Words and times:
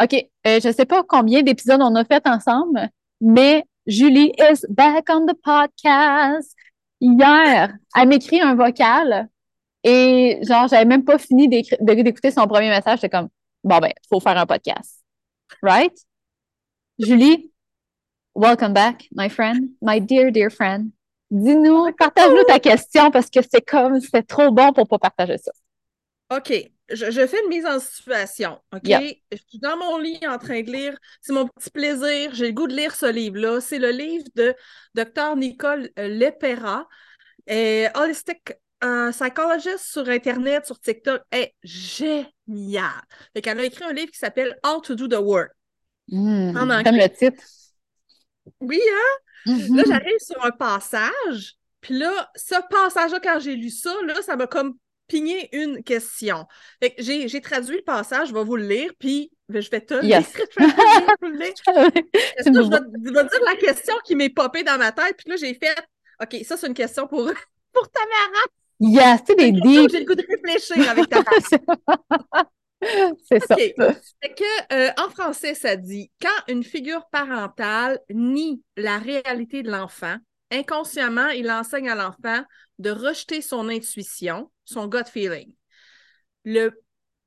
OK, 0.00 0.14
euh, 0.46 0.60
je 0.60 0.68
ne 0.68 0.72
sais 0.72 0.86
pas 0.86 1.02
combien 1.02 1.42
d'épisodes 1.42 1.80
on 1.82 1.94
a 1.94 2.04
fait 2.04 2.26
ensemble, 2.26 2.88
mais 3.20 3.64
Julie 3.86 4.32
is 4.38 4.66
back 4.68 5.08
on 5.10 5.26
the 5.26 5.34
podcast. 5.42 6.54
Hier, 7.00 7.74
elle 7.94 8.08
m'écrit 8.08 8.40
un 8.40 8.54
vocal 8.54 9.28
et 9.84 10.40
genre, 10.42 10.66
j'avais 10.68 10.84
même 10.84 11.04
pas 11.04 11.18
fini 11.18 11.48
d'écouter 11.48 12.30
son 12.30 12.46
premier 12.46 12.68
message. 12.68 13.00
J'étais 13.00 13.16
comme, 13.16 13.28
bon 13.62 13.78
ben, 13.78 13.92
faut 14.08 14.20
faire 14.20 14.36
un 14.36 14.46
podcast. 14.46 15.02
Right? 15.62 15.96
Julie, 16.98 17.52
welcome 18.34 18.72
back, 18.72 19.06
my 19.14 19.28
friend, 19.28 19.70
my 19.82 20.00
dear, 20.00 20.32
dear 20.32 20.50
friend. 20.50 20.90
Dis-nous, 21.30 21.92
partage-nous 21.98 22.44
ta 22.44 22.58
question 22.58 23.10
parce 23.10 23.28
que 23.28 23.40
c'est 23.42 23.60
comme, 23.60 24.00
c'est 24.00 24.26
trop 24.26 24.50
bon 24.50 24.72
pour 24.72 24.88
pas 24.88 24.98
partager 24.98 25.38
ça. 25.38 25.52
OK 26.36 26.75
je, 26.88 27.26
fais 27.26 27.42
une 27.42 27.48
mise 27.48 27.66
en 27.66 27.80
situation. 27.80 28.60
OK? 28.72 28.88
Je 28.88 29.36
suis 29.48 29.58
dans 29.58 29.76
mon 29.76 29.98
lit 29.98 30.20
en 30.26 30.38
train 30.38 30.62
de 30.62 30.70
lire. 30.70 30.96
C'est 31.20 31.32
mon 31.32 31.46
petit 31.48 31.70
plaisir. 31.70 32.34
J'ai 32.34 32.46
le 32.46 32.52
goût 32.52 32.66
de 32.66 32.74
lire 32.74 32.94
ce 32.94 33.06
livre-là. 33.10 33.60
C'est 33.60 33.78
le 33.78 33.90
livre 33.90 34.24
de 34.34 34.54
Dr. 34.94 35.36
Nicole 35.36 35.90
euh, 35.98 36.08
Lepera, 36.08 36.88
et 37.46 37.86
holistic 37.94 38.52
un 38.80 39.10
psychologist 39.10 39.84
sur 39.84 40.08
Internet, 40.08 40.66
sur 40.66 40.78
TikTok. 40.78 41.22
est 41.32 41.54
génial. 41.62 42.22
Elle 43.34 43.60
a 43.60 43.64
écrit 43.64 43.84
un 43.84 43.92
livre 43.92 44.10
qui 44.10 44.18
s'appelle 44.18 44.58
How 44.64 44.80
to 44.80 44.94
do 44.94 45.08
the 45.08 45.20
work. 45.20 45.52
Mmh, 46.08 46.56
en 46.56 46.66
le 46.66 47.08
titre? 47.08 47.42
Oui, 48.60 48.80
hein? 48.80 49.20
Là, 49.46 49.54
mm-hmm. 49.54 49.86
j'arrive 49.88 50.18
sur 50.18 50.44
un 50.44 50.50
passage. 50.50 51.56
Puis 51.80 51.98
là, 51.98 52.30
ce 52.34 52.54
passage-là, 52.68 53.20
quand 53.20 53.40
j'ai 53.40 53.56
lu 53.56 53.70
ça, 53.70 53.94
là, 54.06 54.20
ça 54.22 54.36
m'a 54.36 54.46
comme 54.46 54.76
pigner 55.06 55.54
une 55.56 55.82
question. 55.82 56.46
J'ai 56.98 57.40
traduit 57.40 57.76
le 57.76 57.82
passage, 57.82 58.28
je 58.28 58.34
vais 58.34 58.44
vous 58.44 58.56
le 58.56 58.66
lire, 58.66 58.92
puis 58.98 59.30
ben, 59.48 59.62
je 59.62 59.70
vais 59.70 59.80
te 59.80 59.94
lire. 59.94 60.22
je, 61.20 61.30
vais, 62.50 63.24
dire 63.24 63.44
la 63.44 63.56
question 63.56 63.94
qui 64.04 64.16
m'est 64.16 64.30
popée 64.30 64.62
dans 64.62 64.78
ma 64.78 64.92
tête, 64.92 65.16
puis 65.16 65.30
là, 65.30 65.36
j'ai 65.36 65.54
fait 65.54 65.74
OK, 66.22 66.36
ça, 66.44 66.56
c'est 66.56 66.66
une 66.66 66.74
question 66.74 67.06
pour, 67.06 67.30
pour 67.72 67.90
Tamara. 67.90 68.44
Yes, 68.78 69.20
c'est 69.26 69.36
des 69.36 69.46
J'ai 69.46 70.00
le 70.00 70.04
goût 70.04 70.14
de 70.14 70.26
réfléchir 70.28 70.90
avec 70.90 71.08
Tamara. 71.08 71.30
c'est 73.28 73.40
ça. 73.40 73.56
C'est 73.56 74.34
que, 74.34 74.74
euh, 74.74 74.90
en 74.98 75.10
français, 75.10 75.54
ça 75.54 75.76
dit 75.76 76.10
quand 76.20 76.52
une 76.52 76.62
figure 76.62 77.06
parentale 77.10 78.00
nie 78.10 78.62
la 78.76 78.98
réalité 78.98 79.62
de 79.62 79.70
l'enfant, 79.70 80.16
inconsciemment, 80.50 81.28
il 81.28 81.50
enseigne 81.50 81.88
à 81.88 81.94
l'enfant 81.94 82.44
de 82.78 82.90
rejeter 82.90 83.40
son 83.40 83.68
intuition, 83.68 84.50
son 84.64 84.86
gut 84.86 85.08
feeling. 85.10 85.52
Le 86.44 86.70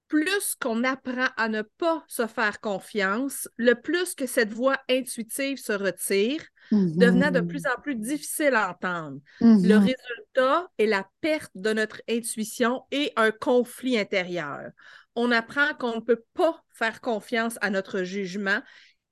plus 0.08 0.56
qu'on 0.60 0.84
apprend 0.84 1.28
à 1.38 1.48
ne 1.50 1.62
pas 1.62 2.04
se 2.08 2.26
faire 2.26 2.60
confiance, 2.60 3.48
le 3.58 3.76
plus 3.76 4.16
que 4.16 4.26
cette 4.26 4.52
voix 4.52 4.78
intuitive 4.90 5.60
se 5.60 5.72
retire, 5.72 6.44
devenant 6.72 7.32
de 7.32 7.42
plus 7.42 7.66
en 7.68 7.80
plus 7.80 7.96
difficile 7.96 8.56
à 8.56 8.72
entendre. 8.72 9.20
Le 9.40 9.48
mm-hmm. 9.48 9.78
résultat 9.78 10.68
est 10.80 10.88
la 10.88 11.08
perte 11.22 11.52
de 11.56 11.74
notre 11.74 12.02
intuition 12.10 12.84
et 12.92 13.14
un 13.16 13.32
conflit 13.32 14.00
intérieur. 14.00 14.72
On 15.16 15.32
apprend 15.32 15.74
qu'on 15.80 15.96
ne 15.96 16.02
peut 16.02 16.24
pas 16.34 16.60
faire 16.72 17.02
confiance 17.02 17.58
à 17.62 17.70
notre 17.70 18.04
jugement 18.04 18.62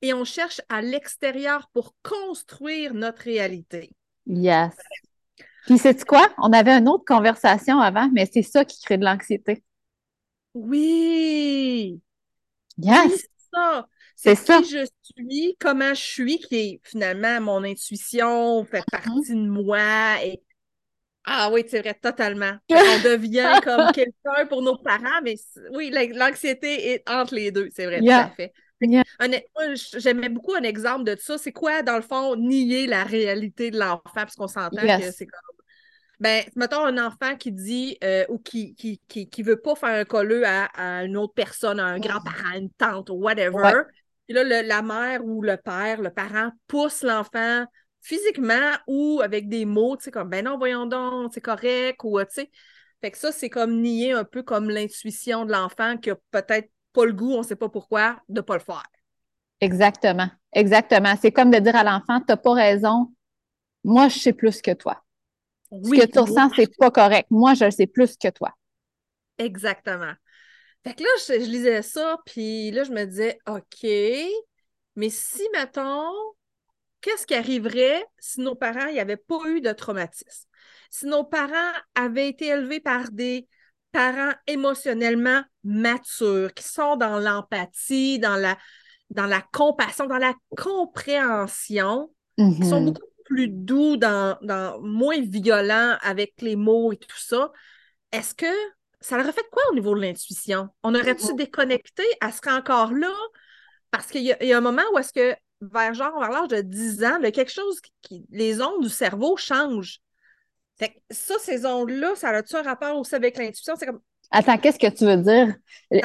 et 0.02 0.14
on 0.14 0.26
cherche 0.26 0.62
à 0.70 0.82
l'extérieur 0.82 1.70
pour 1.74 1.96
construire 2.02 2.94
notre 2.94 3.24
réalité. 3.24 3.92
Yes. 4.26 4.76
Puis, 5.68 5.78
c'est 5.78 6.06
quoi? 6.06 6.30
On 6.38 6.54
avait 6.54 6.72
une 6.72 6.88
autre 6.88 7.04
conversation 7.06 7.80
avant, 7.80 8.10
mais 8.14 8.26
c'est 8.32 8.42
ça 8.42 8.64
qui 8.64 8.82
crée 8.82 8.98
de 8.98 9.04
l'anxiété. 9.04 9.64
Oui! 10.54 12.02
Yes! 12.78 13.12
c'est 13.12 13.54
ça. 13.54 13.88
C'est 14.16 14.64
qui 14.64 14.70
je 14.70 14.86
suis, 15.04 15.58
comment 15.60 15.94
je 15.94 16.02
suis, 16.02 16.40
qui 16.40 16.56
est 16.56 16.82
finalement 16.84 17.42
mon 17.42 17.64
intuition, 17.66 18.64
fait 18.64 18.80
mm-hmm. 18.80 18.92
partie 18.92 19.34
de 19.34 19.50
moi. 19.50 20.24
Et... 20.24 20.42
Ah 21.26 21.50
oui, 21.52 21.66
c'est 21.68 21.82
vrai, 21.82 21.94
totalement. 21.94 22.54
On 22.72 23.04
devient 23.04 23.60
comme 23.62 23.92
quelqu'un 23.92 24.46
pour 24.48 24.62
nos 24.62 24.78
parents, 24.78 25.22
mais 25.22 25.36
oui, 25.74 25.92
l'anxiété 26.14 26.94
est 26.94 27.10
entre 27.10 27.36
les 27.36 27.52
deux, 27.52 27.68
c'est 27.76 27.88
vrai, 27.88 28.00
tout 28.00 28.10
à 28.10 28.30
fait. 28.30 28.54
J'aimais 29.98 30.30
beaucoup 30.30 30.54
un 30.54 30.64
exemple 30.64 31.04
de 31.04 31.18
ça. 31.20 31.38
C'est 31.38 31.52
quoi, 31.52 31.82
dans 31.82 31.98
le 31.98 32.02
fond, 32.02 32.38
nier 32.38 32.88
la 32.88 33.04
réalité 33.04 33.70
de 33.70 33.78
l'enfant, 33.78 34.02
parce 34.14 34.36
qu'on 34.36 34.48
s'entend 34.48 34.82
que 34.82 35.12
c'est 35.12 35.26
comme 35.26 35.57
ben, 36.20 36.44
mettons 36.56 36.86
un 36.86 36.98
enfant 36.98 37.36
qui 37.38 37.52
dit 37.52 37.98
euh, 38.04 38.26
ou 38.30 38.40
qui, 38.40 38.74
qui, 38.76 39.00
qui, 39.08 39.44
veut 39.44 39.62
pas 39.62 39.76
faire 39.76 39.90
un 39.90 40.06
colleux 40.06 40.44
à, 40.46 41.04
une 41.04 41.16
autre 41.18 41.34
personne, 41.34 41.80
à 41.80 41.86
un 41.86 42.00
grand-parent, 42.00 42.56
une 42.56 42.72
tante 42.72 43.10
ou 43.10 43.14
whatever. 43.14 43.84
Puis 44.28 44.36
là, 44.36 44.64
la 44.64 44.82
mère 44.82 45.24
ou 45.24 45.42
le 45.42 45.58
père, 45.58 46.02
le 46.02 46.10
parent 46.10 46.52
pousse 46.68 47.04
l'enfant 47.04 47.66
physiquement 48.02 48.72
ou 48.88 49.22
avec 49.24 49.48
des 49.50 49.66
mots, 49.66 49.98
tu 49.98 50.06
sais, 50.06 50.12
comme 50.12 50.30
ben 50.30 50.46
non, 50.46 50.58
voyons 50.58 50.86
donc, 50.86 51.32
c'est 51.34 51.42
correct, 51.42 52.04
ou 52.04 52.20
tu 52.22 52.26
sais. 52.30 52.52
Fait 53.02 53.12
que 53.12 53.18
ça, 53.18 53.32
c'est 53.32 53.50
comme 53.50 53.82
nier 53.82 54.14
un 54.14 54.24
peu 54.24 54.42
comme 54.44 54.70
l'intuition 54.70 55.46
de 55.46 55.52
l'enfant 55.52 55.98
qui 55.98 56.10
a 56.10 56.16
peut-être 56.32 56.70
pas 56.94 57.06
le 57.06 57.14
goût, 57.14 57.34
on 57.34 57.44
sait 57.44 57.56
pas 57.56 57.70
pourquoi, 57.70 58.20
de 58.28 58.42
pas 58.42 58.56
le 58.56 58.64
faire. 58.64 58.84
Exactement. 59.62 60.30
Exactement. 60.54 61.14
C'est 61.22 61.32
comme 61.32 61.52
de 61.52 61.60
dire 61.60 61.76
à 61.76 61.84
l'enfant, 61.84 62.22
t'as 62.26 62.38
pas 62.38 62.54
raison, 62.54 63.14
moi, 63.84 64.08
je 64.08 64.18
sais 64.18 64.34
plus 64.34 64.62
que 64.62 64.72
toi. 64.72 65.04
Ce 65.72 65.90
que 65.90 66.06
tu 66.06 66.20
ressens, 66.20 66.50
c'est 66.56 66.78
pas 66.78 66.92
correct. 66.92 67.28
Moi, 67.30 67.54
je 67.54 67.66
le 67.66 67.72
sais 67.72 67.88
plus 67.88 68.16
que 68.18 68.30
toi. 68.30 68.52
Exactement. 69.38 70.14
Fait 70.84 70.94
que 70.94 71.04
là, 71.04 71.10
je, 71.28 71.34
lisais 71.46 71.82
ça, 71.82 72.18
puis 72.26 72.72
là, 72.72 72.84
je 72.84 72.92
me 72.92 73.06
disais, 73.06 73.40
OK, 73.48 73.90
mais 74.96 75.10
si, 75.10 75.42
mettons, 75.54 76.12
qu'est-ce 77.02 77.28
qui 77.28 77.36
arriverait 77.36 78.06
si 78.20 78.42
nos 78.42 78.56
parents 78.56 78.92
n'avaient 78.92 79.18
pas 79.18 79.40
eu 79.48 79.62
de 79.62 79.72
traumatisme? 79.72 80.48
Si 80.90 81.06
nos 81.06 81.26
parents 81.26 81.74
avaient 81.96 82.30
été 82.30 82.48
élevés 82.48 82.80
par 82.80 83.12
des 83.12 83.48
parents 83.92 84.34
émotionnellement 84.48 85.44
matures, 85.64 86.54
qui 86.54 86.64
sont 86.64 86.96
dans 86.96 87.20
l'empathie, 87.20 88.20
dans 88.20 88.38
la, 88.38 88.58
dans 89.10 89.26
la 89.26 89.42
compassion, 89.52 90.08
dans 90.08 90.18
la 90.18 90.34
compréhension, 90.56 92.10
qui 92.38 92.66
sont 92.66 92.82
mm-hmm. 92.82 92.86
beaucoup 92.86 93.02
plus 93.28 93.50
doux, 93.50 93.98
dans, 93.98 94.38
moins 94.82 95.20
violent 95.22 95.98
avec 96.02 96.34
les 96.42 96.56
mots 96.56 96.92
et 96.92 96.98
tout 96.98 97.18
ça, 97.18 97.52
est-ce 98.12 98.34
que 98.34 98.46
ça 99.00 99.18
leur 99.18 99.28
a 99.28 99.32
fait 99.32 99.46
quoi 99.52 99.64
au 99.72 99.76
niveau 99.76 99.96
de 99.96 100.02
l'intuition? 100.02 100.70
On 100.84 100.96
aurait-tu 100.96 101.36
déconnecté? 101.36 102.04
Elle 102.22 102.34
serait 102.34 102.54
encore 102.54 102.94
là? 102.94 103.14
Parce 103.92 104.08
qu'il 104.08 104.24
y, 104.24 104.32
a 104.32 104.58
un 104.58 104.62
moment 104.62 104.84
où 104.94 104.98
est-ce 104.98 105.14
que 105.14 105.36
vers 105.62 105.94
genre 105.94 106.20
vers 106.20 106.30
l'âge 106.30 106.50
de 106.50 106.62
10 106.62 107.04
ans, 107.04 107.18
il 107.20 107.24
y 107.24 107.28
a 107.28 107.32
quelque 107.32 107.52
chose 107.52 107.80
qui, 108.02 108.26
les 108.32 108.62
ondes 108.62 108.82
du 108.82 108.90
cerveau 108.90 109.38
changent. 109.38 110.00
ça, 111.10 111.36
ces 111.40 111.66
ondes-là, 111.66 112.16
ça 112.16 112.30
a-tu 112.30 112.56
un 112.56 112.64
rapport 112.64 112.98
aussi 112.98 113.16
avec 113.16 113.38
l'intuition? 113.38 113.76
C'est 113.78 113.86
comme 113.86 114.02
Attends, 114.30 114.58
qu'est-ce 114.58 114.80
que 114.80 114.90
tu 114.90 115.06
veux 115.06 115.18
dire? 115.18 115.56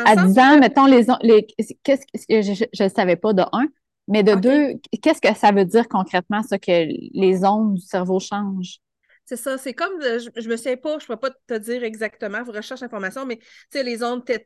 à 0.05 0.17
10 0.17 0.39
ans, 0.39 0.59
mettons, 0.59 0.87
les, 0.87 1.07
les 1.23 1.47
qu'est-ce 1.83 2.07
que 2.07 2.43
je 2.73 2.85
ne 2.85 2.89
savais 2.89 3.17
pas 3.17 3.33
de 3.33 3.43
un, 3.53 3.67
mais 4.09 4.23
de 4.23 4.35
deux, 4.35 4.81
qu'est-ce 5.03 5.21
que 5.21 5.35
ça 5.35 5.53
veut 5.53 5.65
dire 5.65 5.89
concrètement, 5.89 6.43
ça, 6.43 6.59
que 6.59 6.87
les 7.13 7.45
ondes 7.45 7.75
du 7.75 7.81
cerveau 7.81 8.19
changent? 8.21 8.79
C'est 9.25 9.37
ça, 9.37 9.57
c'est 9.57 9.73
comme, 9.73 9.93
je, 10.03 10.29
ne 10.41 10.49
me 10.49 10.57
souviens 10.57 10.77
pas, 10.77 10.99
je 10.99 11.05
ne 11.05 11.09
peux 11.09 11.17
pas 11.17 11.31
te 11.31 11.55
dire 11.55 11.85
exactement, 11.85 12.43
vous 12.43 12.51
recherchez 12.51 12.85
l'information, 12.85 13.25
mais 13.25 13.37
tu 13.37 13.47
sais, 13.71 13.83
les 13.85 14.03
ondes 14.03 14.25
θ, 14.27 14.43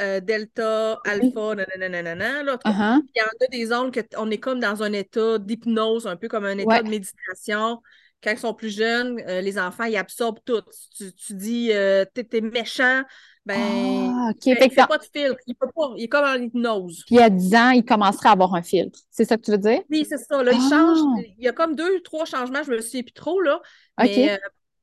euh, 0.00 0.20
delta, 0.20 1.00
alpha, 1.06 1.54
nanana, 1.54 2.42
là, 2.42 2.58
uh-huh. 2.64 3.00
il 3.02 3.18
y 3.18 3.22
en 3.22 3.46
a 3.46 3.46
des 3.50 3.72
ondes 3.72 3.92
qu'on 3.92 4.30
est 4.30 4.38
comme 4.38 4.60
dans 4.60 4.82
un 4.82 4.92
état 4.92 5.38
d'hypnose, 5.38 6.06
un 6.06 6.16
peu 6.16 6.28
comme 6.28 6.44
un 6.44 6.58
état 6.58 6.82
de 6.82 6.90
méditation. 6.90 7.80
Quand 8.22 8.32
ils 8.32 8.38
sont 8.38 8.52
plus 8.52 8.76
jeunes, 8.76 9.18
euh, 9.26 9.40
les 9.40 9.58
enfants, 9.58 9.84
ils 9.84 9.96
absorbent 9.96 10.40
tout. 10.44 10.60
Tu, 10.98 11.34
dis, 11.34 11.70
euh, 11.72 12.04
tu 12.14 12.36
es 12.36 12.40
méchant, 12.42 13.02
ben, 13.50 14.14
ah, 14.16 14.32
ben 14.44 14.56
il 14.64 14.70
fait 14.70 14.86
pas 14.86 14.98
de 14.98 15.02
filtre. 15.02 15.40
Il, 15.46 15.54
peut 15.54 15.68
pas, 15.74 15.92
il 15.96 16.04
est 16.04 16.08
comme 16.08 16.24
en 16.24 16.34
hypnose. 16.34 17.04
Puis 17.06 17.18
à 17.18 17.28
10 17.28 17.54
ans, 17.54 17.70
il 17.70 17.84
commencerait 17.84 18.28
à 18.28 18.32
avoir 18.32 18.54
un 18.54 18.62
filtre. 18.62 18.98
C'est 19.10 19.24
ça 19.24 19.36
que 19.36 19.42
tu 19.42 19.50
veux 19.50 19.58
dire? 19.58 19.80
Oui, 19.90 20.06
c'est 20.08 20.18
ça. 20.18 20.42
Là, 20.42 20.52
il 20.52 20.60
change. 20.60 20.98
Ah! 21.00 21.20
Il 21.38 21.44
y 21.44 21.48
a 21.48 21.52
comme 21.52 21.74
deux, 21.74 22.00
trois 22.02 22.24
changements, 22.24 22.62
je 22.62 22.70
me 22.70 22.80
souviens 22.80 23.02
plus 23.02 23.12
trop. 23.12 23.40
Là. 23.40 23.60
Mais, 23.98 24.32
euh, 24.32 24.36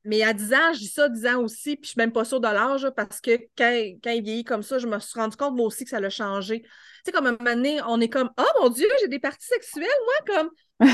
mais 0.03 0.23
à 0.23 0.33
10 0.33 0.53
ans, 0.53 0.73
je 0.73 0.79
dis 0.79 0.87
ça 0.87 1.07
10 1.07 1.25
ans 1.27 1.41
aussi, 1.41 1.75
puis 1.75 1.85
je 1.85 1.89
suis 1.91 1.99
même 1.99 2.11
pas 2.11 2.25
sûre 2.25 2.39
de 2.39 2.47
l'âge 2.47 2.89
parce 2.95 3.21
que 3.21 3.37
quand, 3.57 3.73
quand, 4.03 4.11
il 4.11 4.23
vieillit 4.23 4.43
comme 4.43 4.63
ça, 4.63 4.79
je 4.79 4.87
me 4.87 4.99
suis 4.99 5.19
rendu 5.19 5.37
compte 5.37 5.55
moi 5.55 5.65
aussi 5.65 5.83
que 5.83 5.89
ça 5.89 5.99
l'a 5.99 6.09
changé. 6.09 6.61
Tu 6.61 6.69
sais, 7.05 7.11
comme 7.11 7.27
un 7.27 7.37
moment 7.39 7.55
donné, 7.55 7.79
on 7.87 7.99
est 8.01 8.09
comme 8.09 8.29
Oh 8.37 8.61
mon 8.61 8.69
Dieu, 8.69 8.87
j'ai 9.01 9.07
des 9.07 9.19
parties 9.19 9.47
sexuelles, 9.47 9.87
moi, 10.05 10.35
comme 10.35 10.49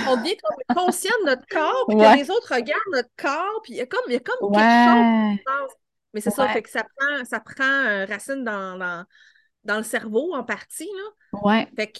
on 0.10 0.18
devient 0.18 0.38
comme 0.38 0.76
conscient 0.76 1.16
de 1.22 1.30
notre 1.30 1.46
corps, 1.48 1.86
puis 1.88 1.98
que 1.98 2.18
les 2.18 2.30
autres 2.30 2.54
regardent 2.54 2.82
notre 2.92 3.10
corps, 3.18 3.62
puis 3.64 3.74
il 3.74 3.78
y 3.78 3.82
a 3.82 3.86
comme, 3.86 4.04
il 4.08 4.14
y 4.14 4.16
a 4.16 4.20
comme 4.20 4.52
quelque 4.52 4.62
chose 4.62 5.38
qui 5.38 5.44
passe. 5.44 5.83
Mais 6.14 6.22
c'est 6.22 6.32
ça, 6.32 6.48
fait 6.50 6.62
que 6.62 6.70
ça 6.70 6.84
prend, 6.84 7.26
ça 7.26 7.40
prend 7.40 7.64
euh, 7.64 8.06
racine 8.06 8.44
dans, 8.44 8.78
dans, 9.64 9.78
le 9.78 9.84
cerveau 9.84 10.34
en 10.36 10.44
partie. 10.44 10.90
Là. 10.96 11.40
Ouais. 11.42 11.68
Fait 11.76 11.92
que, 11.92 12.00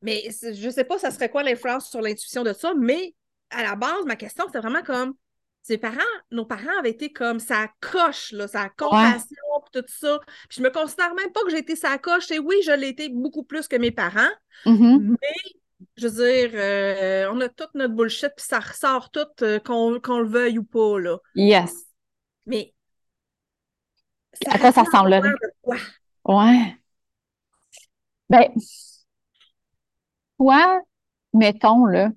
mais 0.00 0.28
je 0.30 0.70
sais 0.70 0.84
pas, 0.84 0.98
ça 0.98 1.10
serait 1.10 1.28
quoi 1.28 1.42
l'influence 1.42 1.90
sur 1.90 2.00
l'intuition 2.00 2.44
de 2.44 2.52
ça, 2.52 2.72
mais 2.78 3.14
à 3.50 3.62
la 3.62 3.76
base, 3.76 4.04
ma 4.06 4.16
question, 4.16 4.46
c'était 4.46 4.60
vraiment 4.60 4.82
comme 4.82 5.14
ses 5.62 5.78
parents, 5.78 5.98
nos 6.30 6.44
parents 6.44 6.78
avaient 6.78 6.90
été 6.90 7.12
comme 7.12 7.38
ça 7.38 7.68
coche, 7.80 8.32
là, 8.32 8.48
ça 8.48 8.68
compassion, 8.76 9.36
tout 9.72 9.84
ça. 9.86 10.20
Puis 10.48 10.58
je 10.58 10.62
me 10.62 10.70
considère 10.70 11.14
même 11.14 11.30
pas 11.32 11.42
que 11.44 11.50
j'ai 11.50 11.58
été 11.58 11.76
sa 11.76 11.98
coche. 11.98 12.30
Et 12.30 12.38
oui, 12.38 12.56
je 12.64 12.72
l'ai 12.72 12.88
été 12.88 13.08
beaucoup 13.08 13.44
plus 13.44 13.68
que 13.68 13.76
mes 13.76 13.92
parents. 13.92 14.30
Mm-hmm. 14.66 15.16
Mais, 15.20 15.52
je 15.96 16.08
veux 16.08 16.24
dire, 16.24 16.50
euh, 16.54 17.30
on 17.32 17.40
a 17.40 17.48
toute 17.48 17.74
notre 17.74 17.94
bullshit, 17.94 18.30
puis 18.36 18.44
ça 18.44 18.58
ressort 18.58 19.10
tout, 19.10 19.20
euh, 19.42 19.60
qu'on 19.60 19.90
le 19.90 20.28
veuille 20.28 20.58
ou 20.58 20.64
pas, 20.64 20.98
là. 20.98 21.18
Yes. 21.34 21.72
Mais. 22.46 22.74
À 24.46 24.58
quoi 24.58 24.72
ça 24.72 24.82
ressemble, 24.82 25.10
là? 25.10 25.22
Ouais. 26.24 26.76
Ben, 28.28 28.48
toi, 30.38 30.80
mettons, 31.32 31.86
là, 31.86 32.10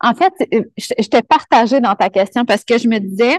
En 0.00 0.14
fait, 0.14 0.32
euh, 0.54 0.64
je, 0.78 1.08
t'ai 1.08 1.22
partagé 1.22 1.80
dans 1.80 1.94
ta 1.94 2.08
question 2.08 2.44
parce 2.46 2.64
que 2.64 2.78
je 2.78 2.88
me 2.88 2.98
disais, 2.98 3.38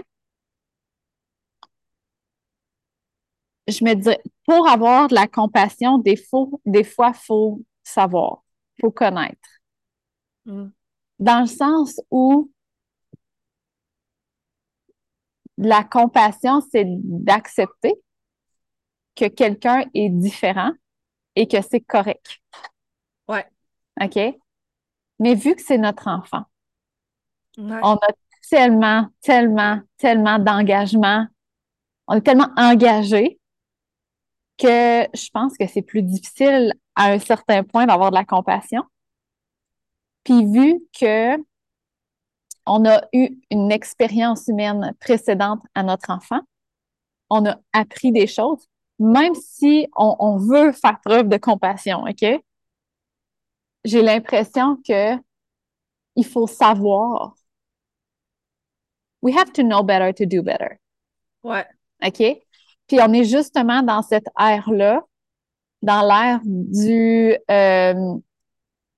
je 3.66 3.84
me 3.84 3.94
disais, 3.94 4.18
pour 4.46 4.68
avoir 4.68 5.08
de 5.08 5.14
la 5.14 5.26
compassion, 5.26 5.98
des, 5.98 6.16
fois, 6.16 6.46
des 6.64 6.84
fois, 6.84 7.12
il 7.14 7.20
faut 7.20 7.62
savoir, 7.82 8.42
il 8.78 8.82
faut 8.82 8.90
connaître. 8.92 9.48
Mm. 10.46 10.68
Dans 11.18 11.40
le 11.40 11.46
sens 11.46 12.00
où 12.10 12.50
la 15.58 15.84
compassion, 15.84 16.60
c'est 16.70 16.84
d'accepter 16.86 17.94
que 19.14 19.26
quelqu'un 19.26 19.84
est 19.94 20.08
différent 20.08 20.72
et 21.36 21.46
que 21.46 21.60
c'est 21.62 21.80
correct. 21.80 22.40
Ouais. 23.28 23.46
OK? 24.00 24.18
Mais 25.18 25.34
vu 25.34 25.54
que 25.54 25.62
c'est 25.62 25.78
notre 25.78 26.08
enfant, 26.08 26.44
on 27.58 27.94
a 27.94 28.08
tellement, 28.52 29.08
tellement, 29.22 29.80
tellement 29.96 30.38
d'engagement. 30.38 31.26
On 32.06 32.16
est 32.16 32.20
tellement 32.22 32.50
engagé 32.56 33.38
que 34.58 35.06
je 35.14 35.30
pense 35.32 35.56
que 35.56 35.66
c'est 35.66 35.82
plus 35.82 36.02
difficile 36.02 36.74
à 36.94 37.12
un 37.12 37.18
certain 37.18 37.62
point 37.64 37.86
d'avoir 37.86 38.10
de 38.10 38.16
la 38.16 38.24
compassion. 38.24 38.82
Puis 40.24 40.44
vu 40.44 40.80
que 40.98 41.36
on 42.66 42.84
a 42.84 43.02
eu 43.12 43.40
une 43.50 43.72
expérience 43.72 44.48
humaine 44.48 44.94
précédente 45.00 45.60
à 45.74 45.82
notre 45.82 46.10
enfant, 46.10 46.40
on 47.30 47.46
a 47.46 47.58
appris 47.72 48.12
des 48.12 48.26
choses, 48.26 48.68
même 48.98 49.34
si 49.34 49.88
on, 49.96 50.16
on 50.18 50.36
veut 50.36 50.72
faire 50.72 51.00
preuve 51.04 51.28
de 51.28 51.36
compassion, 51.36 52.04
OK? 52.04 52.24
J'ai 53.84 54.02
l'impression 54.02 54.76
que 54.86 55.16
il 56.14 56.26
faut 56.26 56.46
savoir 56.46 57.34
we 59.22 59.32
have 59.32 59.52
to 59.54 59.62
know 59.62 59.82
better 59.82 60.12
to 60.12 60.26
do 60.26 60.42
better. 60.42 60.78
Ouais. 61.42 61.66
OK? 62.04 62.42
Puis 62.88 63.00
on 63.00 63.12
est 63.12 63.24
justement 63.24 63.82
dans 63.82 64.02
cette 64.02 64.26
ère-là, 64.38 65.02
dans 65.80 66.02
l'ère 66.02 66.40
du. 66.44 67.36
Euh, 67.50 68.18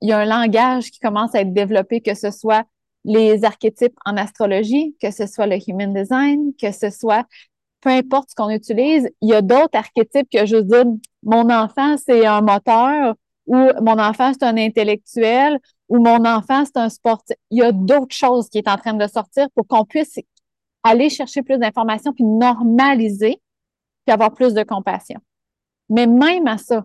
il 0.01 0.09
y 0.09 0.13
a 0.13 0.19
un 0.19 0.25
langage 0.25 0.91
qui 0.91 0.99
commence 0.99 1.35
à 1.35 1.41
être 1.41 1.55
développé, 1.55 2.01
que 2.01 2.15
ce 2.15 2.31
soit 2.31 2.67
les 3.05 3.45
archétypes 3.45 3.97
en 4.05 4.17
astrologie, 4.17 4.97
que 5.01 5.11
ce 5.11 5.27
soit 5.27 5.47
le 5.47 5.59
human 5.69 5.93
design, 5.93 6.53
que 6.61 6.73
ce 6.73 6.91
soit 6.91 7.27
peu 7.85 7.91
importe 7.91 8.31
ce 8.31 8.35
qu'on 8.35 8.49
utilise, 8.49 9.11
il 9.21 9.29
y 9.29 9.35
a 9.35 9.43
d'autres 9.43 9.77
archétypes 9.79 10.29
que 10.33 10.47
je 10.47 10.57
dis 10.57 11.01
mon 11.23 11.51
enfant, 11.51 11.97
c'est 11.99 12.25
un 12.25 12.41
moteur 12.41 13.15
ou 13.47 13.57
mon 13.83 13.99
enfant, 13.99 14.33
c'est 14.33 14.45
un 14.45 14.57
intellectuel 14.57 15.61
ou 15.91 15.99
mon 15.99 16.25
enfant, 16.25 16.65
c'est 16.65 16.79
un 16.79 16.89
sportif. 16.89 17.37
Il 17.51 17.59
y 17.59 17.63
a 17.63 17.73
d'autres 17.73 18.15
choses 18.15 18.49
qui 18.49 18.57
est 18.57 18.69
en 18.69 18.79
train 18.79 18.95
de 18.95 19.07
sortir 19.07 19.49
pour 19.55 19.67
qu'on 19.67 19.85
puisse 19.85 20.19
aller 20.83 21.11
chercher 21.11 21.43
plus 21.43 21.59
d'informations 21.59 22.15
puis 22.15 22.25
normaliser 22.25 23.43
puis 24.07 24.13
avoir 24.13 24.33
plus 24.33 24.55
de 24.55 24.63
compassion. 24.63 25.21
Mais 25.91 26.07
même 26.07 26.47
à 26.47 26.57
ça, 26.57 26.85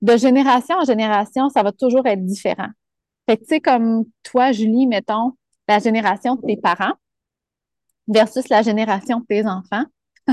de 0.00 0.16
génération 0.16 0.76
en 0.76 0.84
génération, 0.84 1.50
ça 1.50 1.62
va 1.62 1.72
toujours 1.72 2.06
être 2.06 2.24
différent. 2.24 2.68
Fait 3.26 3.36
que, 3.36 3.42
tu 3.42 3.48
sais, 3.48 3.60
comme 3.60 4.04
toi, 4.22 4.52
Julie, 4.52 4.86
mettons, 4.86 5.32
la 5.68 5.78
génération 5.78 6.36
de 6.36 6.42
tes 6.42 6.56
parents 6.56 6.94
versus 8.08 8.48
la 8.48 8.62
génération 8.62 9.20
de 9.20 9.26
tes 9.26 9.46
enfants, 9.46 9.84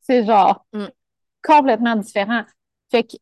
c'est 0.00 0.24
genre 0.24 0.64
mm. 0.72 0.86
complètement 1.42 1.96
différent. 1.96 2.42
Fait 2.90 3.04
que 3.04 3.16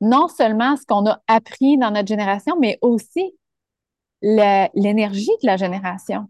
non 0.00 0.26
seulement 0.28 0.76
ce 0.76 0.84
qu'on 0.84 1.06
a 1.06 1.22
appris 1.28 1.78
dans 1.78 1.92
notre 1.92 2.08
génération, 2.08 2.56
mais 2.58 2.78
aussi 2.82 3.32
l'énergie 4.20 5.30
de 5.42 5.46
la 5.46 5.56
génération. 5.56 6.28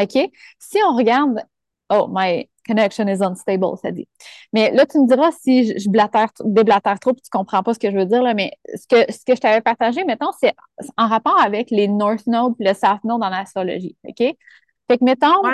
OK? 0.00 0.18
Si 0.58 0.78
on 0.84 0.96
regarde, 0.96 1.44
oh, 1.90 2.08
my 2.10 2.48
connection 2.66 3.08
is 3.08 3.22
unstable, 3.22 3.76
ça 3.82 3.90
dit. 3.90 4.08
Mais 4.52 4.70
là, 4.70 4.86
tu 4.86 4.98
me 4.98 5.06
diras 5.06 5.30
si 5.32 5.78
je, 5.78 5.88
blatère, 5.90 6.30
déblatère 6.44 6.98
trop 7.00 7.10
et 7.10 7.20
tu 7.20 7.30
comprends 7.30 7.62
pas 7.62 7.74
ce 7.74 7.78
que 7.78 7.90
je 7.90 7.96
veux 7.96 8.06
dire, 8.06 8.22
là, 8.22 8.34
mais 8.34 8.52
ce 8.74 8.86
que, 8.86 9.12
ce 9.12 9.24
que 9.24 9.34
je 9.34 9.40
t'avais 9.40 9.60
partagé, 9.60 10.04
mettons, 10.04 10.30
c'est 10.38 10.54
en 10.96 11.08
rapport 11.08 11.38
avec 11.40 11.70
les 11.70 11.88
North 11.88 12.26
Node 12.26 12.54
et 12.60 12.68
le 12.68 12.74
South 12.74 13.02
Node 13.04 13.22
en 13.22 13.32
astrologie. 13.32 13.96
OK? 14.04 14.18
Fait 14.18 14.98
que, 14.98 15.04
mettons, 15.04 15.44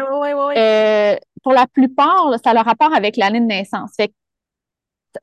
euh, 0.56 1.16
pour 1.42 1.52
la 1.52 1.66
plupart, 1.66 2.34
ça 2.42 2.50
a 2.50 2.54
le 2.54 2.60
rapport 2.60 2.94
avec 2.94 3.16
l'année 3.16 3.40
de 3.40 3.46
naissance. 3.46 3.92
Fait 3.96 4.08
que 4.08 4.14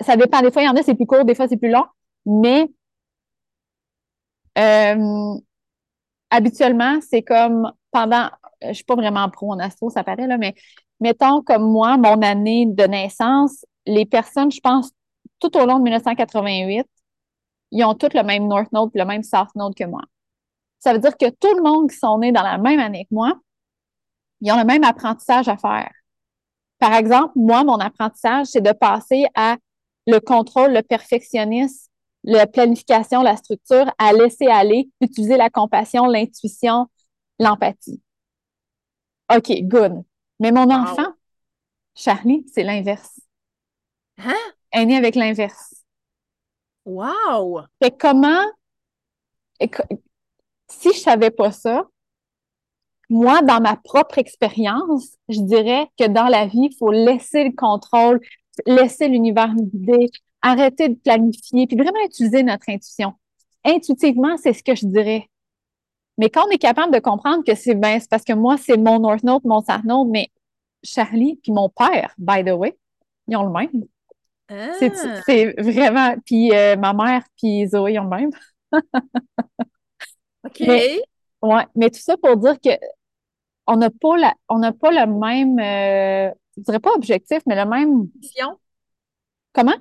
ça 0.02 0.16
dépend. 0.16 0.42
Des 0.42 0.52
fois, 0.52 0.62
il 0.62 0.66
y 0.66 0.70
en 0.70 0.76
a, 0.76 0.84
c'est 0.84 0.96
plus 0.96 1.06
court, 1.06 1.26
des 1.26 1.36
fois, 1.36 1.48
c'est 1.48 1.58
plus 1.58 1.72
long. 1.72 1.86
Mais 2.26 2.70
euh, 4.58 5.40
habituellement, 6.30 7.00
c'est 7.02 7.24
comme 7.24 7.72
pendant, 7.92 8.30
je 8.62 8.74
suis 8.74 8.84
pas 8.84 8.96
vraiment 8.96 9.30
pro 9.30 9.52
en 9.52 9.60
astro, 9.60 9.90
ça 9.90 10.04
paraît, 10.04 10.28
là, 10.28 10.38
mais 10.38 10.54
mettons 11.04 11.42
comme 11.42 11.70
moi, 11.70 11.98
mon 11.98 12.22
année 12.22 12.66
de 12.66 12.86
naissance, 12.86 13.66
les 13.86 14.06
personnes, 14.06 14.52
je 14.52 14.62
pense, 14.62 14.90
tout 15.40 15.56
au 15.58 15.66
long 15.66 15.78
de 15.78 15.84
1988, 15.84 16.88
ils 17.72 17.84
ont 17.84 17.94
tous 17.94 18.14
le 18.14 18.24
même 18.24 18.48
North 18.48 18.72
Node 18.72 18.92
et 18.96 19.00
le 19.00 19.06
même 19.06 19.22
South 19.24 19.54
Node 19.56 19.76
que 19.76 19.84
moi. 19.84 20.02
Ça 20.80 20.94
veut 20.94 21.00
dire 21.00 21.18
que 21.18 21.30
tout 21.30 21.54
le 21.56 21.62
monde 21.62 21.90
qui 21.90 21.98
sont 21.98 22.18
nés 22.20 22.32
dans 22.32 22.42
la 22.42 22.58
même 22.58 22.80
année 22.80 23.04
que 23.04 23.14
moi, 23.14 23.34
ils 24.40 24.52
ont 24.54 24.58
le 24.58 24.64
même 24.64 24.86
apprentissage 24.86 25.50
à 25.50 25.58
faire. 25.58 25.92
Par 26.80 26.94
exemple, 26.94 27.34
moi, 27.36 27.66
mon 27.66 27.80
apprentissage, 27.80 28.48
c'est 28.48 28.62
de 28.62 28.72
passer 28.72 29.26
à 29.36 29.58
le 30.08 30.20
contrôle, 30.20 30.72
le 30.74 30.84
perfectionnisme, 30.84 31.90
la 32.24 32.48
planification, 32.48 33.22
la 33.22 33.36
structure, 33.36 33.92
à 33.98 34.14
laisser 34.14 34.48
aller, 34.48 34.90
utiliser 35.02 35.36
la 35.36 35.50
compassion, 35.50 36.06
l'intuition, 36.06 36.88
l'empathie. 37.40 38.02
OK, 39.34 39.52
good. 39.64 40.04
Mais 40.44 40.52
mon 40.52 40.70
enfant, 40.70 41.08
Charlie, 41.96 42.46
c'est 42.54 42.64
l'inverse. 42.64 43.18
Hein? 44.18 44.36
Elle 44.72 44.82
est 44.82 44.86
née 44.88 44.98
avec 44.98 45.16
l'inverse. 45.16 45.74
Wow! 46.84 47.62
Fait 47.82 47.98
comment, 47.98 48.44
si 50.68 50.92
je 50.92 51.00
savais 51.00 51.32
pas 51.32 51.54
ça, 51.54 51.88
moi, 53.10 53.42
dans 53.42 53.62
ma 53.62 53.78
propre 53.78 54.18
expérience, 54.18 55.16
je 55.30 55.40
dirais 55.40 55.88
que 55.98 56.08
dans 56.08 56.28
la 56.28 56.46
vie, 56.46 56.68
il 56.72 56.76
faut 56.78 56.92
laisser 56.92 57.46
le 57.46 57.56
contrôle, 57.56 58.20
laisser 58.66 59.08
l'univers 59.08 59.54
nous 59.54 59.68
guider, 59.68 60.12
arrêter 60.42 60.90
de 60.90 60.96
planifier, 60.96 61.68
puis 61.68 61.78
vraiment 61.78 62.04
utiliser 62.06 62.44
notre 62.44 62.68
intuition. 62.68 63.14
Intuitivement, 63.64 64.36
c'est 64.36 64.52
ce 64.52 64.62
que 64.62 64.76
je 64.76 64.88
dirais. 64.88 65.30
Mais 66.18 66.30
quand 66.30 66.46
on 66.48 66.50
est 66.50 66.58
capable 66.58 66.94
de 66.94 67.00
comprendre 67.00 67.46
que 67.46 67.56
c'est 67.56 67.76
ben, 67.76 68.02
parce 68.10 68.26
que 68.26 68.34
moi, 68.34 68.58
c'est 68.58 68.76
mon 68.76 69.00
North 69.00 69.24
Node, 69.24 69.46
mon 69.46 69.62
South 69.62 69.86
Node, 69.86 70.10
mais 70.10 70.30
Charlie 70.84 71.40
puis 71.42 71.52
mon 71.52 71.70
père, 71.70 72.14
by 72.18 72.44
the 72.44 72.52
way, 72.52 72.78
ils 73.28 73.38
ont 73.38 73.44
le 73.44 73.52
même. 73.52 73.86
C'est 74.80 74.92
ah! 74.96 75.62
vraiment. 75.62 76.16
Puis 76.26 76.54
euh, 76.54 76.76
ma 76.76 76.94
mère 76.94 77.24
puis 77.38 77.68
Zoé 77.68 77.98
ont 78.00 78.04
le 78.04 78.10
même. 78.10 78.32
OK. 80.46 80.60
Mais, 80.60 81.02
ouais, 81.42 81.66
mais 81.76 81.90
tout 81.90 82.00
ça 82.00 82.18
pour 82.18 82.38
dire 82.38 82.60
que 82.60 82.72
on 83.66 83.78
n'a 83.78 83.90
pas 83.90 84.18
la, 84.18 84.34
on 84.50 84.60
n'a 84.60 84.74
pas 84.74 84.92
le 84.92 85.06
même, 85.06 85.58
euh, 85.60 86.34
je 86.58 86.64
dirais 86.64 86.80
pas 86.80 86.92
objectif, 86.92 87.42
mais 87.46 87.56
le 87.56 87.70
même. 87.70 88.10
Mission? 88.22 88.60
Comment? 89.54 89.78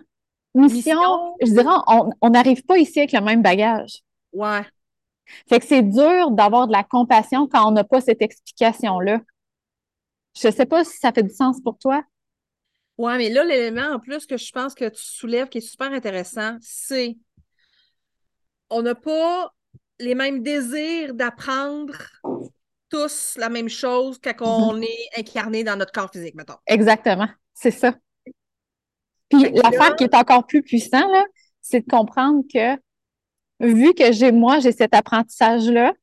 mission, 0.54 1.34
je 1.40 1.50
dirais, 1.50 2.12
on 2.20 2.30
n'arrive 2.30 2.62
pas 2.64 2.76
ici 2.76 3.00
avec 3.00 3.12
le 3.12 3.22
même 3.22 3.42
bagage. 3.42 4.02
Ouais. 4.34 4.62
Fait 5.48 5.60
que 5.60 5.66
c'est 5.66 5.82
dur 5.82 6.30
d'avoir 6.30 6.66
de 6.66 6.72
la 6.72 6.84
compassion 6.84 7.46
quand 7.46 7.66
on 7.66 7.70
n'a 7.70 7.84
pas 7.84 8.00
cette 8.00 8.20
explication-là. 8.20 9.20
Je 10.34 10.50
sais 10.50 10.66
pas 10.66 10.84
si 10.84 10.98
ça 10.98 11.12
fait 11.12 11.22
du 11.22 11.34
sens 11.34 11.60
pour 11.60 11.78
toi. 11.78 12.02
Ouais, 12.98 13.16
mais 13.16 13.30
là, 13.30 13.44
l'élément 13.44 13.94
en 13.94 13.98
plus 13.98 14.26
que 14.26 14.36
je 14.36 14.52
pense 14.52 14.74
que 14.74 14.88
tu 14.88 15.02
soulèves 15.02 15.48
qui 15.48 15.58
est 15.58 15.62
super 15.62 15.92
intéressant, 15.92 16.56
c'est 16.60 17.16
on 18.70 18.82
n'a 18.82 18.94
pas 18.94 19.52
les 19.98 20.14
mêmes 20.14 20.42
désirs 20.42 21.14
d'apprendre 21.14 21.94
tous 22.88 23.34
la 23.38 23.48
même 23.48 23.68
chose 23.68 24.18
quand 24.22 24.34
on 24.40 24.76
mhm. 24.76 24.84
est 24.84 25.20
incarné 25.20 25.64
dans 25.64 25.76
notre 25.76 25.92
corps 25.92 26.10
physique, 26.10 26.34
mettons. 26.34 26.56
Exactement, 26.66 27.28
c'est 27.54 27.70
ça. 27.70 27.94
Puis 29.30 29.50
l'affaire 29.50 29.96
qui 29.96 30.04
est 30.04 30.14
encore 30.14 30.46
plus 30.46 30.62
puissante, 30.62 31.10
c'est 31.62 31.80
de 31.80 31.90
comprendre 31.90 32.42
que 32.52 32.76
vu 33.60 33.94
que 33.94 34.12
j'ai 34.12 34.32
moi, 34.32 34.60
j'ai 34.60 34.72
cet 34.72 34.94
apprentissage-là, 34.94 35.94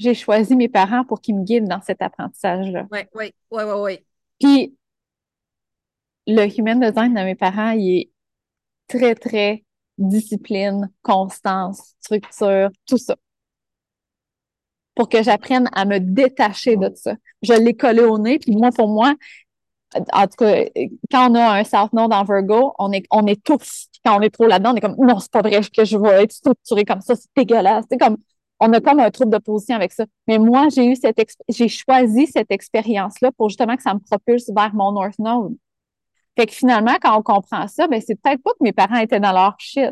j'ai 0.00 0.14
choisi 0.14 0.56
mes 0.56 0.68
parents 0.68 1.04
pour 1.04 1.20
qu'ils 1.20 1.36
me 1.36 1.44
guident 1.44 1.68
dans 1.68 1.82
cet 1.82 2.00
apprentissage-là. 2.00 2.86
Oui, 2.90 3.00
oui, 3.14 3.32
oui, 3.50 3.62
oui, 3.62 3.74
oui. 3.76 3.98
Puis, 4.40 4.74
le 6.26 6.46
human 6.58 6.80
design 6.80 7.12
de 7.14 7.20
mes 7.20 7.34
parents, 7.34 7.72
il 7.72 8.00
est 8.00 8.10
très, 8.88 9.14
très 9.14 9.62
discipline, 9.98 10.90
constance, 11.02 11.94
structure, 12.00 12.70
tout 12.86 12.96
ça. 12.96 13.14
Pour 14.94 15.10
que 15.10 15.22
j'apprenne 15.22 15.68
à 15.74 15.84
me 15.84 16.00
détacher 16.00 16.76
de 16.76 16.90
ça. 16.94 17.14
Je 17.42 17.52
l'ai 17.52 17.76
collé 17.76 18.00
au 18.00 18.18
nez, 18.18 18.38
puis 18.38 18.56
moi, 18.56 18.70
pour 18.70 18.88
moi, 18.88 19.14
en 19.94 20.26
tout 20.26 20.36
cas, 20.38 20.64
quand 21.10 21.30
on 21.30 21.34
a 21.34 21.58
un 21.58 21.64
South 21.64 21.92
Node 21.92 22.12
en 22.12 22.24
Virgo, 22.24 22.74
on 22.78 22.90
est, 22.92 23.04
on 23.10 23.26
est 23.26 23.42
tous, 23.42 23.88
quand 24.02 24.18
on 24.18 24.22
est 24.22 24.30
trop 24.30 24.46
là-dedans, 24.46 24.72
on 24.72 24.76
est 24.76 24.80
comme, 24.80 24.96
non, 24.98 25.18
c'est 25.18 25.30
pas 25.30 25.42
vrai 25.42 25.60
que 25.60 25.84
je 25.84 25.98
vais 25.98 26.22
être 26.22 26.32
structuré 26.32 26.86
comme 26.86 27.02
ça, 27.02 27.14
c'est 27.16 27.28
dégueulasse. 27.36 27.84
C'est 27.90 27.98
comme, 27.98 28.16
on 28.60 28.72
a 28.72 28.80
comme 28.80 29.00
un 29.00 29.10
trouble 29.10 29.32
de 29.32 29.38
position 29.38 29.74
avec 29.74 29.92
ça. 29.92 30.04
Mais 30.28 30.38
moi, 30.38 30.68
j'ai 30.68 30.86
eu 30.86 30.94
cette, 30.94 31.18
j'ai 31.48 31.68
choisi 31.68 32.26
cette 32.26 32.50
expérience-là 32.50 33.32
pour 33.32 33.48
justement 33.48 33.76
que 33.76 33.82
ça 33.82 33.94
me 33.94 34.00
propulse 34.00 34.50
vers 34.54 34.74
mon 34.74 34.92
North 34.92 35.18
Node. 35.18 35.56
Fait 36.38 36.46
que 36.46 36.52
finalement, 36.52 36.96
quand 37.02 37.18
on 37.18 37.22
comprend 37.22 37.66
ça, 37.68 37.88
ben, 37.88 38.00
c'est 38.06 38.14
peut-être 38.14 38.42
pas 38.42 38.52
que 38.52 38.62
mes 38.62 38.72
parents 38.72 38.98
étaient 38.98 39.20
dans 39.20 39.32
leur 39.32 39.56
shit. 39.58 39.90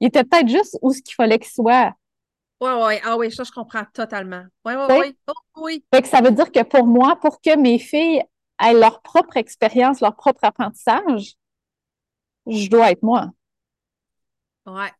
Ils 0.00 0.08
étaient 0.08 0.24
peut-être 0.24 0.48
juste 0.48 0.78
où 0.82 0.92
ce 0.92 1.00
qu'il 1.00 1.14
fallait 1.14 1.38
qu'ils 1.38 1.52
soient. 1.52 1.92
Oui, 2.60 2.70
oui, 2.84 2.94
ah 3.04 3.16
oui, 3.16 3.32
ça, 3.32 3.44
je 3.44 3.52
comprends 3.52 3.84
totalement. 3.92 4.44
Oui, 4.64 4.74
oui, 4.76 4.96
oui. 5.00 5.16
Oh, 5.28 5.62
oui. 5.62 5.84
Fait 5.92 6.02
que 6.02 6.08
ça 6.08 6.20
veut 6.20 6.30
dire 6.30 6.50
que 6.50 6.62
pour 6.62 6.86
moi, 6.86 7.16
pour 7.20 7.40
que 7.40 7.56
mes 7.56 7.78
filles 7.78 8.22
aient 8.60 8.74
leur 8.74 9.00
propre 9.02 9.36
expérience, 9.36 10.00
leur 10.00 10.14
propre 10.14 10.44
apprentissage, 10.44 11.34
je 12.46 12.68
dois 12.68 12.90
être 12.90 13.02
moi. 13.02 13.30
Ouais. 14.66 14.90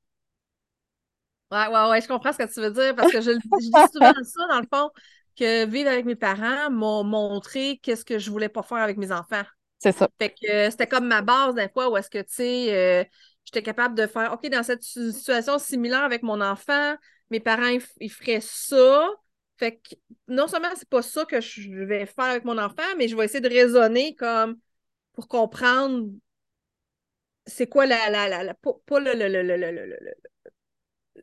Ouais, 1.52 1.66
ouais, 1.66 1.90
ouais, 1.90 2.00
je 2.00 2.08
comprends 2.08 2.32
ce 2.32 2.38
que 2.38 2.52
tu 2.52 2.60
veux 2.60 2.70
dire 2.70 2.96
parce 2.96 3.12
que 3.12 3.20
je, 3.20 3.32
je 3.32 3.36
dis 3.36 3.92
souvent 3.92 4.12
ça, 4.24 4.46
dans 4.48 4.60
le 4.60 4.66
fond, 4.72 4.90
que 5.36 5.66
vivre 5.66 5.90
avec 5.90 6.06
mes 6.06 6.16
parents 6.16 6.70
m'ont 6.70 7.04
montré 7.04 7.78
qu'est-ce 7.82 8.06
que 8.06 8.18
je 8.18 8.30
voulais 8.30 8.48
pas 8.48 8.62
faire 8.62 8.78
avec 8.78 8.96
mes 8.96 9.12
enfants. 9.12 9.42
C'est 9.78 9.92
ça. 9.92 10.08
Fait 10.18 10.30
que 10.30 10.50
euh, 10.50 10.70
c'était 10.70 10.86
comme 10.86 11.06
ma 11.06 11.20
base 11.20 11.54
des 11.54 11.68
fois 11.68 11.90
où 11.90 11.96
est-ce 11.98 12.08
que, 12.08 12.22
tu 12.22 12.32
sais, 12.32 12.74
euh, 12.74 13.04
j'étais 13.44 13.62
capable 13.62 13.94
de 13.94 14.06
faire, 14.06 14.32
OK, 14.32 14.48
dans 14.48 14.62
cette 14.62 14.82
situation 14.82 15.58
similaire 15.58 16.04
avec 16.04 16.22
mon 16.22 16.40
enfant, 16.40 16.94
mes 17.30 17.40
parents, 17.40 17.76
ils, 18.00 18.10
feraient 18.10 18.40
ça. 18.40 19.08
Fait 19.58 19.76
que 19.76 19.94
non 20.28 20.48
seulement 20.48 20.68
c'est 20.74 20.88
pas 20.88 21.02
ça 21.02 21.26
que 21.26 21.40
je 21.40 21.70
vais 21.84 22.06
faire 22.06 22.24
avec 22.24 22.44
mon 22.44 22.56
enfant, 22.56 22.82
mais 22.96 23.08
je 23.08 23.16
vais 23.16 23.26
essayer 23.26 23.40
de 23.40 23.48
raisonner 23.48 24.14
comme 24.14 24.56
pour 25.12 25.28
comprendre 25.28 26.06
c'est 27.46 27.66
quoi 27.66 27.86
la, 27.86 28.08
la, 28.08 28.42
la, 28.42 28.54
pas, 28.54 28.72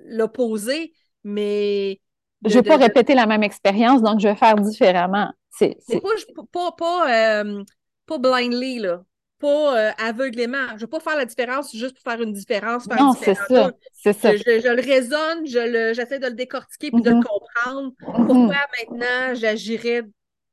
l'opposé, 0.09 0.93
mais 1.23 1.99
je 2.45 2.57
ne 2.57 2.63
vais 2.63 2.69
pas 2.69 2.77
répéter 2.77 3.15
la 3.15 3.25
même 3.25 3.43
expérience, 3.43 4.01
donc 4.01 4.19
je 4.19 4.27
vais 4.27 4.35
faire 4.35 4.55
différemment. 4.55 5.31
C'est 5.49 5.77
pas, 6.53 6.71
pas, 6.71 7.41
euh, 7.41 7.63
pas 8.05 8.17
blindly, 8.17 8.79
là. 8.79 9.03
Pas 9.39 9.77
euh, 9.77 9.91
aveuglément. 9.97 10.67
Je 10.69 10.73
ne 10.73 10.79
veux 10.79 10.87
pas 10.87 10.99
faire 10.99 11.15
la 11.15 11.25
différence 11.25 11.73
juste 11.73 11.95
pour 11.95 12.03
faire 12.11 12.21
une 12.21 12.33
différence. 12.33 12.87
non, 12.87 13.13
c'est 13.13 13.35
ça. 13.35 13.71
C'est 13.93 14.13
ça. 14.13 14.35
Je, 14.35 14.43
le 14.43 14.81
raisonne, 14.81 15.45
j'essaie 15.45 16.19
de 16.19 16.27
le 16.27 16.33
décortiquer 16.33 16.91
puis 16.91 17.01
de 17.01 17.09
le 17.09 17.17
mm-hmm. 17.17 17.23
comprendre. 17.23 17.91
Mm-hmm. 18.01 18.27
Pourquoi 18.27 18.55
maintenant 18.79 19.35
j'agirais 19.35 20.03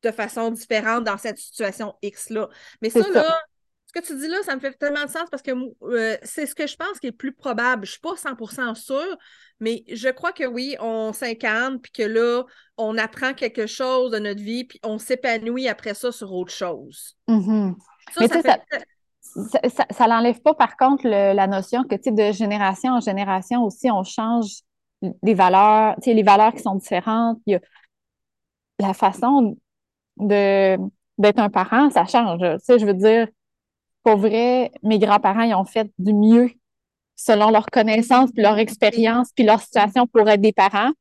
de 0.02 0.10
façon 0.12 0.50
différente 0.50 1.04
dans 1.04 1.18
cette 1.18 1.38
situation 1.38 1.94
X-là. 2.02 2.48
Mais 2.80 2.90
ça, 2.90 3.00
là, 3.10 3.40
ce 3.86 3.92
que 3.92 4.06
tu 4.06 4.16
dis 4.16 4.28
là, 4.28 4.38
ça 4.44 4.54
me 4.54 4.60
fait 4.60 4.72
tellement 4.72 5.04
de 5.04 5.10
sens 5.10 5.28
parce 5.30 5.42
que 5.42 5.52
euh, 5.82 6.16
c'est 6.22 6.46
ce 6.46 6.54
que 6.54 6.66
je 6.66 6.76
pense 6.76 6.98
qui 7.00 7.08
est 7.08 7.12
plus 7.12 7.32
probable. 7.32 7.86
Je 7.86 7.90
ne 7.90 7.92
suis 7.92 8.00
pas 8.00 8.14
100% 8.14 8.74
sûre, 8.74 9.16
mais 9.60 9.84
je 9.92 10.08
crois 10.08 10.32
que 10.32 10.44
oui, 10.44 10.76
on 10.80 11.12
s'incarne, 11.12 11.80
puis 11.80 11.92
que 11.92 12.02
là, 12.02 12.44
on 12.76 12.98
apprend 12.98 13.32
quelque 13.32 13.66
chose 13.66 14.10
de 14.12 14.18
notre 14.18 14.42
vie, 14.42 14.64
puis 14.64 14.80
on 14.84 14.98
s'épanouit 14.98 15.68
après 15.68 15.94
ça 15.94 16.12
sur 16.12 16.32
autre 16.32 16.52
chose. 16.52 17.16
Mm-hmm. 17.28 17.74
Ça, 19.68 19.84
ça, 19.90 20.06
n'enlève 20.06 20.40
pas, 20.40 20.54
par 20.54 20.76
contre, 20.76 21.06
la 21.06 21.46
notion 21.46 21.84
que, 21.84 21.96
tu 21.96 22.12
de 22.12 22.32
génération 22.32 22.92
en 22.92 23.00
génération 23.00 23.64
aussi, 23.64 23.90
on 23.90 24.02
change 24.02 24.62
les 25.22 25.34
valeurs, 25.34 25.96
tu 26.02 26.12
les 26.12 26.22
valeurs 26.22 26.54
qui 26.54 26.62
sont 26.62 26.76
différentes. 26.76 27.38
Il 27.46 27.52
y 27.52 27.56
a 27.56 27.60
la 28.78 28.94
façon 28.94 29.56
de 30.16 30.78
d'être 31.18 31.38
un 31.38 31.48
parent, 31.48 31.88
ça 31.90 32.04
change. 32.04 32.40
Tu 32.40 32.64
sais, 32.64 32.78
je 32.78 32.84
veux 32.84 32.94
dire, 32.94 33.26
pour 34.02 34.18
vrai, 34.18 34.70
mes 34.82 34.98
grands-parents, 34.98 35.42
ils 35.42 35.54
ont 35.54 35.64
fait 35.64 35.90
du 35.98 36.12
mieux 36.12 36.50
selon 37.16 37.50
leur 37.50 37.66
connaissance, 37.66 38.30
puis 38.32 38.42
leur 38.42 38.58
expérience, 38.58 39.30
puis 39.34 39.44
leur 39.44 39.60
situation 39.60 40.06
pour 40.06 40.28
être 40.28 40.40
des 40.40 40.52
parents. 40.52 40.92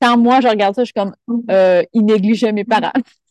Quand 0.00 0.18
moi, 0.18 0.40
je 0.40 0.48
regarde 0.48 0.74
ça, 0.74 0.82
je 0.82 0.86
suis 0.86 0.92
comme, 0.92 1.14
euh, 1.50 1.82
ils 1.92 2.04
négligeaient 2.04 2.52
mes 2.52 2.64
parents. 2.64 2.92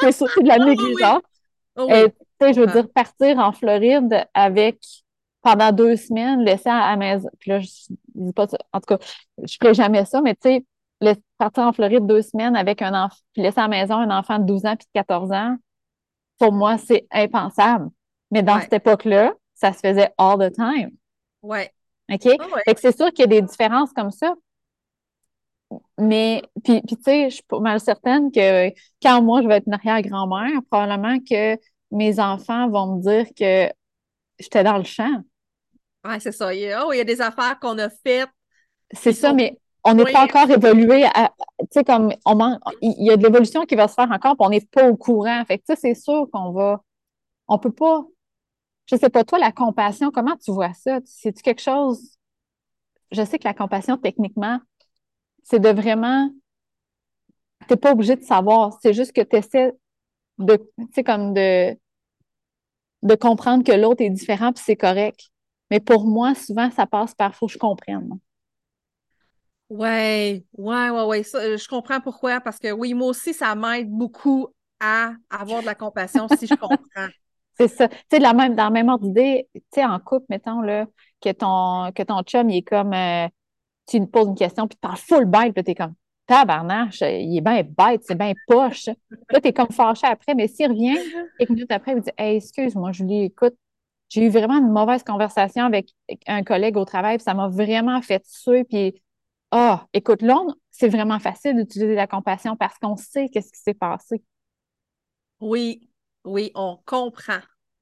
c'est 0.00 0.12
surtout 0.12 0.42
de 0.42 0.48
la 0.48 0.54
ah 0.60 0.64
négligence. 0.64 1.22
Oh 1.76 1.88
Et, 1.88 2.12
je 2.40 2.60
veux 2.60 2.66
dire, 2.66 2.88
partir 2.90 3.38
en 3.38 3.52
Floride 3.52 4.26
avec 4.34 4.78
pendant 5.42 5.72
deux 5.72 5.96
semaines, 5.96 6.40
laisser 6.40 6.68
à 6.68 6.90
la 6.90 6.96
maison. 6.96 7.28
Puis 7.38 7.50
là, 7.50 7.60
je 7.60 7.68
dis 8.14 8.32
pas 8.32 8.46
ça. 8.46 8.58
En 8.72 8.80
tout 8.80 8.96
cas, 8.96 9.04
je 9.42 9.56
ferai 9.60 9.74
jamais 9.74 10.04
ça, 10.04 10.20
mais 10.20 10.34
tu 10.34 10.50
sais, 10.50 10.64
partir 11.38 11.64
en 11.64 11.72
Floride 11.72 12.06
deux 12.06 12.22
semaines 12.22 12.56
avec 12.56 12.82
un 12.82 12.92
enfant, 12.92 13.16
puis 13.32 13.42
laisser 13.42 13.58
à 13.58 13.62
la 13.62 13.68
maison 13.68 13.94
un 13.94 14.16
enfant 14.16 14.38
de 14.38 14.44
12 14.44 14.66
ans 14.66 14.76
puis 14.76 14.86
de 14.94 15.00
14 15.00 15.32
ans, 15.32 15.56
pour 16.38 16.52
moi, 16.52 16.78
c'est 16.78 17.06
impensable. 17.10 17.88
Mais 18.30 18.42
dans 18.42 18.60
cette 18.60 18.74
époque-là, 18.74 19.32
ça 19.60 19.72
se 19.72 19.80
faisait 19.80 20.10
all 20.16 20.38
the 20.38 20.54
time. 20.54 20.90
Ouais. 21.42 21.70
OK? 22.10 22.26
Ah 22.40 22.74
c'est 22.76 22.96
sûr 22.96 23.12
qu'il 23.12 23.20
y 23.20 23.24
a 23.24 23.26
des 23.26 23.42
différences 23.42 23.92
comme 23.92 24.10
ça. 24.10 24.34
Mais, 25.98 26.42
puis, 26.64 26.80
puis 26.82 26.96
tu 26.96 27.02
sais, 27.02 27.30
je 27.30 27.34
suis 27.36 27.44
pas 27.44 27.60
mal 27.60 27.78
certaine 27.78 28.32
que 28.32 28.70
quand 29.00 29.22
moi, 29.22 29.42
je 29.42 29.48
vais 29.48 29.58
être 29.58 29.66
une 29.66 29.74
arrière-grand-mère, 29.74 30.60
probablement 30.68 31.18
que 31.20 31.56
mes 31.92 32.18
enfants 32.18 32.68
vont 32.68 32.96
me 32.96 33.02
dire 33.02 33.26
que 33.38 33.72
j'étais 34.38 34.64
dans 34.64 34.78
le 34.78 34.84
champ. 34.84 35.22
Oui, 36.04 36.14
c'est 36.18 36.32
ça. 36.32 36.52
Il 36.52 36.60
y, 36.60 36.72
a, 36.72 36.86
oh, 36.86 36.92
il 36.92 36.96
y 36.96 37.00
a 37.00 37.04
des 37.04 37.20
affaires 37.20 37.58
qu'on 37.60 37.78
a 37.78 37.88
faites. 37.90 38.30
C'est 38.92 39.12
ça, 39.12 39.32
mais 39.32 39.60
on 39.84 39.94
n'est 39.94 40.10
pas 40.10 40.24
encore 40.24 40.50
évolué. 40.50 41.04
Tu 41.60 41.66
sais, 41.70 41.84
comme 41.84 42.12
on 42.24 42.58
il 42.80 43.04
y 43.04 43.10
a 43.10 43.16
de 43.16 43.22
l'évolution 43.22 43.62
qui 43.62 43.76
va 43.76 43.86
se 43.86 43.94
faire 43.94 44.10
encore, 44.10 44.36
puis 44.36 44.46
on 44.46 44.50
n'est 44.50 44.60
pas 44.60 44.88
au 44.88 44.96
courant. 44.96 45.44
Fait 45.44 45.58
que, 45.58 45.64
tu 45.64 45.74
sais, 45.74 45.80
c'est 45.80 45.94
sûr 45.94 46.26
qu'on 46.32 46.50
va. 46.50 46.82
On 47.46 47.58
peut 47.58 47.72
pas. 47.72 48.04
Je 48.90 48.96
sais 48.96 49.10
pas, 49.10 49.24
toi, 49.24 49.38
la 49.38 49.52
compassion, 49.52 50.10
comment 50.10 50.36
tu 50.36 50.50
vois 50.52 50.72
ça? 50.74 50.98
C'est-tu 51.04 51.42
quelque 51.42 51.62
chose. 51.62 52.16
Je 53.12 53.24
sais 53.24 53.38
que 53.38 53.44
la 53.48 53.54
compassion, 53.54 53.96
techniquement, 53.98 54.60
c'est 55.44 55.60
de 55.60 55.70
vraiment. 55.70 56.30
Tu 57.68 57.74
n'es 57.74 57.76
pas 57.76 57.92
obligé 57.92 58.16
de 58.16 58.22
savoir. 58.24 58.78
C'est 58.82 58.92
juste 58.92 59.12
que 59.12 59.20
tu 59.22 59.36
essaies 59.36 59.72
de. 60.38 60.56
Tu 60.78 60.86
sais, 60.94 61.04
comme 61.04 61.34
de. 61.34 61.76
de 63.02 63.14
comprendre 63.14 63.62
que 63.64 63.72
l'autre 63.72 64.02
est 64.02 64.08
différent, 64.10 64.52
puis 64.52 64.62
c'est 64.64 64.76
correct. 64.76 65.30
Mais 65.70 65.80
pour 65.80 66.06
moi, 66.06 66.34
souvent, 66.34 66.70
ça 66.70 66.86
passe 66.86 67.14
par 67.14 67.34
faut 67.34 67.46
que 67.46 67.52
je 67.52 67.58
comprenne. 67.58 68.18
Ouais, 69.68 70.44
ouais, 70.54 70.90
ouais, 70.90 71.04
ouais. 71.04 71.22
Euh, 71.36 71.56
je 71.56 71.68
comprends 71.68 72.00
pourquoi, 72.00 72.40
parce 72.40 72.58
que 72.58 72.72
oui, 72.72 72.92
moi 72.94 73.08
aussi, 73.08 73.32
ça 73.32 73.54
m'aide 73.54 73.88
beaucoup 73.88 74.48
à 74.80 75.12
avoir 75.30 75.60
de 75.60 75.66
la 75.66 75.76
compassion 75.76 76.26
si 76.28 76.46
je 76.48 76.56
comprends. 76.56 77.08
C'est 77.60 77.68
ça. 77.68 77.88
Tu 77.88 77.96
sais, 78.12 78.34
même, 78.34 78.54
dans 78.54 78.64
la 78.64 78.70
même 78.70 78.88
ordre 78.88 79.06
d'idée, 79.06 79.48
tu 79.54 79.60
sais, 79.74 79.84
en 79.84 79.98
couple, 80.00 80.26
mettons, 80.30 80.62
là, 80.62 80.86
que 81.20 81.30
ton, 81.32 81.92
que 81.92 82.02
ton 82.02 82.22
chum, 82.22 82.48
il 82.48 82.58
est 82.58 82.62
comme, 82.62 82.94
euh, 82.94 83.28
tu 83.88 83.98
lui 84.00 84.06
poses 84.06 84.28
une 84.28 84.36
question, 84.36 84.68
puis 84.68 84.76
tu 84.76 84.80
parles 84.80 84.96
full 84.98 85.26
bête, 85.26 85.54
puis 85.54 85.64
t'es 85.64 85.74
comme, 85.74 85.94
tabarnache, 86.26 87.02
il 87.02 87.36
est 87.38 87.40
bien 87.42 87.62
bête, 87.64 88.02
c'est 88.06 88.16
bien 88.16 88.32
poche. 88.48 88.88
Là, 89.30 89.40
t'es 89.40 89.52
comme 89.52 89.70
fâché 89.70 90.06
après, 90.06 90.34
mais 90.34 90.48
s'il 90.48 90.68
revient, 90.70 90.98
quelques 91.38 91.50
minutes 91.50 91.72
après, 91.72 91.92
il 91.94 92.02
dit, 92.02 92.10
hey, 92.18 92.36
excuse-moi, 92.36 92.92
Julie, 92.92 93.24
écoute, 93.24 93.54
j'ai 94.10 94.26
eu 94.26 94.30
vraiment 94.30 94.58
une 94.58 94.70
mauvaise 94.72 95.02
conversation 95.04 95.64
avec 95.64 95.90
un 96.26 96.42
collègue 96.44 96.76
au 96.76 96.84
travail, 96.86 97.18
puis 97.18 97.24
ça 97.24 97.34
m'a 97.34 97.48
vraiment 97.48 98.02
fait 98.02 98.24
suer, 98.26 98.64
puis 98.64 99.02
ah, 99.52 99.86
écoute, 99.92 100.22
là, 100.22 100.38
c'est 100.70 100.88
vraiment 100.88 101.18
facile 101.20 101.56
d'utiliser 101.56 101.94
la 101.96 102.06
compassion 102.06 102.56
parce 102.56 102.78
qu'on 102.78 102.96
sait 102.96 103.28
qu'est-ce 103.28 103.52
qui 103.52 103.60
s'est 103.60 103.74
passé. 103.74 104.22
Oui, 105.40 105.89
oui, 106.24 106.50
on 106.54 106.78
comprend. 106.84 107.40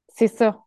C'est 0.08 0.28
ça. 0.28 0.58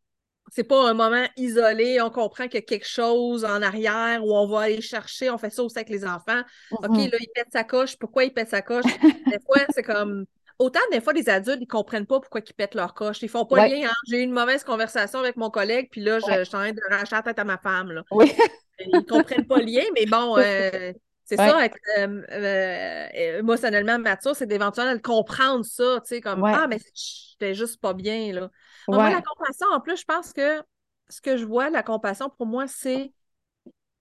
C'est 0.51 0.63
pas 0.65 0.89
un 0.89 0.93
moment 0.93 1.25
isolé, 1.37 2.01
on 2.01 2.09
comprend 2.09 2.45
qu'il 2.45 2.55
y 2.55 2.57
a 2.57 2.61
quelque 2.61 2.87
chose 2.87 3.45
en 3.45 3.61
arrière 3.61 4.25
où 4.25 4.35
on 4.35 4.47
va 4.47 4.61
aller 4.61 4.81
chercher, 4.81 5.29
on 5.29 5.37
fait 5.37 5.49
ça 5.49 5.63
aussi 5.63 5.77
avec 5.77 5.89
les 5.89 6.03
enfants. 6.03 6.41
OK, 6.71 6.87
mm-hmm. 6.87 7.11
là, 7.11 7.17
il 7.21 7.29
pète 7.33 7.47
sa 7.53 7.63
coche, 7.63 7.97
pourquoi 7.97 8.25
il 8.25 8.33
pète 8.33 8.49
sa 8.49 8.61
coche? 8.61 8.83
des 9.27 9.39
fois, 9.45 9.65
c'est 9.69 9.83
comme. 9.83 10.25
Autant 10.59 10.81
des 10.91 11.01
fois, 11.01 11.13
les 11.13 11.27
adultes, 11.27 11.57
ils 11.61 11.67
comprennent 11.67 12.05
pas 12.05 12.19
pourquoi 12.19 12.41
ils 12.45 12.53
pètent 12.53 12.75
leur 12.75 12.93
coche. 12.93 13.23
Ils 13.23 13.29
font 13.29 13.45
pas 13.45 13.65
bien. 13.65 13.89
Hein. 13.89 13.93
J'ai 14.07 14.19
eu 14.19 14.23
une 14.23 14.31
mauvaise 14.31 14.63
conversation 14.63 15.17
avec 15.17 15.35
mon 15.35 15.49
collègue, 15.49 15.87
puis 15.89 16.01
là, 16.01 16.19
je, 16.19 16.43
suis 16.43 16.55
en 16.55 16.59
train 16.59 16.71
de 16.71 16.81
racher 16.89 17.15
la 17.15 17.23
tête 17.23 17.39
à 17.39 17.43
ma 17.43 17.57
femme. 17.57 17.91
Là. 17.91 18.03
Oui. 18.11 18.31
ils 18.79 18.93
ne 18.93 18.99
comprennent 18.99 19.47
pas 19.47 19.57
le 19.57 19.65
lien, 19.65 19.83
mais 19.95 20.05
bon, 20.05 20.37
euh, 20.37 20.93
c'est 21.37 21.49
ça, 21.49 21.65
être 21.65 21.77
euh, 21.97 22.21
euh, 22.31 23.37
émotionnellement 23.39 23.97
mature, 23.99 24.35
c'est 24.35 24.45
d'éventuellement 24.47 24.99
comprendre 24.99 25.63
ça, 25.65 25.99
tu 26.01 26.09
sais, 26.15 26.21
comme 26.21 26.43
Ah, 26.45 26.67
mais 26.67 26.79
j'étais 26.93 27.53
juste 27.53 27.79
pas 27.79 27.93
bien, 27.93 28.33
là. 28.33 28.49
Moi, 28.87 29.09
la 29.09 29.21
compassion, 29.21 29.67
en 29.73 29.79
plus, 29.79 29.97
je 29.97 30.05
pense 30.05 30.33
que 30.33 30.61
ce 31.09 31.21
que 31.21 31.37
je 31.37 31.45
vois, 31.45 31.69
la 31.69 31.83
compassion, 31.83 32.29
pour 32.29 32.47
moi, 32.47 32.67
c'est 32.67 33.13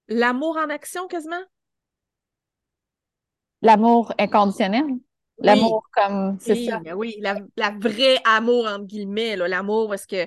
l'amour 0.08 0.56
en 0.56 0.68
action 0.70 1.06
quasiment. 1.06 1.42
L'amour 3.62 4.12
inconditionnel? 4.18 4.84
L'amour 5.38 5.84
comme, 5.92 6.36
c'est 6.40 6.54
oui, 6.54 6.68
ça? 6.68 6.80
Oui, 6.94 7.16
la, 7.20 7.36
la 7.56 7.70
vraie 7.70 8.18
amour, 8.24 8.66
entre 8.66 8.86
guillemets, 8.86 9.36
l'amour 9.36 9.88
parce 9.88 10.06
que, 10.06 10.26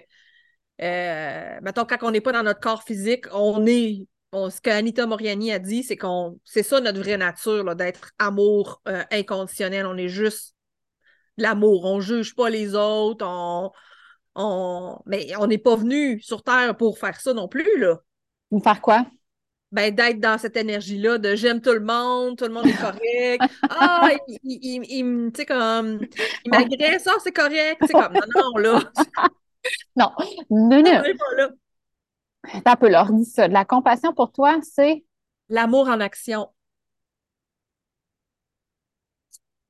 euh, 0.81 1.59
mettons, 1.61 1.85
quand 1.85 1.97
on 2.01 2.11
n'est 2.11 2.21
pas 2.21 2.31
dans 2.31 2.43
notre 2.43 2.59
corps 2.59 2.83
physique, 2.83 3.25
on 3.31 3.65
est, 3.65 4.07
ce 4.33 4.61
qu'Anita 4.61 5.05
Moriani 5.05 5.51
a 5.51 5.59
dit, 5.59 5.83
c'est 5.83 5.97
qu'on, 5.97 6.39
c'est 6.43 6.63
ça 6.63 6.79
notre 6.79 6.99
vraie 6.99 7.17
nature, 7.17 7.75
d'être 7.75 8.11
amour 8.19 8.81
euh, 8.87 9.03
inconditionnel. 9.11 9.85
On 9.85 9.97
est 9.97 10.09
juste 10.09 10.55
l'amour. 11.37 11.85
On 11.85 11.99
juge 11.99 12.35
pas 12.35 12.49
les 12.49 12.75
autres, 12.75 13.25
on, 13.27 13.71
on... 14.35 14.99
mais 15.05 15.35
on 15.37 15.47
n'est 15.47 15.57
pas 15.57 15.75
venu 15.75 16.21
sur 16.21 16.43
Terre 16.43 16.75
pour 16.77 16.97
faire 16.97 17.19
ça 17.19 17.33
non 17.33 17.47
plus, 17.47 17.79
là. 17.79 17.99
Pour 18.49 18.63
faire 18.63 18.81
quoi? 18.81 19.05
ben, 19.73 19.93
d'être 19.93 20.19
dans 20.19 20.37
cette 20.37 20.55
énergie-là 20.55 21.17
de 21.17 21.35
j'aime 21.35 21.59
tout 21.59 21.73
le 21.73 21.79
monde, 21.79 22.37
tout 22.37 22.45
le 22.45 22.51
monde 22.51 22.67
est 22.67 22.79
correct. 22.79 23.43
ah, 23.69 24.11
il, 24.27 24.37
il, 24.43 24.85
il, 24.87 25.31
il 25.35 25.45
comme, 25.47 25.99
il 26.45 26.51
m'agresse, 26.51 27.03
ça, 27.03 27.13
c'est 27.23 27.31
correct. 27.31 27.77
C'est 27.81 27.93
comme, 27.93 28.13
non, 28.13 28.21
non, 28.35 28.57
là. 28.57 28.79
non, 29.95 30.11
non, 30.51 30.81
non. 30.83 31.49
Un 32.65 32.75
peu, 32.75 32.89
leur 32.89 33.11
dis 33.11 33.25
ça. 33.25 33.47
De 33.47 33.53
la 33.53 33.65
compassion 33.65 34.13
pour 34.13 34.31
toi, 34.31 34.59
c'est? 34.61 35.05
L'amour 35.49 35.87
en 35.87 35.99
action. 35.99 36.49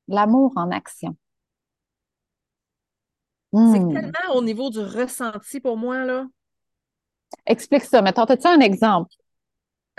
L'amour 0.08 0.54
en 0.56 0.72
action. 0.72 1.16
C'est 3.54 3.60
hmm. 3.60 3.94
tellement 3.94 4.36
au 4.36 4.42
niveau 4.42 4.72
du 4.72 4.80
ressenti 4.80 5.60
pour 5.60 5.78
moi, 5.78 6.04
là. 6.06 6.26
Explique 7.46 7.84
ça. 7.84 8.02
Mettons, 8.02 8.24
as-tu 8.24 8.48
un 8.48 8.60
exemple? 8.60 9.12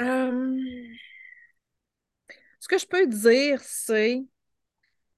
Euh, 0.01 0.57
ce 2.59 2.69
que 2.69 2.79
je 2.79 2.87
peux 2.87 3.07
dire, 3.07 3.61
c'est, 3.63 4.25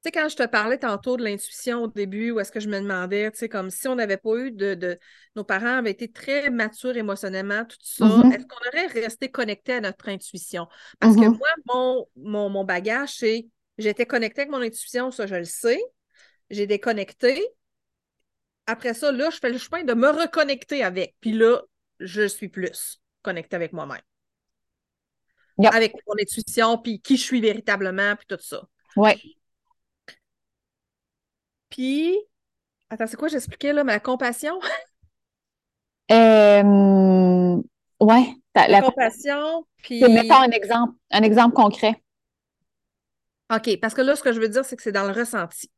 sais, 0.04 0.12
quand 0.12 0.28
je 0.28 0.36
te 0.36 0.46
parlais 0.46 0.78
tantôt 0.78 1.16
de 1.16 1.24
l'intuition 1.24 1.82
au 1.82 1.86
début, 1.88 2.30
où 2.30 2.40
est-ce 2.40 2.52
que 2.52 2.60
je 2.60 2.68
me 2.68 2.80
demandais, 2.80 3.30
tu 3.30 3.38
sais, 3.38 3.48
comme 3.48 3.70
si 3.70 3.88
on 3.88 3.94
n'avait 3.94 4.16
pas 4.16 4.36
eu 4.36 4.50
de, 4.50 4.98
Nos 5.34 5.44
parents 5.44 5.78
avaient 5.78 5.90
été 5.90 6.10
très 6.10 6.50
matures 6.50 6.96
émotionnellement, 6.96 7.64
tout 7.64 7.76
ça, 7.80 8.04
mm-hmm. 8.04 8.32
est-ce 8.32 8.46
qu'on 8.46 8.68
aurait 8.68 8.86
resté 8.86 9.30
connecté 9.30 9.74
à 9.74 9.80
notre 9.80 10.08
intuition? 10.08 10.68
Parce 11.00 11.16
que 11.16 11.20
mm-hmm. 11.20 11.38
moi, 11.38 12.06
mon, 12.16 12.48
mon, 12.48 12.64
bagage, 12.64 13.16
c'est 13.18 13.46
j'étais 13.78 14.06
connecté 14.06 14.42
avec 14.42 14.52
mon 14.52 14.62
intuition, 14.62 15.10
ça, 15.10 15.26
je 15.26 15.34
le 15.34 15.44
sais. 15.44 15.80
J'ai 16.50 16.66
déconnecté. 16.66 17.44
Après 18.66 18.94
ça, 18.94 19.12
là, 19.12 19.30
je 19.30 19.38
fais 19.38 19.50
le 19.50 19.58
chemin 19.58 19.84
de 19.84 19.94
me 19.94 20.08
reconnecter 20.08 20.82
avec. 20.82 21.16
Puis 21.20 21.32
là, 21.32 21.62
je 22.00 22.26
suis 22.26 22.48
plus 22.48 23.00
connecté 23.22 23.56
avec 23.56 23.72
moi-même 23.72 24.00
avec 25.64 25.94
mon 26.06 26.14
intuition, 26.20 26.78
puis 26.78 27.00
qui 27.00 27.16
je 27.16 27.22
suis 27.22 27.40
véritablement, 27.40 28.14
puis 28.16 28.26
tout 28.28 28.42
ça. 28.42 28.62
Oui. 28.96 29.38
Puis, 31.70 32.16
attends, 32.90 33.06
c'est 33.06 33.16
quoi 33.16 33.28
j'expliquais 33.28 33.72
là, 33.72 33.84
ma 33.84 34.00
compassion? 34.00 34.58
euh, 36.10 37.62
ouais. 38.00 38.34
La, 38.54 38.80
compassion, 38.80 39.66
puis... 39.82 40.00
Mettons 40.00 40.40
un 40.40 40.50
exemple, 40.50 40.94
un 41.10 41.22
exemple 41.22 41.54
concret. 41.54 42.02
OK, 43.54 43.78
parce 43.80 43.94
que 43.94 44.00
là, 44.00 44.16
ce 44.16 44.22
que 44.22 44.32
je 44.32 44.40
veux 44.40 44.48
dire, 44.48 44.64
c'est 44.64 44.76
que 44.76 44.82
c'est 44.82 44.92
dans 44.92 45.04
le 45.04 45.12
ressenti. 45.12 45.70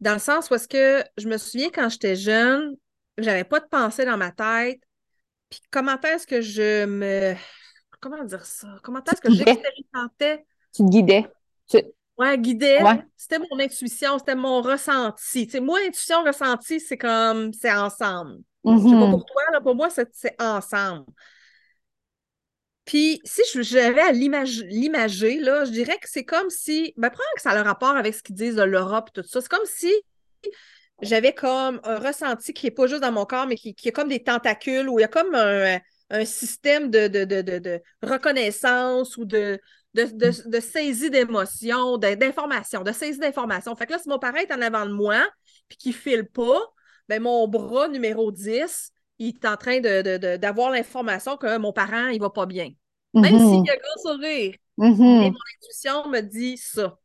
Dans 0.00 0.14
le 0.14 0.18
sens 0.18 0.50
où 0.50 0.54
est-ce 0.54 0.66
que 0.66 1.04
je 1.18 1.28
me 1.28 1.36
souviens 1.36 1.70
quand 1.70 1.88
j'étais 1.88 2.16
jeune, 2.16 2.74
j'avais 3.18 3.44
pas 3.44 3.60
de 3.60 3.66
pensée 3.66 4.04
dans 4.04 4.16
ma 4.16 4.30
tête. 4.30 4.80
Puis 5.50 5.60
comment 5.70 6.00
est-ce 6.00 6.26
que 6.26 6.40
je 6.40 6.84
me 6.86 7.34
comment 8.00 8.24
dire 8.24 8.44
ça? 8.44 8.68
Comment 8.82 9.02
est-ce 9.04 9.20
que 9.20 9.32
j'expérimentais? 9.32 10.44
Tu 10.74 10.82
te 10.82 10.88
guidais. 10.88 11.26
Tu... 11.68 11.78
Ouais, 12.16 12.38
guidais. 12.38 12.78
C'était 13.16 13.38
mon 13.38 13.58
intuition, 13.58 14.18
c'était 14.18 14.36
mon 14.36 14.62
ressenti. 14.62 15.46
Tu 15.46 15.60
moi, 15.60 15.78
intuition, 15.86 16.22
ressenti, 16.22 16.80
c'est 16.80 16.98
comme, 16.98 17.52
c'est 17.52 17.72
ensemble. 17.72 18.38
Je 18.64 18.70
sais 18.70 18.76
pas 18.76 18.88
mm-hmm. 18.88 19.10
pour 19.10 19.24
toi, 19.26 19.42
là, 19.52 19.60
pour 19.60 19.74
moi, 19.74 19.88
c'est 19.90 20.40
ensemble. 20.40 21.04
Puis, 22.84 23.20
si 23.24 23.42
j'avais 23.62 24.00
à 24.00 24.12
l'imager, 24.12 25.38
là, 25.38 25.64
je 25.64 25.70
dirais 25.70 25.98
que 26.00 26.08
c'est 26.08 26.24
comme 26.24 26.50
si, 26.50 26.92
ben, 26.96 27.08
probablement 27.08 27.34
que 27.36 27.42
ça 27.42 27.50
a 27.50 27.54
le 27.56 27.62
rapport 27.62 27.96
avec 27.96 28.14
ce 28.14 28.22
qu'ils 28.22 28.34
disent 28.34 28.56
de 28.56 28.62
l'Europe 28.62 29.08
et 29.08 29.22
tout 29.22 29.26
ça. 29.26 29.40
C'est 29.40 29.48
comme 29.48 29.64
si 29.64 29.92
j'avais 31.00 31.32
comme 31.32 31.80
un 31.84 31.98
ressenti 31.98 32.52
qui 32.52 32.66
n'est 32.66 32.70
pas 32.70 32.86
juste 32.86 33.00
dans 33.00 33.12
mon 33.12 33.24
corps, 33.24 33.46
mais 33.46 33.56
qui, 33.56 33.74
qui 33.74 33.88
est 33.88 33.92
comme 33.92 34.08
des 34.08 34.22
tentacules, 34.22 34.88
où 34.88 34.98
il 34.98 35.02
y 35.02 35.04
a 35.04 35.08
comme 35.08 35.34
un, 35.34 35.78
un 36.10 36.24
système 36.24 36.90
de, 36.90 37.08
de, 37.08 37.82
reconnaissance 38.02 39.16
ou 39.16 39.24
de, 39.24 39.58
de, 39.94 40.60
saisie 40.60 41.10
d'émotions, 41.10 41.98
d'informations, 41.98 42.82
de 42.82 42.92
saisie 42.92 43.18
d'informations. 43.18 43.74
Fait 43.76 43.86
que 43.86 43.92
là, 43.92 43.98
si 43.98 44.08
mon 44.08 44.18
parent 44.18 44.38
est 44.38 44.52
en 44.52 44.60
avant 44.60 44.86
de 44.86 44.92
moi 44.92 45.26
puis 45.68 45.78
qu'il 45.78 45.92
ne 45.92 45.96
file 45.96 46.26
pas, 46.26 46.60
ben 47.08 47.22
mon 47.22 47.46
bras 47.48 47.88
numéro 47.88 48.32
10, 48.32 48.92
il 49.18 49.28
est 49.28 49.44
en 49.44 49.56
train 49.56 49.80
d'avoir 49.80 50.70
l'information 50.70 51.36
que 51.36 51.58
mon 51.58 51.72
parent, 51.72 52.08
il 52.08 52.20
va 52.20 52.30
pas 52.30 52.46
bien. 52.46 52.70
Même 53.14 53.36
mm-hmm. 53.36 53.62
s'il 53.62 53.70
a 53.70 53.74
un 53.74 53.76
gros 53.76 54.12
sourire. 54.12 54.54
Mm-hmm. 54.78 55.26
Et 55.26 55.30
mon 55.30 55.38
intuition 55.56 56.08
me 56.08 56.20
dit 56.20 56.56
ça. 56.56 56.98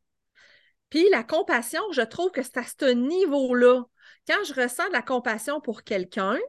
Puis 0.89 1.07
la 1.11 1.23
compassion, 1.23 1.81
je 1.91 2.01
trouve 2.01 2.31
que 2.31 2.41
c'est 2.41 2.57
à 2.57 2.63
ce 2.63 2.91
niveau-là. 2.91 3.83
Quand 4.27 4.43
je 4.45 4.59
ressens 4.59 4.87
de 4.87 4.93
la 4.93 5.03
compassion 5.03 5.61
pour 5.61 5.83
quelqu'un, 5.83 6.39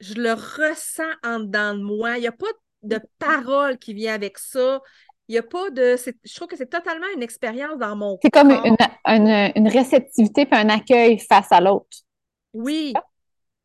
je 0.00 0.14
le 0.14 0.32
ressens 0.32 1.12
en 1.24 1.40
dedans 1.40 1.74
de 1.74 1.82
moi. 1.82 2.18
Il 2.18 2.22
n'y 2.22 2.26
a 2.26 2.32
pas 2.32 2.46
de 2.46 2.58
parole 3.18 3.78
qui 3.78 3.94
vient 3.94 4.14
avec 4.14 4.38
ça. 4.38 4.80
Il 5.28 5.32
n'y 5.32 5.38
a 5.38 5.42
pas 5.42 5.70
de. 5.70 5.96
Je 6.24 6.34
trouve 6.34 6.48
que 6.48 6.56
c'est 6.56 6.70
totalement 6.70 7.06
une 7.14 7.22
expérience 7.22 7.78
dans 7.78 7.94
mon 7.96 8.18
C'est 8.22 8.30
comme 8.30 8.50
une, 8.50 8.76
une, 9.06 9.68
réceptivité 9.68 10.42
et 10.50 10.54
un 10.54 10.70
accueil 10.70 11.18
face 11.18 11.52
à 11.52 11.60
l'autre. 11.60 11.98
Oui. 12.54 12.94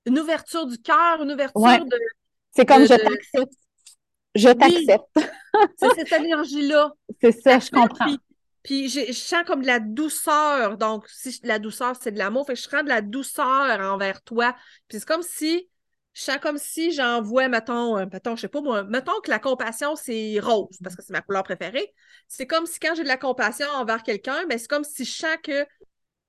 Une 0.05 0.19
ouverture 0.19 0.65
du 0.67 0.77
cœur, 0.77 1.23
une 1.23 1.31
ouverture 1.31 1.85
de. 1.85 1.97
C'est 2.51 2.65
comme 2.65 2.83
je 2.83 2.95
t'accepte. 2.95 3.53
Je 4.35 4.49
t'accepte. 4.49 5.05
c'est 5.77 6.07
cette 6.07 6.21
énergie-là. 6.21 6.91
C'est 7.21 7.31
ça, 7.31 7.59
je 7.59 7.69
comprends. 7.69 8.15
Puis, 8.63 8.87
je, 8.89 9.11
sens 9.11 9.43
comme 9.45 9.61
de 9.61 9.67
la 9.67 9.79
douceur. 9.79 10.77
Donc, 10.77 11.05
si 11.09 11.39
la 11.43 11.59
douceur, 11.59 11.95
c'est 11.99 12.11
de 12.11 12.17
l'amour, 12.17 12.45
fait 12.45 12.53
que 12.53 12.59
je 12.59 12.67
sens 12.67 12.83
de 12.83 12.89
la 12.89 13.01
douceur 13.01 13.79
envers 13.81 14.21
toi. 14.21 14.55
Puis 14.87 14.99
c'est 14.99 15.05
comme 15.05 15.21
si 15.21 15.69
je 16.13 16.21
sens 16.21 16.37
comme 16.37 16.57
si 16.57 16.91
j'envoie, 16.91 17.47
mettons, 17.47 17.97
euh, 17.97 18.05
mettons, 18.11 18.35
je 18.35 18.41
sais 18.41 18.47
pas 18.47 18.61
moi, 18.61 18.83
mettons 18.83 19.19
que 19.21 19.31
la 19.31 19.39
compassion, 19.39 19.95
c'est 19.95 20.39
rose, 20.39 20.77
parce 20.83 20.95
que 20.95 21.01
c'est 21.01 21.13
ma 21.13 21.21
couleur 21.21 21.43
préférée. 21.43 21.93
C'est 22.27 22.45
comme 22.45 22.65
si 22.65 22.79
quand 22.79 22.93
j'ai 22.95 23.03
de 23.03 23.07
la 23.07 23.17
compassion 23.17 23.67
envers 23.73 24.03
quelqu'un, 24.03 24.45
ben, 24.47 24.57
c'est 24.59 24.67
comme 24.67 24.83
si 24.83 25.05
je 25.05 25.11
sens 25.11 25.37
que 25.43 25.65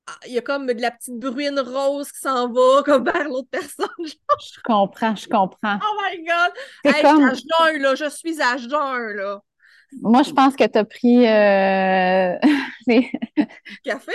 ah, 0.07 0.19
il 0.27 0.33
y 0.33 0.39
a 0.39 0.43
comme 0.43 0.67
de 0.67 0.81
la 0.81 0.91
petite 0.91 1.19
bruine 1.19 1.59
rose 1.59 2.13
qui 2.13 2.19
s'en 2.19 2.51
va 2.51 2.83
comme 2.85 3.05
vers 3.05 3.25
l'autre 3.25 3.49
personne. 3.51 3.87
je 4.07 4.61
comprends, 4.63 5.17
je 5.17 5.29
comprends. 5.29 5.79
Oh 5.83 6.01
my 6.03 6.25
God! 6.25 6.53
Hey, 6.85 7.03
comme... 7.03 7.31
Je 7.31 7.35
suis 7.37 7.49
à 7.59 7.73
jeun, 7.73 7.83
là. 7.83 7.95
Je 7.95 8.11
suis 8.11 8.43
à 8.43 8.57
jeun, 8.57 9.17
là. 9.17 9.41
Moi, 10.03 10.23
je 10.23 10.33
pense 10.33 10.57
que 10.57 10.65
tu 10.65 10.79
as 10.79 10.85
pris 10.85 11.27
euh... 11.27 12.37
Café? 13.85 14.13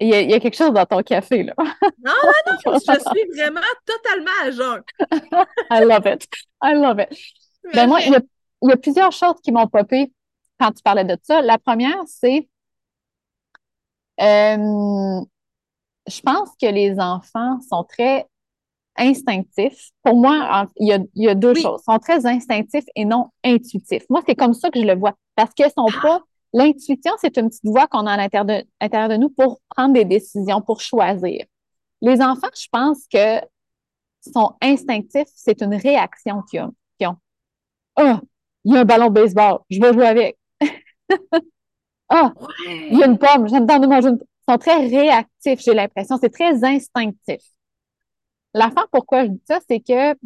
Il 0.00 0.08
y, 0.08 0.14
a, 0.14 0.40
quelque 0.40 0.56
chose 0.56 0.72
dans 0.72 0.86
ton 0.86 1.02
café, 1.02 1.42
là. 1.42 1.54
Non, 1.58 1.64
non, 2.04 2.52
non, 2.64 2.74
je 2.74 2.78
suis 2.78 3.30
vraiment 3.36 3.60
totalement 3.84 4.30
à 4.42 4.50
jeun. 4.50 4.82
I 5.70 5.84
love 5.84 6.06
it. 6.06 6.26
I 6.62 6.74
love 6.74 7.00
it. 7.00 7.18
Ben 7.74 7.86
moi, 7.86 8.00
il 8.00 8.12
y, 8.12 8.72
a, 8.72 8.76
plusieurs 8.76 9.12
choses 9.12 9.40
qui 9.42 9.52
m'ont 9.52 9.66
popé 9.66 10.12
quand 10.58 10.72
tu 10.72 10.82
parlais 10.82 11.04
de 11.04 11.16
ça. 11.22 11.42
La 11.42 11.58
première, 11.58 12.02
c'est 12.06 12.48
euh, 14.20 15.20
je 16.06 16.20
pense 16.20 16.50
que 16.60 16.66
les 16.66 16.98
enfants 16.98 17.58
sont 17.68 17.84
très 17.84 18.26
instinctifs. 19.00 19.90
Pour 20.02 20.16
moi, 20.16 20.66
il 20.76 21.06
y 21.14 21.28
a, 21.28 21.34
deux 21.34 21.54
choses. 21.54 21.80
Ils 21.80 21.92
sont 21.92 21.98
très 21.98 22.26
instinctifs 22.26 22.84
et 22.94 23.04
non 23.04 23.28
intuitifs. 23.44 24.04
Moi, 24.08 24.22
c'est 24.28 24.36
comme 24.36 24.54
ça 24.54 24.70
que 24.70 24.80
je 24.80 24.86
le 24.86 24.94
vois. 24.94 25.14
Parce 25.34 25.52
qu'ils 25.54 25.66
sont 25.66 25.86
ah! 25.88 26.00
pas. 26.02 26.22
L'intuition, 26.52 27.12
c'est 27.18 27.36
une 27.38 27.48
petite 27.48 27.64
voix 27.64 27.86
qu'on 27.86 28.06
a 28.06 28.12
à 28.12 28.16
l'intérieur 28.16 29.08
de, 29.08 29.16
nous 29.16 29.30
pour 29.30 29.60
prendre 29.68 29.94
des 29.94 30.04
décisions, 30.04 30.60
pour 30.60 30.80
choisir. 30.80 31.44
Les 32.02 32.20
enfants, 32.20 32.48
je 32.54 32.66
pense 32.72 33.06
que 33.12 33.40
sont 34.20 34.54
instinctifs, 34.60 35.28
c'est 35.34 35.62
une 35.62 35.74
réaction 35.74 36.42
qu'ils 36.42 36.62
ont. 36.62 37.16
Ah, 37.96 38.20
oh, 38.20 38.26
il 38.64 38.74
y 38.74 38.76
a 38.76 38.80
un 38.80 38.84
ballon 38.84 39.06
de 39.06 39.12
baseball, 39.12 39.58
je 39.70 39.80
vais 39.80 39.92
jouer 39.92 40.06
avec. 40.06 40.38
Ah, 42.12 42.32
oh, 42.36 42.46
il 42.66 42.98
y 42.98 43.04
a 43.04 43.06
une 43.06 43.18
pomme, 43.18 43.48
j'entends 43.48 43.78
de 43.78 43.86
manger 43.86 44.08
une 44.08 44.18
pomme. 44.18 44.26
Ils 44.48 44.52
sont 44.52 44.58
très 44.58 44.84
réactifs, 44.88 45.60
j'ai 45.60 45.74
l'impression. 45.74 46.18
C'est 46.20 46.30
très 46.30 46.64
instinctif. 46.64 47.40
L'affaire, 48.54 48.88
pourquoi 48.90 49.24
je 49.24 49.30
dis 49.30 49.42
ça, 49.46 49.60
c'est 49.68 49.80
que 49.80 50.16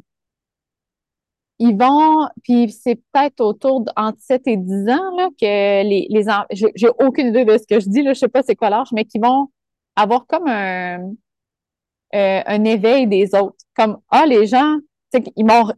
ils 1.61 1.77
vont, 1.77 2.27
puis 2.43 2.71
c'est 2.71 2.97
peut-être 3.13 3.41
autour 3.41 3.85
entre 3.97 4.19
7 4.21 4.43
et 4.47 4.57
10 4.57 4.89
ans 4.89 5.17
là, 5.17 5.29
que 5.41 5.83
les, 5.89 6.07
les 6.11 6.25
j'ai 6.51 6.89
aucune 6.99 7.29
idée 7.29 7.45
de 7.45 7.57
ce 7.57 7.65
que 7.67 7.79
je 7.79 7.89
dis, 7.89 8.03
là, 8.03 8.13
je 8.13 8.19
sais 8.19 8.29
pas 8.29 8.43
c'est 8.43 8.57
quoi 8.57 8.71
l'âge, 8.71 8.89
mais 8.93 9.05
qui 9.05 9.19
vont 9.19 9.49
avoir 9.95 10.27
comme 10.27 10.49
un, 10.49 11.13
euh, 12.15 12.43
un 12.47 12.65
éveil 12.65 13.07
des 13.07 13.35
autres. 13.35 13.57
Comme, 13.77 13.99
ah, 14.11 14.27
les 14.27 14.47
gens, 14.47 14.79
ils, 15.13 15.23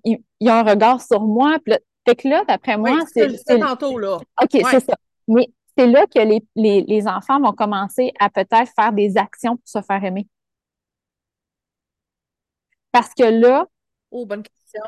ils, 0.05 0.19
ils, 0.41 0.51
ont 0.51 0.55
un 0.55 0.63
regard 0.63 1.01
sur 1.01 1.21
moi. 1.21 1.57
Puis 1.65 1.73
là, 1.73 1.79
fait 2.07 2.17
que 2.17 2.29
là, 2.29 2.45
d'après 2.47 2.77
moi, 2.77 2.99
c'est. 3.13 3.29
C'est 3.37 3.59
tantôt, 3.59 3.99
là. 3.99 4.19
OK, 4.43 4.63
c'est 4.71 4.81
ça. 4.81 4.97
Mais 5.29 5.49
c'est 5.77 5.87
là 5.87 6.07
que 6.07 6.21
les, 6.21 6.43
les, 6.55 6.83
les, 6.83 7.09
enfants 7.09 7.41
vont 7.41 7.53
commencer 7.53 8.13
à 8.19 8.31
peut-être 8.31 8.71
faire 8.75 8.93
des 8.93 9.17
actions 9.17 9.57
pour 9.57 9.69
se 9.69 9.81
faire 9.83 10.03
aimer. 10.05 10.27
Parce 12.97 13.13
que 13.13 13.25
là. 13.25 13.67
Oh, 14.11 14.25
bonne 14.25 14.43
question. 14.43 14.81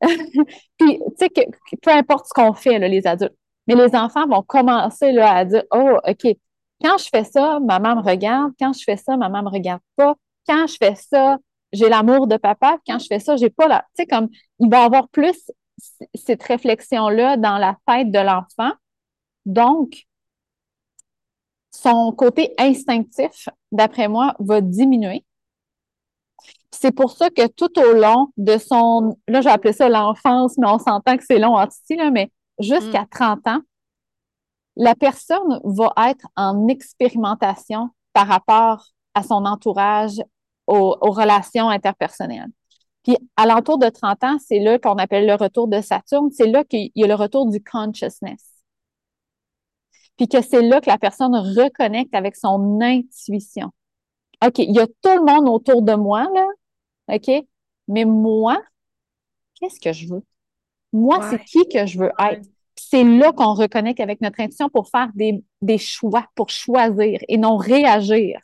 puis, 0.78 0.98
tu 0.98 1.02
sais, 1.18 1.28
que, 1.28 1.40
peu 1.82 1.90
importe 1.90 2.26
ce 2.26 2.32
qu'on 2.32 2.52
fait, 2.52 2.78
là, 2.78 2.86
les 2.86 3.04
adultes, 3.04 3.34
mais 3.66 3.74
les 3.74 3.96
enfants 3.96 4.28
vont 4.28 4.42
commencer 4.42 5.10
là, 5.10 5.34
à 5.34 5.44
dire 5.44 5.64
Oh, 5.72 5.98
OK, 6.06 6.36
quand 6.80 6.98
je 6.98 7.08
fais 7.08 7.24
ça, 7.24 7.58
maman 7.58 7.96
me 7.96 8.02
regarde. 8.02 8.52
Quand 8.60 8.72
je 8.72 8.84
fais 8.84 8.96
ça, 8.96 9.16
maman 9.16 9.42
me 9.42 9.48
regarde 9.48 9.80
pas. 9.96 10.14
Quand 10.46 10.68
je 10.68 10.76
fais 10.76 10.94
ça, 10.94 11.36
j'ai 11.72 11.88
l'amour 11.88 12.28
de 12.28 12.36
papa. 12.36 12.78
Quand 12.86 13.00
je 13.00 13.08
fais 13.08 13.18
ça, 13.18 13.34
j'ai 13.34 13.50
pas 13.50 13.66
la. 13.66 13.80
Tu 13.96 14.02
sais, 14.02 14.06
comme 14.06 14.28
il 14.60 14.70
va 14.70 14.84
avoir 14.84 15.08
plus 15.08 15.50
cette 16.14 16.44
réflexion-là 16.44 17.38
dans 17.38 17.58
la 17.58 17.76
tête 17.88 18.12
de 18.12 18.20
l'enfant. 18.20 18.70
Donc, 19.46 20.04
son 21.72 22.12
côté 22.12 22.54
instinctif, 22.56 23.48
d'après 23.72 24.06
moi, 24.06 24.36
va 24.38 24.60
diminuer. 24.60 25.24
C'est 26.70 26.92
pour 26.92 27.12
ça 27.12 27.30
que 27.30 27.46
tout 27.46 27.78
au 27.78 27.92
long 27.92 28.28
de 28.36 28.58
son, 28.58 29.16
là, 29.28 29.40
j'ai 29.40 29.50
appelé 29.50 29.72
ça 29.72 29.88
l'enfance, 29.88 30.56
mais 30.58 30.66
on 30.66 30.78
s'entend 30.78 31.16
que 31.16 31.24
c'est 31.24 31.38
long 31.38 31.56
en 31.56 31.66
titi, 31.66 31.96
là, 31.96 32.10
mais 32.10 32.30
jusqu'à 32.58 33.06
30 33.10 33.40
mm. 33.44 33.48
ans, 33.50 33.60
la 34.76 34.94
personne 34.94 35.60
va 35.64 35.92
être 36.08 36.26
en 36.36 36.66
expérimentation 36.68 37.90
par 38.12 38.26
rapport 38.26 38.86
à 39.14 39.22
son 39.22 39.44
entourage, 39.44 40.22
aux, 40.66 40.96
relations 41.00 41.68
interpersonnelles. 41.68 42.50
Puis, 43.02 43.16
à 43.36 43.46
l'entour 43.46 43.78
de 43.78 43.88
30 43.88 44.24
ans, 44.24 44.36
c'est 44.38 44.60
là 44.60 44.78
qu'on 44.78 44.94
appelle 44.94 45.26
le 45.26 45.34
retour 45.34 45.68
de 45.68 45.80
Saturne. 45.80 46.30
C'est 46.30 46.46
là 46.46 46.64
qu'il 46.64 46.90
y 46.94 47.04
a 47.04 47.06
le 47.06 47.14
retour 47.14 47.50
du 47.50 47.62
consciousness. 47.62 48.48
Puis 50.16 50.28
que 50.28 50.40
c'est 50.40 50.62
là 50.62 50.80
que 50.80 50.88
la 50.88 50.98
personne 50.98 51.34
reconnecte 51.34 52.14
avec 52.14 52.36
son 52.36 52.80
intuition. 52.80 53.72
OK, 54.44 54.58
il 54.58 54.74
y 54.74 54.80
a 54.80 54.86
tout 54.86 55.14
le 55.14 55.24
monde 55.24 55.48
autour 55.48 55.82
de 55.82 55.94
moi, 55.94 56.28
là. 56.34 56.46
OK? 57.08 57.30
Mais 57.88 58.04
moi, 58.04 58.60
qu'est-ce 59.54 59.80
que 59.80 59.92
je 59.92 60.08
veux? 60.08 60.22
Moi, 60.92 61.30
c'est 61.30 61.42
qui 61.44 61.68
que 61.68 61.86
je 61.86 61.98
veux 61.98 62.10
être? 62.18 62.46
c'est 62.76 63.04
là 63.04 63.32
qu'on 63.32 63.54
reconnecte 63.54 64.00
avec 64.00 64.20
notre 64.20 64.40
intuition 64.40 64.68
pour 64.68 64.88
faire 64.88 65.08
des, 65.14 65.78
choix, 65.78 66.26
pour 66.34 66.50
choisir 66.50 67.20
et 67.28 67.38
non 67.38 67.56
réagir 67.56 68.38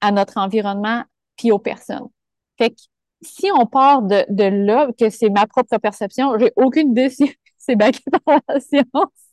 à 0.00 0.12
notre 0.12 0.38
environnement 0.38 1.02
puis 1.36 1.50
aux 1.50 1.58
personnes. 1.58 2.08
Fait 2.58 2.70
que 2.70 2.76
si 3.22 3.50
on 3.52 3.66
part 3.66 4.02
de, 4.02 4.24
là, 4.44 4.88
que 4.98 5.10
c'est 5.10 5.30
ma 5.30 5.46
propre 5.46 5.78
perception, 5.78 6.38
j'ai 6.38 6.52
aucune 6.56 6.90
idée 6.90 7.10
si 7.10 7.34
c'est 7.58 7.76
bien 7.76 7.90
dans 8.26 8.40
la 8.48 8.60
science, 8.60 8.86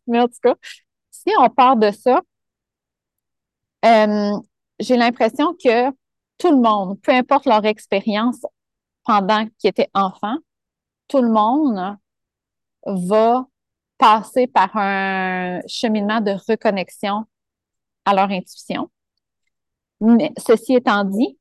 mais 0.07 0.19
en 0.19 0.27
tout 0.27 0.39
cas, 0.41 0.55
si 1.11 1.31
on 1.39 1.49
part 1.49 1.77
de 1.77 1.91
ça, 1.91 2.21
euh, 3.85 4.31
j'ai 4.79 4.97
l'impression 4.97 5.53
que 5.63 5.91
tout 6.37 6.51
le 6.51 6.61
monde, 6.61 6.99
peu 7.01 7.11
importe 7.11 7.45
leur 7.45 7.65
expérience 7.65 8.45
pendant 9.05 9.47
qu'ils 9.57 9.69
étaient 9.69 9.89
enfants, 9.93 10.37
tout 11.07 11.21
le 11.21 11.29
monde 11.29 11.97
va 12.85 13.45
passer 13.97 14.47
par 14.47 14.75
un 14.75 15.61
cheminement 15.67 16.21
de 16.21 16.31
reconnexion 16.49 17.25
à 18.05 18.13
leur 18.13 18.29
intuition. 18.29 18.89
Mais 20.01 20.31
ceci 20.37 20.75
étant 20.75 21.03
dit, 21.05 21.37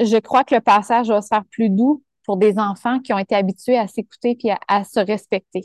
je 0.00 0.16
crois 0.16 0.44
que 0.44 0.54
le 0.54 0.60
passage 0.60 1.08
va 1.08 1.22
se 1.22 1.28
faire 1.28 1.44
plus 1.50 1.70
doux 1.70 2.02
pour 2.24 2.36
des 2.36 2.58
enfants 2.58 3.00
qui 3.00 3.12
ont 3.12 3.18
été 3.18 3.34
habitués 3.34 3.78
à 3.78 3.86
s'écouter 3.86 4.36
et 4.42 4.54
à, 4.68 4.84
se 4.84 5.00
respecter. 5.00 5.62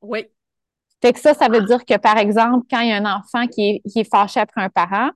Oui. 0.00 0.26
Fait 1.02 1.12
que 1.12 1.20
ça, 1.20 1.34
ça 1.34 1.48
veut 1.48 1.62
dire 1.62 1.84
que, 1.84 1.96
par 1.98 2.16
exemple, 2.16 2.66
quand 2.70 2.80
il 2.80 2.88
y 2.88 2.92
a 2.92 2.96
un 2.96 3.18
enfant 3.18 3.46
qui 3.46 3.82
est, 3.84 4.10
fâché 4.10 4.40
après 4.40 4.62
un 4.62 4.70
parent, 4.70 5.10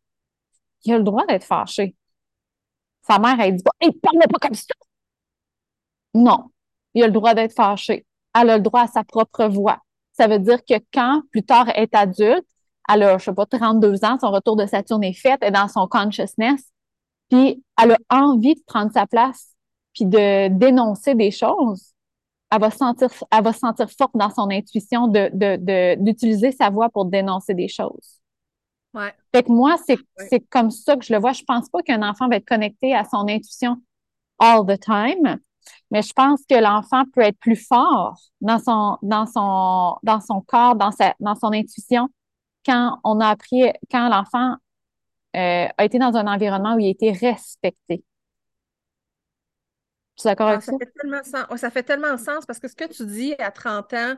il 0.84 0.92
a 0.94 0.98
le 0.98 1.04
droit 1.04 1.26
d'être 1.26 1.44
fâché. 1.44 1.94
Sa 3.02 3.18
mère, 3.18 3.40
elle 3.40 3.56
dit 3.56 3.62
pas, 3.62 3.72
hey, 3.80 3.92
parle 3.92 4.18
pas 4.18 4.38
comme 4.38 4.54
ça! 4.54 4.74
Non, 6.14 6.50
il 6.94 7.02
a 7.02 7.06
le 7.06 7.12
droit 7.12 7.34
d'être 7.34 7.54
fâché 7.54 8.06
elle 8.34 8.50
a 8.50 8.56
le 8.56 8.62
droit 8.62 8.82
à 8.82 8.86
sa 8.86 9.04
propre 9.04 9.46
voix. 9.46 9.78
Ça 10.12 10.26
veut 10.26 10.38
dire 10.38 10.64
que 10.64 10.74
quand, 10.92 11.22
plus 11.30 11.44
tard, 11.44 11.68
elle 11.74 11.84
est 11.84 11.94
adulte, 11.94 12.46
elle 12.88 13.02
a, 13.02 13.18
je 13.18 13.24
sais 13.24 13.34
pas, 13.34 13.46
32 13.46 14.04
ans, 14.04 14.18
son 14.20 14.30
retour 14.30 14.56
de 14.56 14.66
Saturne 14.66 15.04
est 15.04 15.12
fait, 15.12 15.38
elle 15.40 15.48
est 15.48 15.50
dans 15.52 15.68
son 15.68 15.86
consciousness, 15.86 16.62
puis 17.30 17.62
elle 17.80 17.92
a 17.92 17.98
envie 18.10 18.54
de 18.54 18.62
prendre 18.66 18.92
sa 18.92 19.06
place, 19.06 19.54
puis 19.94 20.06
de 20.06 20.48
dénoncer 20.48 21.14
des 21.14 21.30
choses, 21.30 21.92
elle 22.50 22.60
va 22.60 22.70
sentir, 22.70 23.10
elle 23.30 23.44
va 23.44 23.52
se 23.52 23.58
sentir 23.58 23.90
forte 23.90 24.12
dans 24.14 24.30
son 24.30 24.50
intuition 24.50 25.08
d'utiliser 25.08 26.52
sa 26.52 26.70
voix 26.70 26.88
pour 26.88 27.04
dénoncer 27.04 27.54
des 27.54 27.68
choses. 27.68 28.17
Ouais. 28.98 29.14
Fait 29.32 29.44
que 29.44 29.52
moi, 29.52 29.76
c'est, 29.86 30.40
comme 30.50 30.70
ça 30.70 30.96
que 30.96 31.04
je 31.04 31.12
le 31.12 31.20
vois. 31.20 31.32
Je 31.32 31.44
pense 31.44 31.68
pas 31.68 31.82
qu'un 31.82 32.02
enfant 32.02 32.28
va 32.28 32.36
être 32.36 32.48
connecté 32.48 32.94
à 32.94 33.04
son 33.04 33.28
intuition 33.28 33.76
all 34.38 34.66
the 34.66 34.78
time. 34.78 35.38
Mais 35.90 36.02
je 36.02 36.12
pense 36.12 36.42
que 36.48 36.54
l'enfant 36.54 37.04
peut 37.14 37.20
être 37.20 37.38
plus 37.38 37.56
fort 37.56 38.18
dans 38.40 38.58
son, 38.58 38.98
dans 39.02 39.26
son, 39.26 39.96
dans 40.02 40.20
son 40.20 40.40
corps, 40.40 40.74
dans, 40.74 40.90
sa, 40.90 41.14
dans 41.20 41.34
son 41.34 41.52
intuition, 41.52 42.08
quand 42.64 42.98
on 43.04 43.20
a 43.20 43.28
appris, 43.28 43.70
quand 43.90 44.08
l'enfant 44.08 44.56
euh, 45.36 45.66
a 45.76 45.84
été 45.84 45.98
dans 45.98 46.16
un 46.16 46.26
environnement 46.26 46.74
où 46.74 46.78
il 46.78 46.86
a 46.86 46.90
été 46.90 47.12
respecté. 47.12 48.02
Tu 50.16 50.26
es 50.26 50.30
d'accord 50.30 50.48
ah, 50.48 50.52
avec 50.52 50.62
ça? 50.62 50.72
Ça? 50.72 50.78
fait, 50.78 50.92
tellement 50.92 51.22
sens. 51.22 51.60
ça 51.60 51.70
fait 51.70 51.82
tellement 51.82 52.18
sens 52.18 52.46
parce 52.46 52.58
que 52.58 52.68
ce 52.68 52.74
que 52.74 52.88
tu 52.92 53.06
dis 53.06 53.34
à 53.38 53.50
30 53.50 53.92
ans, 53.92 54.14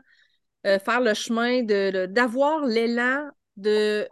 euh, 0.67 0.79
faire 0.79 1.01
le 1.01 1.15
chemin 1.15 1.63
de, 1.63 2.07
d'avoir 2.07 2.65
l'élan 2.65 3.29
de 3.57 4.09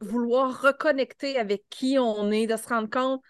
vouloir 0.00 0.62
reconnecter 0.62 1.38
avec 1.38 1.64
qui 1.70 1.98
on 1.98 2.30
est, 2.30 2.46
de 2.46 2.56
se 2.56 2.68
rendre 2.68 2.90
compte 2.90 3.20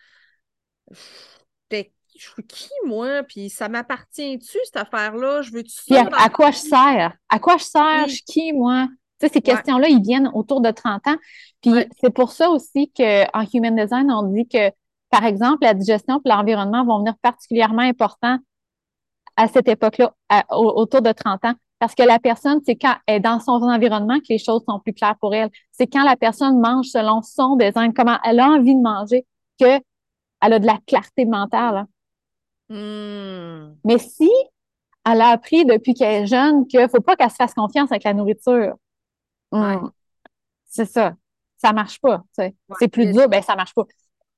je 2.19 2.29
suis 2.29 2.47
qui, 2.47 2.71
moi? 2.87 3.23
Puis 3.23 3.49
ça 3.49 3.69
m'appartient-tu, 3.69 4.59
cette 4.65 4.77
affaire-là? 4.77 5.43
Je 5.43 5.53
veux-tu 5.53 5.71
ça? 5.71 6.09
À, 6.17 6.29
quoi 6.29 6.51
je 6.51 6.59
sers? 6.59 7.13
À 7.29 7.39
quoi 7.39 7.57
je 7.57 7.65
sers? 7.65 8.09
Je 8.09 8.15
suis 8.15 8.25
qui, 8.25 8.53
moi? 8.53 8.89
Tu 9.21 9.27
sais, 9.27 9.33
ces 9.33 9.41
questions-là, 9.41 9.89
ils 9.89 10.03
viennent 10.03 10.31
autour 10.35 10.61
de 10.61 10.71
30 10.71 11.07
ans. 11.09 11.17
Puis 11.61 11.73
c'est 12.01 12.13
pour 12.13 12.31
ça 12.31 12.51
aussi 12.51 12.93
qu'en 12.93 13.45
Human 13.53 13.75
Design, 13.75 14.11
on 14.11 14.23
dit 14.25 14.47
que, 14.47 14.71
par 15.11 15.25
exemple, 15.25 15.59
la 15.63 15.75
digestion 15.75 16.21
et 16.25 16.29
l'environnement 16.29 16.85
vont 16.85 16.99
venir 16.99 17.15
particulièrement 17.23 17.83
importants 17.83 18.39
à 19.37 19.49
cette 19.49 19.69
époque-là, 19.69 20.15
autour 20.51 21.03
de 21.03 21.13
30 21.13 21.45
ans. 21.45 21.55
Parce 21.79 21.95
que 21.95 22.03
la 22.03 22.19
personne, 22.19 22.61
c'est 22.67 22.77
quand 22.77 22.97
elle 23.07 23.17
est 23.17 23.21
dans 23.21 23.39
son 23.39 23.63
environnement 23.63 24.19
que 24.19 24.27
les 24.31 24.39
choses 24.39 24.65
sont 24.69 24.81
plus 24.81 24.93
claires 24.93 25.17
pour 25.21 25.35
elle. 25.35 25.49
C'est 25.71 25.87
quand 25.87 26.05
la 26.05 26.17
personne 26.17 26.61
mange 26.61 26.87
selon 26.87 27.23
son 27.23 27.57
design, 27.57 27.93
comment 27.95 28.19
elle 28.25 28.41
a 28.41 28.49
envie 28.49 28.75
de 28.75 28.81
manger, 28.81 29.27
qu'elle 29.59 29.83
a 30.41 30.59
de 30.59 30.67
la 30.67 30.79
clarté 30.87 31.25
mentale. 31.25 31.77
Hein. 31.77 31.89
Hmm. 32.69 33.77
Mais 33.85 33.99
si 33.99 34.31
elle 35.07 35.21
a 35.21 35.29
appris 35.29 35.65
depuis 35.65 35.95
qu'elle 35.95 36.25
est 36.25 36.27
jeune 36.27 36.67
qu'il 36.67 36.81
ne 36.81 36.89
faut 36.89 37.01
pas 37.01 37.17
qu'elle 37.17 37.31
se 37.31 37.37
fasse 37.37 37.55
confiance 37.55 37.91
avec 37.91 38.05
la 38.05 38.13
nourriture, 38.13 38.75
hmm, 39.53 39.89
c'est 40.67 40.85
ça. 40.85 41.15
Ça 41.57 41.73
marche 41.73 42.01
pas. 42.01 42.23
c'est 42.79 42.89
plus 42.89 43.13
dur, 43.13 43.29
ben 43.29 43.43
ça 43.43 43.57
marche 43.57 43.75
pas. 43.75 43.85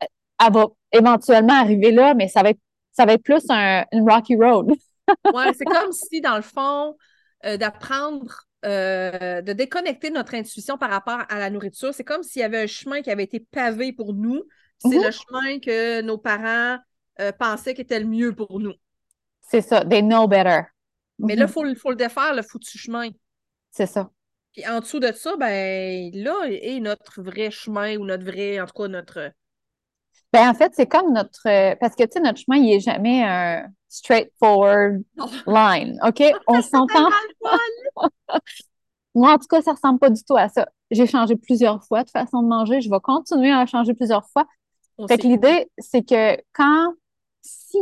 Elle 0.00 0.52
va 0.52 0.66
éventuellement 0.92 1.54
arriver 1.54 1.90
là, 1.90 2.14
mais 2.14 2.28
ça 2.28 2.42
va 2.42 2.50
être, 2.50 2.60
ça 2.92 3.04
va 3.04 3.14
être 3.14 3.22
plus 3.22 3.44
un, 3.50 3.84
une 3.92 4.08
rocky 4.08 4.36
road. 4.36 4.70
ouais, 5.34 5.52
c'est 5.54 5.64
comme 5.64 5.92
si, 5.92 6.20
dans 6.20 6.36
le 6.36 6.42
fond, 6.42 6.96
euh, 7.44 7.56
d'apprendre 7.56 8.46
euh, 8.64 9.40
de 9.40 9.54
déconnecter 9.54 10.10
notre 10.10 10.34
intuition 10.34 10.76
par 10.76 10.90
rapport 10.90 11.22
à 11.30 11.38
la 11.38 11.48
nourriture. 11.48 11.94
C'est 11.94 12.04
comme 12.04 12.22
s'il 12.22 12.40
y 12.40 12.44
avait 12.44 12.62
un 12.62 12.66
chemin 12.66 13.00
qui 13.00 13.10
avait 13.10 13.24
été 13.24 13.40
pavé 13.40 13.92
pour 13.92 14.12
nous. 14.12 14.44
C'est 14.78 14.88
mm-hmm. 14.88 15.04
le 15.04 15.10
chemin 15.10 15.58
que 15.60 16.00
nos 16.02 16.18
parents 16.18 16.78
euh, 17.20 17.32
pensaient 17.32 17.74
qu'il 17.74 17.84
était 17.84 18.00
le 18.00 18.06
mieux 18.06 18.34
pour 18.34 18.60
nous. 18.60 18.74
C'est 19.40 19.62
ça, 19.62 19.84
they 19.84 20.02
know 20.02 20.28
better. 20.28 20.62
Mais 21.18 21.36
là, 21.36 21.46
il 21.46 21.64
mhm. 21.64 21.74
faut, 21.74 21.90
le 21.90 21.96
défaire, 21.96 22.34
le 22.34 22.42
foutu 22.42 22.78
chemin. 22.78 23.08
C'est 23.70 23.86
ça. 23.86 24.10
Puis 24.52 24.66
en 24.66 24.80
dessous 24.80 25.00
de 25.00 25.12
ça, 25.12 25.36
ben 25.36 26.10
là 26.14 26.34
est 26.48 26.80
notre 26.80 27.22
vrai 27.22 27.50
chemin 27.50 27.96
ou 27.96 28.04
notre 28.04 28.24
vrai, 28.24 28.60
en 28.60 28.66
tout 28.66 28.82
cas, 28.82 28.88
notre. 28.88 29.30
Ben 30.32 30.48
en 30.48 30.54
fait, 30.54 30.72
c'est 30.74 30.86
comme 30.86 31.12
notre. 31.12 31.74
Parce 31.76 31.94
que, 31.96 32.04
tu 32.04 32.12
sais, 32.12 32.20
notre 32.20 32.38
chemin, 32.38 32.56
il 32.56 32.66
n'est 32.66 32.80
jamais 32.80 33.22
un 33.24 33.66
straightforward 33.88 35.02
line. 35.46 35.98
OK? 36.06 36.22
On 36.46 36.62
s'entend? 36.62 37.08
Moi, 39.14 39.32
en 39.32 39.38
tout 39.38 39.48
cas, 39.48 39.60
ça 39.60 39.72
ne 39.72 39.76
ressemble 39.76 39.98
pas 39.98 40.10
du 40.10 40.22
tout 40.22 40.36
à 40.36 40.48
ça. 40.48 40.68
J'ai 40.90 41.06
changé 41.06 41.34
plusieurs 41.36 41.84
fois 41.84 42.04
de 42.04 42.10
façon 42.10 42.42
de 42.42 42.48
manger. 42.48 42.80
Je 42.80 42.88
vais 42.88 43.00
continuer 43.00 43.50
à 43.50 43.66
changer 43.66 43.92
plusieurs 43.92 44.28
fois. 44.28 44.46
fait 45.08 45.18
que 45.18 45.26
l'idée, 45.26 45.68
c'est 45.78 46.02
que 46.02 46.40
quand 46.52 46.94
si, 47.42 47.78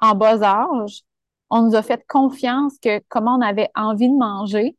en 0.00 0.14
bas 0.14 0.42
âge, 0.42 1.02
on 1.50 1.62
nous 1.62 1.76
a 1.76 1.82
fait 1.82 2.04
confiance 2.08 2.78
que 2.82 3.00
comment 3.08 3.36
on 3.36 3.40
avait 3.40 3.70
envie 3.76 4.08
de 4.08 4.16
manger, 4.16 4.76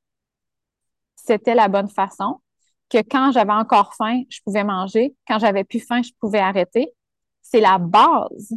c'était 1.16 1.56
la 1.56 1.70
bonne 1.70 1.90
façon, 1.90 2.42
que 2.89 3.00
quand 3.00 3.32
j'avais 3.32 3.54
encore 3.54 3.93
faim, 3.95 4.24
je 4.30 4.39
pouvais 4.41 4.63
manger, 4.63 5.15
quand 5.28 5.39
j'avais 5.39 5.63
plus 5.63 5.80
faim, 5.80 6.02
je 6.02 6.12
pouvais 6.19 6.39
arrêter. 6.39 6.93
C'est 7.41 7.62
la 7.62 7.78
base 7.78 8.54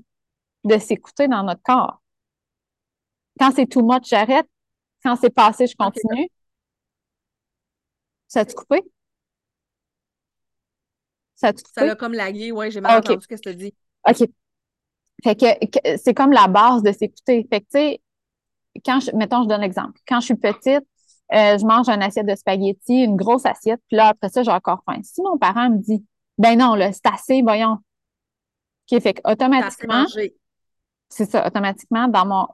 de 0.65 0.79
s'écouter 0.79 1.29
dans 1.29 1.43
notre 1.43 1.63
corps. 1.63 2.03
Quand 3.39 3.53
c'est 3.55 3.67
too 3.67 3.83
much, 3.83 4.09
j'arrête. 4.09 4.49
Quand 5.03 5.17
c'est 5.17 5.31
passé, 5.31 5.67
je 5.67 5.77
continue. 5.77 6.29
Ça 8.27 8.41
a-tu 8.41 8.55
coupé? 8.55 8.83
Ça 11.35 11.49
a 11.49 11.53
coupé? 11.53 11.69
Ça 11.73 11.93
a 11.93 11.95
comme 11.95 12.13
lagué, 12.13 12.53
oui, 12.53 12.71
j'ai 12.71 12.81
mal 12.81 12.99
entendu 12.99 13.23
ce 13.23 13.29
que 13.29 13.41
tu 13.41 13.55
dit. 13.55 13.75
OK. 14.09 14.29
Fait 15.25 15.37
que, 15.37 15.97
c'est 15.97 16.15
comme 16.15 16.33
la 16.33 16.49
base 16.49 16.83
de 16.83 16.93
s'écouter. 16.93 17.47
Fait 17.51 17.61
que, 17.61 17.67
tu 17.67 17.79
sais, 17.79 18.03
quand 18.85 19.01
je, 19.01 19.11
mettons, 19.17 19.43
je 19.45 19.49
donne 19.49 19.61
l'exemple. 19.61 20.01
Quand 20.07 20.21
je 20.21 20.27
suis 20.27 20.37
petite, 20.37 20.87
euh, 21.33 21.59
je 21.59 21.67
mange 21.67 21.89
une 21.89 22.03
assiette 22.03 22.27
de 22.27 22.35
spaghettis, 22.35 23.05
une 23.05 23.17
grosse 23.17 23.47
assiette, 23.47 23.81
puis 23.89 23.97
là, 23.97 24.09
après 24.09 24.29
ça, 24.29 24.43
j'ai 24.43 24.51
encore 24.51 24.83
faim. 24.87 25.01
Si 25.03 25.21
mon 25.23 25.39
parent 25.39 25.71
me 25.71 25.79
dit, 25.79 26.05
ben 26.39 26.59
non, 26.59 26.75
là, 26.75 26.93
c'est 26.93 27.07
assez, 27.07 27.43
voyons. 27.43 27.79
OK, 28.91 29.01
fait 29.01 29.21
automatiquement, 29.25 30.07
c'est 31.11 31.31
ça, 31.31 31.47
automatiquement, 31.47 32.09
dans 32.09 32.27
mon 32.27 32.49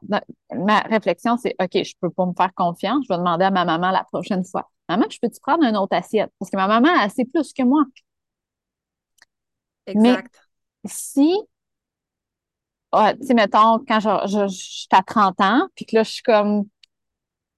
ma 0.52 0.80
réflexion, 0.80 1.36
c'est 1.36 1.54
OK, 1.60 1.82
je 1.82 1.94
peux 2.00 2.10
pas 2.10 2.26
me 2.26 2.34
faire 2.36 2.52
confiance, 2.54 3.04
je 3.08 3.12
vais 3.12 3.18
demander 3.18 3.44
à 3.44 3.50
ma 3.50 3.64
maman 3.64 3.90
la 3.90 4.04
prochaine 4.04 4.44
fois. 4.44 4.70
Maman, 4.88 5.04
je 5.10 5.18
peux-tu 5.20 5.40
prendre 5.40 5.64
une 5.64 5.76
autre 5.76 5.96
assiette? 5.96 6.30
Parce 6.38 6.50
que 6.50 6.56
ma 6.56 6.66
maman 6.66 6.88
a 6.88 7.02
assez 7.02 7.24
plus 7.24 7.52
que 7.52 7.62
moi. 7.62 7.84
Exact. 9.86 10.40
Mais 10.84 10.90
si 10.90 11.36
tu 12.94 13.26
sais, 13.26 13.34
mettons, 13.34 13.78
quand 13.86 14.00
je, 14.00 14.08
je, 14.28 14.46
suis 14.48 14.86
à 14.92 15.02
30 15.02 15.40
ans, 15.40 15.68
puis 15.74 15.84
que 15.84 15.96
là, 15.96 16.02
je 16.02 16.12
suis 16.12 16.22
comme, 16.22 16.64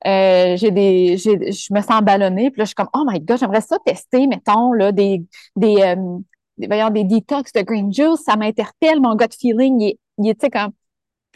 euh, 0.06 0.56
j'ai 0.56 0.70
des, 0.70 1.16
j'ai, 1.16 1.52
je 1.52 1.74
me 1.74 1.80
sens 1.80 2.00
ballonnée, 2.02 2.50
puis 2.50 2.60
là, 2.60 2.64
je 2.64 2.68
suis 2.68 2.74
comme, 2.74 2.90
oh 2.94 3.04
my 3.06 3.20
god, 3.20 3.38
j'aimerais 3.38 3.60
ça 3.60 3.78
tester, 3.84 4.26
mettons, 4.26 4.72
là, 4.72 4.92
des, 4.92 5.22
des, 5.56 5.76
euh, 5.82 5.96
des, 6.58 6.66
voyons, 6.66 6.90
des 6.90 7.04
detox 7.04 7.52
de 7.52 7.62
green 7.62 7.92
juice, 7.92 8.22
ça 8.24 8.36
m'interpelle, 8.36 9.00
mon 9.00 9.16
gut 9.16 9.26
feeling, 9.38 9.80
il, 9.80 9.98
il 10.18 10.30
est, 10.30 10.34
tu 10.34 10.46
sais, 10.46 10.50
comme, 10.50 10.72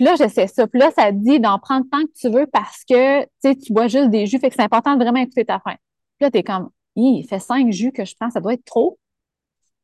puis 0.01 0.07
là, 0.07 0.15
j'essaie 0.17 0.47
ça. 0.47 0.67
Puis 0.67 0.81
là, 0.81 0.91
ça 0.97 1.13
dit 1.13 1.41
d'en 1.41 1.59
prendre 1.59 1.85
tant 1.93 2.01
que 2.01 2.13
tu 2.19 2.31
veux 2.31 2.47
parce 2.47 2.85
que, 2.89 3.23
tu 3.23 3.29
sais, 3.43 3.55
tu 3.55 3.71
bois 3.73 3.87
juste 3.87 4.09
des 4.09 4.27
jus, 4.27 4.39
fait 4.39 4.49
que 4.49 4.57
c'est 4.57 4.63
important 4.63 4.97
de 4.97 5.03
vraiment 5.05 5.21
écouter 5.21 5.45
ta 5.45 5.61
faim. 5.61 5.75
Puis 6.19 6.25
là, 6.25 6.31
t'es 6.31 6.43
comme, 6.43 6.71
il 6.97 7.23
fait 7.29 7.39
cinq 7.39 7.71
jus 7.71 7.93
que 7.93 8.07
je 8.07 8.15
prends, 8.19 8.31
ça 8.31 8.41
doit 8.41 8.55
être 8.55 8.65
trop. 8.65 8.99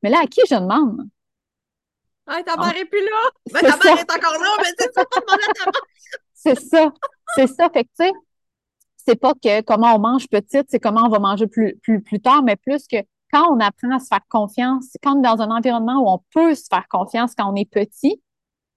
Mais 0.03 0.09
là, 0.09 0.21
à 0.23 0.27
qui 0.27 0.41
je 0.49 0.55
demande? 0.55 1.03
Ah, 2.27 2.43
ta 2.43 2.57
mère 2.57 2.77
est 2.77 2.87
plus 2.87 3.05
là! 3.05 3.31
Mais 3.53 3.61
ta 3.61 3.77
mère 3.77 3.99
est 3.99 4.11
encore 4.11 4.41
là, 4.41 4.57
mais 4.59 4.73
c'est 4.79 4.93
ça, 4.95 5.05
ta 5.05 5.21
C'est 6.35 6.61
ça, 6.61 6.93
c'est 7.35 7.47
ça. 7.47 7.69
Fait 7.69 7.85
que, 7.85 7.89
tu 7.89 8.07
sais, 8.07 8.13
c'est 9.07 9.17
pas 9.21 9.35
que 9.35 9.61
comment 9.63 9.95
on 9.95 9.99
mange 9.99 10.29
petite, 10.29 10.67
c'est 10.69 10.81
comment 10.81 11.03
on 11.07 11.09
va 11.09 11.19
manger 11.19 11.47
plus, 11.47 11.77
plus, 11.83 12.03
plus 12.03 12.21
tard, 12.21 12.43
mais 12.43 12.57
plus 12.57 12.87
que 12.87 12.97
quand 13.33 13.53
on 13.53 13.61
apprend 13.61 13.97
à 13.97 13.99
se 13.99 14.07
faire 14.07 14.27
confiance, 14.29 14.89
quand 15.03 15.17
on 15.17 15.19
est 15.21 15.23
dans 15.23 15.43
un 15.43 15.51
environnement 15.51 16.01
où 16.01 16.09
on 16.09 16.23
peut 16.33 16.55
se 16.55 16.67
faire 16.71 16.87
confiance 16.89 17.35
quand 17.37 17.51
on 17.51 17.57
est 17.57 17.71
petit, 17.71 18.21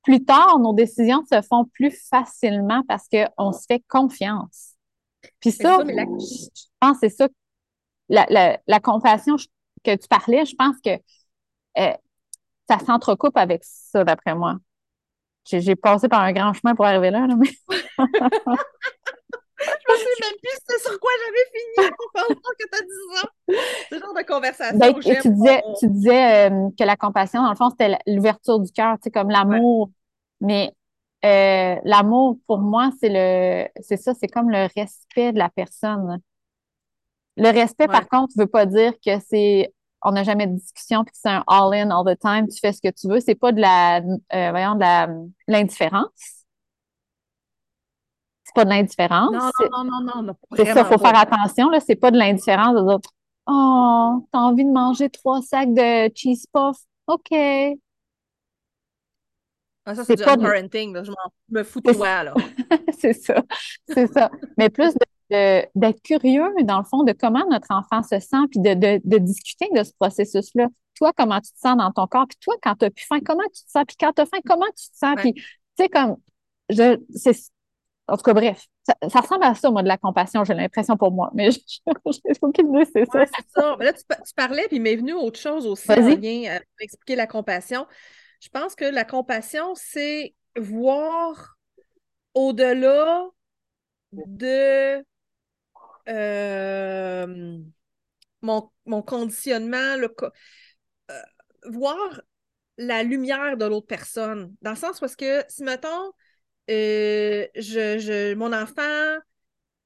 plus 0.04 0.24
tard, 0.24 0.60
nos 0.60 0.74
décisions 0.74 1.24
se 1.32 1.42
font 1.42 1.66
plus 1.66 1.92
facilement 2.10 2.84
parce 2.88 3.08
qu'on 3.08 3.52
se 3.52 3.66
fait 3.68 3.84
confiance. 3.88 4.76
Puis 5.40 5.52
ça, 5.52 5.80
je 5.86 6.64
pense 6.80 7.00
que 7.00 7.10
c'est 7.10 7.16
ça, 7.16 7.28
la, 8.08 8.26
la, 8.30 8.60
la 8.68 8.80
compassion 8.80 9.36
que 9.84 9.96
tu 9.96 10.08
parlais, 10.08 10.46
je 10.46 10.56
pense 10.56 10.76
que 10.84 10.92
euh, 11.78 11.94
ça 12.70 12.80
s'entrecoupe 12.80 13.38
avec 13.38 13.64
ça, 13.64 14.04
d'après 14.04 14.36
moi. 14.36 14.58
J'ai 15.46 15.76
passé 15.76 16.08
par 16.08 16.22
un 16.22 16.32
grand 16.32 16.54
chemin 16.54 16.76
pour 16.76 16.86
arriver 16.86 17.12
là, 17.12 17.28
mais... 17.28 17.50
même 20.22 20.40
plus 20.42 20.82
sur 20.82 21.00
quoi 21.00 21.12
j'avais 21.26 21.46
fini 21.54 21.92
pendant 22.14 22.36
que 22.36 22.68
tu 22.72 22.78
as 22.78 22.86
dit 22.86 23.16
ça. 23.16 23.30
Ce 23.92 24.00
genre 24.00 24.14
de 24.14 24.24
conversation. 24.24 24.78
Ben, 24.78 24.94
tu 24.94 25.30
disais, 25.30 25.64
tu 25.80 25.88
disais 25.88 26.50
euh, 26.50 26.70
que 26.78 26.84
la 26.84 26.96
compassion, 26.96 27.44
dans 27.44 27.50
le 27.50 27.56
fond, 27.56 27.70
c'était 27.70 27.98
l'ouverture 28.08 28.60
du 28.60 28.72
cœur, 28.72 28.96
tu 28.96 29.04
sais, 29.04 29.12
comme 29.12 29.30
l'amour. 29.30 29.90
Mais 30.42 30.72
euh, 31.26 31.76
l'amour, 31.84 32.38
pour 32.48 32.60
moi, 32.60 32.92
c'est 33.00 33.10
le 33.10 33.68
c'est 33.82 33.98
ça, 33.98 34.14
c'est 34.14 34.28
comme 34.28 34.50
le 34.50 34.68
respect 34.76 35.34
de 35.34 35.40
la 35.40 35.50
personne. 35.50 36.20
Le 37.38 37.50
respect, 37.50 37.88
par 37.88 38.08
contre, 38.08 38.34
ne 38.36 38.44
veut 38.44 38.50
pas 38.50 38.66
dire 38.66 38.94
que 39.06 39.20
c'est 39.28 39.74
on 40.02 40.12
n'a 40.12 40.24
jamais 40.24 40.48
de 40.48 40.56
discussion 40.56 41.04
puis 41.04 41.12
que 41.12 41.18
c'est 41.22 41.30
un 41.30 41.44
all-in 41.48 41.92
all 41.92 42.06
the 42.06 42.18
time, 42.20 42.48
tu 42.48 42.58
fais 42.60 42.72
ce 42.72 42.82
que 42.82 42.90
tu 42.90 43.08
veux. 43.08 43.20
C'est 43.20 43.36
pas 43.36 43.52
de 43.52 43.60
la, 43.60 43.98
euh, 43.98 44.52
voyons, 44.52 44.76
de 44.76 44.80
la, 44.80 45.10
l'indifférence. 45.48 46.39
C'est 48.50 48.56
pas 48.56 48.66
de 48.66 48.70
l'indifférence. 48.70 49.32
Non, 49.32 49.70
non, 49.72 49.84
non, 49.84 50.02
non, 50.02 50.22
non. 50.24 50.34
C'est 50.56 50.74
ça, 50.74 50.84
faut 50.84 50.98
faire 50.98 51.18
attention, 51.18 51.70
là. 51.70 51.80
C'est 51.80 51.96
pas 51.96 52.10
de 52.10 52.18
l'indifférence 52.18 52.74
de 52.76 52.88
dire, 52.88 53.00
oh, 53.48 54.28
t'as 54.32 54.40
envie 54.40 54.66
de 54.66 54.72
manger 54.72 55.10
trois 55.10 55.42
sacs 55.44 55.74
de 55.74 56.12
cheese 56.16 56.46
puff. 56.52 56.78
OK. 57.08 57.32
Ah, 59.86 59.96
ça, 59.96 60.04
c'est 60.04 60.16
du 60.16 60.24
parenting, 60.24 60.98
je 61.04 61.12
me 61.50 61.64
fous 61.64 61.80
de 61.82 61.94
toi, 61.94 62.24
là. 62.24 62.34
c'est 62.98 63.14
ça, 63.14 63.44
c'est 63.88 64.08
ça. 64.08 64.32
Mais 64.58 64.70
plus 64.70 64.94
de 64.94 65.00
d'être 65.76 66.02
curieux, 66.02 66.50
dans 66.64 66.80
le 66.80 66.84
fond, 66.84 67.04
de 67.04 67.12
comment 67.12 67.46
notre 67.52 67.68
enfant 67.70 68.02
se 68.02 68.20
sent, 68.20 68.48
puis 68.50 68.60
de, 68.62 68.74
de, 68.74 69.00
de 69.04 69.18
discuter 69.20 69.70
de 69.76 69.84
ce 69.84 69.92
processus-là. 70.00 70.70
Toi, 70.96 71.14
comment 71.16 71.40
tu 71.40 71.52
te 71.52 71.60
sens 71.60 71.78
dans 71.78 71.92
ton 71.92 72.08
corps, 72.08 72.26
puis 72.28 72.40
toi, 72.42 72.56
quand 72.64 72.74
tu 72.76 72.86
as 72.86 72.90
plus 72.90 73.06
faim, 73.06 73.20
comment 73.24 73.44
tu 73.54 73.64
te 73.64 73.70
sens, 73.70 73.84
puis 73.88 73.96
quand 74.00 74.12
tu 74.12 74.24
as 74.24 74.26
faim, 74.26 74.40
comment 74.44 74.66
tu 74.76 74.90
te 74.90 74.98
sens, 74.98 75.16
puis 75.18 75.34
tu 75.36 75.44
sais, 75.78 75.88
comme, 75.88 76.18
je, 76.70 77.00
c'est, 77.14 77.36
en 78.10 78.18
tout 78.18 78.24
cas, 78.24 78.34
bref, 78.34 78.66
ça, 78.86 79.20
ressemble 79.22 79.44
à 79.44 79.56
ça, 79.56 79.72
moi, 79.72 79.84
de 79.84 79.88
la 79.88 79.98
compassion, 79.98 80.44
j'ai 80.44 80.54
l'impression 80.54 80.98
pour 80.98 81.12
moi, 81.12 81.32
mais 81.34 81.52
je 81.52 81.60
n'ai 82.26 82.34
aucune 82.42 82.76
idée, 82.76 82.90
c'est 82.94 83.06
ça. 83.12 83.26
c'est 83.26 83.50
ça. 83.50 83.76
Mais 83.78 83.86
là, 83.86 83.94
tu, 83.94 84.04
tu, 84.04 84.34
parlais, 84.36 84.68
puis 84.68 84.78
il 84.78 84.82
m'est 84.82 84.96
venu 84.96 85.14
autre 85.14 85.40
chose 85.40 85.66
aussi 85.66 85.92
en 85.92 85.96
lien 85.96 86.56
euh, 86.56 86.60
pour 86.60 86.82
expliquer 86.82 87.16
la 87.16 87.28
compassion. 87.28 87.86
Je 88.42 88.50
pense 88.50 88.76
que 88.76 88.86
la 88.86 89.06
compassion, 89.06 89.74
c'est 89.76 90.34
voir 90.58 91.58
au-delà 92.34 93.26
de 94.12 95.04
euh, 96.08 97.58
mon, 98.42 99.02
conditionnement, 99.04 99.96
le, 99.98 100.14
euh, 101.12 101.22
voir 101.66 102.22
la 102.78 103.04
lumière 103.04 103.58
de 103.58 103.66
l'autre 103.66 103.88
personne. 103.88 104.56
Dans 104.62 104.72
le 104.72 104.78
sens 104.78 105.00
parce 105.00 105.16
que 105.16 105.44
si, 105.50 105.64
mettons, 105.64 106.12
euh, 106.70 107.48
je, 107.56 108.34
mon 108.36 108.54
enfant, 108.54 109.18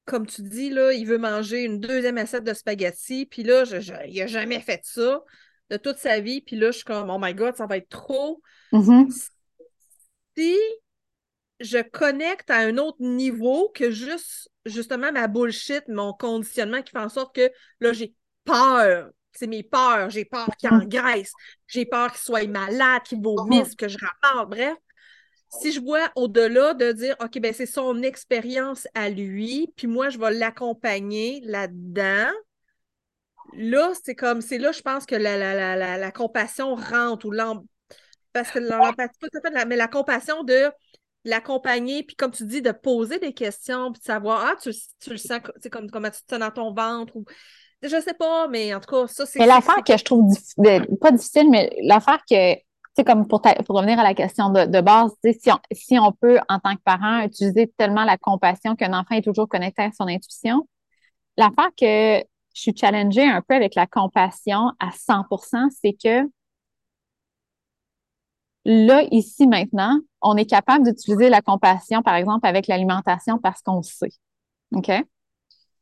comme 0.04 0.26
tu 0.26 0.42
dis, 0.42 0.70
là, 0.70 0.92
il 0.92 1.06
veut 1.06 1.18
manger 1.18 1.62
une 1.62 1.80
deuxième 1.80 2.18
assiette 2.18 2.44
de 2.44 2.52
spaghettis, 2.52 3.26
puis 3.26 3.42
là, 3.42 3.64
je, 3.64 3.92
il 4.06 4.18
n'a 4.18 4.26
jamais 4.26 4.60
fait 4.60 4.80
ça 4.84 5.22
de 5.70 5.76
toute 5.76 5.96
sa 5.96 6.20
vie, 6.20 6.42
puis 6.42 6.56
là, 6.56 6.70
je 6.70 6.76
suis 6.76 6.84
comme, 6.84 7.08
oh 7.10 7.18
my 7.18 7.34
God, 7.34 7.56
ça 7.56 7.66
va 7.66 7.78
être 7.78 7.88
trop. 7.88 8.42
Mm-hmm. 8.72 9.30
Si 10.36 10.56
je 11.60 11.78
connecte 11.78 12.50
à 12.50 12.58
un 12.58 12.76
autre 12.78 13.00
niveau 13.00 13.70
que 13.74 13.90
juste, 13.90 14.50
justement, 14.66 15.12
ma 15.12 15.26
bullshit, 15.26 15.84
mon 15.88 16.12
conditionnement 16.12 16.82
qui 16.82 16.90
fait 16.90 16.98
en 16.98 17.08
sorte 17.08 17.34
que 17.34 17.50
là, 17.80 17.92
j'ai 17.92 18.14
peur. 18.44 19.10
C'est 19.32 19.46
mes 19.46 19.62
peurs. 19.62 20.10
J'ai 20.10 20.24
peur 20.24 20.48
qu'il 20.58 20.70
mm. 20.70 20.82
engraisse. 20.82 21.32
J'ai 21.66 21.86
peur 21.86 22.10
qu'il 22.12 22.20
soit 22.20 22.46
malade, 22.46 23.02
qu'il 23.04 23.20
vomisse, 23.20 23.72
mm. 23.72 23.76
que 23.76 23.88
je 23.88 23.98
rapporte. 23.98 24.50
Bref, 24.50 24.76
si 25.48 25.72
je 25.72 25.80
vois 25.80 26.10
au-delà 26.16 26.74
de 26.74 26.92
dire, 26.92 27.16
OK, 27.20 27.38
ben 27.40 27.52
c'est 27.52 27.66
son 27.66 28.02
expérience 28.02 28.88
à 28.94 29.08
lui, 29.08 29.72
puis 29.76 29.86
moi, 29.86 30.08
je 30.08 30.18
vais 30.18 30.32
l'accompagner 30.32 31.40
là-dedans. 31.44 32.30
Là, 33.56 33.92
c'est 34.02 34.14
comme, 34.14 34.40
c'est 34.40 34.58
là, 34.58 34.72
je 34.72 34.82
pense 34.82 35.06
que 35.06 35.14
la, 35.14 35.36
la, 35.36 35.76
la, 35.76 35.96
la, 35.96 36.12
compassion 36.12 36.74
rentre 36.74 37.26
ou 37.26 37.30
l'empathie, 37.30 37.68
parce 38.32 38.50
que 38.50 38.58
l'empathie, 38.58 39.18
mais 39.66 39.76
la 39.76 39.86
compassion 39.86 40.42
de 40.42 40.72
l'accompagner, 41.24 42.02
puis 42.02 42.16
comme 42.16 42.32
tu 42.32 42.44
dis, 42.44 42.62
de 42.62 42.72
poser 42.72 43.18
des 43.18 43.32
questions, 43.32 43.92
puis 43.92 44.00
de 44.00 44.04
savoir, 44.04 44.44
ah, 44.44 44.56
tu, 44.60 44.72
tu 45.00 45.10
le 45.10 45.16
sens, 45.16 45.40
c'est 45.62 45.70
comme 45.70 45.90
comment 45.90 46.10
tu 46.10 46.22
te 46.22 46.30
sens 46.30 46.40
dans 46.40 46.50
ton 46.50 46.74
ventre, 46.74 47.14
ou 47.16 47.24
je 47.82 48.00
sais 48.00 48.14
pas, 48.14 48.48
mais 48.48 48.74
en 48.74 48.80
tout 48.80 48.90
cas, 48.90 49.06
ça, 49.06 49.26
c'est. 49.26 49.38
Mais 49.38 49.46
l'affaire 49.46 49.82
que 49.84 49.96
je 49.96 50.04
trouve 50.04 50.32
pas 51.00 51.12
difficile, 51.12 51.50
mais 51.50 51.70
l'affaire 51.82 52.20
que, 52.28 52.54
sais, 52.96 53.04
comme 53.04 53.26
pour, 53.28 53.42
pour 53.42 53.76
revenir 53.76 53.98
à 53.98 54.02
la 54.02 54.14
question 54.14 54.50
de, 54.50 54.66
de 54.66 54.80
base, 54.80 55.12
si 55.40 55.50
on, 55.52 55.58
si 55.72 55.98
on 55.98 56.12
peut, 56.12 56.38
en 56.48 56.58
tant 56.58 56.74
que 56.76 56.82
parent, 56.82 57.20
utiliser 57.24 57.68
tellement 57.76 58.04
la 58.04 58.18
compassion 58.18 58.76
qu'un 58.76 58.92
enfant 58.92 59.14
est 59.16 59.22
toujours 59.22 59.48
connecté 59.48 59.82
à 59.82 59.90
son 59.92 60.06
intuition, 60.08 60.68
l'affaire 61.36 61.70
que 61.78 62.24
je 62.54 62.60
suis 62.60 62.76
challengée 62.76 63.28
un 63.28 63.42
peu 63.42 63.54
avec 63.54 63.74
la 63.74 63.86
compassion 63.86 64.72
à 64.80 64.90
100 64.92 65.24
c'est 65.70 65.94
que 65.94 66.28
là, 68.64 69.02
ici, 69.10 69.46
maintenant, 69.46 70.00
on 70.22 70.36
est 70.36 70.46
capable 70.46 70.84
d'utiliser 70.84 71.28
la 71.28 71.42
compassion, 71.42 72.02
par 72.02 72.14
exemple, 72.14 72.46
avec 72.46 72.66
l'alimentation 72.66 73.38
parce 73.38 73.62
qu'on 73.62 73.82
sait. 73.82 74.10
OK? 74.74 74.90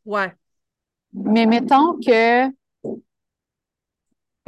Ouais. 0.05 0.33
Mais 1.15 1.47
mettons 1.47 1.99
que. 2.01 2.51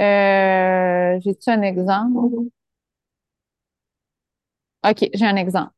Euh, 0.00 1.18
J'ai-tu 1.20 1.50
un 1.50 1.62
exemple? 1.62 2.18
OK, 4.84 5.08
j'ai 5.12 5.26
un 5.26 5.36
exemple. 5.36 5.72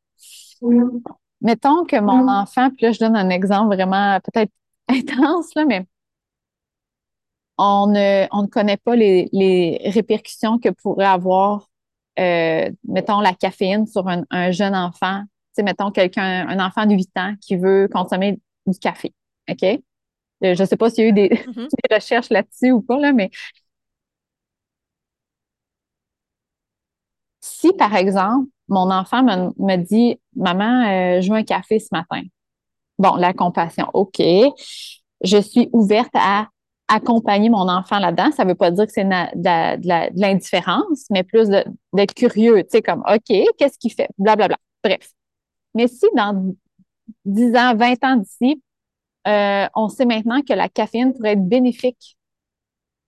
Mettons 1.41 1.85
que 1.85 2.01
mon 2.01 2.29
enfant, 2.29 2.71
puis 2.71 2.87
là, 2.87 2.93
je 2.93 2.99
donne 2.99 3.17
un 3.17 3.31
exemple 3.31 3.75
vraiment 3.75 4.19
peut-être 4.21 4.53
intense, 4.89 5.55
là, 5.55 5.65
mais 5.65 5.87
on 7.59 7.87
ne, 7.89 8.27
on 8.33 8.43
ne 8.43 8.47
connaît 8.49 8.77
pas 8.77 8.97
les, 8.97 9.29
les 9.33 9.81
répercussions 9.91 10.59
que 10.59 10.69
pourrait 10.69 11.07
avoir 11.07 11.69
euh, 12.19 12.71
mettons, 12.85 13.21
la 13.21 13.35
caféine 13.35 13.87
sur 13.87 14.07
un, 14.09 14.51
jeune 14.51 14.75
enfant. 14.75 15.23
Tu 15.23 15.29
sais, 15.57 15.63
mettons, 15.63 15.91
quelqu'un, 15.91 16.49
un 16.49 16.65
enfant 16.65 16.87
de 16.87 16.95
8 16.95 17.11
ans 17.17 17.35
qui 17.41 17.57
veut 17.57 17.89
consommer 17.93 18.41
du 18.67 18.79
café. 18.79 19.15
OK? 19.51 19.63
Euh, 19.63 20.55
je 20.55 20.63
ne 20.63 20.67
sais 20.67 20.77
pas 20.77 20.91
s'il 20.91 21.05
y 21.05 21.07
a 21.07 21.11
eu 21.11 21.13
des, 21.13 21.29
mm-hmm. 21.29 21.69
des 21.69 21.95
recherches 21.95 22.31
là-dessus 22.31 22.73
ou 22.73 22.83
pas, 22.83 22.99
là, 22.99 23.13
mais 23.13 23.31
si, 27.41 27.73
par 27.73 27.95
exemple, 27.95 28.49
mon 28.69 28.91
enfant 28.91 29.23
me, 29.23 29.77
dit 29.77 30.19
Maman, 30.35 30.89
euh, 30.89 31.21
je 31.21 31.31
veux 31.31 31.39
un 31.39 31.45
café 31.45 31.79
ce 31.79 31.89
matin. 31.93 32.23
Bon, 32.99 33.17
la 33.17 33.33
compassion, 33.33 33.89
OK. 33.93 34.21
Je 35.23 35.39
suis 35.41 35.69
ouverte 35.73 36.15
à 36.15 36.49
accompagner 36.89 37.51
mon 37.51 37.69
enfant 37.69 37.99
là-dedans. 37.99 38.31
Ça 38.33 38.45
ne 38.45 38.51
veut 38.51 38.55
pas 38.55 38.71
dire 38.71 38.87
que 38.87 38.93
c'est 38.93 39.05
de, 39.05 40.21
l'indifférence, 40.21 41.07
mais 41.11 41.23
plus 41.23 41.49
d'être 41.49 42.15
curieux, 42.15 42.63
tu 42.63 42.71
sais, 42.71 42.83
comme 42.83 43.03
OK, 43.09 43.37
qu'est-ce 43.59 43.79
qu'il 43.79 43.93
fait? 43.93 44.09
Blablabla. 44.19 44.57
Bref. 44.83 45.11
Mais 45.75 45.89
si 45.89 46.07
dans 46.15 46.55
10 47.25 47.55
ans, 47.57 47.75
20 47.77 48.05
ans 48.05 48.17
d'ici, 48.17 48.63
euh, 49.27 49.67
on 49.75 49.89
sait 49.89 50.07
maintenant 50.07 50.41
que 50.43 50.53
la 50.53 50.69
caféine 50.69 51.13
pourrait 51.13 51.33
être 51.33 51.47
bénéfique 51.47 52.17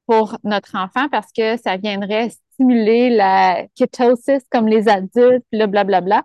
pour 0.06 0.36
notre 0.42 0.74
enfant 0.76 1.08
parce 1.08 1.32
que 1.32 1.56
ça 1.56 1.76
viendrait 1.76 2.30
stimuler 2.58 3.10
la 3.10 3.66
kétosis 3.74 4.42
comme 4.50 4.66
les 4.66 4.88
adultes, 4.88 5.44
puis 5.50 5.58
là, 5.58 5.66
blablabla. 5.66 6.24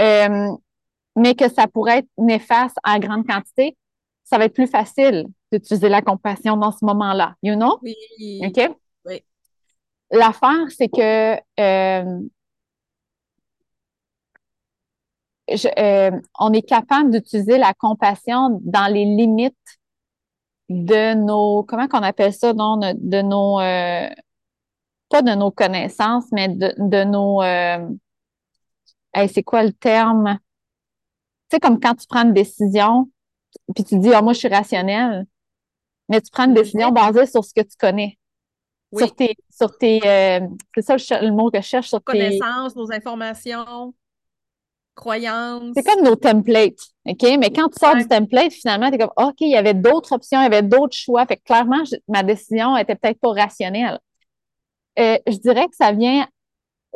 Euh, 0.00 0.52
mais 1.16 1.34
que 1.34 1.48
ça 1.48 1.66
pourrait 1.66 1.98
être 1.98 2.08
néfaste 2.18 2.76
en 2.84 2.98
grande 2.98 3.26
quantité, 3.26 3.76
ça 4.24 4.38
va 4.38 4.46
être 4.46 4.54
plus 4.54 4.66
facile 4.66 5.26
d'utiliser 5.52 5.88
la 5.88 6.02
compassion 6.02 6.56
dans 6.56 6.72
ce 6.72 6.84
moment-là. 6.84 7.34
You 7.42 7.54
know? 7.54 7.78
Oui. 7.82 7.94
OK? 8.44 8.76
Oui. 9.06 9.22
L'affaire, 10.10 10.70
c'est 10.70 10.88
que 10.88 11.36
euh, 11.60 12.20
euh, 15.78 16.10
on 16.38 16.52
est 16.52 16.68
capable 16.68 17.10
d'utiliser 17.10 17.58
la 17.58 17.72
compassion 17.74 18.60
dans 18.62 18.92
les 18.92 19.04
limites 19.04 19.56
de 20.68 21.14
nos, 21.14 21.62
comment 21.62 21.86
qu'on 21.86 22.02
appelle 22.02 22.34
ça, 22.34 22.52
non, 22.52 22.76
de 22.78 23.22
nos, 23.22 23.60
euh, 23.60 24.08
pas 25.08 25.22
de 25.22 25.32
nos 25.34 25.50
connaissances, 25.50 26.26
mais 26.32 26.48
de, 26.48 26.74
de 26.78 27.04
nos, 27.04 27.42
euh, 27.42 27.88
c'est 29.32 29.42
quoi 29.42 29.62
le 29.62 29.72
terme? 29.72 30.38
Tu 31.48 31.56
sais, 31.56 31.60
comme 31.60 31.80
quand 31.80 31.94
tu 31.94 32.06
prends 32.06 32.24
une 32.24 32.32
décision, 32.32 33.10
puis 33.74 33.84
tu 33.84 33.98
dis, 33.98 34.12
ah, 34.12 34.22
moi, 34.22 34.32
je 34.32 34.40
suis 34.40 34.48
rationnelle, 34.48 35.26
mais 36.08 36.20
tu 36.20 36.30
prends 36.30 36.44
une 36.44 36.54
décision 36.54 36.90
basée 36.90 37.26
sur 37.26 37.44
ce 37.44 37.54
que 37.54 37.62
tu 37.62 37.76
connais. 37.78 38.18
Sur 38.96 39.14
tes, 39.14 39.36
sur 39.50 39.76
tes, 39.76 40.00
euh, 40.06 40.40
c'est 40.74 40.82
ça 40.82 41.20
le, 41.20 41.32
mot 41.32 41.50
que 41.50 41.60
je 41.60 41.66
cherche, 41.66 41.88
sur 41.88 41.98
tes 41.98 42.12
connaissances, 42.12 42.76
nos 42.76 42.90
informations 42.92 43.92
croyances. 44.94 45.72
C'est 45.76 45.84
comme 45.84 46.02
nos 46.02 46.16
templates, 46.16 46.80
OK? 47.04 47.22
Mais 47.38 47.50
quand 47.50 47.68
tu 47.68 47.78
sors 47.78 47.94
du 47.94 48.06
template, 48.06 48.52
finalement, 48.52 48.88
tu 48.88 48.94
es 48.94 48.98
comme, 48.98 49.12
OK, 49.16 49.40
il 49.40 49.50
y 49.50 49.56
avait 49.56 49.74
d'autres 49.74 50.12
options, 50.12 50.40
il 50.40 50.44
y 50.44 50.46
avait 50.46 50.62
d'autres 50.62 50.96
choix. 50.96 51.26
Fait 51.26 51.36
que 51.36 51.42
clairement, 51.42 51.82
ma 52.08 52.22
décision 52.22 52.76
était 52.76 52.94
peut-être 52.94 53.20
pas 53.20 53.32
rationnelle. 53.32 53.98
Euh, 54.98 55.18
je 55.26 55.36
dirais 55.36 55.66
que 55.68 55.76
ça 55.76 55.92
vient, 55.92 56.26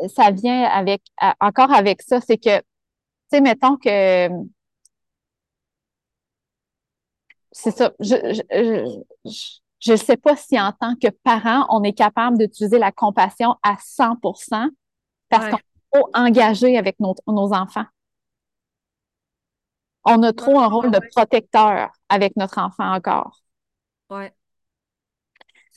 ça 0.09 0.31
vient 0.31 0.65
avec, 0.65 1.03
encore 1.41 1.73
avec 1.73 2.03
ça, 2.03 2.21
c'est 2.21 2.39
que, 2.39 2.59
tu 2.59 2.65
sais, 3.33 3.41
mettons 3.41 3.77
que, 3.77 4.29
c'est 7.53 7.73
ça, 7.73 7.93
je, 7.99 8.15
je, 9.81 9.97
sais 9.97 10.17
pas 10.17 10.37
si 10.37 10.59
en 10.59 10.73
tant 10.73 10.95
que 10.95 11.09
parent, 11.09 11.67
on 11.69 11.83
est 11.83 11.93
capable 11.93 12.39
d'utiliser 12.39 12.79
la 12.79 12.93
compassion 12.93 13.57
à 13.63 13.77
100% 13.77 14.69
parce 15.29 15.51
qu'on 15.51 15.59
trop 15.93 16.11
engagé 16.15 16.79
avec 16.79 16.97
nos, 17.01 17.15
enfants. 17.27 17.87
On 20.05 20.23
a 20.23 20.33
trop 20.33 20.59
un 20.59 20.69
rôle 20.69 20.91
de 20.91 21.01
protecteur 21.15 21.91
avec 22.09 22.37
notre 22.37 22.59
enfant 22.59 22.95
encore. 22.95 23.43
Ouais. 24.09 24.33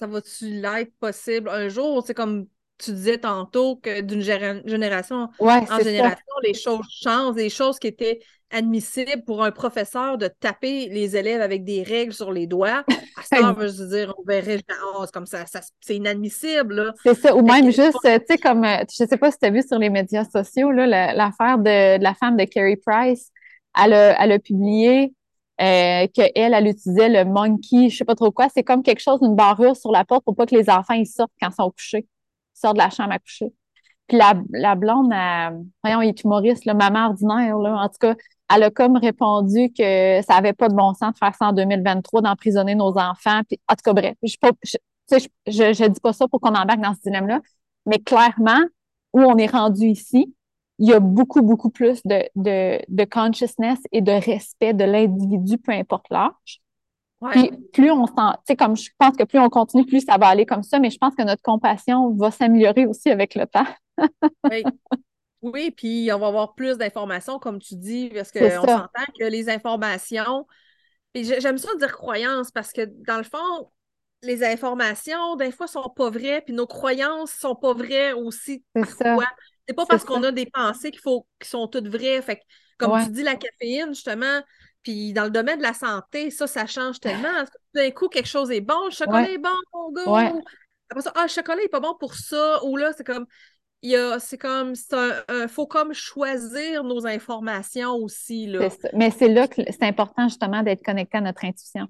Ça 0.03 0.07
va-tu 0.07 0.49
l'être 0.49 0.91
possible? 0.99 1.47
Un 1.47 1.69
jour? 1.69 2.03
C'est 2.05 2.13
comme 2.13 2.47
tu 2.77 2.91
disais 2.91 3.19
tantôt 3.19 3.77
que 3.77 4.01
d'une 4.01 4.19
génération 4.19 5.29
en 5.39 5.79
génération, 5.79 6.33
les 6.43 6.53
choses 6.53 6.85
changent, 6.89 7.35
des 7.35 7.49
choses 7.49 7.79
qui 7.79 7.87
étaient 7.87 8.19
admissibles 8.51 9.23
pour 9.25 9.45
un 9.45 9.51
professeur 9.51 10.17
de 10.17 10.27
taper 10.27 10.89
les 10.89 11.15
élèves 11.15 11.39
avec 11.39 11.63
des 11.63 11.83
règles 11.83 12.11
sur 12.11 12.33
les 12.33 12.47
doigts. 12.47 12.83
À 13.31 13.37
temps, 13.37 13.55
je 13.61 13.83
veux 13.83 13.95
dire, 13.95 14.13
on 14.17 14.23
verrait 14.27 14.59
comme 15.13 15.25
ça, 15.25 15.45
c'est 15.79 15.95
inadmissible. 15.95 16.93
C'est 17.03 17.13
ça, 17.13 17.33
ou 17.33 17.41
même 17.41 17.71
juste, 17.71 17.97
tu 18.03 18.09
sais, 18.27 18.37
comme, 18.37 18.65
euh, 18.65 18.83
je 18.89 19.05
sais 19.05 19.17
pas 19.17 19.31
si 19.31 19.37
tu 19.37 19.45
as 19.45 19.51
vu 19.51 19.61
sur 19.61 19.79
les 19.79 19.89
médias 19.89 20.25
sociaux, 20.25 20.71
l'affaire 20.71 21.59
de, 21.59 22.03
la 22.03 22.13
femme 22.15 22.35
de 22.35 22.43
Carrie 22.43 22.75
Price, 22.75 23.31
elle 23.81 23.93
a, 23.93 24.21
elle 24.21 24.33
a 24.33 24.39
publié 24.39 25.13
euh, 25.61 26.07
qu'elle, 26.13 26.31
elle 26.35 26.67
utilisait 26.67 27.09
le 27.09 27.25
monkey, 27.29 27.89
je 27.89 27.97
sais 27.97 28.05
pas 28.05 28.15
trop 28.15 28.31
quoi. 28.31 28.47
C'est 28.49 28.63
comme 28.63 28.83
quelque 28.83 29.01
chose, 29.01 29.19
une 29.21 29.35
barrure 29.35 29.75
sur 29.75 29.91
la 29.91 30.05
porte 30.05 30.23
pour 30.25 30.35
pas 30.35 30.45
que 30.45 30.55
les 30.55 30.69
enfants 30.69 30.95
ils 30.95 31.05
sortent 31.05 31.31
quand 31.41 31.49
ils 31.49 31.55
sont 31.55 31.71
couchés. 31.71 32.07
Ils 32.55 32.59
sortent 32.59 32.75
de 32.77 32.81
la 32.81 32.89
chambre 32.89 33.11
à 33.11 33.19
coucher. 33.19 33.53
Puis 34.07 34.17
la, 34.17 34.33
la 34.51 34.75
blonde, 34.75 35.13
voyons, 35.83 36.01
il 36.01 36.09
est 36.09 36.23
humoriste, 36.23 36.65
le 36.65 36.73
maman 36.73 37.07
ordinaire, 37.07 37.57
là, 37.57 37.75
en 37.77 37.87
tout 37.87 37.97
cas, 37.99 38.15
elle 38.53 38.63
a 38.63 38.71
comme 38.71 38.97
répondu 38.97 39.71
que 39.77 40.21
ça 40.21 40.35
avait 40.35 40.53
pas 40.53 40.69
de 40.69 40.75
bon 40.75 40.93
sens 40.93 41.13
de 41.13 41.17
faire 41.17 41.33
ça 41.35 41.47
en 41.47 41.53
2023, 41.53 42.21
d'emprisonner 42.21 42.75
nos 42.75 42.97
enfants. 42.97 43.41
Puis, 43.47 43.59
en 43.67 43.75
tout 43.75 43.81
cas, 43.83 43.93
bref, 43.93 44.15
je, 44.23 44.35
je, 44.63 45.17
je, 45.47 45.73
je 45.73 45.85
dis 45.87 45.99
pas 46.01 46.13
ça 46.13 46.27
pour 46.27 46.41
qu'on 46.41 46.53
embarque 46.53 46.81
dans 46.81 46.93
ce 46.93 47.01
dilemme-là, 47.01 47.41
mais 47.85 47.99
clairement, 47.99 48.61
où 49.13 49.21
on 49.21 49.37
est 49.37 49.47
rendu 49.47 49.85
ici, 49.85 50.33
il 50.79 50.89
y 50.89 50.93
a 50.93 50.99
beaucoup, 50.99 51.41
beaucoup 51.41 51.69
plus 51.69 52.01
de, 52.03 52.23
de, 52.35 52.79
de 52.87 53.03
consciousness 53.05 53.79
et 53.91 54.01
de 54.01 54.11
respect 54.11 54.73
de 54.73 54.83
l'individu, 54.83 55.57
peu 55.57 55.71
importe 55.71 56.07
l'âge. 56.09 56.61
Puis 57.31 57.51
plus 57.71 57.89
on 57.89 58.05
sent, 58.05 58.13
tu 58.15 58.41
sais, 58.47 58.55
comme 58.55 58.75
je 58.75 58.89
pense 58.97 59.15
que 59.15 59.23
plus 59.23 59.39
on 59.39 59.49
continue, 59.49 59.85
plus 59.85 60.01
ça 60.01 60.17
va 60.17 60.27
aller 60.27 60.45
comme 60.45 60.63
ça, 60.63 60.79
mais 60.79 60.89
je 60.89 60.97
pense 60.97 61.15
que 61.15 61.23
notre 61.23 61.41
compassion 61.41 62.13
va 62.15 62.31
s'améliorer 62.31 62.85
aussi 62.85 63.09
avec 63.09 63.35
le 63.35 63.45
temps. 63.45 63.65
oui. 64.51 64.63
oui, 65.41 65.71
puis 65.71 66.11
on 66.11 66.19
va 66.19 66.27
avoir 66.27 66.53
plus 66.53 66.77
d'informations, 66.77 67.39
comme 67.39 67.59
tu 67.59 67.75
dis, 67.75 68.11
parce 68.13 68.31
qu'on 68.31 68.49
s'entend 68.49 69.05
que 69.17 69.23
les 69.23 69.49
informations, 69.49 70.45
puis 71.13 71.23
j'aime 71.23 71.57
ça 71.57 71.69
dire 71.79 71.93
croyances, 71.93 72.51
parce 72.51 72.73
que 72.73 72.81
dans 73.07 73.17
le 73.17 73.23
fond, 73.23 73.69
les 74.21 74.43
informations, 74.43 75.35
des 75.35 75.51
fois, 75.51 75.67
sont 75.67 75.89
pas 75.95 76.09
vraies, 76.09 76.41
puis 76.41 76.53
nos 76.53 76.67
croyances 76.67 77.31
sont 77.31 77.55
pas 77.55 77.73
vraies 77.73 78.13
aussi. 78.13 78.63
Parfois. 78.73 79.27
C'est 79.67 79.73
pas 79.73 79.85
parce 79.85 80.03
qu'on 80.03 80.23
a 80.23 80.31
des 80.31 80.45
pensées 80.45 80.91
qu'il 80.91 81.01
faut 81.01 81.25
qui 81.39 81.49
sont 81.49 81.67
toutes 81.67 81.87
vraies. 81.87 82.21
Fait 82.21 82.41
comme 82.77 83.01
tu 83.03 83.11
dis, 83.11 83.23
la 83.23 83.35
caféine, 83.35 83.89
justement, 83.89 84.41
puis 84.81 85.13
dans 85.13 85.23
le 85.23 85.29
domaine 85.29 85.57
de 85.57 85.63
la 85.63 85.73
santé, 85.73 86.31
ça, 86.31 86.47
ça 86.47 86.65
change 86.65 86.99
tellement. 86.99 87.43
D'un 87.73 87.91
coup, 87.91 88.09
quelque 88.09 88.27
chose 88.27 88.51
est 88.51 88.61
bon, 88.61 88.85
le 88.85 88.91
chocolat 88.91 89.29
est 89.29 89.37
bon, 89.37 89.49
mon 89.73 89.91
gars. 89.91 90.33
Après 90.89 91.01
ça, 91.01 91.11
ah, 91.15 91.23
le 91.23 91.29
chocolat 91.29 91.61
n'est 91.61 91.69
pas 91.69 91.79
bon 91.79 91.95
pour 91.99 92.15
ça. 92.15 92.63
Ou 92.65 92.75
là, 92.75 92.91
c'est 92.95 93.05
comme, 93.05 93.25
il 93.81 93.91
y 93.91 93.95
a, 93.95 94.19
c'est 94.19 94.37
comme, 94.37 94.73
il 94.91 95.47
faut 95.47 95.65
comme 95.65 95.93
choisir 95.93 96.83
nos 96.83 97.07
informations 97.07 97.95
aussi. 97.95 98.47
Là. 98.47 98.67
Mais 98.93 99.11
c'est 99.11 99.29
là 99.29 99.47
que 99.47 99.61
c'est 99.71 99.83
important 99.83 100.27
justement 100.27 100.61
d'être 100.61 100.83
connecté 100.83 101.17
à 101.17 101.21
notre 101.21 101.45
intuition. 101.45 101.87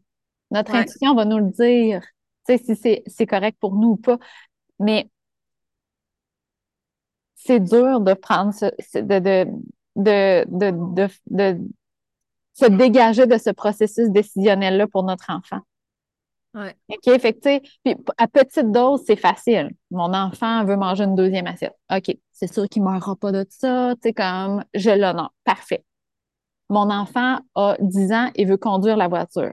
Notre 0.51 0.75
intuition 0.75 1.15
va 1.15 1.25
nous 1.25 1.39
le 1.39 1.49
dire, 1.49 2.01
tu 2.47 2.57
sais, 2.57 2.75
si 2.75 3.03
c'est 3.07 3.25
correct 3.25 3.57
pour 3.59 3.73
nous 3.73 3.89
ou 3.89 3.97
pas. 3.97 4.19
Mais 4.79 5.09
c'est 7.45 7.59
dur 7.59 7.99
de 7.99 8.13
prendre 8.13 8.53
ce, 8.53 8.65
de, 8.99 9.19
de, 9.95 10.45
de, 10.47 11.09
de, 11.27 11.59
se 12.53 12.65
dégager 12.65 13.25
de 13.25 13.37
ce 13.37 13.49
processus 13.49 14.09
décisionnel-là 14.09 14.87
pour 14.87 15.03
notre 15.03 15.29
enfant. 15.29 15.59
Ouais. 16.53 16.75
OK? 16.89 17.19
Fait 17.19 17.33
que, 17.33 17.59
puis 17.83 17.95
à 18.17 18.27
petite 18.27 18.71
dose, 18.71 19.01
c'est 19.07 19.15
facile. 19.15 19.71
Mon 19.89 20.13
enfant 20.13 20.63
veut 20.65 20.77
manger 20.77 21.03
une 21.05 21.15
deuxième 21.15 21.47
assiette. 21.47 21.75
OK, 21.91 22.15
c'est 22.31 22.51
sûr 22.51 22.69
qu'il 22.69 22.83
ne 22.83 22.89
mourra 22.89 23.15
pas 23.15 23.31
de 23.31 23.45
ça. 23.49 23.95
Tu 23.95 24.09
sais, 24.09 24.13
comme 24.13 24.63
je 24.75 24.91
l'honore. 24.91 25.33
Parfait. 25.43 25.83
Mon 26.69 26.91
enfant 26.91 27.39
a 27.55 27.75
10 27.79 28.11
ans 28.11 28.31
et 28.35 28.45
veut 28.45 28.57
conduire 28.57 28.97
la 28.97 29.07
voiture. 29.07 29.51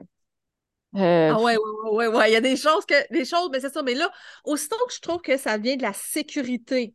Euh, 0.95 1.31
ah 1.33 1.41
ouais, 1.41 1.57
ouais, 1.57 1.89
ouais, 1.91 2.07
ouais. 2.07 2.29
Il 2.29 2.33
y 2.33 2.35
a 2.35 2.41
des 2.41 2.55
choses 2.55 2.85
que. 2.85 3.11
Des 3.11 3.25
choses, 3.25 3.49
mais 3.51 3.59
c'est 3.59 3.73
ça. 3.73 3.81
Mais 3.81 3.95
là, 3.95 4.11
aussitôt 4.43 4.77
que 4.87 4.93
je 4.93 4.99
trouve 5.01 5.21
que 5.21 5.37
ça 5.37 5.57
vient 5.57 5.77
de 5.77 5.81
la 5.81 5.93
sécurité, 5.93 6.93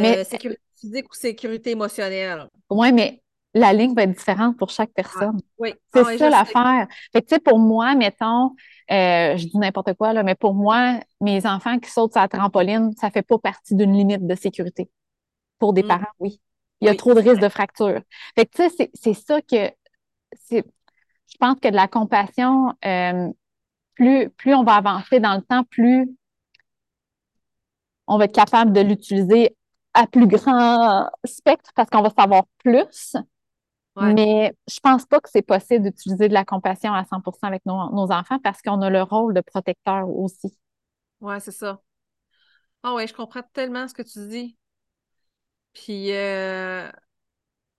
mais, 0.00 0.18
euh, 0.18 0.24
sécurité 0.24 0.60
physique 0.78 1.10
ou 1.10 1.14
sécurité 1.14 1.70
émotionnelle. 1.70 2.48
Oui, 2.70 2.92
mais 2.92 3.22
la 3.54 3.72
ligne 3.72 3.94
va 3.94 4.02
être 4.02 4.16
différente 4.16 4.56
pour 4.58 4.70
chaque 4.70 4.92
personne. 4.92 5.40
oui. 5.58 5.74
C'est 5.92 6.02
ah 6.04 6.18
ça 6.18 6.30
l'affaire. 6.30 6.86
Fait 7.12 7.22
que, 7.22 7.26
tu 7.26 7.34
sais, 7.34 7.40
pour 7.40 7.58
moi, 7.58 7.94
mettons, 7.94 8.50
euh, 8.90 9.36
je 9.36 9.46
dis 9.46 9.56
n'importe 9.56 9.94
quoi, 9.94 10.12
là, 10.12 10.22
mais 10.22 10.34
pour 10.34 10.54
moi, 10.54 11.00
mes 11.20 11.46
enfants 11.46 11.78
qui 11.78 11.90
sautent 11.90 12.12
sur 12.12 12.20
la 12.20 12.28
trampoline, 12.28 12.92
ça 12.96 13.10
fait 13.10 13.22
pas 13.22 13.38
partie 13.38 13.74
d'une 13.74 13.92
limite 13.92 14.26
de 14.26 14.34
sécurité. 14.34 14.90
Pour 15.58 15.72
des 15.72 15.82
mm. 15.82 15.88
parents, 15.88 16.04
oui. 16.20 16.40
Il 16.82 16.86
y 16.86 16.90
a 16.90 16.94
trop 16.94 17.14
de 17.14 17.20
risques 17.20 17.40
de 17.40 17.48
fracture. 17.48 18.02
Fait 18.34 18.44
que, 18.44 18.62
tu 18.62 18.68
sais, 18.68 18.90
c'est 18.92 19.14
ça 19.14 19.40
que, 19.40 19.70
c'est, 20.44 20.62
je 21.26 21.36
pense 21.40 21.58
que 21.58 21.68
de 21.68 21.74
la 21.74 21.88
compassion, 21.88 22.74
euh, 22.84 23.28
plus, 23.94 24.28
plus 24.30 24.54
on 24.54 24.62
va 24.62 24.74
avancer 24.74 25.18
dans 25.18 25.34
le 25.34 25.40
temps, 25.40 25.64
plus 25.64 26.14
on 28.06 28.18
va 28.18 28.26
être 28.26 28.34
capable 28.34 28.72
de 28.72 28.82
l'utiliser 28.82 29.56
à 29.96 30.06
plus 30.06 30.26
grand 30.26 31.10
spectre 31.24 31.70
parce 31.74 31.88
qu'on 31.90 32.02
va 32.02 32.10
savoir 32.10 32.44
plus. 32.58 33.16
Mais 33.98 34.54
je 34.68 34.78
pense 34.80 35.06
pas 35.06 35.20
que 35.20 35.30
c'est 35.30 35.40
possible 35.40 35.84
d'utiliser 35.84 36.28
de 36.28 36.34
la 36.34 36.44
compassion 36.44 36.92
à 36.92 37.04
100% 37.04 37.46
avec 37.46 37.64
nos, 37.64 38.12
enfants 38.12 38.38
parce 38.40 38.60
qu'on 38.60 38.82
a 38.82 38.90
le 38.90 39.02
rôle 39.02 39.32
de 39.32 39.40
protecteur 39.40 40.06
aussi. 40.08 40.54
Ouais, 41.20 41.40
c'est 41.40 41.52
ça. 41.52 41.80
Ah 42.82 42.92
ouais, 42.92 43.06
je 43.06 43.14
comprends 43.14 43.42
tellement 43.54 43.88
ce 43.88 43.94
que 43.94 44.02
tu 44.02 44.28
dis. 44.28 44.58
Puis. 45.72 46.12
Euh... 46.12 46.90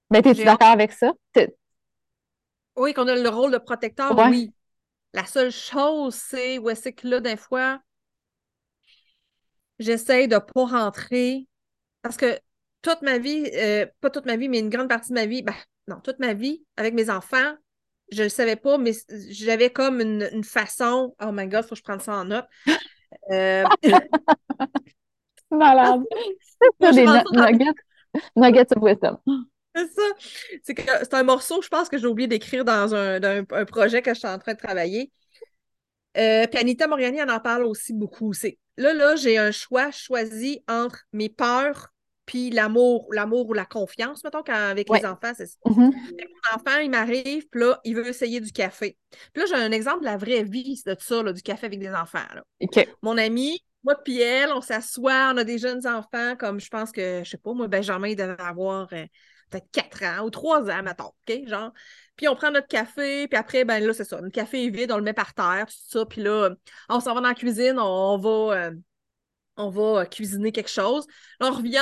Ben, 0.09 0.26
es-tu 0.26 0.43
d'accord 0.43 0.70
avec 0.70 0.91
ça? 0.91 1.11
Oui, 2.76 2.93
qu'on 2.93 3.07
a 3.07 3.15
le 3.15 3.30
rôle 3.30 3.51
de 3.51 3.57
protecteur, 3.57 4.18
oui. 4.30 4.53
La 5.13 5.26
seule 5.26 5.51
chose, 5.51 6.15
c'est 6.15 6.57
où 6.57 6.70
est-ce 6.70 6.89
que 6.89 7.07
là, 7.07 7.20
des 7.20 7.38
fois, 7.38 7.80
j'essaie 9.80 10.28
de 10.28 10.36
ne 10.36 10.39
pas 10.39 10.65
rentrer. 10.65 11.47
Parce 12.07 12.15
que 12.15 12.39
toute 12.81 13.01
ma 13.01 13.17
vie, 13.17 13.49
euh, 13.53 13.85
pas 13.99 14.09
toute 14.09 14.25
ma 14.25 14.37
vie, 14.37 14.47
mais 14.47 14.59
une 14.59 14.69
grande 14.69 14.87
partie 14.87 15.09
de 15.09 15.15
ma 15.15 15.25
vie, 15.25 15.41
ben, 15.41 15.53
non, 15.89 15.99
toute 15.99 16.19
ma 16.19 16.33
vie, 16.33 16.63
avec 16.77 16.93
mes 16.93 17.09
enfants, 17.09 17.53
je 18.13 18.19
ne 18.19 18.23
le 18.23 18.29
savais 18.29 18.55
pas, 18.55 18.77
mais 18.77 18.93
j'avais 19.29 19.71
comme 19.71 19.99
une, 19.99 20.43
façon. 20.45 21.13
Oh 21.21 21.31
my 21.33 21.47
God, 21.47 21.63
il 21.65 21.67
faut 21.67 21.75
que 21.75 21.79
je 21.79 21.83
prenne 21.83 21.99
ça 21.99 22.13
en 22.13 22.23
note. 22.23 22.45
Euh... 23.29 23.65
Malade. 25.51 26.03
C'est 26.81 26.93
des 26.93 27.05
nuggets, 27.05 27.65
nuggets 28.37 28.73
of 28.73 28.81
wisdom. 28.81 29.17
C'est 29.75 29.91
ça. 29.91 30.01
C'est 30.63 30.73
que 30.75 30.83
c'est 31.01 31.13
un 31.13 31.23
morceau, 31.23 31.61
je 31.61 31.67
pense, 31.67 31.89
que 31.89 31.97
j'ai 31.97 32.07
oublié 32.07 32.27
d'écrire 32.27 32.63
dans 32.63 32.95
un, 32.95 33.21
un, 33.21 33.65
projet 33.65 34.01
que 34.01 34.13
je 34.13 34.19
suis 34.19 34.27
en 34.29 34.39
train 34.39 34.53
de 34.53 34.59
travailler. 34.59 35.11
Euh, 36.15 36.47
puis 36.47 36.57
Anita 36.57 36.87
Moriani 36.87 37.21
en 37.21 37.27
en 37.27 37.41
parle 37.41 37.65
aussi 37.65 37.93
beaucoup. 37.93 38.31
C'est 38.31 38.57
là, 38.77 38.93
là, 38.93 39.17
j'ai 39.17 39.37
un 39.37 39.51
choix 39.51 39.91
choisi 39.91 40.63
entre 40.69 41.03
mes 41.11 41.27
peurs 41.27 41.93
puis 42.28 42.51
l'amour, 42.51 43.07
l'amour 43.11 43.49
ou 43.49 43.53
la 43.53 43.65
confiance, 43.65 44.23
mettons, 44.23 44.41
avec 44.41 44.88
les 44.89 45.05
enfants, 45.05 45.32
c'est 45.36 45.47
ça. 45.47 45.57
Mm-hmm. 45.65 45.91
Mon 45.91 46.55
enfant, 46.55 46.80
il 46.84 46.91
m'arrive, 46.91 47.47
puis 47.49 47.61
là, 47.61 47.80
il 47.86 47.95
veut 47.95 48.07
essayer 48.07 48.39
du 48.41 48.51
café. 48.51 48.97
Puis 49.34 49.41
là, 49.41 49.45
j'ai 49.47 49.55
un 49.55 49.71
exemple 49.71 50.01
de 50.01 50.05
la 50.05 50.17
vraie 50.17 50.43
vie 50.43 50.80
de 50.86 50.95
ça, 50.99 51.23
là, 51.23 51.34
du 51.34 51.41
café 51.41 51.65
avec 51.65 51.80
des 51.80 51.89
enfants. 51.89 52.19
Là. 52.36 52.43
Mon 53.01 53.17
ami, 53.17 53.63
moi 53.84 53.95
puis 54.03 54.21
elle, 54.21 54.51
on 54.51 54.59
s'assoit, 54.59 55.32
on 55.34 55.38
a 55.38 55.45
des 55.45 55.57
jeunes 55.57 55.88
enfants, 55.88 56.36
comme 56.38 56.59
je 56.59 56.69
pense 56.69 56.91
que, 56.91 57.21
je 57.23 57.30
sais 57.30 57.38
pas, 57.38 57.53
moi, 57.53 57.67
Benjamin, 57.67 58.09
il 58.09 58.17
devait 58.17 58.36
avoir 58.39 58.89
euh, 58.91 59.05
peut-être 59.49 59.71
4 59.71 60.03
ans 60.03 60.25
ou 60.25 60.30
3 60.30 60.69
ans, 60.69 60.84
mettons, 60.84 61.11
OK? 61.28 61.47
Genre. 61.47 61.71
Puis 62.17 62.28
on 62.28 62.36
prend 62.36 62.51
notre 62.51 62.67
café, 62.67 63.30
puis 63.30 63.38
après, 63.38 63.63
ben 63.63 63.82
là, 63.82 63.93
c'est 63.93 64.03
ça. 64.03 64.19
Notre 64.19 64.34
café 64.34 64.65
est 64.65 64.69
vide, 64.69 64.91
on 64.91 64.97
le 64.97 65.03
met 65.03 65.13
par 65.13 65.34
terre, 65.34 65.67
tout 65.67 65.75
ça. 65.88 66.05
Puis 66.05 66.21
là, 66.21 66.49
on 66.89 66.99
s'en 66.99 67.13
va 67.13 67.21
dans 67.21 67.28
la 67.30 67.36
cuisine, 67.36 67.80
on, 67.80 68.17
va, 68.17 68.57
euh, 68.57 68.71
on 69.55 69.69
va 69.69 70.05
cuisiner 70.07 70.51
quelque 70.51 70.69
chose. 70.69 71.05
Là, 71.39 71.47
on 71.47 71.55
revient, 71.55 71.80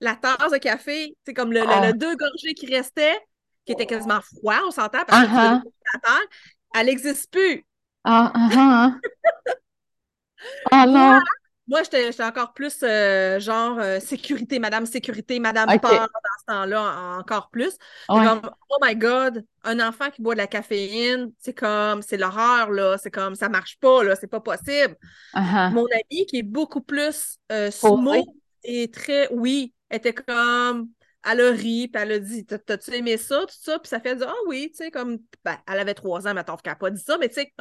la 0.00 0.14
tasse 0.14 0.52
de 0.52 0.58
café, 0.58 1.16
c'est 1.24 1.34
comme 1.34 1.52
le, 1.52 1.62
ah. 1.66 1.92
deux 1.92 2.16
gorgées 2.16 2.54
qui 2.54 2.66
restaient, 2.74 3.18
qui 3.64 3.72
étaient 3.72 3.86
quasiment 3.86 4.20
froids, 4.20 4.60
on 4.66 4.70
s'entend, 4.70 5.04
parce 5.06 5.26
que 5.26 5.32
uh-huh. 5.32 5.62
la 5.94 6.00
terre, 6.00 6.26
elle 6.74 6.86
n'existe 6.86 7.30
plus. 7.30 7.64
Ah, 8.04 8.32
uh 8.34 9.50
ah 10.70 10.86
non! 10.86 11.20
Moi, 11.68 11.82
j'étais 11.82 12.22
encore 12.22 12.52
plus 12.52 12.78
genre 12.80 13.78
euh, 13.80 13.98
sécurité, 13.98 14.60
madame 14.60 14.86
sécurité, 14.86 15.40
madame 15.40 15.66
peur 15.80 15.90
dans 15.90 16.38
ce 16.38 16.44
temps-là, 16.46 17.18
encore 17.18 17.50
plus. 17.50 17.76
Comme, 18.06 18.40
oh 18.68 18.76
my 18.80 18.94
God, 18.94 19.44
un 19.64 19.80
enfant 19.80 20.10
qui 20.10 20.22
boit 20.22 20.34
de 20.34 20.38
la 20.38 20.46
caféine, 20.46 21.32
c'est 21.40 21.54
comme, 21.54 22.02
c'est 22.02 22.18
l'horreur, 22.18 22.70
là. 22.70 22.98
C'est 22.98 23.10
comme, 23.10 23.34
ça 23.34 23.48
marche 23.48 23.78
pas, 23.80 24.04
là, 24.04 24.14
c'est 24.14 24.28
pas 24.28 24.38
possible. 24.38 24.96
Uh-huh. 25.34 25.72
Mon 25.72 25.86
ami, 25.86 26.26
qui 26.26 26.38
est 26.38 26.44
beaucoup 26.44 26.82
plus 26.82 27.38
euh, 27.50 27.72
smooth 27.72 28.24
et 28.62 28.88
très, 28.88 29.28
oui, 29.32 29.74
était 29.90 30.14
comme, 30.14 30.90
elle 31.24 31.40
a 31.40 31.50
ri, 31.50 31.88
puis 31.88 32.02
elle 32.02 32.12
a 32.12 32.18
dit 32.18 32.46
T'as-tu 32.46 32.94
aimé 32.94 33.16
ça, 33.16 33.40
tout 33.40 33.54
ça? 33.60 33.78
Puis 33.78 33.88
ça 33.88 34.00
fait 34.00 34.16
dire 34.16 34.28
Ah 34.28 34.46
oui, 34.46 34.70
tu 34.70 34.78
sais, 34.78 34.90
comme, 34.90 35.18
ben, 35.44 35.58
elle 35.66 35.80
avait 35.80 35.94
trois 35.94 36.26
ans, 36.26 36.34
mais 36.34 36.44
qu'elle 36.44 36.72
n'a 36.72 36.76
pas 36.76 36.90
dit 36.90 37.02
ça, 37.02 37.18
mais 37.18 37.28
tu 37.28 37.34
sais, 37.34 37.52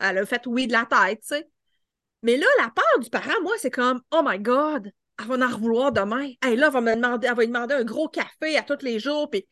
elle 0.00 0.18
a 0.18 0.26
fait 0.26 0.46
oui 0.46 0.66
de 0.66 0.72
la 0.72 0.86
tête, 0.86 1.20
tu 1.20 1.28
sais. 1.28 1.48
Mais 2.22 2.36
là, 2.36 2.46
la 2.58 2.70
peur 2.70 3.00
du 3.00 3.10
parent, 3.10 3.40
moi, 3.42 3.54
c'est 3.58 3.70
comme 3.70 4.00
Oh 4.10 4.22
my 4.24 4.38
God, 4.38 4.90
elle 5.20 5.26
va 5.26 5.46
en 5.46 5.50
revouloir 5.50 5.92
demain. 5.92 6.30
Hey, 6.42 6.56
là, 6.56 6.66
elle 6.66 6.72
va 6.72 6.80
me 6.80 6.94
demander, 6.94 7.26
elle 7.28 7.34
va 7.34 7.42
lui 7.42 7.48
demander 7.48 7.74
un 7.74 7.84
gros 7.84 8.08
café 8.08 8.56
à 8.56 8.62
tous 8.62 8.82
les 8.82 8.98
jours. 8.98 9.28
Puis, 9.30 9.42
tu 9.42 9.48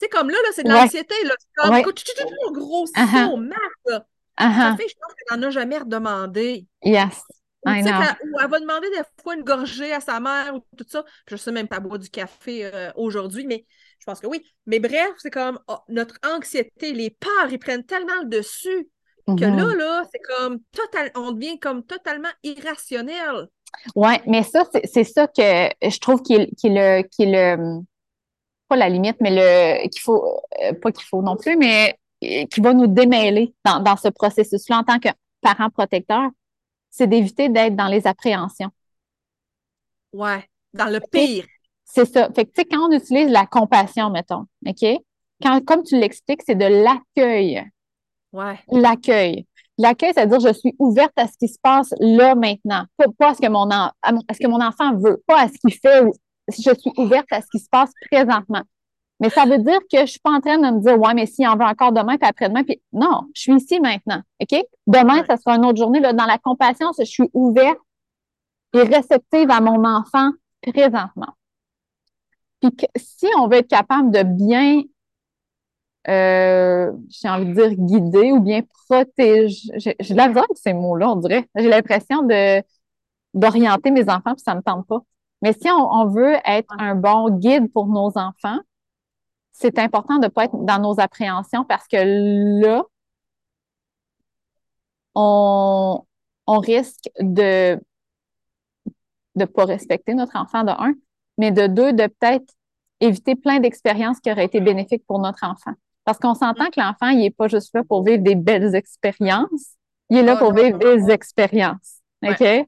sais, 0.00 0.08
comme 0.08 0.30
là, 0.30 0.36
là 0.42 0.50
c'est 0.54 0.62
de 0.62 0.70
l'anxiété. 0.70 1.14
Là. 1.24 1.34
C'est 1.38 1.62
comme, 1.62 1.76
écoute, 1.76 2.02
tu 2.02 2.22
un 2.22 2.52
gros 2.52 2.86
uh 2.86 3.00
-huh. 3.00 3.48
là. 3.86 4.06
Ça 4.38 4.76
fait, 4.76 4.88
je 4.88 4.94
pense 4.94 5.12
qu'elle 5.14 5.38
n'en 5.38 5.46
a 5.48 5.50
jamais 5.50 5.78
redemandé. 5.78 6.66
Yes. 6.82 7.22
Ou, 7.64 7.70
elle, 7.70 7.84
va 7.84 8.60
demander 8.60 8.88
des 8.90 9.02
fois 9.22 9.34
une 9.34 9.44
gorgée 9.44 9.92
à 9.92 10.00
sa 10.00 10.18
mère 10.18 10.54
ou 10.56 10.60
tout 10.76 10.84
ça. 10.88 11.04
Je 11.28 11.36
sais 11.36 11.52
même 11.52 11.68
pas 11.68 11.78
boire 11.78 11.98
du 11.98 12.10
café 12.10 12.64
euh, 12.64 12.90
aujourd'hui, 12.96 13.46
mais 13.46 13.66
je 14.00 14.04
pense 14.04 14.20
que 14.20 14.26
oui. 14.26 14.44
Mais 14.66 14.80
bref, 14.80 15.12
c'est 15.18 15.30
comme 15.30 15.60
oh, 15.68 15.78
notre 15.88 16.16
anxiété, 16.26 16.92
les 16.92 17.10
peurs, 17.10 17.52
ils 17.52 17.58
prennent 17.58 17.84
tellement 17.84 18.20
le 18.22 18.28
dessus 18.28 18.88
que 19.26 19.44
là, 19.44 19.50
mm-hmm. 19.50 19.76
là, 19.76 20.02
c'est 20.10 20.20
comme 20.20 20.58
total, 20.72 21.10
on 21.14 21.30
devient 21.32 21.58
comme 21.58 21.84
totalement 21.84 22.28
irrationnel. 22.42 23.48
Oui, 23.94 24.14
mais 24.26 24.42
ça, 24.42 24.64
c'est 24.84 25.04
ça 25.04 25.26
que 25.26 25.68
je 25.88 25.98
trouve 26.00 26.22
qu'il 26.22 26.42
est 26.42 26.64
le, 26.64 27.02
le 27.20 27.80
pas 28.68 28.76
la 28.76 28.88
limite, 28.88 29.16
mais 29.20 29.30
le 29.30 29.88
qu'il 29.88 30.00
faut 30.00 30.24
euh, 30.62 30.72
pas 30.74 30.92
qu'il 30.92 31.04
faut 31.04 31.22
non 31.22 31.36
plus, 31.36 31.56
mais 31.56 31.96
euh, 32.24 32.46
qui 32.46 32.60
va 32.60 32.74
nous 32.74 32.86
démêler 32.86 33.54
dans, 33.64 33.80
dans 33.80 33.96
ce 33.96 34.08
processus-là 34.08 34.78
en 34.78 34.84
tant 34.84 34.98
que 34.98 35.08
parent 35.40 35.70
protecteur, 35.70 36.30
c'est 36.92 37.08
d'éviter 37.08 37.48
d'être 37.48 37.74
dans 37.74 37.88
les 37.88 38.06
appréhensions. 38.06 38.70
Ouais, 40.12 40.48
dans 40.74 40.92
le 40.92 41.00
pire. 41.10 41.46
C'est 41.84 42.04
ça. 42.04 42.28
Fait 42.32 42.44
que, 42.44 42.50
tu 42.50 42.60
sais, 42.60 42.64
quand 42.66 42.88
on 42.88 42.92
utilise 42.92 43.30
la 43.30 43.46
compassion, 43.46 44.10
mettons, 44.10 44.46
OK? 44.66 44.84
Quand, 45.42 45.64
comme 45.64 45.82
tu 45.82 45.98
l'expliques, 45.98 46.42
c'est 46.46 46.54
de 46.54 46.66
l'accueil. 46.66 47.68
L'accueil. 48.70 49.46
L'accueil, 49.78 50.12
c'est-à-dire 50.14 50.40
je 50.40 50.52
suis 50.52 50.76
ouverte 50.78 51.12
à 51.16 51.26
ce 51.26 51.36
qui 51.38 51.48
se 51.48 51.58
passe 51.60 51.92
là 51.98 52.34
maintenant, 52.34 52.84
pas, 53.18 53.30
à 53.30 53.34
ce 53.34 53.40
que 53.40 53.48
mon, 53.48 53.68
à 53.70 53.92
ce 54.02 54.38
que 54.38 54.48
mon 54.48 54.60
enfant 54.60 54.94
veut, 54.96 55.22
pas 55.26 55.40
à 55.40 55.48
ce 55.48 55.54
qu'il 55.54 55.72
fait. 55.72 56.04
Je 56.48 56.74
suis 56.74 56.92
ouverte 56.98 57.26
à 57.30 57.40
ce 57.40 57.46
qui 57.50 57.58
se 57.58 57.68
passe 57.70 57.90
présentement. 58.10 58.62
Mais 59.20 59.30
ça 59.30 59.44
veut 59.44 59.58
dire 59.58 59.78
que 59.90 60.00
je 60.00 60.06
suis 60.06 60.20
pas 60.20 60.32
en 60.32 60.40
train 60.40 60.58
de 60.58 60.76
me 60.76 60.80
dire 60.80 60.98
ouais, 60.98 61.14
mais 61.14 61.26
s'il 61.26 61.46
en 61.46 61.56
veut 61.56 61.64
encore 61.64 61.92
demain 61.92 62.16
puis 62.16 62.28
après-demain, 62.28 62.64
puis 62.64 62.80
non, 62.92 63.22
je 63.34 63.42
suis 63.42 63.54
ici 63.54 63.80
maintenant. 63.80 64.20
OK? 64.40 64.60
Demain, 64.86 65.24
ça 65.26 65.36
sera 65.36 65.56
une 65.56 65.64
autre 65.64 65.78
journée. 65.78 66.00
Là, 66.00 66.12
dans 66.12 66.26
la 66.26 66.38
compassion, 66.38 66.90
je 66.98 67.04
suis 67.04 67.30
ouverte 67.32 67.78
et 68.74 68.82
réceptive 68.82 69.50
à 69.50 69.60
mon 69.60 69.84
enfant 69.84 70.30
présentement. 70.62 71.34
Puis 72.60 72.70
si 72.96 73.26
on 73.38 73.48
veut 73.48 73.58
être 73.58 73.68
capable 73.68 74.10
de 74.10 74.22
bien 74.22 74.82
euh, 76.08 76.92
j'ai 77.08 77.28
envie 77.28 77.46
de 77.46 77.52
dire 77.52 77.74
guider 77.74 78.32
ou 78.32 78.40
bien 78.40 78.62
protéger. 78.88 79.70
J'ai 79.76 79.94
de 79.94 80.16
la 80.16 80.24
avec 80.24 80.56
ces 80.56 80.72
mots-là, 80.72 81.10
on 81.10 81.16
dirait. 81.16 81.48
J'ai 81.54 81.68
l'impression 81.68 82.22
de 82.22 82.62
d'orienter 83.34 83.90
mes 83.90 84.02
enfants, 84.10 84.34
puis 84.34 84.42
ça 84.44 84.54
me 84.54 84.60
tente 84.60 84.86
pas. 84.86 85.00
Mais 85.40 85.52
si 85.54 85.68
on, 85.70 86.06
veut 86.06 86.36
être 86.44 86.72
un 86.78 86.94
bon 86.94 87.30
guide 87.30 87.72
pour 87.72 87.86
nos 87.86 88.16
enfants, 88.18 88.58
c'est 89.62 89.78
important 89.78 90.18
de 90.18 90.24
ne 90.24 90.28
pas 90.28 90.44
être 90.44 90.56
dans 90.64 90.80
nos 90.80 91.00
appréhensions 91.00 91.64
parce 91.64 91.86
que 91.86 91.96
là, 92.60 92.82
on, 95.14 96.04
on 96.46 96.58
risque 96.58 97.08
de 97.20 97.80
ne 99.36 99.44
pas 99.44 99.64
respecter 99.64 100.14
notre 100.14 100.36
enfant 100.36 100.64
de 100.64 100.70
un, 100.70 100.94
mais 101.38 101.52
de 101.52 101.66
deux, 101.66 101.92
de 101.92 102.06
peut-être 102.06 102.52
éviter 103.00 103.36
plein 103.36 103.60
d'expériences 103.60 104.20
qui 104.20 104.30
auraient 104.30 104.44
été 104.44 104.60
bénéfiques 104.60 105.04
pour 105.06 105.18
notre 105.18 105.44
enfant. 105.44 105.72
Parce 106.04 106.18
qu'on 106.18 106.34
s'entend 106.34 106.66
que 106.66 106.80
l'enfant, 106.80 107.08
il 107.08 107.20
n'est 107.20 107.30
pas 107.30 107.48
juste 107.48 107.74
là 107.74 107.82
pour 107.84 108.04
vivre 108.04 108.22
des 108.22 108.34
belles 108.34 108.74
expériences, 108.74 109.76
il 110.10 110.18
est 110.18 110.22
là 110.22 110.36
pour 110.36 110.52
vivre 110.52 110.78
des 110.78 111.10
expériences. 111.10 112.00
OK? 112.22 112.38
Fait 112.38 112.66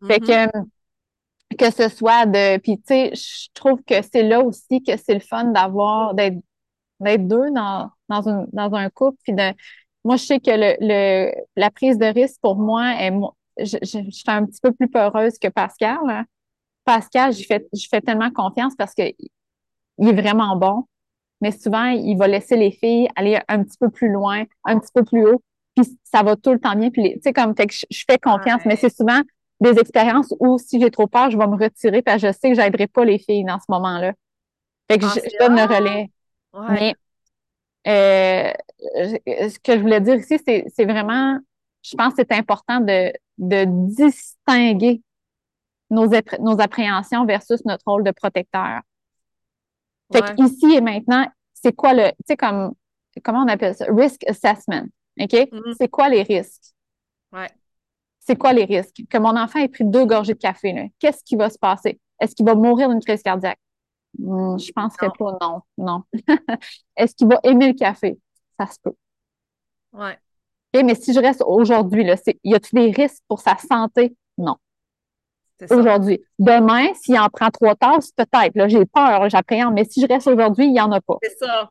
mm-hmm. 0.00 0.50
que, 0.50 0.58
que 1.58 1.70
ce 1.70 1.88
soit 1.88 2.26
de. 2.26 2.58
Puis, 2.58 2.78
tu 2.78 2.84
sais, 2.86 3.10
je 3.14 3.48
trouve 3.54 3.82
que 3.82 3.94
c'est 4.02 4.22
là 4.22 4.40
aussi 4.40 4.82
que 4.82 4.96
c'est 4.96 5.14
le 5.14 5.20
fun 5.20 5.44
d'avoir, 5.44 6.14
d'être, 6.14 6.38
d'être 7.00 7.26
deux 7.26 7.50
dans, 7.52 7.90
dans, 8.08 8.28
une, 8.28 8.46
dans 8.52 8.74
un 8.74 8.90
couple. 8.90 9.18
Puis 9.22 9.32
de, 9.32 9.52
moi, 10.04 10.16
je 10.16 10.24
sais 10.24 10.40
que 10.40 10.50
le, 10.50 10.76
le, 10.80 11.32
la 11.56 11.70
prise 11.70 11.98
de 11.98 12.06
risque 12.06 12.40
pour 12.40 12.56
moi, 12.56 12.94
est, 13.00 13.12
je, 13.58 13.78
je, 13.82 14.04
je, 14.04 14.10
suis 14.10 14.24
un 14.26 14.44
petit 14.46 14.60
peu 14.60 14.72
plus 14.72 14.88
peureuse 14.88 15.38
que 15.38 15.48
Pascal. 15.48 15.98
Hein. 16.08 16.24
Pascal, 16.84 17.32
je 17.32 17.44
fais, 17.44 17.66
je 17.72 17.86
fais 17.90 18.00
tellement 18.00 18.30
confiance 18.30 18.74
parce 18.76 18.94
qu'il 18.94 19.14
est 19.98 20.12
vraiment 20.12 20.56
bon 20.56 20.84
mais 21.40 21.52
souvent, 21.52 21.86
il 21.86 22.16
va 22.16 22.28
laisser 22.28 22.56
les 22.56 22.70
filles 22.70 23.08
aller 23.14 23.38
un 23.48 23.62
petit 23.62 23.76
peu 23.78 23.90
plus 23.90 24.10
loin, 24.10 24.44
un 24.64 24.78
petit 24.78 24.92
peu 24.94 25.04
plus 25.04 25.26
haut, 25.26 25.42
puis 25.74 25.86
ça 26.04 26.22
va 26.22 26.36
tout 26.36 26.52
le 26.52 26.58
temps 26.58 26.74
bien. 26.74 26.90
Puis, 26.90 27.14
tu 27.14 27.20
sais, 27.22 27.32
comme, 27.32 27.54
fait 27.54 27.66
que 27.66 27.74
je, 27.74 28.04
fais 28.08 28.18
confiance, 28.18 28.62
mais 28.64 28.76
c'est 28.76 28.94
souvent 28.94 29.20
des 29.60 29.78
expériences 29.78 30.34
où 30.40 30.58
si 30.58 30.80
j'ai 30.80 30.90
trop 30.90 31.06
peur, 31.06 31.30
je 31.30 31.38
vais 31.38 31.46
me 31.46 31.56
retirer 31.56 32.02
parce 32.02 32.20
que 32.20 32.28
je 32.28 32.32
sais 32.32 32.50
que 32.50 32.54
j'aiderai 32.54 32.86
pas 32.86 33.04
les 33.04 33.18
filles 33.18 33.44
dans 33.44 33.58
ce 33.58 33.66
moment-là. 33.68 34.12
Fait 34.90 34.98
que 34.98 35.06
je, 35.06 35.38
donne 35.38 35.56
le 35.56 35.62
relais. 35.62 36.10
Mais 36.70 36.94
euh, 37.86 38.52
ce 39.48 39.58
que 39.58 39.76
je 39.76 39.80
voulais 39.80 40.00
dire 40.00 40.16
ici, 40.16 40.38
c'est 40.44 40.84
vraiment, 40.84 41.38
je 41.82 41.96
pense 41.96 42.14
que 42.14 42.22
c'est 42.28 42.36
important 42.36 42.80
de, 42.80 43.12
de 43.38 43.64
distinguer 43.66 45.02
nos, 45.90 46.06
nos 46.40 46.60
appréhensions 46.60 47.24
versus 47.24 47.64
notre 47.64 47.84
rôle 47.86 48.04
de 48.04 48.10
protecteur. 48.10 48.80
Fait 50.12 50.34
ici 50.38 50.74
et 50.74 50.80
maintenant, 50.80 51.26
c'est 51.52 51.74
quoi 51.74 51.94
le, 51.94 52.10
tu 52.10 52.16
sais, 52.28 52.36
comme, 52.36 52.74
comment 53.24 53.42
on 53.42 53.48
appelle 53.48 53.74
ça? 53.74 53.86
Risk 53.88 54.22
assessment. 54.28 54.86
OK? 55.18 55.32
Mm-hmm. 55.32 55.74
C'est 55.78 55.88
quoi 55.88 56.08
les 56.08 56.22
risques? 56.22 56.74
Ouais. 57.32 57.50
C'est 58.26 58.36
quoi 58.36 58.52
les 58.52 58.64
risques? 58.64 59.02
Que 59.08 59.18
mon 59.18 59.36
enfant 59.36 59.60
ait 59.60 59.68
pris 59.68 59.84
deux 59.84 60.04
gorgées 60.04 60.34
de 60.34 60.38
café, 60.38 60.92
Qu'est-ce 60.98 61.22
qui 61.22 61.36
va 61.36 61.48
se 61.48 61.58
passer? 61.58 62.00
Est-ce 62.20 62.34
qu'il 62.34 62.44
va 62.44 62.54
mourir 62.54 62.88
d'une 62.88 63.00
crise 63.00 63.22
cardiaque? 63.22 63.58
Hmm, 64.18 64.58
je 64.58 64.72
pense 64.72 64.96
que 64.96 65.06
pas, 65.06 65.38
non, 65.40 65.60
non. 65.78 66.02
Est-ce 66.96 67.14
qu'il 67.14 67.28
va 67.28 67.38
aimer 67.44 67.68
le 67.68 67.74
café? 67.74 68.18
Ça 68.58 68.66
se 68.66 68.78
peut. 68.82 68.94
Ouais. 69.92 70.18
mais 70.74 70.94
si 70.94 71.12
je 71.12 71.20
reste 71.20 71.42
aujourd'hui, 71.46 72.04
y 72.42 72.54
a-t-il 72.54 72.74
des 72.74 72.90
risques 72.90 73.22
pour 73.28 73.40
sa 73.40 73.56
santé? 73.58 74.16
Non. 74.36 74.56
Aujourd'hui. 75.70 76.22
Demain, 76.38 76.92
s'il 76.94 77.18
en 77.18 77.28
prend 77.28 77.50
trois 77.50 77.76
tasses, 77.76 78.10
peut-être. 78.12 78.56
Là, 78.56 78.68
j'ai 78.68 78.84
peur, 78.86 79.28
j'appréhende. 79.30 79.74
Mais 79.74 79.84
si 79.84 80.00
je 80.00 80.06
reste 80.06 80.26
aujourd'hui, 80.26 80.66
il 80.66 80.72
n'y 80.72 80.80
en 80.80 80.92
a 80.92 81.00
pas. 81.00 81.16
C'est 81.22 81.36
ça. 81.38 81.70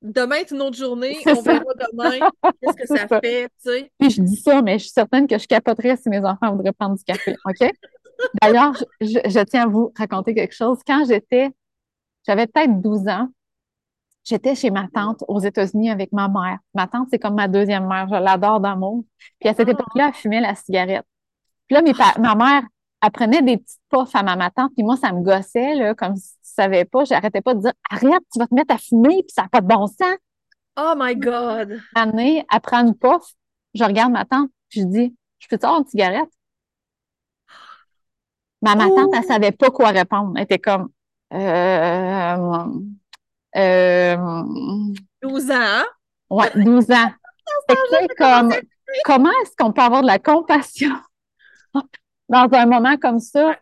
Demain 0.00 0.36
est 0.36 0.50
une 0.52 0.62
autre 0.62 0.76
journée. 0.76 1.18
On 1.26 1.42
verra 1.42 1.64
demain 1.92 2.28
qu'est-ce 2.62 2.76
que 2.76 2.86
ça, 3.08 3.20
fait, 3.20 3.48
tu 3.62 3.70
sais. 3.70 3.92
Puis 3.98 4.10
je 4.10 4.22
dis 4.22 4.36
ça, 4.36 4.62
mais 4.62 4.78
je 4.78 4.84
suis 4.84 4.92
certaine 4.92 5.26
que 5.26 5.38
je 5.38 5.46
capoterais 5.46 5.96
si 5.96 6.08
mes 6.08 6.24
enfants 6.24 6.54
voudraient 6.54 6.72
prendre 6.72 6.96
du 6.96 7.04
café. 7.04 7.34
OK? 7.44 7.70
D'ailleurs, 8.42 8.74
je, 9.00 9.44
tiens 9.44 9.64
à 9.64 9.66
vous 9.66 9.92
raconter 9.96 10.34
quelque 10.34 10.54
chose. 10.54 10.78
Quand 10.86 11.04
j'étais, 11.06 11.50
j'avais 12.26 12.46
peut-être 12.46 12.80
12 12.80 13.08
ans, 13.08 13.28
j'étais 14.24 14.54
chez 14.54 14.70
ma 14.70 14.88
tante 14.92 15.24
aux 15.26 15.40
États-Unis 15.40 15.90
avec 15.90 16.12
ma 16.12 16.28
mère. 16.28 16.58
Ma 16.74 16.86
tante, 16.86 17.08
c'est 17.10 17.18
comme 17.18 17.34
ma 17.34 17.48
deuxième 17.48 17.86
mère. 17.86 18.08
Je 18.08 18.14
l'adore 18.14 18.60
d'amour. 18.60 19.04
Puis 19.40 19.48
à 19.48 19.54
cette 19.54 19.68
ah. 19.68 19.72
époque-là, 19.72 20.08
elle 20.08 20.14
fumait 20.14 20.40
la 20.40 20.54
cigarette. 20.54 21.06
Puis 21.66 21.76
là, 21.76 21.82
ma 22.18 22.34
mère, 22.34 22.62
elle 23.00 23.10
prenait 23.10 23.42
des 23.42 23.58
petites 23.58 23.80
puffs 23.88 24.14
à 24.14 24.22
ma 24.22 24.50
tante, 24.50 24.72
puis 24.74 24.84
moi, 24.84 24.96
ça 24.96 25.12
me 25.12 25.22
gossait, 25.22 25.74
là, 25.74 25.94
comme 25.94 26.16
si 26.16 26.32
tu 26.32 26.38
savais 26.42 26.84
pas. 26.84 27.04
J'arrêtais 27.04 27.40
pas 27.40 27.54
de 27.54 27.60
dire 27.60 27.72
Arrête, 27.90 28.22
tu 28.32 28.38
vas 28.38 28.46
te 28.46 28.54
mettre 28.54 28.74
à 28.74 28.78
fumer, 28.78 29.22
puis 29.22 29.32
ça 29.34 29.42
n'a 29.42 29.48
pas 29.48 29.60
de 29.60 29.66
bon 29.66 29.86
sens. 29.86 30.16
Oh 30.76 30.94
my 30.96 31.16
God! 31.16 31.80
Année, 31.94 32.44
elle 32.52 32.60
prend 32.60 32.86
une 32.86 32.94
puff, 32.94 33.34
je 33.74 33.84
regarde 33.84 34.12
ma 34.12 34.24
tante, 34.24 34.50
puis 34.68 34.80
je 34.80 34.86
dis 34.86 35.16
Je 35.38 35.48
peux-tu 35.48 35.66
avoir 35.66 35.80
une 35.80 35.86
cigarette? 35.86 36.30
Ma, 38.62 38.74
ma 38.74 38.86
tante, 38.86 39.14
elle 39.14 39.24
savait 39.24 39.52
pas 39.52 39.70
quoi 39.70 39.88
répondre. 39.88 40.32
Elle 40.36 40.42
était 40.42 40.58
comme 40.58 40.88
euh, 41.32 42.64
euh, 43.56 44.16
12 45.22 45.50
ans. 45.50 45.54
Hein? 45.54 45.84
Ouais, 46.30 46.50
12 46.56 46.90
ans. 46.90 47.12
C'est 47.68 48.08
comme, 48.16 48.52
comment 49.04 49.30
est-ce 49.42 49.56
qu'on 49.56 49.72
peut 49.72 49.82
avoir 49.82 50.02
de 50.02 50.06
la 50.06 50.18
compassion? 50.18 50.94
Dans 52.28 52.48
un 52.52 52.66
moment 52.66 52.96
comme 52.96 53.20
ça? 53.20 53.58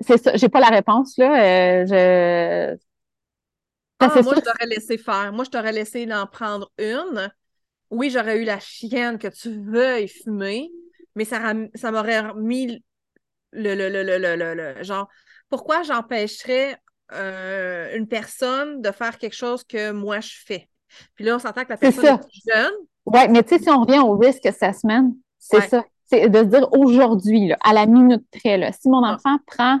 C'est 0.00 0.18
ça, 0.18 0.36
j'ai 0.36 0.48
pas 0.48 0.60
la 0.60 0.68
réponse, 0.68 1.16
là. 1.16 1.82
Euh, 1.82 1.86
je... 1.86 2.76
Ah, 4.00 4.20
moi, 4.22 4.34
je 4.34 4.40
t'aurais 4.40 4.66
laissé 4.66 4.98
faire. 4.98 5.32
Moi, 5.32 5.44
je 5.44 5.50
t'aurais 5.50 5.72
laissé 5.72 6.12
en 6.12 6.26
prendre 6.26 6.70
une. 6.78 7.32
Oui, 7.90 8.10
j'aurais 8.10 8.38
eu 8.40 8.44
la 8.44 8.58
chienne 8.58 9.18
que 9.18 9.28
tu 9.28 9.62
veuilles 9.62 10.08
fumer, 10.08 10.70
mais 11.14 11.24
ça, 11.24 11.54
ça 11.74 11.92
m'aurait 11.92 12.34
mis 12.34 12.82
le, 13.52 13.74
le, 13.74 13.88
le, 13.88 14.02
le, 14.02 14.54
le, 14.54 14.82
genre, 14.82 15.08
pourquoi 15.48 15.82
j'empêcherais 15.82 16.76
euh, 17.12 17.96
une 17.96 18.08
personne 18.08 18.80
de 18.80 18.90
faire 18.90 19.18
quelque 19.18 19.36
chose 19.36 19.62
que 19.64 19.92
moi 19.92 20.20
je 20.20 20.34
fais? 20.46 20.68
Puis 21.14 21.24
là, 21.24 21.36
on 21.36 21.38
s'entend 21.38 21.64
que 21.64 21.70
la 21.70 21.76
personne 21.76 22.06
est, 22.06 22.50
jeune. 22.50 22.72
Oui, 23.04 23.28
mais 23.28 23.42
tu 23.42 23.56
sais, 23.56 23.62
si 23.62 23.68
on 23.68 23.82
revient 23.82 24.00
au 24.00 24.16
risk 24.16 24.46
assessment, 24.46 25.14
c'est 25.38 25.68
ça. 25.68 25.84
C'est 26.12 26.28
de 26.28 26.38
se 26.40 26.44
dire 26.44 26.68
aujourd'hui, 26.72 27.54
à 27.64 27.72
la 27.72 27.86
minute 27.86 28.22
près, 28.30 28.58
là, 28.58 28.70
si 28.70 28.90
mon 28.90 29.02
enfant 29.02 29.38
prend, 29.46 29.78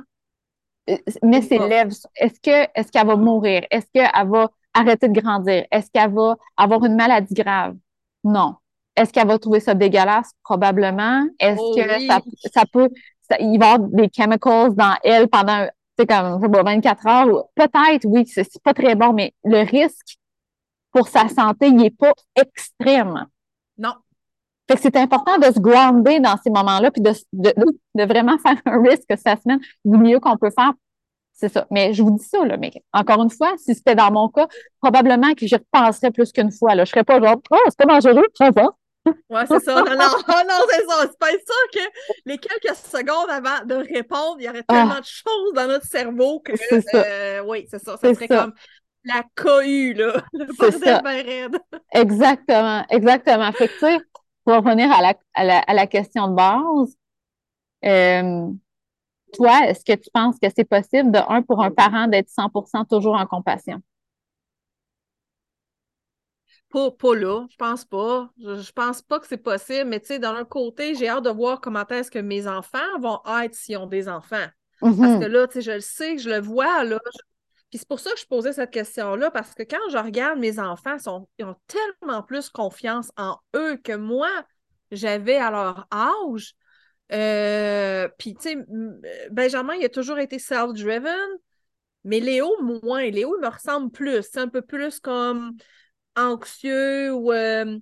euh, 0.88 0.96
met 1.22 1.42
ses 1.42 1.58
lèvres, 1.58 1.92
est-ce 2.16 2.40
que 2.40 2.68
est-ce 2.74 2.90
qu'elle 2.90 3.06
va 3.06 3.16
mourir? 3.16 3.66
Est-ce 3.70 3.84
qu'elle 3.92 4.28
va 4.28 4.50
arrêter 4.72 5.08
de 5.08 5.20
grandir? 5.20 5.66
Est-ce 5.70 5.90
qu'elle 5.92 6.10
va 6.10 6.36
avoir 6.56 6.82
une 6.86 6.96
maladie 6.96 7.34
grave? 7.34 7.76
Non. 8.24 8.54
Est-ce 8.96 9.12
qu'elle 9.12 9.26
va 9.26 9.38
trouver 9.38 9.60
ça 9.60 9.74
dégueulasse? 9.74 10.32
Probablement. 10.42 11.26
Est-ce 11.38 11.60
oh 11.60 11.74
que 11.76 12.06
ça, 12.06 12.20
ça, 12.50 12.62
peut, 12.72 12.88
il 13.38 13.58
va 13.58 13.66
y 13.66 13.70
avoir 13.72 13.90
des 13.90 14.08
chemicals 14.10 14.74
dans 14.74 14.96
elle 15.04 15.28
pendant, 15.28 15.68
comme, 16.08 16.64
24 16.64 17.06
heures? 17.08 17.44
Peut-être, 17.54 18.06
oui, 18.06 18.24
c'est 18.26 18.62
pas 18.62 18.72
très 18.72 18.94
bon, 18.94 19.12
mais 19.12 19.34
le 19.44 19.68
risque 19.70 20.16
pour 20.92 21.08
sa 21.08 21.28
santé, 21.28 21.66
il 21.66 21.76
n'est 21.76 21.90
pas 21.90 22.12
extrême. 22.34 23.26
Non. 23.76 23.92
Fait 24.68 24.76
que 24.76 24.80
c'est 24.80 24.96
important 24.96 25.38
de 25.38 25.46
se 25.46 25.58
grounder 25.58 26.20
dans 26.20 26.36
ces 26.42 26.50
moments-là, 26.50 26.90
puis 26.90 27.02
de, 27.02 27.12
de, 27.32 27.52
de, 27.94 28.04
vraiment 28.04 28.38
faire 28.38 28.56
un 28.64 28.82
risque 28.82 29.04
cette 29.08 29.42
semaine 29.42 29.60
du 29.84 29.98
mieux 29.98 30.20
qu'on 30.20 30.36
peut 30.36 30.50
faire. 30.56 30.72
C'est 31.32 31.48
ça. 31.48 31.66
Mais 31.70 31.92
je 31.92 32.02
vous 32.02 32.12
dis 32.12 32.24
ça, 32.24 32.44
là, 32.44 32.56
mais 32.56 32.70
encore 32.92 33.22
une 33.22 33.30
fois, 33.30 33.54
si 33.58 33.74
c'était 33.74 33.94
dans 33.94 34.12
mon 34.12 34.28
cas, 34.28 34.46
probablement 34.80 35.34
que 35.34 35.46
j'y 35.46 35.56
repenserais 35.56 36.10
plus 36.10 36.30
qu'une 36.30 36.52
fois. 36.52 36.74
Là. 36.74 36.84
Je 36.84 36.90
serais 36.90 37.04
pas 37.04 37.20
genre, 37.20 37.40
oh, 37.50 37.58
c'est 37.66 37.78
pas 37.78 37.86
dangereux, 37.86 38.26
ça 38.34 38.50
va. 38.50 38.68
Ouais, 39.30 39.44
c'est 39.48 39.58
ça. 39.58 39.74
Non, 39.74 39.84
non, 39.84 39.96
non 39.98 40.66
c'est 40.70 40.86
ça. 40.86 41.00
C'est 41.00 41.18
pas 41.18 41.30
ça 41.30 41.54
que 41.72 41.80
les 42.24 42.38
quelques 42.38 42.76
secondes 42.76 43.30
avant 43.30 43.64
de 43.66 43.74
répondre, 43.74 44.36
il 44.38 44.44
y 44.44 44.48
aurait 44.48 44.62
tellement 44.62 44.94
ah. 44.98 45.00
de 45.00 45.06
choses 45.06 45.52
dans 45.54 45.66
notre 45.66 45.86
cerveau 45.86 46.38
que. 46.38 46.52
Euh, 46.94 47.42
oui, 47.44 47.66
c'est 47.68 47.82
ça. 47.82 47.96
Ça 47.96 48.14
serait 48.14 48.28
comme 48.28 48.52
la 49.04 49.24
cohue, 49.34 49.94
là. 49.94 50.22
Le 50.32 50.46
bordel 50.56 51.00
raide. 51.04 51.58
Exactement, 51.92 52.84
exactement. 52.90 53.52
Fait 53.52 53.68
que, 53.68 53.72
tu 53.72 53.78
sais, 53.80 53.98
pour 54.44 54.54
revenir 54.54 54.90
à 54.92 55.00
la, 55.02 55.14
à 55.34 55.44
la, 55.44 55.58
à 55.60 55.74
la 55.74 55.86
question 55.86 56.28
de 56.28 56.34
base, 56.34 56.96
euh, 57.84 58.52
toi, 59.32 59.66
est-ce 59.66 59.84
que 59.84 59.98
tu 59.98 60.10
penses 60.12 60.36
que 60.40 60.48
c'est 60.54 60.64
possible, 60.64 61.10
de 61.10 61.18
un, 61.28 61.42
pour 61.42 61.62
un 61.62 61.70
parent 61.70 62.06
d'être 62.06 62.28
100% 62.28 62.86
toujours 62.88 63.14
en 63.14 63.26
compassion? 63.26 63.80
Pas, 66.70 66.90
pas 66.90 67.14
là, 67.14 67.46
je 67.50 67.56
pense 67.56 67.84
pas. 67.84 68.30
Je, 68.38 68.72
pense 68.72 69.02
pas 69.02 69.20
que 69.20 69.26
c'est 69.26 69.36
possible, 69.36 69.90
mais 69.90 70.00
tu 70.00 70.06
sais, 70.06 70.18
d'un 70.18 70.44
côté, 70.44 70.94
j'ai 70.94 71.08
hâte 71.08 71.24
de 71.24 71.30
voir 71.30 71.60
comment 71.60 71.86
est-ce 71.86 72.10
que 72.10 72.18
mes 72.18 72.46
enfants 72.48 72.78
vont 73.00 73.20
être 73.42 73.54
s'ils 73.54 73.76
ont 73.76 73.86
des 73.86 74.08
enfants. 74.08 74.46
Parce 74.80 74.96
que 74.96 75.00
mm-hmm. 75.00 75.26
là, 75.26 75.46
tu 75.46 75.54
sais, 75.54 75.60
je 75.62 75.70
le 75.72 75.80
sais, 75.80 76.18
je 76.18 76.30
le 76.30 76.40
vois, 76.40 76.82
là. 76.84 76.98
Puis 77.72 77.78
c'est 77.78 77.88
pour 77.88 78.00
ça 78.00 78.12
que 78.12 78.20
je 78.20 78.26
posais 78.26 78.52
cette 78.52 78.70
question-là, 78.70 79.30
parce 79.30 79.54
que 79.54 79.62
quand 79.62 79.80
je 79.90 79.96
regarde 79.96 80.38
mes 80.38 80.58
enfants, 80.58 80.98
ils 81.38 81.44
ont 81.46 81.56
tellement 81.66 82.22
plus 82.22 82.50
confiance 82.50 83.10
en 83.16 83.38
eux 83.56 83.78
que 83.78 83.94
moi, 83.94 84.28
j'avais 84.90 85.38
à 85.38 85.50
leur 85.50 85.88
âge. 85.90 86.52
Euh, 87.12 88.08
puis, 88.18 88.34
tu 88.34 88.42
sais, 88.42 88.56
Benjamin, 89.30 89.72
il 89.76 89.86
a 89.86 89.88
toujours 89.88 90.18
été 90.18 90.38
self-driven, 90.38 91.16
mais 92.04 92.20
Léo, 92.20 92.54
moins. 92.60 93.08
Léo, 93.08 93.38
il 93.38 93.42
me 93.42 93.48
ressemble 93.48 93.90
plus. 93.90 94.22
C'est 94.22 94.40
un 94.40 94.48
peu 94.48 94.60
plus 94.60 95.00
comme 95.00 95.56
anxieux 96.14 97.14
ou 97.14 97.32
euh, 97.32 97.78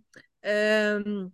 euh, 0.47 1.27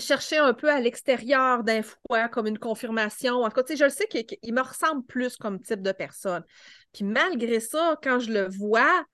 chercher 0.00 0.38
un 0.38 0.54
peu 0.54 0.70
à 0.70 0.80
l'extérieur 0.80 1.64
d'un 1.64 1.82
fois 1.82 2.28
comme 2.28 2.46
une 2.46 2.58
confirmation. 2.58 3.42
En 3.42 3.48
tout 3.48 3.62
cas, 3.62 3.74
je 3.74 3.84
le 3.84 3.90
sais 3.90 4.06
qu'il 4.06 4.54
me 4.54 4.62
ressemble 4.62 5.04
plus 5.04 5.36
comme 5.36 5.60
type 5.60 5.82
de 5.82 5.92
personne. 5.92 6.44
Puis 6.92 7.04
malgré 7.04 7.60
ça, 7.60 7.98
quand 8.02 8.18
je 8.18 8.32
le 8.32 8.48
vois, 8.48 9.04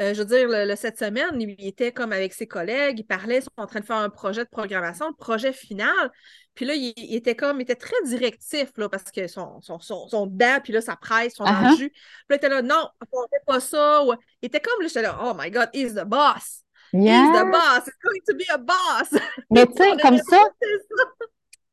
euh, 0.00 0.12
je 0.12 0.22
veux 0.22 0.26
dire, 0.26 0.46
le, 0.48 0.76
cette 0.76 0.98
semaine, 0.98 1.40
il 1.40 1.66
était 1.66 1.90
comme 1.90 2.12
avec 2.12 2.34
ses 2.34 2.46
collègues, 2.46 2.98
il 2.98 3.04
parlait, 3.04 3.38
ils 3.38 3.42
sont 3.42 3.50
en 3.56 3.66
train 3.66 3.80
de 3.80 3.84
faire 3.86 3.96
un 3.96 4.10
projet 4.10 4.44
de 4.44 4.50
programmation, 4.50 5.08
le 5.08 5.14
projet 5.14 5.54
final. 5.54 6.12
Puis 6.54 6.66
là, 6.66 6.74
il, 6.74 7.14
était 7.14 7.34
comme, 7.34 7.60
il 7.60 7.62
était 7.62 7.76
très 7.76 7.96
directif, 8.04 8.68
là, 8.76 8.90
parce 8.90 9.10
que 9.10 9.26
son, 9.26 9.60
son, 9.62 9.78
son, 9.78 10.26
dent, 10.26 10.60
puis 10.62 10.72
là, 10.74 10.82
ça 10.82 10.96
presse, 10.96 11.34
son 11.34 11.44
uh 11.44 11.76
jus. 11.78 11.90
Puis 11.90 12.00
là, 12.28 12.34
il 12.34 12.36
était 12.36 12.48
là, 12.50 12.62
non, 12.62 12.88
on 13.12 13.22
fait 13.28 13.44
pas 13.46 13.60
ça. 13.60 14.02
Il 14.42 14.46
était 14.46 14.60
comme, 14.60 14.82
là, 14.82 14.88
j'étais 14.88 15.02
là, 15.02 15.18
oh 15.22 15.32
my 15.34 15.50
God, 15.50 15.70
he's 15.72 15.94
the 15.94 16.04
boss. 16.04 16.65
Yeah. 16.92 17.32
He's 17.32 17.38
the 17.38 17.50
boss. 17.50 17.88
It's 17.88 17.96
going 18.02 18.20
to 18.28 18.34
be 18.34 18.44
a 18.52 18.58
boss. 18.58 19.10
Mais 19.50 19.66
tu 19.66 19.82
sais, 19.82 19.96
comme 20.02 20.18
ça, 20.18 20.42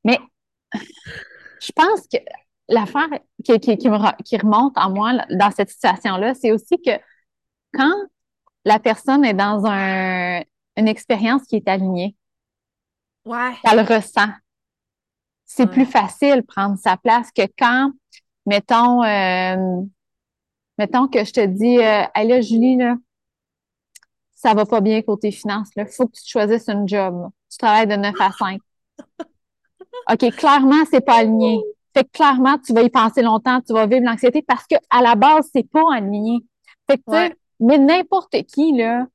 mais 0.03 0.19
je 1.61 1.71
pense 1.71 2.07
que 2.07 2.17
l'affaire 2.67 3.07
qui, 3.43 3.59
qui, 3.59 3.77
qui, 3.77 3.89
qui, 4.25 4.37
remonte 4.37 4.77
en 4.77 4.89
moi 4.89 5.13
dans 5.29 5.51
cette 5.51 5.69
situation-là, 5.69 6.33
c'est 6.33 6.51
aussi 6.51 6.81
que 6.81 6.91
quand 7.73 7.93
la 8.65 8.79
personne 8.79 9.23
est 9.23 9.33
dans 9.33 9.65
un, 9.65 10.41
une 10.77 10.87
expérience 10.87 11.43
qui 11.43 11.57
est 11.57 11.67
alignée, 11.67 12.15
ouais. 13.25 13.53
elle 13.63 13.77
le 13.77 13.95
ressent. 13.95 14.29
C'est 15.45 15.67
plus 15.67 15.85
facile 15.85 16.37
de 16.37 16.41
prendre 16.41 16.77
sa 16.77 16.97
place 16.97 17.29
que 17.31 17.43
quand, 17.57 17.91
mettons, 18.45 19.03
euh, 19.03 19.81
mettons 20.77 21.07
que 21.07 21.23
je 21.23 21.31
te 21.31 21.45
dis, 21.45 21.77
euh, 21.77 22.03
hey 22.15 22.27
là, 22.27 22.41
Julie, 22.41 22.77
là, 22.77 22.95
ça 24.43 24.53
va 24.53 24.65
pas 24.65 24.81
bien 24.81 25.01
côté 25.01 25.31
finance. 25.31 25.69
Il 25.77 25.85
faut 25.85 26.07
que 26.07 26.17
tu 26.17 26.29
choisisses 26.29 26.67
un 26.67 26.85
job. 26.85 27.29
Tu 27.49 27.57
travailles 27.57 27.87
de 27.87 27.95
9 27.95 28.13
à 28.19 28.31
5. 28.37 28.59
OK, 30.11 30.35
clairement, 30.35 30.83
c'est 30.91 31.05
pas 31.05 31.19
aligné. 31.19 31.61
Fait 31.95 32.03
que 32.03 32.09
clairement, 32.11 32.57
tu 32.57 32.73
vas 32.73 32.81
y 32.81 32.89
penser 32.89 33.21
longtemps, 33.21 33.61
tu 33.61 33.71
vas 33.71 33.85
vivre 33.85 34.03
l'anxiété 34.03 34.41
parce 34.41 34.65
que 34.67 34.75
à 34.89 35.01
la 35.01 35.15
base, 35.15 35.49
c'est 35.53 35.69
pas 35.69 35.83
aligné. 35.93 36.39
Fait 36.89 36.97
que, 36.97 37.03
tu 37.07 37.15
sais, 37.15 37.35
mais 37.61 37.77
n'importe 37.77 38.35
qui, 38.53 38.75
là, 38.75 39.07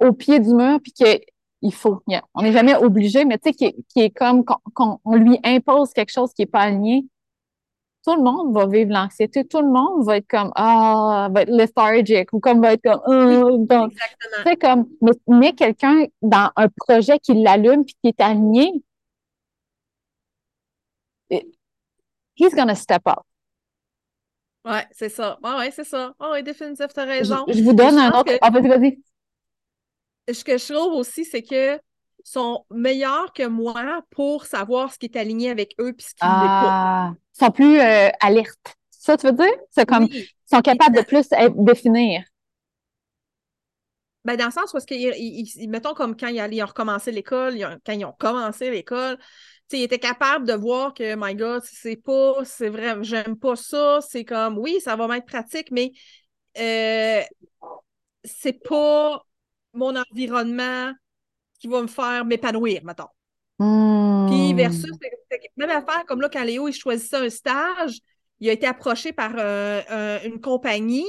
au 0.00 0.12
pied 0.12 0.38
du 0.38 0.52
mur, 0.52 0.80
puis 0.82 0.92
que 0.92 1.18
il 1.62 1.72
faut. 1.72 2.02
On 2.34 2.42
n'est 2.42 2.52
jamais 2.52 2.76
obligé, 2.76 3.24
mais 3.24 3.38
tu 3.38 3.50
sais, 3.50 3.54
qui, 3.54 4.00
est 4.00 4.10
comme 4.10 4.44
qu'on 4.44 4.98
lui 5.14 5.40
impose 5.44 5.92
quelque 5.92 6.12
chose 6.12 6.32
qui 6.34 6.42
n'est 6.42 6.46
pas 6.46 6.60
aligné, 6.60 7.06
tout 8.08 8.16
le 8.16 8.22
monde 8.22 8.54
va 8.54 8.66
vivre 8.66 8.90
l'anxiété, 8.90 9.44
tout 9.44 9.60
le 9.60 9.68
monde 9.68 10.04
va 10.06 10.16
être 10.16 10.26
comme 10.26 10.50
ah, 10.54 11.28
va 11.30 11.42
être 11.42 11.50
lethargique 11.50 12.32
ou 12.32 12.40
comme 12.40 12.62
va 12.62 12.72
être 12.72 12.82
comme 12.82 13.02
oh, 13.06 13.58
donc 13.58 13.92
c'est 14.46 14.56
comme 14.56 14.88
mais, 15.26 15.52
quelqu'un 15.52 16.06
dans 16.22 16.50
un 16.56 16.68
projet 16.68 17.18
qui 17.18 17.34
l'allume 17.34 17.84
puis 17.84 17.94
qui 18.02 18.08
est 18.08 18.20
aligné 18.20 18.82
he's 21.30 22.54
gonna 22.54 22.74
step 22.74 23.02
up. 23.06 23.18
Ouais, 24.64 24.86
c'est 24.92 25.08
ça. 25.08 25.38
Ouais, 25.42 25.54
ouais, 25.56 25.70
c'est 25.70 25.84
ça. 25.84 26.14
Oh, 26.18 26.30
oui, 26.32 26.42
définitif, 26.42 26.88
t'as 26.94 27.04
raison. 27.04 27.44
Je, 27.48 27.62
vous 27.62 27.72
donne 27.72 27.98
un 27.98 28.10
autre. 28.10 28.32
Ah, 28.40 28.50
vas-y, 28.50 28.68
vas-y. 28.68 28.98
Ce 30.32 30.44
que 30.44 30.58
je 30.58 30.72
trouve 30.72 30.94
aussi, 30.94 31.24
c'est 31.24 31.42
que 31.42 31.80
sont 32.24 32.64
meilleurs 32.70 33.32
que 33.32 33.46
moi 33.46 34.02
pour 34.10 34.46
savoir 34.46 34.92
ce 34.92 34.98
qui 34.98 35.06
est 35.06 35.16
aligné 35.16 35.50
avec 35.50 35.74
eux 35.80 35.92
puis 35.92 36.06
ce 36.06 36.10
qui. 36.10 36.20
Ah, 36.20 37.12
ils 37.34 37.38
sont 37.44 37.50
plus 37.50 37.80
euh, 37.80 38.08
alertes. 38.20 38.76
Ça, 38.90 39.16
tu 39.16 39.26
veux 39.26 39.32
dire? 39.32 39.54
C'est 39.70 39.86
comme, 39.86 40.08
ils 40.10 40.26
sont 40.44 40.60
capables 40.60 40.96
de 40.96 41.02
plus 41.02 41.28
définir. 41.56 42.22
Ben, 44.24 44.36
dans 44.36 44.46
le 44.46 44.50
sens 44.50 44.74
où, 44.74 44.78
qu'ils, 44.84 45.68
mettons, 45.68 45.94
comme 45.94 46.16
quand 46.16 46.28
ils, 46.28 46.62
ont 46.62 46.66
recommencé 46.66 47.12
l'école, 47.12 47.56
quand 47.86 47.92
ils 47.92 48.04
ont 48.04 48.14
commencé 48.18 48.70
l'école, 48.70 49.16
ils 49.72 49.82
étaient 49.82 49.98
capables 49.98 50.46
de 50.46 50.52
voir 50.52 50.92
que, 50.92 51.14
my 51.16 51.34
God, 51.34 51.62
c'est 51.64 51.96
pas, 51.96 52.44
c'est 52.44 52.68
vrai, 52.68 52.96
j'aime 53.02 53.38
pas 53.38 53.56
ça, 53.56 54.00
c'est 54.06 54.24
comme, 54.24 54.58
oui, 54.58 54.80
ça 54.80 54.96
va 54.96 55.08
m'être 55.08 55.26
pratique, 55.26 55.70
mais 55.70 55.92
euh, 56.58 57.22
c'est 58.24 58.60
pas 58.62 59.22
mon 59.72 59.94
environnement 59.96 60.92
qui 61.58 61.68
va 61.68 61.82
me 61.82 61.88
faire 61.88 62.24
m'épanouir, 62.24 62.84
mettons. 62.84 63.08
Puis 63.58 64.54
versus, 64.54 64.92
même 65.56 65.70
affaire, 65.70 66.04
comme 66.06 66.20
là, 66.20 66.28
quand 66.28 66.44
Léo 66.44 66.68
il 66.68 66.72
choisissait 66.72 67.16
un 67.16 67.30
stage, 67.30 67.98
il 68.40 68.48
a 68.48 68.52
été 68.52 68.66
approché 68.66 69.12
par 69.12 69.32
euh, 69.36 70.18
une 70.24 70.40
compagnie, 70.40 71.06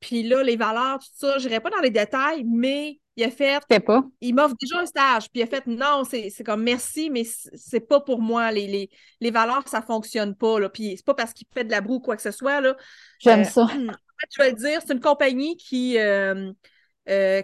puis 0.00 0.22
là, 0.22 0.42
les 0.42 0.56
valeurs, 0.56 0.98
tout 1.00 1.08
ça, 1.14 1.38
je 1.38 1.48
n'irai 1.48 1.60
pas 1.60 1.70
dans 1.70 1.80
les 1.80 1.90
détails, 1.90 2.44
mais 2.44 3.00
il 3.16 3.24
a 3.24 3.30
fait. 3.30 3.60
pas. 3.84 4.04
Il 4.20 4.34
m'offre 4.34 4.54
déjà 4.60 4.80
un 4.80 4.86
stage, 4.86 5.28
puis 5.30 5.40
il 5.40 5.42
a 5.42 5.46
fait 5.46 5.66
non, 5.66 6.04
c'est 6.04 6.44
comme 6.44 6.62
merci, 6.62 7.10
mais 7.10 7.24
c'est 7.24 7.80
pas 7.80 8.00
pour 8.00 8.22
moi. 8.22 8.52
Les, 8.52 8.68
les, 8.68 8.90
les 9.20 9.30
valeurs, 9.32 9.66
ça 9.66 9.82
fonctionne 9.82 10.36
pas. 10.36 10.60
Là. 10.60 10.68
Puis 10.68 10.94
c'est 10.96 11.04
pas 11.04 11.14
parce 11.14 11.32
qu'il 11.32 11.48
fait 11.52 11.64
de 11.64 11.70
la 11.72 11.80
broue 11.80 11.96
ou 11.96 12.00
quoi 12.00 12.14
que 12.14 12.22
ce 12.22 12.30
soit. 12.30 12.62
J'aime 13.18 13.40
euh, 13.40 13.44
ça. 13.44 13.62
En 13.62 13.66
fait, 13.66 14.28
je 14.30 14.42
vais 14.42 14.50
le 14.50 14.56
dire, 14.56 14.80
c'est 14.84 14.92
une 14.92 15.00
compagnie 15.00 15.56
qui, 15.56 15.98
euh, 15.98 16.52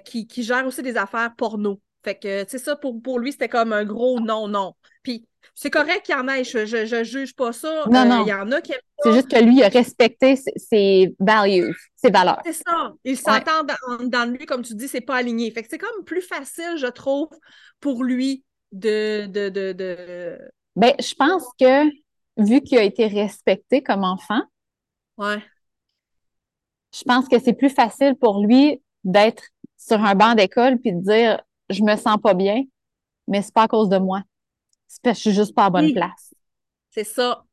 qui, 0.04 0.28
qui, 0.28 0.42
gère 0.44 0.64
aussi 0.64 0.82
des 0.82 0.96
affaires 0.96 1.34
porno. 1.36 1.80
Fait 2.04 2.16
que, 2.16 2.44
c'est 2.46 2.58
ça, 2.58 2.76
pour, 2.76 3.00
pour 3.02 3.18
lui, 3.18 3.32
c'était 3.32 3.48
comme 3.48 3.72
un 3.72 3.84
gros 3.84 4.20
non, 4.20 4.46
non. 4.46 4.74
Puis 5.02 5.26
c'est 5.54 5.70
correct 5.70 6.02
qu'il 6.04 6.14
y 6.14 6.18
en 6.18 6.28
ait, 6.28 6.44
je, 6.44 6.66
je, 6.66 7.04
juge 7.04 7.34
pas 7.34 7.52
ça. 7.52 7.84
Non, 7.90 8.04
non. 8.04 8.24
Il 8.24 8.28
y 8.28 8.32
en 8.32 8.50
a 8.50 8.60
qui 8.60 8.72
aiment 8.72 8.80
C'est 9.02 9.12
juste 9.12 9.30
que 9.30 9.42
lui, 9.42 9.56
il 9.56 9.62
a 9.62 9.68
respecté 9.68 10.36
ses, 10.36 11.14
values, 11.18 11.74
ses 11.96 12.10
valeurs. 12.10 12.40
C'est 12.44 12.52
ça. 12.54 12.92
Il 13.04 13.16
s'entend 13.16 13.62
dans, 14.02 14.30
lui, 14.30 14.46
comme 14.46 14.62
tu 14.62 14.74
dis, 14.74 14.88
c'est 14.88 15.00
pas 15.00 15.16
aligné. 15.16 15.50
Fait 15.50 15.62
que 15.62 15.68
c'est 15.70 15.78
comme 15.78 16.04
plus 16.04 16.22
facile, 16.22 16.76
je 16.76 16.86
trouve, 16.86 17.28
pour 17.80 18.04
lui 18.04 18.44
de. 18.72 19.26
de, 19.26 19.48
de, 19.48 19.72
de... 19.72 20.38
Ben, 20.76 20.92
je 20.98 21.14
pense 21.14 21.44
que, 21.58 21.88
vu 22.36 22.60
qu'il 22.60 22.78
a 22.78 22.82
été 22.82 23.06
respecté 23.06 23.82
comme 23.82 24.02
enfant, 24.02 24.42
ouais. 25.18 25.40
je 26.92 27.04
pense 27.04 27.28
que 27.28 27.38
c'est 27.38 27.52
plus 27.52 27.70
facile 27.70 28.16
pour 28.16 28.44
lui 28.44 28.82
d'être 29.04 29.44
sur 29.76 30.02
un 30.02 30.14
banc 30.16 30.34
d'école 30.34 30.78
puis 30.78 30.92
de 30.92 31.00
dire 31.00 31.40
je 31.70 31.82
me 31.82 31.96
sens 31.96 32.18
pas 32.22 32.34
bien, 32.34 32.62
mais 33.28 33.42
c'est 33.42 33.54
pas 33.54 33.62
à 33.62 33.68
cause 33.68 33.88
de 33.88 33.98
moi. 33.98 34.22
C'est 34.86 35.02
parce 35.02 35.18
que 35.18 35.24
je 35.24 35.30
suis 35.30 35.34
juste 35.34 35.54
pas 35.54 35.66
à 35.66 35.70
bonne 35.70 35.92
place. 35.92 36.34
C'est 36.90 37.04
ça. 37.04 37.44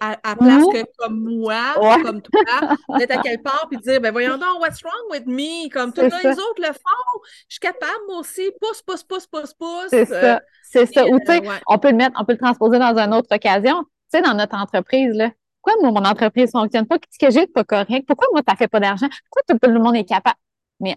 À, 0.00 0.16
place 0.34 0.64
que 0.72 0.84
comme 0.98 1.38
moi, 1.38 1.74
comme 2.02 2.20
toi, 2.20 2.40
d'être 2.98 3.18
à 3.18 3.22
quelque 3.22 3.42
part 3.42 3.66
puis 3.70 3.78
dire 3.78 4.00
ben 4.00 4.10
voyons 4.10 4.36
donc, 4.36 4.60
what's 4.60 4.82
wrong 4.82 5.10
with 5.10 5.26
me? 5.26 5.68
Comme 5.70 5.92
tous 5.92 6.00
les 6.00 6.30
autres 6.30 6.58
le 6.58 6.72
font, 6.72 7.20
je 7.48 7.54
suis 7.54 7.60
capable 7.60 7.92
moi 8.08 8.18
aussi, 8.18 8.50
pousse, 8.60 8.82
pousse, 8.82 9.04
pousse, 9.04 9.26
pousse, 9.26 9.54
pousse. 9.54 9.90
C'est 9.90 10.06
ça. 10.06 10.40
C'est 10.64 10.86
ça. 10.86 11.06
Ou 11.06 11.20
tu 11.20 11.26
sais, 11.26 11.42
on 11.68 11.78
peut 11.78 11.90
le 11.90 11.96
mettre, 11.96 12.18
on 12.20 12.24
peut 12.24 12.32
le 12.32 12.38
transposer 12.38 12.78
dans 12.78 12.98
une 12.98 13.14
autre 13.14 13.32
occasion. 13.34 13.84
Tu 14.10 14.18
sais, 14.18 14.22
dans 14.22 14.34
notre 14.34 14.56
entreprise, 14.56 15.14
là. 15.14 15.30
Pourquoi 15.62 15.82
moi, 15.82 16.00
mon 16.00 16.08
entreprise 16.08 16.54
ne 16.54 16.60
fonctionne 16.60 16.86
pas? 16.86 16.98
Qu'est-ce 16.98 17.18
que 17.18 17.32
j'ai 17.32 17.46
de 17.46 17.50
pas 17.50 17.64
correct? 17.64 18.06
Pourquoi 18.06 18.28
moi, 18.32 18.40
tu 18.42 18.50
n'as 18.50 18.56
fait 18.56 18.68
pas 18.68 18.80
d'argent? 18.80 19.08
Pourquoi 19.30 19.42
tout 19.48 19.70
le 19.70 19.80
monde 19.80 19.96
est 19.96 20.04
capable? 20.04 20.38
Mais 20.80 20.96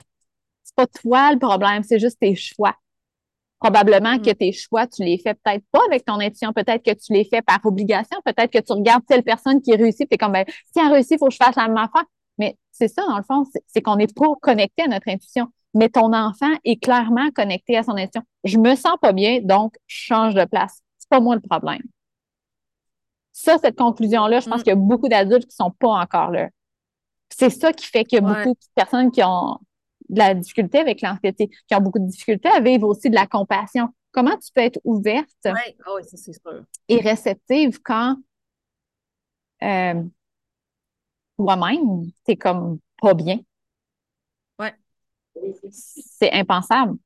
pas 0.80 0.88
toi 0.88 1.34
le 1.34 1.40
problème, 1.40 1.84
c'est 1.84 2.00
juste 2.00 2.20
tes 2.20 2.36
choix. 2.36 2.76
Probablement 3.60 4.18
que 4.20 4.30
mm. 4.30 4.36
tes 4.36 4.52
choix, 4.54 4.88
tu 4.88 5.04
les 5.04 5.18
fais 5.18 5.34
peut-être 5.34 5.66
pas 5.72 5.82
avec 5.88 6.06
ton 6.06 6.20
intuition, 6.20 6.54
peut-être 6.54 6.84
que 6.84 6.94
tu 6.94 7.12
les 7.12 7.26
fais 7.26 7.42
par 7.42 7.60
obligation, 7.66 8.18
peut-être 8.24 8.52
que 8.52 8.60
tu 8.60 8.72
regardes 8.72 9.06
telle 9.06 9.24
personne 9.24 9.62
qui 9.62 9.76
réussit, 9.76 10.08
tu 10.10 10.16
es 10.16 10.18
comme, 10.18 10.32
ben, 10.32 10.46
si 10.48 10.80
elle 10.80 10.92
réussit, 10.92 11.14
il 11.14 11.18
faut 11.18 11.28
que 11.28 11.34
je 11.34 11.38
fasse 11.38 11.56
la 11.58 11.68
même 11.68 11.78
affaire. 11.78 12.06
Mais 12.38 12.58
c'est 12.72 12.88
ça, 12.88 13.06
dans 13.06 13.18
le 13.18 13.24
fond, 13.24 13.44
c'est 13.68 13.82
qu'on 13.82 13.98
n'est 13.98 14.08
pas 14.08 14.34
connecté 14.42 14.84
à 14.84 14.88
notre 14.88 15.10
intuition. 15.10 15.48
Mais 15.74 15.90
ton 15.90 16.14
enfant 16.14 16.52
est 16.64 16.82
clairement 16.82 17.30
connecté 17.32 17.78
à 17.78 17.84
son 17.84 17.92
intuition. 17.92 18.24
Je 18.46 18.58
me 18.58 18.76
sens 18.76 18.96
pas 19.02 19.12
bien, 19.12 19.42
donc 19.42 19.76
je 19.88 19.98
change 20.06 20.34
de 20.34 20.46
place. 20.46 20.82
C'est 20.98 21.10
pas 21.10 21.20
moi 21.20 21.36
le 21.36 21.42
problème. 21.42 21.82
Ça, 23.34 23.58
cette 23.58 23.78
conclusion-là, 23.78 24.40
je 24.40 24.50
pense 24.50 24.62
mm. 24.62 24.64
qu'il 24.64 24.70
y 24.70 24.74
a 24.74 24.76
beaucoup 24.76 25.10
d'adultes 25.10 25.48
qui 25.48 25.56
sont 25.56 25.72
pas 25.72 25.90
encore 25.90 26.32
là. 26.32 26.48
C'est 27.30 27.50
ça 27.50 27.74
qui 27.74 27.86
fait 27.86 28.06
qu'il 28.06 28.20
y 28.20 28.26
a 28.26 28.26
beaucoup 28.26 28.54
de 28.54 28.68
personnes 28.74 29.12
qui 29.12 29.22
ont, 29.24 29.60
de 30.10 30.20
la 30.20 30.34
difficulté 30.34 30.80
avec 30.80 31.02
l'anxiété, 31.02 31.50
qui 31.68 31.76
ont 31.76 31.82
beaucoup 31.82 32.00
de 32.00 32.08
difficultés 32.08 32.50
à 32.50 32.60
vivre 32.60 32.88
aussi 32.88 33.10
de 33.10 33.16
la 33.16 33.28
compassion. 33.28 33.90
Comment 34.12 34.38
tu 34.38 34.52
peux 34.54 34.62
être 34.62 34.80
ouverte 34.84 35.30
ah 35.46 35.54
et 36.88 37.00
réceptive 37.00 37.80
quand 37.84 38.18
euh, 39.62 40.04
toi-même, 41.38 42.12
t'es 42.26 42.36
comme 42.36 42.80
pas 43.02 43.14
bien? 43.14 43.40
Ouais. 44.58 44.74
C'est 45.70 46.32
impensable. 46.32 46.98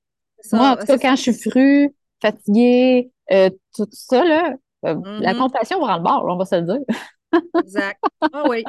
Moi, 0.51 0.71
en 0.71 0.75
tout 0.77 0.85
cas, 0.85 0.97
quand 0.97 1.15
je 1.15 1.21
suis 1.31 1.49
fru, 1.49 1.95
fatiguée, 2.21 3.11
euh, 3.31 3.49
tout 3.75 3.87
ça, 3.91 4.23
là, 4.23 4.53
euh, 4.85 4.95
la 5.19 5.33
mm-hmm. 5.33 5.37
compassion 5.37 5.85
va 5.85 5.97
le 5.97 6.03
bord, 6.03 6.25
on 6.27 6.37
va 6.37 6.45
se 6.45 6.55
le 6.55 6.61
dire. 6.61 6.97
Exact. 7.59 7.99
Ah 8.21 8.43
oui. 8.47 8.63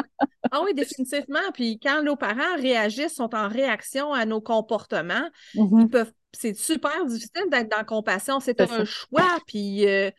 Ah 0.51 0.62
oui, 0.65 0.75
définitivement. 0.75 1.51
Puis 1.53 1.79
quand 1.79 2.03
nos 2.03 2.17
parents 2.17 2.57
réagissent, 2.57 3.15
sont 3.15 3.35
en 3.35 3.49
réaction 3.49 4.12
à 4.12 4.25
nos 4.25 4.41
comportements, 4.41 5.29
mm-hmm. 5.55 5.81
ils 5.83 5.89
peuvent. 5.89 6.12
C'est 6.33 6.57
super 6.57 7.07
difficile 7.07 7.45
d'être 7.49 7.71
dans 7.71 7.79
la 7.79 7.85
compassion. 7.85 8.41
C'est 8.41 8.61
un 8.61 8.85
choix, 8.85 9.39
puis 9.47 9.87
euh, 9.87 10.11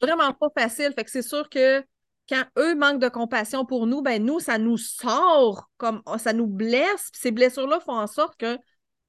vraiment 0.00 0.32
pas 0.34 0.48
facile. 0.56 0.92
Fait 0.94 1.04
que 1.04 1.10
c'est 1.10 1.22
sûr 1.22 1.48
que 1.48 1.82
quand 2.28 2.44
eux 2.58 2.74
manquent 2.74 3.00
de 3.00 3.08
compassion 3.08 3.64
pour 3.64 3.86
nous, 3.86 4.02
ben 4.02 4.22
nous, 4.22 4.40
ça 4.40 4.58
nous 4.58 4.76
sort, 4.76 5.70
comme 5.76 6.02
ça 6.18 6.32
nous 6.32 6.46
blesse. 6.46 7.10
Puis 7.12 7.20
ces 7.22 7.30
blessures-là 7.30 7.80
font 7.80 7.96
en 7.96 8.06
sorte 8.06 8.36
que, 8.38 8.58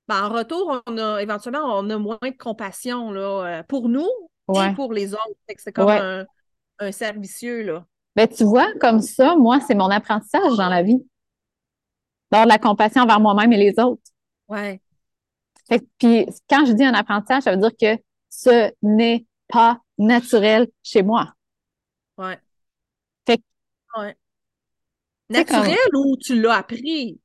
ben, 0.07 0.25
en 0.25 0.29
retour, 0.29 0.81
on 0.85 0.97
a 0.97 1.21
éventuellement 1.21 1.77
on 1.77 1.89
a 1.89 1.97
moins 1.97 2.17
de 2.21 2.37
compassion 2.37 3.11
là, 3.11 3.59
euh, 3.59 3.63
pour 3.63 3.89
nous 3.89 4.09
et 4.53 4.73
pour 4.75 4.93
les 4.93 5.13
autres. 5.13 5.23
C'est 5.57 5.73
comme 5.73 5.89
un, 5.89 6.25
un 6.79 6.91
servicieux, 6.91 7.63
là. 7.63 7.85
Ben, 8.15 8.27
tu 8.27 8.45
vois, 8.45 8.67
comme 8.79 9.01
ça, 9.01 9.35
moi, 9.35 9.59
c'est 9.59 9.75
mon 9.75 9.89
apprentissage 9.89 10.55
dans 10.55 10.69
la 10.69 10.83
vie. 10.83 11.05
D'avoir 12.31 12.45
de 12.45 12.51
la 12.51 12.59
compassion 12.59 13.03
envers 13.03 13.19
moi-même 13.19 13.51
et 13.53 13.57
les 13.57 13.79
autres. 13.79 14.01
Ouais. 14.47 14.79
puis 15.97 16.27
quand 16.49 16.65
je 16.65 16.73
dis 16.73 16.85
un 16.85 16.93
apprentissage, 16.93 17.43
ça 17.43 17.51
veut 17.51 17.57
dire 17.57 17.71
que 17.79 18.01
ce 18.29 18.71
n'est 18.81 19.25
pas 19.47 19.79
naturel 19.97 20.67
chez 20.83 21.03
moi. 21.03 21.33
Ouais. 22.17 22.39
Fait 23.27 23.41
ouais. 23.97 24.15
Naturel 25.29 25.77
ou 25.95 26.15
tu 26.17 26.39
l'as 26.39 26.57
appris? 26.57 27.19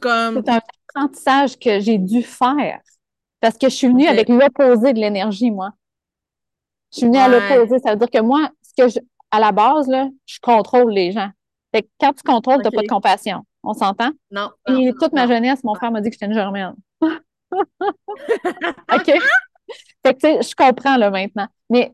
comme... 0.00 0.42
C'est 0.44 0.50
un 0.52 0.60
apprentissage 0.94 1.58
que 1.58 1.80
j'ai 1.80 1.98
dû 1.98 2.22
faire. 2.22 2.80
Parce 3.40 3.58
que 3.58 3.68
je 3.68 3.74
suis 3.74 3.88
venue 3.88 4.06
avec 4.06 4.28
l'opposé 4.28 4.92
de 4.92 4.98
l'énergie, 4.98 5.50
moi. 5.50 5.70
Je 6.92 6.98
suis 6.98 7.06
venue 7.06 7.18
à 7.18 7.28
l'opposé. 7.28 7.78
Ça 7.80 7.90
veut 7.90 7.96
dire 7.96 8.10
que 8.10 8.20
moi, 8.20 8.50
ce 8.62 8.82
que 8.82 8.88
je, 8.88 8.98
à 9.30 9.40
la 9.40 9.52
base, 9.52 9.88
là, 9.88 10.08
je 10.26 10.38
contrôle 10.40 10.92
les 10.92 11.12
gens. 11.12 11.30
Fait 11.74 11.82
que 11.82 11.88
quand 12.00 12.12
tu 12.12 12.22
contrôles, 12.22 12.58
tu 12.58 12.64
n'as 12.64 12.70
pas 12.70 12.82
de 12.82 12.88
compassion. 12.88 13.44
On 13.62 13.74
s'entend? 13.74 14.10
Non. 14.30 14.50
Et 14.68 14.92
toute 15.00 15.12
ma 15.12 15.26
jeunesse, 15.26 15.64
mon 15.64 15.74
frère 15.74 15.90
m'a 15.90 16.00
dit 16.00 16.10
que 16.10 16.14
j'étais 16.14 16.26
une 16.26 16.34
germaine. 16.34 16.74
OK? 17.02 17.18
Fait 20.06 20.14
que, 20.14 20.20
tu 20.20 20.20
sais, 20.20 20.42
je 20.42 20.54
comprends, 20.54 20.96
là, 20.96 21.10
maintenant. 21.10 21.48
Mais 21.68 21.92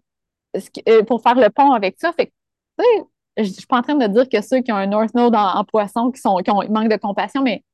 euh, 0.88 1.02
pour 1.04 1.22
faire 1.22 1.34
le 1.34 1.48
pont 1.48 1.72
avec 1.72 1.98
ça, 1.98 2.12
fait 2.12 2.26
que, 2.26 2.32
tu 2.78 2.84
sais, 2.84 3.44
je 3.44 3.50
suis 3.50 3.66
pas 3.66 3.78
en 3.78 3.82
train 3.82 3.94
de 3.94 4.06
dire 4.06 4.28
que 4.28 4.42
ceux 4.42 4.60
qui 4.60 4.70
ont 4.70 4.76
un 4.76 4.86
North 4.86 5.14
Node 5.14 5.34
en, 5.34 5.64
poisson, 5.64 6.10
qui, 6.10 6.20
sont, 6.20 6.36
qui 6.38 6.50
ont, 6.50 6.62
manque 6.70 6.90
de 6.90 6.96
compassion, 6.96 7.42
mais 7.42 7.64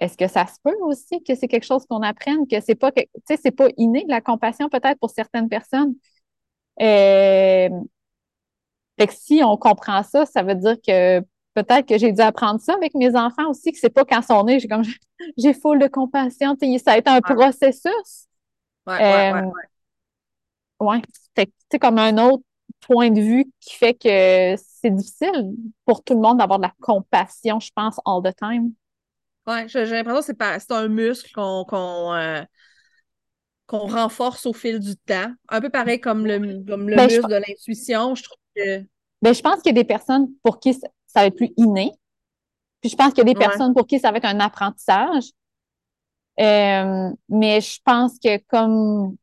est-ce 0.00 0.16
que 0.16 0.26
ça 0.26 0.46
se 0.46 0.56
peut 0.62 0.76
aussi 0.82 1.22
que 1.22 1.34
c'est 1.34 1.48
quelque 1.48 1.64
chose 1.64 1.86
qu'on 1.86 2.02
apprenne, 2.02 2.46
que 2.48 2.60
c'est 2.60 2.74
pas, 2.74 2.90
sais, 3.24 3.38
c'est 3.40 3.52
pas 3.52 3.68
inné, 3.76 4.04
la 4.08 4.20
compassion, 4.20 4.68
peut-être, 4.68 4.98
pour 4.98 5.10
certaines 5.10 5.48
personnes? 5.48 5.94
Euh, 6.82 7.68
fait 8.98 9.06
que 9.06 9.14
si 9.14 9.42
on 9.44 9.56
comprend 9.56 10.02
ça, 10.02 10.26
ça 10.26 10.42
veut 10.42 10.54
dire 10.54 10.76
que 10.86 11.20
peut-être 11.54 11.86
que 11.86 11.98
j'ai 11.98 12.12
dû 12.12 12.20
apprendre 12.20 12.60
ça 12.60 12.74
avec 12.74 12.94
mes 12.94 13.14
enfants 13.16 13.50
aussi, 13.50 13.72
que 13.72 13.78
c'est 13.78 13.90
pas 13.90 14.04
quand 14.04 14.20
ils 14.20 14.26
sont 14.26 14.44
nés, 14.44 14.60
j'ai 14.60 14.68
comme 14.68 14.84
j'ai 15.38 15.54
full 15.54 15.78
de 15.78 15.88
compassion. 15.88 16.56
Ça 16.84 16.92
a 16.92 16.98
été 16.98 17.10
un 17.10 17.20
processus. 17.20 18.26
Ouais, 18.86 18.98
ouais, 18.98 19.32
ouais, 19.32 19.50
ouais. 20.80 21.02
C'est 21.70 21.78
comme 21.78 21.98
un 21.98 22.16
autre 22.18 22.44
point 22.80 23.10
de 23.10 23.20
vue 23.20 23.50
qui 23.60 23.74
fait 23.74 23.94
que 23.94 24.54
c'est 24.56 24.90
difficile 24.90 25.54
pour 25.84 26.04
tout 26.04 26.14
le 26.14 26.20
monde 26.20 26.38
d'avoir 26.38 26.58
de 26.58 26.64
la 26.64 26.74
compassion, 26.80 27.58
je 27.58 27.70
pense, 27.74 27.98
all 28.04 28.22
the 28.22 28.34
time. 28.36 28.72
Ouais, 29.46 29.66
j'ai 29.68 29.84
l'impression 29.84 30.32
que 30.34 30.58
c'est 30.58 30.72
un 30.72 30.88
muscle 30.88 31.30
qu'on 31.32 32.14
euh, 32.14 32.42
qu'on 33.66 33.86
renforce 33.86 34.46
au 34.46 34.52
fil 34.52 34.78
du 34.80 34.96
temps. 34.96 35.32
Un 35.48 35.60
peu 35.60 35.70
pareil 35.70 36.00
comme 36.00 36.26
le, 36.26 36.64
comme 36.64 36.88
le 36.88 36.96
ben, 36.96 37.06
muscle 37.06 37.28
de 37.28 37.36
l'intuition. 37.36 38.14
Je 38.14 38.22
trouve 38.24 38.38
que. 38.56 38.84
Ben, 39.22 39.34
je 39.34 39.40
pense 39.40 39.56
qu'il 39.56 39.66
y 39.66 39.78
a 39.78 39.82
des 39.82 39.84
personnes 39.84 40.28
pour 40.42 40.60
qui 40.60 40.74
ça 40.74 40.88
va 41.14 41.26
être 41.26 41.36
plus 41.36 41.52
inné. 41.56 41.92
Puis 42.80 42.90
je 42.90 42.96
pense 42.96 43.08
qu'il 43.08 43.18
y 43.18 43.30
a 43.30 43.32
des 43.32 43.34
personnes 43.34 43.74
pour 43.74 43.86
qui 43.86 43.98
ça 43.98 44.10
va 44.10 44.18
être 44.18 44.26
un 44.26 44.40
apprentissage. 44.40 45.30
Euh, 46.38 47.10
mais 47.28 47.60
je 47.60 47.80
pense 47.82 48.18
que 48.18 48.36
comme 48.48 49.16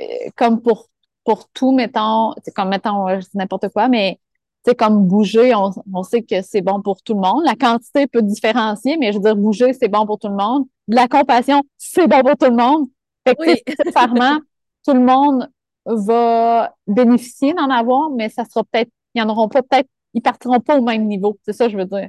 euh, 0.00 0.30
comme 0.36 0.62
pour 0.62 0.88
pour 1.24 1.48
tout, 1.50 1.72
mettons, 1.72 2.34
comme 2.56 2.70
mettons, 2.70 3.08
je 3.20 3.26
dis 3.26 3.36
n'importe 3.36 3.68
quoi, 3.68 3.88
mais 3.88 4.18
c'est 4.64 4.74
comme 4.74 5.06
bouger, 5.06 5.54
on, 5.54 5.70
on 5.92 6.02
sait 6.02 6.22
que 6.22 6.42
c'est 6.42 6.62
bon 6.62 6.82
pour 6.82 7.02
tout 7.02 7.14
le 7.14 7.20
monde. 7.20 7.44
La 7.44 7.54
quantité 7.54 8.06
peut 8.06 8.22
différencier, 8.22 8.96
mais 8.96 9.12
je 9.12 9.18
veux 9.18 9.24
dire, 9.24 9.36
bouger, 9.36 9.72
c'est 9.72 9.88
bon 9.88 10.06
pour 10.06 10.18
tout 10.18 10.28
le 10.28 10.34
monde. 10.34 10.66
De 10.88 10.96
la 10.96 11.08
compassion, 11.08 11.62
c'est 11.76 12.06
bon 12.06 12.20
pour 12.22 12.36
tout 12.36 12.50
le 12.50 12.56
monde. 12.56 12.88
Fait 13.26 13.34
que, 13.34 13.42
oui. 13.42 13.62
tout 14.86 14.94
le 14.94 15.00
monde 15.00 15.48
va 15.86 16.74
bénéficier 16.86 17.54
d'en 17.54 17.70
avoir, 17.70 18.10
mais 18.10 18.28
ça 18.28 18.44
sera 18.44 18.64
peut-être, 18.64 18.90
ils 19.14 19.22
en 19.22 19.28
auront 19.28 19.48
pas 19.48 19.62
peut-être, 19.62 19.88
ils 20.14 20.22
partiront 20.22 20.60
pas 20.60 20.78
au 20.78 20.82
même 20.82 21.06
niveau. 21.06 21.38
C'est 21.44 21.52
ça, 21.52 21.68
je 21.68 21.76
veux 21.76 21.84
dire. 21.84 22.08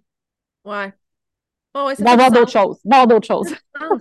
Ouais. 0.65 0.93
Oh 1.73 1.85
ouais, 1.87 1.93
il 1.97 2.03
va 2.03 2.11
y 2.11 2.13
avoir 2.13 2.31
d'autres 2.31 2.51
choses. 2.51 2.79
Il 2.83 2.89
va 2.89 2.97
y 2.97 2.99
avoir 2.99 3.07
d'autres 3.07 3.27
choses. 3.27 3.55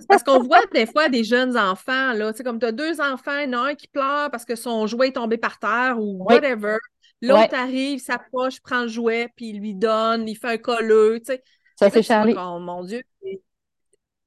parce 0.09 0.23
qu'on 0.23 0.43
voit 0.43 0.59
des 0.73 0.85
fois 0.85 1.07
des 1.07 1.23
jeunes 1.23 1.57
enfants, 1.57 2.11
là, 2.13 2.31
tu 2.33 2.37
sais, 2.37 2.43
comme 2.43 2.59
tu 2.59 2.65
as 2.65 2.73
deux 2.73 2.99
enfants, 2.99 3.37
il 3.37 3.49
y 3.49 3.55
en 3.55 3.59
a 3.59 3.69
un 3.69 3.75
qui 3.75 3.87
pleure 3.87 4.29
parce 4.29 4.43
que 4.43 4.55
son 4.55 4.87
jouet 4.87 5.09
est 5.09 5.13
tombé 5.13 5.37
par 5.37 5.57
terre 5.57 5.97
ou 5.97 6.23
whatever. 6.23 6.77
L'autre 7.21 7.53
arrive, 7.53 7.99
s'approche, 7.99 8.59
prend 8.61 8.81
le 8.81 8.87
jouet, 8.87 9.29
puis 9.35 9.49
il 9.49 9.59
lui 9.59 9.75
donne, 9.75 10.27
il 10.27 10.35
fait 10.35 10.49
un 10.49 10.57
colleux, 10.57 11.19
tu 11.19 11.33
sais. 11.33 11.43
Ça, 11.77 11.89
c'est 11.89 12.03
Charlie. 12.03 12.35
Oh 12.37 12.59
mon 12.59 12.83
Dieu. 12.83 13.03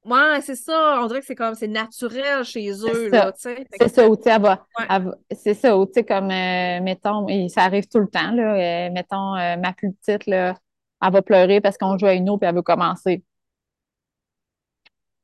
Ouais, 0.05 0.39
c'est 0.41 0.55
ça. 0.55 0.99
On 1.01 1.07
dirait 1.07 1.21
que 1.21 1.25
c'est 1.25 1.35
comme, 1.35 1.55
c'est 1.55 1.67
naturel 1.67 2.43
chez 2.43 2.69
eux, 2.69 3.09
là. 3.09 3.33
C'est 3.35 3.87
ça, 3.89 4.07
où, 4.07 4.15
tu 4.15 4.23
sais, 4.23 4.37
c'est 5.31 5.53
ça, 5.55 5.75
où, 5.77 5.85
tu 5.87 5.93
sais, 5.93 6.03
comme, 6.03 6.29
euh, 6.29 6.79
mettons, 6.81 7.27
et 7.27 7.49
ça 7.49 7.63
arrive 7.63 7.87
tout 7.87 7.99
le 7.99 8.07
temps, 8.07 8.31
là, 8.31 8.87
euh, 8.87 8.91
mettons, 8.91 9.35
euh, 9.35 9.57
ma 9.57 9.73
plus 9.73 9.93
petite, 9.93 10.27
là, 10.27 10.55
elle 11.01 11.11
va 11.11 11.21
pleurer 11.23 11.59
parce 11.59 11.77
qu'on 11.77 11.97
joue 11.97 12.05
à 12.05 12.13
une 12.13 12.29
eau, 12.29 12.37
puis 12.37 12.47
elle 12.47 12.55
veut 12.55 12.61
commencer. 12.61 13.23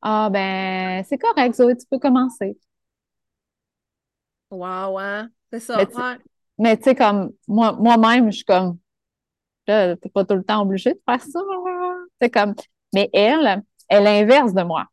Ah, 0.02 0.30
ben, 0.32 1.04
c'est 1.08 1.20
correct, 1.20 1.54
Zoé, 1.54 1.78
tu 1.78 1.86
peux 1.90 2.00
commencer. 2.00 2.58
Wow, 4.50 4.98
ouais, 4.98 5.22
c'est 5.54 5.60
ça. 5.60 5.78
Mais 6.58 6.76
tu 6.78 6.84
sais, 6.84 6.96
comme 6.96 7.32
moi, 7.48 7.74
moi-même, 7.74 8.32
je 8.32 8.38
suis 8.38 8.46
comme, 8.46 8.80
t'es 9.66 9.96
pas 10.12 10.26
tout 10.26 10.36
le 10.36 10.44
temps 10.44 10.64
obligé 10.64 10.94
de 10.94 11.02
faire 11.08 11.22
ça. 11.22 11.40
C'est 12.20 12.32
comme, 12.32 12.56
mais 12.94 13.10
elle, 13.14 13.48
elle 13.48 13.62
est 13.92 14.02
l'inverse 14.02 14.54
de 14.54 14.64
moi. 14.64 14.86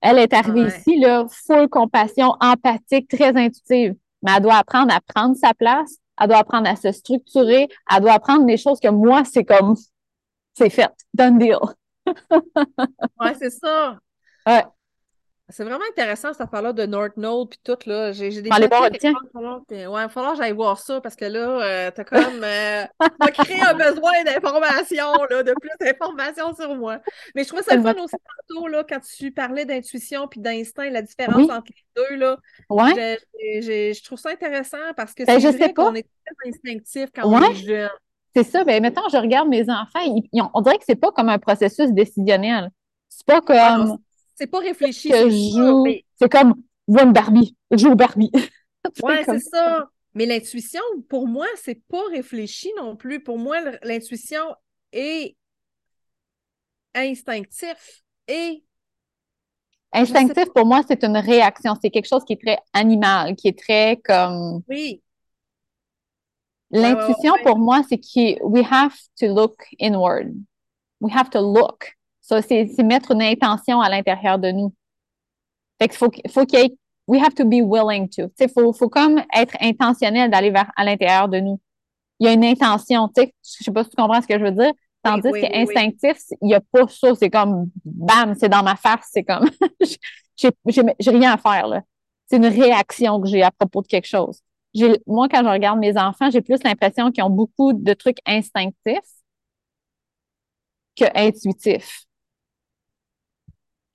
Elle 0.00 0.18
est 0.18 0.32
arrivée 0.32 0.66
ici, 0.66 0.98
là, 0.98 1.26
full 1.46 1.68
compassion, 1.68 2.34
empathique, 2.40 3.08
très 3.08 3.36
intuitive. 3.36 3.94
Mais 4.22 4.32
elle 4.36 4.42
doit 4.42 4.56
apprendre 4.56 4.92
à 4.92 5.00
prendre 5.00 5.36
sa 5.36 5.54
place, 5.54 5.96
elle 6.20 6.28
doit 6.28 6.38
apprendre 6.38 6.68
à 6.68 6.76
se 6.76 6.90
structurer, 6.90 7.68
elle 7.90 8.00
doit 8.00 8.12
apprendre 8.12 8.44
des 8.46 8.56
choses 8.56 8.80
que 8.80 8.88
moi, 8.88 9.22
c'est 9.24 9.44
comme, 9.44 9.76
c'est 10.54 10.70
fait, 10.70 10.90
done 11.14 11.38
deal. 11.38 11.58
ouais, 12.06 13.34
c'est 13.38 13.50
ça. 13.50 13.98
Ouais. 14.46 14.64
C'est 15.52 15.64
vraiment 15.64 15.84
intéressant 15.90 16.32
cette 16.32 16.40
affaire-là 16.40 16.72
de 16.72 16.86
North 16.86 17.16
Node 17.16 17.50
puis 17.50 17.60
tout 17.62 17.78
là. 17.86 18.12
J'ai 18.12 18.30
des 18.42 18.48
papiers. 18.48 19.10
Ouais, 19.10 19.58
il 19.70 19.86
va 19.86 20.08
falloir 20.08 20.32
que 20.32 20.38
j'aille 20.38 20.52
voir 20.52 20.78
ça 20.78 21.00
parce 21.00 21.14
que 21.14 21.26
là, 21.26 21.62
euh, 21.62 21.90
t'as 21.94 22.04
comme 22.04 22.42
euh, 22.42 22.84
créé 23.34 23.60
un 23.60 23.74
besoin 23.74 24.24
d'information, 24.24 25.12
là, 25.30 25.42
de 25.42 25.54
plus 25.60 25.70
d'informations 25.80 26.54
sur 26.54 26.74
moi. 26.74 26.98
Mais 27.34 27.44
je 27.44 27.48
trouvais 27.48 27.62
ça 27.62 27.76
le 27.76 27.82
fun 27.82 27.94
aussi 27.94 28.16
tantôt 28.48 28.66
là, 28.66 28.84
quand 28.88 29.00
tu 29.00 29.30
parlais 29.30 29.64
d'intuition 29.64 30.26
puis 30.26 30.40
d'instinct, 30.40 30.88
la 30.90 31.02
différence 31.02 31.50
entre 31.50 31.70
les 31.70 31.84
deux. 31.96 32.16
Là. 32.16 32.38
Ouais. 32.70 33.18
Je, 33.34 34.04
trouve 34.04 34.18
ça 34.18 34.30
intéressant 34.30 34.78
parce 34.96 35.14
que 35.14 35.24
ben, 35.24 35.38
c'est 35.38 35.52
vrai 35.52 35.72
qu'on 35.72 35.94
est 35.94 36.06
très 36.24 36.50
instinctif 36.50 37.10
quand 37.14 37.26
on 37.26 37.50
est 37.50 37.54
jeune. 37.54 37.90
C'est 38.34 38.44
ça. 38.44 38.64
Ben, 38.64 38.80
maintenant, 38.82 39.08
je 39.12 39.18
regarde 39.18 39.48
mes 39.48 39.68
enfants, 39.68 40.00
on 40.54 40.60
dirait 40.62 40.78
que 40.78 40.84
c'est 40.86 40.96
pas 40.96 41.12
comme 41.12 41.28
un 41.28 41.38
processus 41.38 41.92
décisionnel. 41.92 42.70
C'est 43.08 43.26
pas 43.26 43.40
ah 43.48 43.76
comme. 43.76 43.98
C'est 44.34 44.46
pas 44.46 44.60
réfléchi. 44.60 45.10
C'est 46.16 46.28
comme, 46.30 46.54
vois 46.86 47.02
une 47.02 47.12
Barbie, 47.12 47.56
joue 47.70 47.94
Barbie. 47.94 48.30
ouais, 49.02 49.24
c'est 49.24 49.40
ça. 49.40 49.88
Mais 50.14 50.26
l'intuition, 50.26 50.82
pour 51.08 51.26
moi, 51.26 51.46
c'est 51.56 51.80
pas 51.88 52.04
réfléchi 52.10 52.70
non 52.76 52.96
plus. 52.96 53.22
Pour 53.22 53.38
moi, 53.38 53.58
l'intuition 53.82 54.54
est 54.92 55.36
instinctif 56.94 58.02
et 58.28 58.62
Instinctif, 59.94 60.46
pour 60.54 60.64
moi, 60.64 60.80
c'est 60.88 61.04
une 61.04 61.18
réaction. 61.18 61.74
C'est 61.80 61.90
quelque 61.90 62.08
chose 62.08 62.24
qui 62.24 62.32
est 62.32 62.40
très 62.42 62.58
animal, 62.72 63.36
qui 63.36 63.48
est 63.48 63.58
très 63.58 63.98
comme. 64.02 64.62
Oui. 64.68 65.02
L'intuition, 66.70 67.34
pour 67.42 67.58
moi, 67.58 67.82
c'est 67.86 67.98
que 67.98 68.42
we 68.42 68.64
have 68.70 68.96
to 69.20 69.26
look 69.26 69.66
inward. 69.78 70.32
We 71.00 71.12
have 71.14 71.28
to 71.30 71.40
look. 71.40 71.94
Ça, 72.32 72.40
c'est 72.40 72.82
mettre 72.82 73.10
une 73.10 73.20
intention 73.20 73.82
à 73.82 73.90
l'intérieur 73.90 74.38
de 74.38 74.50
nous. 74.50 74.72
Fait 75.78 75.88
qu'il 75.88 75.98
faut, 75.98 76.10
faut 76.30 76.46
qu'il 76.46 76.60
y 76.60 76.62
ait, 76.62 76.74
we 77.06 77.22
have 77.22 77.34
to 77.34 77.44
be 77.44 77.60
willing 77.62 78.08
to. 78.08 78.32
Il 78.40 78.48
faut, 78.48 78.72
faut 78.72 78.88
comme 78.88 79.22
être 79.36 79.54
intentionnel 79.60 80.30
d'aller 80.30 80.50
vers 80.50 80.72
à 80.74 80.82
l'intérieur 80.82 81.28
de 81.28 81.40
nous. 81.40 81.60
Il 82.18 82.26
y 82.26 82.30
a 82.30 82.32
une 82.32 82.44
intention, 82.44 83.08
tu 83.08 83.20
sais, 83.20 83.34
je 83.42 83.64
sais 83.64 83.70
pas 83.70 83.84
si 83.84 83.90
tu 83.90 83.96
comprends 83.96 84.22
ce 84.22 84.26
que 84.26 84.38
je 84.38 84.44
veux 84.44 84.50
dire. 84.50 84.72
Tandis 85.02 85.28
oui, 85.30 85.42
qu'instinctif, 85.42 86.16
il 86.40 86.46
n'y 86.46 86.54
a 86.54 86.62
pas 86.62 86.88
ça, 86.88 87.14
c'est 87.16 87.28
comme 87.28 87.68
bam, 87.84 88.34
c'est 88.34 88.48
dans 88.48 88.62
ma 88.62 88.76
face, 88.76 89.10
c'est 89.10 89.24
comme 89.24 89.50
j'ai 90.36 91.10
rien 91.10 91.34
à 91.34 91.36
faire 91.36 91.66
là. 91.66 91.82
C'est 92.28 92.36
une 92.36 92.46
réaction 92.46 93.20
que 93.20 93.28
j'ai 93.28 93.42
à 93.42 93.50
propos 93.50 93.82
de 93.82 93.88
quelque 93.88 94.08
chose. 94.08 94.40
Moi, 95.06 95.28
quand 95.28 95.42
je 95.42 95.48
regarde 95.50 95.78
mes 95.80 95.98
enfants, 95.98 96.30
j'ai 96.30 96.40
plus 96.40 96.62
l'impression 96.64 97.10
qu'ils 97.10 97.24
ont 97.24 97.30
beaucoup 97.30 97.74
de 97.74 97.92
trucs 97.92 98.20
instinctifs 98.24 99.00
que 100.96 101.04
intuitifs. 101.14 102.06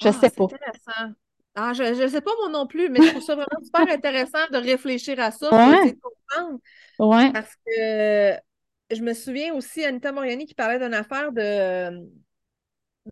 Je 0.02 0.08
ah, 0.10 0.14
sais 0.14 0.30
pas. 0.30 0.44
Intéressant. 0.44 1.14
Ah, 1.56 1.74
je 1.74 1.84
ne 1.84 2.08
sais 2.08 2.22
pas 2.22 2.32
moi 2.40 2.50
non 2.50 2.68
plus, 2.68 2.90
mais 2.90 3.02
je 3.02 3.10
trouve 3.10 3.24
ça 3.24 3.36
vraiment 3.36 3.64
super 3.64 3.92
intéressant 3.92 4.48
de 4.52 4.58
réfléchir 4.58 5.20
à 5.20 5.32
ça, 5.32 5.50
ouais. 5.52 5.96
comprendre. 5.96 6.60
Ouais. 7.00 7.32
Parce 7.34 7.56
que 7.66 8.96
je 8.96 9.02
me 9.02 9.14
souviens 9.14 9.54
aussi, 9.54 9.84
Anita 9.84 10.12
Moriani 10.12 10.46
qui 10.46 10.54
parlait 10.54 10.80
d'une 10.80 10.94
affaire 10.94 11.32
de, 11.32 11.90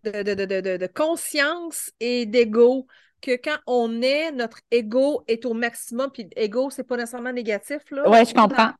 de, 0.04 0.22
de, 0.22 0.46
de, 0.46 0.78
de 0.78 0.88
conscience 0.88 1.92
et 2.00 2.26
d'ego. 2.26 2.88
Que 3.22 3.38
quand 3.38 3.58
on 3.66 4.04
est, 4.04 4.32
notre 4.34 4.60
ego 4.70 5.24
est 5.28 5.46
au 5.46 5.54
maximum, 5.54 6.12
puis 6.12 6.30
ego, 6.36 6.70
c'est 6.70 6.84
pas 6.84 6.98
nécessairement 6.98 7.32
négatif. 7.32 7.80
Oui, 7.90 8.26
je 8.26 8.34
comprends. 8.34 8.72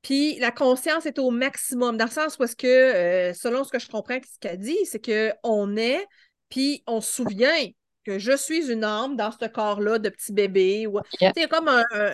Puis 0.00 0.38
la 0.38 0.52
conscience 0.52 1.04
est 1.04 1.18
au 1.18 1.30
maximum, 1.30 1.98
dans 1.98 2.06
le 2.06 2.10
sens 2.10 2.38
où 2.38 2.44
est-ce 2.44 2.56
que, 2.56 2.66
euh, 2.66 3.34
selon 3.34 3.64
ce 3.64 3.70
que 3.70 3.78
je 3.78 3.88
comprends 3.88 4.18
ce 4.22 4.38
qu'elle 4.40 4.58
dit, 4.58 4.78
c'est 4.84 5.04
qu'on 5.04 5.76
est, 5.76 6.06
puis 6.52 6.84
on 6.86 7.00
se 7.00 7.10
souvient 7.10 7.66
que 8.04 8.18
je 8.18 8.36
suis 8.36 8.70
une 8.70 8.84
âme 8.84 9.16
dans 9.16 9.30
ce 9.32 9.46
corps-là 9.46 9.98
de 9.98 10.10
petit 10.10 10.34
bébé. 10.34 10.86
Ou... 10.86 11.00
Il 11.18 11.32
y 11.34 11.42
a 11.44 11.48
comme 11.48 11.70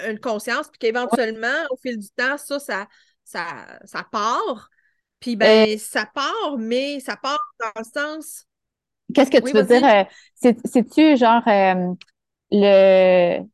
une 0.09 0.21
conscience, 0.21 0.69
puis 0.69 0.79
qu'éventuellement, 0.79 1.67
au 1.71 1.77
fil 1.77 1.99
du 1.99 2.09
temps, 2.11 2.39
ça, 2.39 2.61
ça, 2.61 2.87
ça, 3.25 3.45
ça 3.85 4.05
part. 4.13 4.71
Puis 5.19 5.35
ben, 5.35 5.77
ça 5.77 6.07
part, 6.07 6.57
mais 6.57 7.01
ça 7.01 7.17
part 7.17 7.41
dans 7.59 7.81
le 7.81 7.85
sens. 7.85 8.45
Qu'est-ce 9.13 9.31
que 9.31 9.45
tu 9.45 9.53
veux 9.53 9.65
dire? 9.65 9.85
Euh, 9.85 10.05
c'est-tu 10.65 11.17
genre 11.17 11.43
euh, 11.49 11.95
le. 12.53 13.41
Tu 13.41 13.49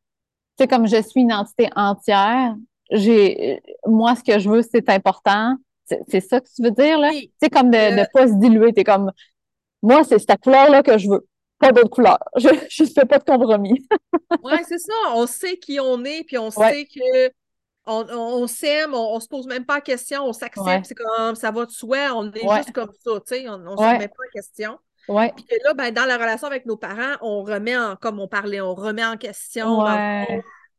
sais, 0.58 0.68
comme 0.68 0.86
je 0.86 1.00
suis 1.00 1.22
une 1.22 1.32
entité 1.32 1.70
entière, 1.74 2.54
j'ai 2.90 3.62
moi, 3.86 4.16
ce 4.16 4.22
que 4.22 4.38
je 4.38 4.50
veux, 4.50 4.60
c'est 4.60 4.90
important. 4.90 5.56
C'est 6.08 6.20
ça 6.20 6.40
que 6.40 6.48
tu 6.54 6.62
veux 6.62 6.72
dire, 6.72 6.98
là? 6.98 7.10
Tu 7.10 7.30
sais, 7.42 7.48
comme 7.48 7.70
de 7.70 7.76
ne 7.76 8.02
euh, 8.02 8.06
pas 8.12 8.26
se 8.28 8.34
diluer. 8.34 8.74
Tu 8.74 8.80
es 8.80 8.84
comme 8.84 9.10
moi, 9.84 10.02
c'est 10.04 10.18
cette 10.18 10.40
couleur-là 10.40 10.82
que 10.82 10.96
je 10.98 11.08
veux. 11.08 11.26
Pas 11.58 11.72
d'autre 11.72 11.90
couleur. 11.90 12.18
Je 12.36 12.48
ne 12.48 12.88
fais 12.88 13.04
pas 13.04 13.18
de 13.18 13.24
compromis. 13.24 13.86
oui, 14.42 14.58
c'est 14.66 14.78
ça. 14.78 14.92
On 15.14 15.26
sait 15.26 15.56
qui 15.56 15.78
on 15.78 16.04
est, 16.04 16.24
puis 16.24 16.38
on 16.38 16.50
sait 16.50 16.86
que 16.86 17.30
on, 17.86 18.46
s'aime, 18.46 18.94
on, 18.94 19.16
ne 19.16 19.20
se 19.20 19.28
pose 19.28 19.46
même 19.46 19.66
pas 19.66 19.74
la 19.74 19.80
question, 19.82 20.24
on 20.24 20.32
s'accepte, 20.32 20.86
c'est 20.86 20.94
comme 20.94 21.34
ça 21.34 21.50
va 21.50 21.66
de 21.66 21.70
soi, 21.70 22.14
on 22.14 22.32
est 22.32 22.56
juste 22.56 22.72
comme 22.72 22.90
ça, 23.04 23.10
tu 23.20 23.20
sais, 23.26 23.46
on 23.46 23.58
ne 23.58 23.76
se 23.76 23.98
met 23.98 24.08
pas 24.08 24.14
en 24.26 24.32
question. 24.32 24.78
Puis 25.06 25.44
que 25.44 25.54
là, 25.64 25.74
ben, 25.74 25.92
dans 25.92 26.06
la 26.06 26.16
relation 26.16 26.46
avec 26.46 26.64
nos 26.64 26.78
parents, 26.78 27.16
on 27.20 27.42
remet 27.42 27.76
en, 27.76 27.96
comme 27.96 28.20
on 28.20 28.26
parlait, 28.26 28.62
on 28.62 28.74
remet 28.74 29.04
en 29.04 29.18
question 29.18 29.84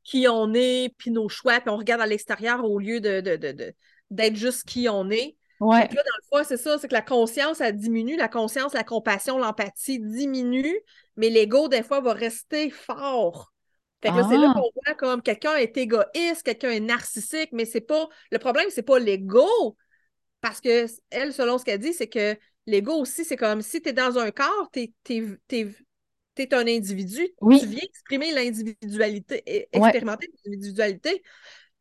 qui 0.03 0.27
on 0.27 0.51
est, 0.55 0.95
puis 0.97 1.11
nos 1.11 1.29
choix, 1.29 1.59
puis 1.59 1.69
on 1.69 1.77
regarde 1.77 2.01
à 2.01 2.07
l'extérieur 2.07 2.63
au 2.65 2.79
lieu 2.79 2.99
de, 2.99 3.21
d'être 4.09 4.35
juste 4.35 4.63
qui 4.67 4.89
on 4.89 5.11
est. 5.11 5.35
Ouais. 5.59 5.81
là, 5.81 5.87
dans 5.87 5.95
le 5.95 6.37
fond, 6.43 6.43
c'est 6.47 6.57
ça, 6.57 6.77
c'est 6.77 6.87
que 6.87 6.93
la 6.93 7.01
conscience, 7.01 7.61
elle 7.61 7.77
diminue. 7.77 8.17
La 8.17 8.27
conscience, 8.27 8.73
la 8.73 8.83
compassion, 8.83 9.37
l'empathie 9.37 9.99
diminuent, 9.99 10.79
mais 11.15 11.29
l'ego, 11.29 11.67
des 11.67 11.83
fois, 11.83 12.01
va 12.01 12.13
rester 12.13 12.69
fort. 12.69 13.51
Fait 14.01 14.09
que 14.11 14.15
là, 14.17 14.27
c'est 14.29 14.37
là 14.37 14.51
Ah. 14.55 14.59
qu'on 14.59 14.69
voit 14.85 14.95
comme 14.95 15.21
quelqu'un 15.21 15.55
est 15.55 15.75
égoïste, 15.77 16.43
quelqu'un 16.43 16.69
est 16.71 16.79
narcissique, 16.79 17.49
mais 17.53 17.65
c'est 17.65 17.81
pas. 17.81 18.07
Le 18.31 18.37
problème, 18.37 18.67
c'est 18.69 18.83
pas 18.83 18.99
l'ego. 18.99 19.77
Parce 20.41 20.61
que 20.61 20.85
elle, 21.09 21.33
selon 21.33 21.57
ce 21.57 21.65
qu'elle 21.65 21.79
dit, 21.79 21.93
c'est 21.93 22.07
que 22.09 22.37
l'ego 22.67 22.93
aussi, 22.93 23.25
c'est 23.25 23.37
comme 23.37 23.61
si 23.61 23.81
tu 23.81 23.89
es 23.89 23.93
dans 23.93 24.19
un 24.19 24.29
corps, 24.31 24.69
tu 24.73 24.81
es, 24.81 26.53
un 26.53 26.67
individu, 26.67 27.29
Oui. 27.41 27.59
tu 27.61 27.65
viens 27.67 27.81
exprimer 27.81 28.31
l'individualité, 28.33 29.37
e- 29.47 29.79
Ouais. 29.79 29.87
expérimenter 29.87 30.29
l'individualité. 30.45 31.23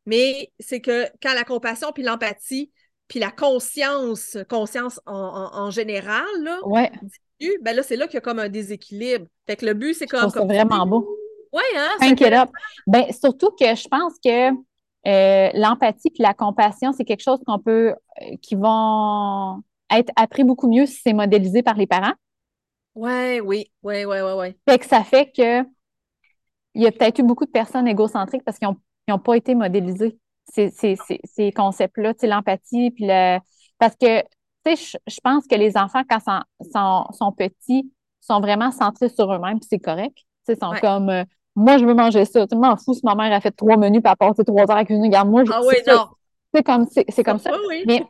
Mais 0.06 0.52
c'est 0.60 0.80
que 0.80 1.06
quand 1.20 1.34
la 1.34 1.44
compassion 1.44 1.92
puis 1.92 2.04
l'empathie, 2.04 2.70
puis 3.08 3.20
la 3.20 3.30
conscience, 3.30 4.36
conscience 4.48 5.00
en, 5.06 5.14
en- 5.14 5.56
en 5.66 5.70
général, 5.70 6.24
là, 6.42 6.58
Ouais. 6.64 6.90
diminue, 7.40 7.58
ben 7.62 7.76
là, 7.76 7.82
c'est 7.82 7.96
là 7.96 8.06
qu'il 8.06 8.14
y 8.14 8.18
a 8.18 8.22
comme 8.22 8.38
un 8.38 8.48
déséquilibre. 8.48 9.26
Fait 9.46 9.56
que 9.56 9.66
le 9.66 9.74
but, 9.74 9.94
c'est 9.94 10.06
comme. 10.06 10.30
tu 10.32 10.38
vraiment 10.38 10.86
beau. 10.86 11.08
Ouais, 11.52 11.62
hein? 11.76 11.88
C'est 12.00 12.10
it 12.10 12.22
up. 12.32 12.50
Ben, 12.86 13.04
surtout 13.12 13.50
que 13.50 13.74
je 13.74 13.86
pense 13.88 14.14
que 14.24 14.50
euh, 15.06 15.50
l'empathie 15.54 16.10
puis 16.10 16.22
la 16.22 16.34
compassion, 16.34 16.92
c'est 16.92 17.04
quelque 17.04 17.22
chose 17.22 17.38
qu'on 17.46 17.58
peut, 17.58 17.94
euh, 18.22 18.36
qui 18.42 18.54
vont 18.56 19.62
être 19.92 20.10
appris 20.16 20.42
beaucoup 20.44 20.68
mieux 20.68 20.86
si 20.86 21.00
c'est 21.02 21.12
modélisé 21.12 21.62
par 21.62 21.76
les 21.76 21.86
parents. 21.86 22.14
Ouais, 22.94 23.40
oui, 23.40 23.70
ouais, 23.82 24.04
ouais, 24.04 24.22
ouais, 24.22 24.32
ouais. 24.34 24.56
Fait 24.68 24.78
que 24.78 24.86
ça 24.86 25.04
fait 25.04 25.30
que 25.30 25.62
il 26.74 26.82
y 26.82 26.86
a 26.86 26.92
peut-être 26.92 27.18
eu 27.20 27.22
beaucoup 27.22 27.44
de 27.44 27.50
personnes 27.50 27.86
égocentriques 27.86 28.42
parce 28.44 28.58
qu'ils 28.58 28.68
n'ont 29.08 29.18
pas 29.18 29.36
été 29.36 29.54
modélisés. 29.54 30.18
Ces, 30.52 30.70
ces, 30.70 30.96
ces, 31.06 31.20
ces 31.24 31.52
concepts-là, 31.52 32.12
l'empathie, 32.22 32.90
puis 32.90 33.06
le. 33.06 33.38
Parce 33.78 33.96
que, 33.96 34.20
tu 34.64 34.76
sais, 34.76 34.98
je, 35.06 35.20
pense 35.22 35.46
que 35.46 35.54
les 35.56 35.76
enfants, 35.76 36.02
quand 36.08 36.20
sont, 36.20 36.40
sont, 36.72 37.04
sont 37.12 37.32
petits, 37.32 37.90
sont 38.20 38.40
vraiment 38.40 38.70
centrés 38.70 39.08
sur 39.08 39.32
eux-mêmes, 39.32 39.58
puis 39.58 39.68
c'est 39.70 39.78
correct. 39.78 40.16
Tu 40.16 40.54
sais, 40.54 40.56
sont 40.56 40.70
Ouais. 40.70 40.80
comme 40.80 41.08
euh, 41.10 41.24
moi, 41.56 41.78
je 41.78 41.84
veux 41.84 41.94
manger 41.94 42.24
ça. 42.24 42.46
Tu 42.46 42.56
m'en 42.56 42.76
fous 42.76 42.94
si 42.94 43.00
ma 43.04 43.14
mère 43.14 43.32
a 43.32 43.40
fait 43.40 43.50
trois 43.52 43.76
menus, 43.76 44.00
elle 44.04 44.10
a 44.10 44.16
passé 44.16 44.44
trois 44.44 44.62
heures 44.70 44.76
à 44.76 44.84
cuisiner. 44.84 45.08
Regarde, 45.08 45.28
moi, 45.28 45.44
je, 45.44 45.52
Ah 45.52 45.60
c'est 45.62 45.68
oui, 45.68 45.74
ça. 45.84 45.94
non. 45.94 46.06
C'est 46.54 46.62
comme, 46.62 46.86
comme 47.24 47.38
ça. 47.38 47.50
Oui, 47.52 47.58
oui. 47.68 47.84
Mais 47.86 48.04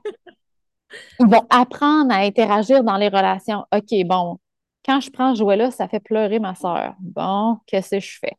ils 1.20 1.26
vont 1.26 1.46
apprendre 1.50 2.12
à 2.12 2.18
interagir 2.18 2.84
dans 2.84 2.96
les 2.96 3.08
relations. 3.08 3.64
OK, 3.74 4.04
bon, 4.06 4.38
quand 4.84 5.00
je 5.00 5.10
prends 5.10 5.34
ce 5.34 5.38
jouet-là, 5.38 5.70
ça 5.70 5.88
fait 5.88 6.00
pleurer 6.00 6.38
ma 6.38 6.54
soeur. 6.54 6.94
Bon, 7.00 7.58
qu'est-ce 7.66 7.96
que 7.96 8.00
je 8.00 8.18
fais? 8.20 8.36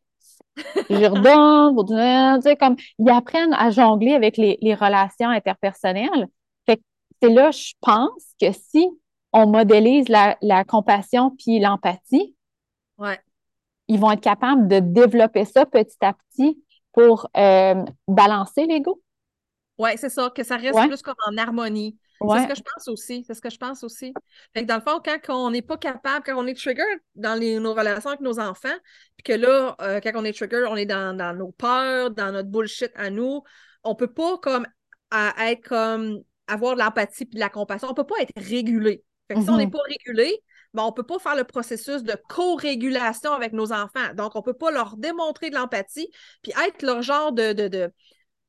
Je 0.90 1.06
redonne, 1.10 1.74
pour 1.76 1.84
donner, 1.84 2.34
tu 2.36 2.42
sais, 2.44 2.56
comme 2.56 2.76
ils 3.00 3.10
apprennent 3.10 3.54
à 3.54 3.70
jongler 3.72 4.14
avec 4.14 4.38
les, 4.38 4.58
les 4.62 4.74
relations 4.76 5.30
interpersonnelles. 5.30 6.28
Fait 6.66 6.82
c'est 7.22 7.30
là, 7.30 7.52
je 7.52 7.74
pense 7.82 8.24
que 8.40 8.52
si 8.52 8.90
on 9.34 9.48
modélise 9.48 10.08
la, 10.10 10.38
la 10.42 10.64
compassion 10.64 11.32
puis 11.38 11.60
l'empathie, 11.60 12.36
Ouais. 12.98 13.20
ils 13.90 14.00
vont 14.00 14.12
être 14.12 14.22
capables 14.22 14.68
de 14.70 14.80
développer 14.80 15.44
ça 15.46 15.66
petit 15.66 15.98
à 16.02 16.14
petit 16.14 16.64
pour 16.94 17.28
euh, 17.36 17.84
balancer 18.08 18.66
l'ego. 18.66 19.02
Oui, 19.78 19.90
c'est 19.98 20.10
ça, 20.10 20.30
que 20.30 20.44
ça 20.44 20.56
reste 20.56 20.76
Ouais. 20.76 20.88
plus 20.88 21.02
comme 21.02 21.16
en 21.30 21.36
harmonie. 21.38 21.98
C'est 22.22 22.44
ce 22.44 22.48
que 22.48 22.56
je 22.56 22.62
pense 22.64 22.88
aussi. 22.88 23.24
C'est 23.28 23.34
ce 23.34 23.42
que 23.42 23.50
je 23.50 23.58
pense 23.58 23.84
aussi. 23.84 24.14
Fait 24.54 24.62
que 24.64 24.68
dans 24.68 24.76
le 24.76 24.82
fond, 24.82 25.02
quand 25.04 25.46
on 25.48 25.52
n'est 25.52 25.62
pas 25.62 25.78
capable, 25.78 26.24
quand 26.26 26.36
on 26.42 26.48
est 26.48 26.58
trigger 26.58 26.84
dans 27.16 27.36
les- 27.40 27.60
nos 27.60 27.74
relations 27.74 28.10
avec 28.10 28.22
nos 28.22 28.40
enfants, 28.40 28.78
puis 29.18 29.24
que 29.24 29.34
là, 29.34 29.76
euh, 29.82 30.00
quand 30.02 30.12
on 30.16 30.24
est 30.24 30.34
trigger, 30.34 30.66
on 30.70 30.76
est 30.76 30.86
dans, 30.86 31.16
dans 31.16 31.34
nos 31.34 31.52
peurs, 31.52 32.12
dans 32.12 32.32
notre 32.32 32.50
bullshit 32.50 32.92
à 32.96 33.10
nous, 33.10 33.44
on 33.84 33.96
peut 33.96 34.12
pas 34.12 34.38
comme 34.38 34.66
à- 35.12 35.52
être 35.52 35.68
comme 35.68 36.22
avoir 36.48 36.76
de 36.76 36.80
l'empathie 36.80 37.26
puis 37.26 37.36
de 37.36 37.40
la 37.40 37.50
compassion. 37.50 37.90
On 37.90 37.94
peut 37.94 38.06
pas 38.06 38.22
être 38.22 38.34
régulé. 38.38 39.04
Fait 39.28 39.36
que 39.36 39.42
si 39.42 39.50
on 39.50 39.54
Mhm. 39.54 39.58
n'est 39.60 39.70
pas 39.70 39.80
régulé, 39.88 40.42
ben, 40.74 40.84
on 40.84 40.92
peut 40.92 41.04
pas 41.04 41.20
faire 41.20 41.36
le 41.36 41.44
processus 41.44 42.04
de 42.04 42.16
co-régulation 42.30 43.32
avec 43.32 43.54
nos 43.54 43.72
enfants. 43.72 44.14
Donc, 44.16 44.36
on 44.36 44.42
peut 44.42 44.54
pas 44.54 44.72
leur 44.72 44.98
démontrer 44.98 45.50
de 45.50 45.56
l'empathie 45.56 46.10
puis 46.44 46.52
être 46.68 46.82
leur 46.84 47.02
genre 47.02 47.32
de, 47.32 47.54
de, 47.54 47.68
de, 47.68 47.92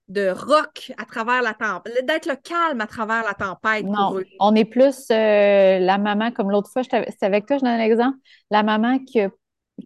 de 0.09 0.29
rock 0.31 0.93
à 0.99 1.05
travers 1.05 1.43
la 1.43 1.55
tempête, 1.55 2.07
d'être 2.07 2.27
le 2.27 2.37
calme 2.37 2.81
à 2.81 2.87
travers 2.87 3.25
la 3.25 3.35
tempête 3.35 3.85
Non, 3.87 4.11
pour 4.11 4.19
eux. 4.19 4.25
on 4.41 4.55
est 4.55 4.65
plus 4.65 5.11
euh, 5.11 5.79
la 5.79 5.99
maman, 5.99 6.31
comme 6.31 6.51
l'autre 6.51 6.71
fois, 6.71 6.83
c'était 6.85 7.07
avec 7.23 7.47
toi, 7.47 7.57
je 7.59 7.63
donne 7.65 7.73
un 7.73 7.81
exemple, 7.81 8.19
la 8.51 8.63
maman 8.63 8.99
qui 9.01 9.21
a, 9.21 9.31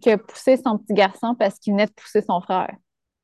qui 0.01 0.11
a 0.11 0.17
poussé 0.17 0.57
son 0.57 0.77
petit 0.77 0.93
garçon 0.93 1.35
parce 1.35 1.57
qu'il 1.59 1.73
venait 1.73 1.87
de 1.87 1.91
pousser 1.91 2.21
son 2.21 2.39
frère. 2.41 2.69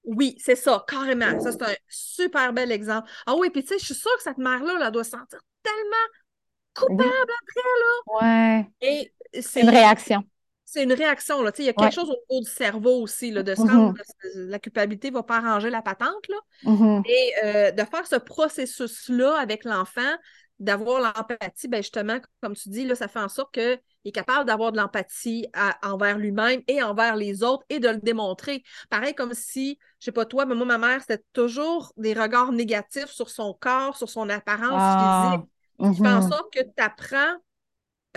Oui, 0.05 0.35
c'est 0.39 0.55
ça, 0.55 0.85
carrément. 0.87 1.39
Ça, 1.41 1.51
c'est 1.51 1.61
un 1.63 1.75
super 1.89 2.53
bel 2.53 2.71
exemple. 2.71 3.09
Ah 3.25 3.35
oui, 3.37 3.49
puis 3.49 3.61
tu 3.63 3.69
sais, 3.69 3.79
je 3.79 3.85
suis 3.85 3.93
sûre 3.95 4.15
que 4.17 4.23
cette 4.23 4.37
mère-là 4.37 4.79
elle 4.85 4.91
doit 4.91 5.03
se 5.03 5.11
sentir 5.11 5.39
tellement 5.63 6.07
coupable. 6.73 7.31
Ouais, 8.05 8.65
Et 8.81 9.13
c'est 9.33 9.41
c'est 9.41 9.61
une 9.61 9.69
réaction. 9.69 10.23
C'est 10.69 10.83
une 10.83 10.93
réaction, 10.93 11.41
là. 11.41 11.51
Il 11.57 11.65
y 11.65 11.69
a 11.69 11.73
quelque 11.73 11.93
Ouais. 11.93 11.95
chose 11.95 12.09
au 12.09 12.15
niveau 12.29 12.43
du 12.45 12.51
cerveau 12.51 13.01
aussi, 13.01 13.31
là, 13.31 13.41
de 13.41 13.55
se 13.55 13.61
Mhm. 13.61 13.67
rendre, 13.67 13.93
la 14.35 14.59
culpabilité 14.59 15.09
ne 15.09 15.15
va 15.15 15.23
pas 15.23 15.37
arranger 15.37 15.69
la 15.69 15.81
patente, 15.81 16.27
là. 16.27 16.35
Mhm. 16.63 17.03
Et 17.05 17.31
euh, 17.43 17.71
de 17.71 17.83
faire 17.85 18.05
ce 18.07 18.15
processus-là 18.17 19.37
avec 19.39 19.63
l'enfant, 19.65 20.01
d'avoir 20.59 20.99
l'empathie, 21.01 21.67
ben 21.67 21.81
justement, 21.83 22.19
comme 22.41 22.55
tu 22.55 22.69
dis, 22.69 22.85
là, 22.85 22.95
ça 22.95 23.07
fait 23.07 23.19
en 23.19 23.29
sorte 23.29 23.53
qu'il 23.53 23.79
est 24.05 24.11
capable 24.11 24.45
d'avoir 24.45 24.71
de 24.71 24.77
l'empathie 24.77 25.47
à- 25.53 25.77
envers 25.91 26.17
lui-même 26.17 26.61
et 26.67 26.81
envers 26.83 27.15
les 27.15 27.43
autres 27.43 27.63
et 27.69 27.79
de 27.79 27.89
le 27.89 27.97
démontrer. 27.99 28.63
Pareil 28.89 29.13
comme 29.15 29.33
si, 29.33 29.79
je 29.99 30.05
sais 30.05 30.11
pas 30.11 30.25
toi, 30.25 30.45
mais 30.45 30.55
moi, 30.55 30.65
ma 30.65 30.77
mère, 30.79 31.01
c'était 31.01 31.23
toujours 31.33 31.93
des 31.97 32.13
regards 32.13 32.51
négatifs 32.51 33.07
sur 33.11 33.29
son 33.29 33.53
corps, 33.53 33.97
sur 33.97 34.09
son 34.09 34.29
apparence 34.29 34.95
Ah, 34.95 34.97
physique. 34.97 35.45
Qui 35.91 35.99
fait 36.01 36.09
en 36.09 36.21
mhm. 36.21 36.21
sorte 36.21 36.51
que 36.53 36.61
tu 36.61 36.73
apprends 36.83 37.35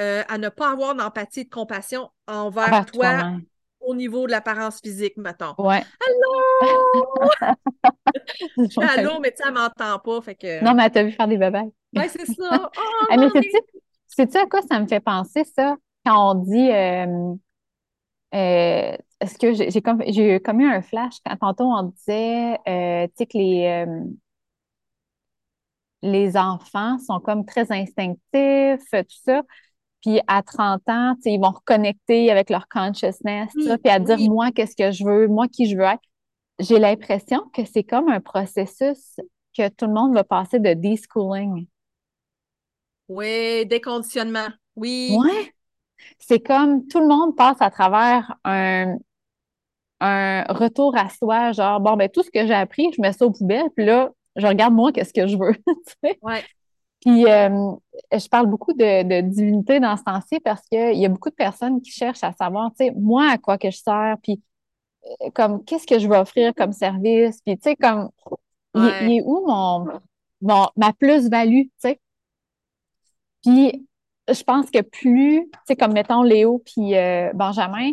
euh, 0.01 0.23
à 0.29 0.39
ne 0.39 0.49
pas 0.49 0.71
avoir 0.73 0.95
d'empathie 0.95 1.41
et 1.41 1.45
de 1.45 1.51
compassion 1.51 2.11
envers 2.27 2.69
Envers 2.69 2.87
toi 2.93 3.41
au 3.81 3.95
niveau 3.95 4.27
de 4.27 4.33
l'apparence 4.33 4.81
physique, 4.81 5.17
mettons. 5.17 5.55
Ouais. 5.59 5.85
Fais 8.69 8.83
allô, 8.83 9.21
mais 9.21 9.31
tu 9.31 9.39
sais, 9.39 9.45
elle 9.47 9.55
m'entend 9.55 9.99
pas. 9.99 10.21
Fait 10.21 10.35
que. 10.35 10.65
Non, 10.65 10.75
mais 10.75 10.85
elle 10.85 10.91
t'a 10.93 11.03
vu 11.03 11.13
faire 11.13 11.29
des 11.29 11.39
babayes. 11.39 11.71
Ouais, 11.97 12.09
c'est 12.09 12.27
ça. 12.27 12.71
Oh, 12.77 13.07
Ah, 13.11 13.17
mais 13.17 13.29
sais-tu 14.09 14.37
à 14.39 14.47
quoi 14.47 14.61
ça 14.63 14.79
me 14.81 14.87
fait 14.87 15.01
penser, 15.01 15.45
ça? 15.45 15.77
Quand 16.05 16.33
on 16.33 16.35
dit, 16.43 16.71
euh, 16.71 17.35
euh, 18.35 18.97
est-ce 19.21 19.39
que 19.39 19.53
j'ai 19.53 19.83
comme, 19.83 20.03
j'ai 20.07 20.37
eu 20.37 20.41
comme 20.41 20.61
eu 20.61 20.67
un 20.71 20.83
flash 20.83 21.15
quand 21.25 21.37
tantôt 21.37 21.65
on 21.65 21.83
disait, 21.85 22.59
euh, 22.69 23.07
tu 23.09 23.13
sais, 23.17 23.27
que 23.27 23.39
les, 23.39 23.85
les 26.03 26.37
enfants 26.37 26.99
sont 26.99 27.21
comme 27.21 27.45
très 27.45 27.71
instinctifs, 27.73 28.81
tout 28.93 29.05
ça. 29.25 29.43
Puis 30.03 30.21
à 30.27 30.43
30 30.43 30.83
ans, 30.89 31.15
ils 31.25 31.39
vont 31.41 31.51
reconnecter 31.51 32.31
avec 32.31 32.51
leur 32.51 32.69
consciousness, 32.69 33.51
ça, 33.67 33.79
puis 33.79 33.93
à 33.93 33.99
dire, 33.99 34.19
moi, 34.19 34.51
qu'est-ce 34.51 34.77
que 34.77 34.91
je 34.91 35.05
veux, 35.05 35.29
moi, 35.29 35.47
qui 35.49 35.69
je 35.69 35.77
veux 35.77 35.85
être. 35.85 36.01
J'ai 36.59 36.79
l'impression 36.79 37.43
que 37.55 37.65
c'est 37.65 37.85
comme 37.85 38.09
un 38.09 38.21
processus 38.21 39.21
que 39.57 39.69
tout 39.69 39.87
le 39.87 39.93
monde 39.93 40.15
va 40.15 40.25
passer 40.25 40.59
de 40.59 40.75
deschooling. 40.75 41.67
Oui, 43.09 43.67
déconditionnement. 43.67 44.49
Oui. 44.77 45.17
Ouais. 45.19 45.53
C'est 46.19 46.41
comme 46.41 46.87
tout 46.87 47.01
le 47.01 47.09
monde 47.09 47.37
passe 47.37 47.61
à 47.61 47.71
travers 47.71 48.37
un, 48.45 48.97
un 50.01 50.45
retour 50.45 50.97
à 50.97 51.09
soi, 51.11 51.53
genre, 51.53 51.81
bon, 51.81 51.97
ben, 51.97 52.09
tout 52.09 52.23
ce 52.23 52.31
que 52.31 52.47
j'ai 52.47 52.55
appris, 52.55 52.91
je 52.97 53.03
mets 53.03 53.13
ça 53.13 53.27
aux 53.27 53.33
poubelles, 53.33 53.71
puis 53.77 53.85
là, 53.85 54.11
je 54.37 54.47
regarde 54.47 54.75
moi, 54.75 54.93
qu'est-ce 54.93 55.13
que 55.13 55.27
je 55.27 55.37
veux. 55.37 55.55
Ouais. 56.23 56.45
Puis, 57.01 57.27
euh, 57.27 57.73
je 58.13 58.29
parle 58.29 58.47
beaucoup 58.47 58.73
de, 58.75 59.03
de 59.05 59.21
divinité 59.29 59.81
dans 59.81 59.97
ce 59.97 60.03
temps-ci 60.05 60.41
parce 60.41 60.63
qu'il 60.69 60.99
y 60.99 61.07
a 61.07 61.09
beaucoup 61.09 61.31
de 61.31 61.35
personnes 61.35 61.81
qui 61.81 61.91
cherchent 61.93 62.25
à 62.25 62.33
savoir, 62.33 62.71
tu 62.73 62.87
sais, 62.87 62.93
moi, 62.97 63.31
à 63.33 63.39
quoi 63.39 63.59
que 63.59 63.71
je 63.71 63.79
sers, 63.79 64.17
puis 64.23 64.43
euh, 65.23 65.31
comme, 65.35 65.65
qu'est-ce 65.65 65.87
que 65.87 65.99
je 65.99 66.09
vais 66.09 66.19
offrir 66.19 66.55
comme 66.55 66.73
service, 66.73 67.41
puis, 67.47 67.57
tu 67.59 67.65
sais, 67.71 67.77
comme, 67.77 68.11
il, 68.75 68.83
Ouais. 68.83 69.17
est 69.19 69.23
où 69.25 69.47
mon, 69.47 69.87
mon, 70.43 70.69
ma 70.77 70.93
plus-value, 70.95 71.65
tu 71.65 71.71
sais? 71.79 72.01
Puis, 73.43 73.87
je 74.29 74.43
pense 74.43 74.71
que 74.71 74.81
plus, 74.83 75.49
tu 75.51 75.59
sais, 75.67 75.77
comme 75.77 75.93
mettons 75.93 76.23
Léo 76.23 76.63
puis 76.65 76.97
euh, 76.97 77.33
Benjamin, 77.35 77.93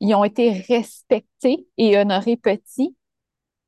ils 0.00 0.14
ont 0.14 0.24
été 0.24 0.52
respectés 0.52 1.68
et 1.78 1.98
honorés 1.98 2.36
petits. 2.36 2.96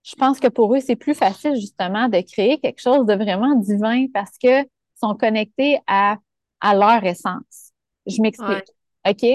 Je 0.07 0.15
pense 0.15 0.39
que 0.39 0.47
pour 0.47 0.73
eux, 0.75 0.79
c'est 0.79 0.95
plus 0.95 1.15
facile 1.15 1.57
justement 1.57 2.09
de 2.09 2.21
créer 2.21 2.59
quelque 2.59 2.81
chose 2.81 3.07
de 3.07 3.15
vraiment 3.15 3.57
divin 3.57 4.07
parce 4.15 4.39
que 4.39 4.63
sont 4.95 5.17
connectés 5.17 5.81
à, 5.89 6.17
à 6.61 6.75
leur 6.77 7.05
essence. 7.05 7.73
Je 8.07 8.23
m'explique. 8.23 8.71
OK? 9.07 9.27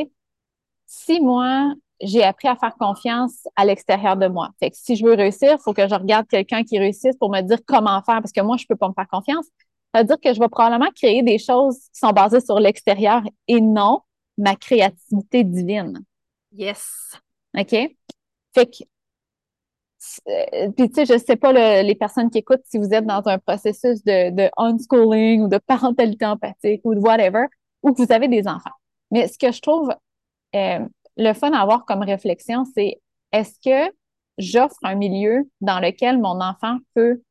Si 0.86 1.20
moi, 1.20 1.74
j'ai 2.02 2.24
appris 2.24 2.48
à 2.48 2.56
faire 2.56 2.74
confiance 2.76 3.48
à 3.58 3.66
l'extérieur 3.66 4.16
de 4.16 4.28
moi. 4.28 4.52
Fait 4.60 4.72
que 4.72 4.78
si 4.78 4.96
je 4.96 5.06
veux 5.06 5.14
réussir, 5.14 5.52
il 5.52 5.62
faut 5.62 5.74
que 5.74 5.88
je 5.88 5.94
regarde 5.94 6.26
quelqu'un 6.28 6.64
qui 6.64 6.80
réussisse 6.80 7.18
pour 7.18 7.30
me 7.30 7.42
dire 7.42 7.60
comment 7.68 8.02
faire 8.04 8.22
parce 8.22 8.32
que 8.32 8.42
moi, 8.42 8.56
je 8.56 8.66
peux 8.66 8.78
pas 8.78 8.88
me 8.88 8.94
faire 8.94 9.08
confiance. 9.10 9.46
Ça 9.94 10.02
veut 10.02 10.08
dire 10.08 10.20
que 10.24 10.34
je 10.34 10.40
vais 10.40 10.48
probablement 10.48 10.90
créer 10.96 11.22
des 11.22 11.38
choses 11.38 11.78
qui 11.94 12.00
sont 12.00 12.12
basées 12.12 12.40
sur 12.40 12.60
l'extérieur 12.62 13.22
et 13.50 13.60
non 13.60 14.00
ma 14.38 14.56
créativité 14.56 15.44
divine. 15.44 16.00
Yes. 16.54 17.12
OK? 17.58 17.76
Fait 18.54 18.66
que 18.66 18.84
puis, 20.76 20.90
tu 20.90 20.96
sais, 20.96 21.06
je 21.06 21.18
sais 21.18 21.36
pas 21.36 21.54
les 21.84 21.96
personnes 21.96 22.30
qui 22.30 22.40
écoutent 22.40 22.64
si 22.66 22.78
vous 22.78 22.94
êtes 22.94 23.06
dans 23.06 23.22
un 23.28 23.38
processus 23.38 24.04
de, 24.04 24.32
de 24.32 24.50
unschooling 24.58 25.44
ou 25.44 25.48
de 25.48 25.58
parentalité 25.60 26.26
empathique 26.26 26.82
ou 26.84 26.96
de 26.96 27.00
whatever, 27.00 27.46
ou 27.84 27.94
que 27.94 28.02
vous 28.04 28.12
avez 28.12 28.28
des 28.28 28.48
enfants. 28.48 28.72
Mais 29.12 29.28
ce 29.28 29.38
que 29.38 29.52
je 29.52 29.62
trouve 29.62 29.94
euh, 30.56 30.80
le 31.18 31.34
fun 31.34 31.52
à 31.54 31.62
avoir 31.62 31.86
comme 31.86 32.02
réflexion, 32.02 32.66
c'est 32.74 33.02
est-ce 33.32 33.60
que 33.64 33.94
j'offre 34.38 34.78
un 34.84 34.96
milieu 34.96 35.50
dans 35.60 35.80
lequel 35.80 36.20
mon 36.20 36.42
enfant 36.42 36.78
peut 36.96 37.22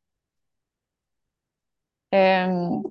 euh, 2.15 2.83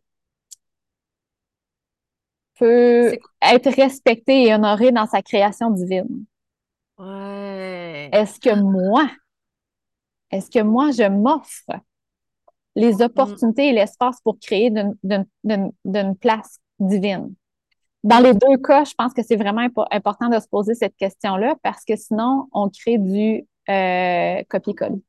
peut 2.58 3.18
être 3.42 3.72
respecté 3.76 4.48
et 4.48 4.54
honoré 4.54 4.92
dans 4.92 5.06
sa 5.06 5.22
création 5.22 5.70
divine? 5.72 6.26
Ouais. 6.98 8.10
Est-ce 8.12 8.40
que 8.40 8.54
moi, 8.60 9.10
est-ce 10.32 10.50
que 10.50 10.64
moi, 10.64 10.92
je 10.92 11.08
m'offre 11.08 11.72
les 12.76 12.96
mm. 12.96 13.02
opportunités 13.02 13.70
et 13.70 13.74
l'espace 13.74 14.22
pour 14.22 14.40
créer 14.40 14.72
d'une 14.72 16.16
place 16.20 16.60
divine? 16.80 17.34
Dans 18.04 18.20
les 18.20 18.34
deux 18.34 18.58
cas, 18.58 18.86
je 18.86 18.94
pense 18.98 19.14
que 19.14 19.22
c'est 19.24 19.36
vraiment 19.36 19.68
important 19.92 20.30
de 20.30 20.40
se 20.40 20.48
poser 20.48 20.74
cette 20.74 20.96
question-là 20.96 21.56
parce 21.64 21.84
que 21.84 21.98
sinon, 21.98 22.48
on 22.54 22.70
crée 22.70 22.98
du 22.98 23.46
euh, 23.70 24.44
copier-coller. 24.48 25.02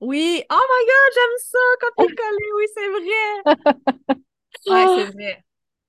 Oui, 0.00 0.42
oh 0.50 0.54
my 0.54 0.86
God, 0.86 1.14
j'aime 1.14 1.38
ça, 1.38 1.58
copier-coller, 1.80 2.50
oui, 2.56 2.64
c'est 2.74 2.88
vrai. 2.88 4.16
ouais, 4.66 5.04
c'est 5.04 5.12
vrai. 5.12 5.44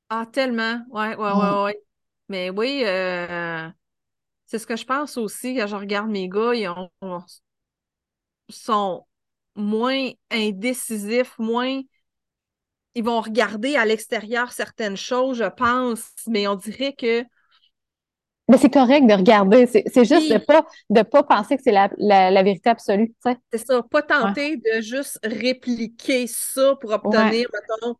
Ah, 0.09 0.25
tellement. 0.31 0.79
Ouais, 0.89 1.15
ouais, 1.15 1.31
ouais, 1.31 1.63
ouais. 1.63 1.79
Mais 2.29 2.49
oui, 2.49 2.83
euh, 2.85 3.67
c'est 4.45 4.59
ce 4.59 4.67
que 4.67 4.75
je 4.75 4.85
pense 4.85 5.17
aussi 5.17 5.55
quand 5.55 5.67
je 5.67 5.75
regarde 5.75 6.09
mes 6.09 6.29
gars, 6.29 6.53
ils 6.53 6.69
sont 8.49 9.05
moins 9.55 10.11
indécisifs, 10.31 11.37
moins. 11.39 11.81
Ils 12.95 13.03
vont 13.03 13.21
regarder 13.21 13.75
à 13.75 13.85
l'extérieur 13.85 14.51
certaines 14.51 14.97
choses, 14.97 15.37
je 15.37 15.49
pense, 15.49 16.11
mais 16.27 16.47
on 16.47 16.55
dirait 16.55 16.93
que. 16.93 17.23
Mais 18.49 18.57
c'est 18.57 18.71
correct 18.71 19.05
de 19.05 19.13
regarder. 19.13 19.67
C'est 19.67 20.05
juste 20.05 20.29
de 20.29 20.35
ne 20.35 20.39
pas, 20.39 20.65
de 20.89 21.01
pas 21.01 21.21
penser 21.21 21.57
que 21.57 21.63
c'est 21.63 21.71
la, 21.71 21.89
la, 21.97 22.43
vérité 22.43 22.69
absolue. 22.69 23.13
C'est 23.51 23.57
ça, 23.57 23.83
pas 23.83 24.01
tenter 24.01 24.55
de 24.55 24.79
juste 24.79 25.19
répliquer 25.21 26.27
ça 26.27 26.75
pour 26.79 26.91
obtenir, 26.91 27.49
mettons, 27.53 27.95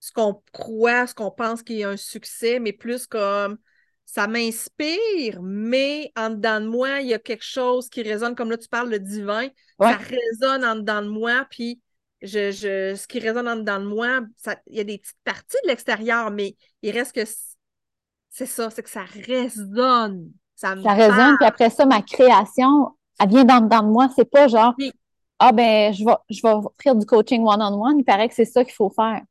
ce 0.00 0.10
qu'on 0.10 0.42
croit, 0.52 1.06
ce 1.06 1.14
qu'on 1.14 1.30
pense 1.30 1.62
qu'il 1.62 1.76
y 1.76 1.84
a 1.84 1.90
un 1.90 1.98
succès, 1.98 2.58
mais 2.58 2.72
plus 2.72 3.06
comme 3.06 3.58
ça 4.04 4.26
m'inspire, 4.26 5.40
mais 5.42 6.12
en 6.16 6.30
dedans 6.30 6.60
de 6.60 6.66
moi, 6.66 7.00
il 7.00 7.08
y 7.08 7.14
a 7.14 7.18
quelque 7.18 7.44
chose 7.44 7.88
qui 7.88 8.02
résonne, 8.02 8.34
comme 8.34 8.50
là, 8.50 8.58
tu 8.58 8.68
parles 8.68 8.90
le 8.90 8.98
divin, 8.98 9.48
ça 9.80 9.96
résonne 9.96 10.64
en 10.64 10.76
dedans 10.76 11.02
de 11.02 11.08
moi, 11.08 11.46
puis 11.50 11.80
je, 12.20 12.50
je, 12.52 12.94
ce 12.94 13.06
qui 13.06 13.18
résonne 13.18 13.48
en 13.48 13.56
dedans 13.56 13.80
de 13.80 13.86
moi, 13.86 14.20
ça, 14.36 14.56
il 14.66 14.76
y 14.76 14.80
a 14.80 14.84
des 14.84 14.98
petites 14.98 15.16
parties 15.24 15.56
de 15.64 15.68
l'extérieur, 15.68 16.30
mais 16.30 16.56
il 16.82 16.90
reste 16.90 17.14
que 17.14 17.24
c'est 18.30 18.46
ça, 18.46 18.70
c'est 18.70 18.82
que 18.82 18.90
ça 18.90 19.04
résonne. 19.04 20.30
Ça, 20.54 20.74
ça 20.80 20.92
résonne, 20.92 21.36
puis 21.38 21.46
après 21.46 21.70
ça, 21.70 21.86
ma 21.86 22.02
création, 22.02 22.96
elle 23.18 23.28
vient 23.28 23.44
dans 23.44 23.60
dedans 23.60 23.82
de 23.82 23.88
moi. 23.88 24.08
C'est 24.14 24.30
pas 24.30 24.46
genre, 24.46 24.74
ah 25.38 25.52
ben, 25.52 25.92
je 25.92 26.04
vais, 26.04 26.14
je 26.30 26.40
vais 26.42 26.52
offrir 26.52 26.94
du 26.94 27.04
coaching 27.04 27.42
one-on-one, 27.44 27.98
il 27.98 28.04
paraît 28.04 28.28
que 28.28 28.34
c'est 28.34 28.44
ça 28.44 28.64
qu'il 28.64 28.74
faut 28.74 28.90
faire. 28.90 29.22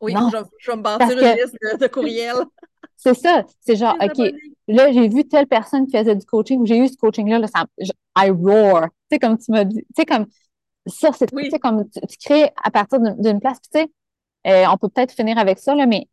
Oui, 0.00 0.12
je, 0.12 0.70
vais 0.70 0.76
me 0.76 0.82
bâtir 0.82 1.10
une 1.10 1.36
liste 1.36 1.56
de, 1.80 1.86
courriels. 1.86 2.44
C'est 2.96 3.14
ça. 3.14 3.44
C'est 3.60 3.76
genre, 3.76 3.96
OK, 4.00 4.32
là, 4.68 4.92
j'ai 4.92 5.08
vu 5.08 5.26
telle 5.26 5.46
personne 5.46 5.86
qui 5.86 5.96
faisait 5.96 6.16
du 6.16 6.24
coaching 6.24 6.60
ou 6.60 6.66
j'ai 6.66 6.78
eu 6.78 6.88
ce 6.88 6.96
coaching-là, 6.96 7.38
là, 7.38 7.46
ça, 7.46 7.66
I 8.16 8.30
roar. 8.30 8.88
Tu 9.10 9.14
sais, 9.14 9.18
comme 9.18 9.38
tu 9.38 9.50
m'as 9.50 9.64
dit, 9.64 9.76
tu 9.76 9.86
sais, 9.96 10.06
comme 10.06 10.26
ça, 10.86 11.12
c'est 11.12 11.26
tu 11.26 11.50
sais, 11.50 11.58
comme 11.58 11.88
tu, 11.88 12.18
crées 12.24 12.50
à 12.62 12.70
partir 12.70 13.00
d'une 13.00 13.40
place. 13.40 13.60
tu 13.60 13.80
sais, 13.80 13.90
euh, 14.46 14.66
on 14.70 14.76
peut 14.76 14.88
peut-être 14.88 15.12
finir 15.12 15.38
avec 15.38 15.58
ça, 15.58 15.74
là, 15.74 15.86
mais 15.86 16.08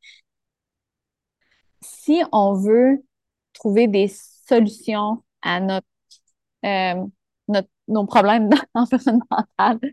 si 1.81 2.23
on 2.31 2.53
veut 2.53 3.03
trouver 3.53 3.87
des 3.87 4.11
solutions 4.47 5.23
à 5.41 5.59
notre, 5.59 5.87
euh, 6.65 7.05
notre 7.47 7.69
nos 7.87 8.05
problèmes 8.05 8.49
environnementaux, 8.73 9.87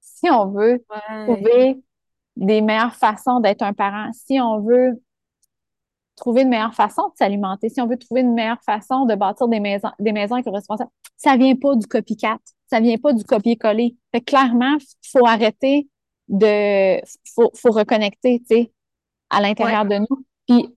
si 0.00 0.30
on 0.30 0.50
veut 0.50 0.84
trouver 1.26 1.82
des 2.36 2.60
meilleures 2.60 2.94
façons 2.94 3.40
d'être 3.40 3.62
un 3.62 3.72
parent, 3.72 4.10
si 4.12 4.40
on 4.40 4.60
veut 4.60 5.00
trouver 6.16 6.42
une 6.42 6.50
meilleure 6.50 6.74
façon 6.74 7.08
de 7.08 7.12
s'alimenter, 7.16 7.68
si 7.68 7.80
on 7.80 7.86
veut 7.86 7.96
trouver 7.96 8.20
une 8.20 8.34
meilleure 8.34 8.62
façon 8.62 9.06
de 9.06 9.14
bâtir 9.14 9.48
des 9.48 9.60
maisons, 9.60 9.90
des 9.98 10.12
maisons 10.12 10.36
éco-responsables, 10.36 10.90
ça 11.16 11.36
vient 11.36 11.56
pas 11.56 11.74
du 11.76 11.86
copycat, 11.86 12.38
ça 12.68 12.80
vient 12.80 12.98
pas 12.98 13.12
du 13.12 13.24
copier-coller. 13.24 13.96
Fait 14.12 14.20
clairement, 14.20 14.76
faut 15.10 15.26
arrêter 15.26 15.88
de, 16.28 17.00
faut, 17.34 17.50
faut 17.54 17.70
reconnecter, 17.70 18.40
tu 18.40 18.46
sais, 18.46 18.72
à 19.30 19.40
l'intérieur 19.40 19.84
de 19.84 19.98
nous. 19.98 20.24
Puis, 20.46 20.68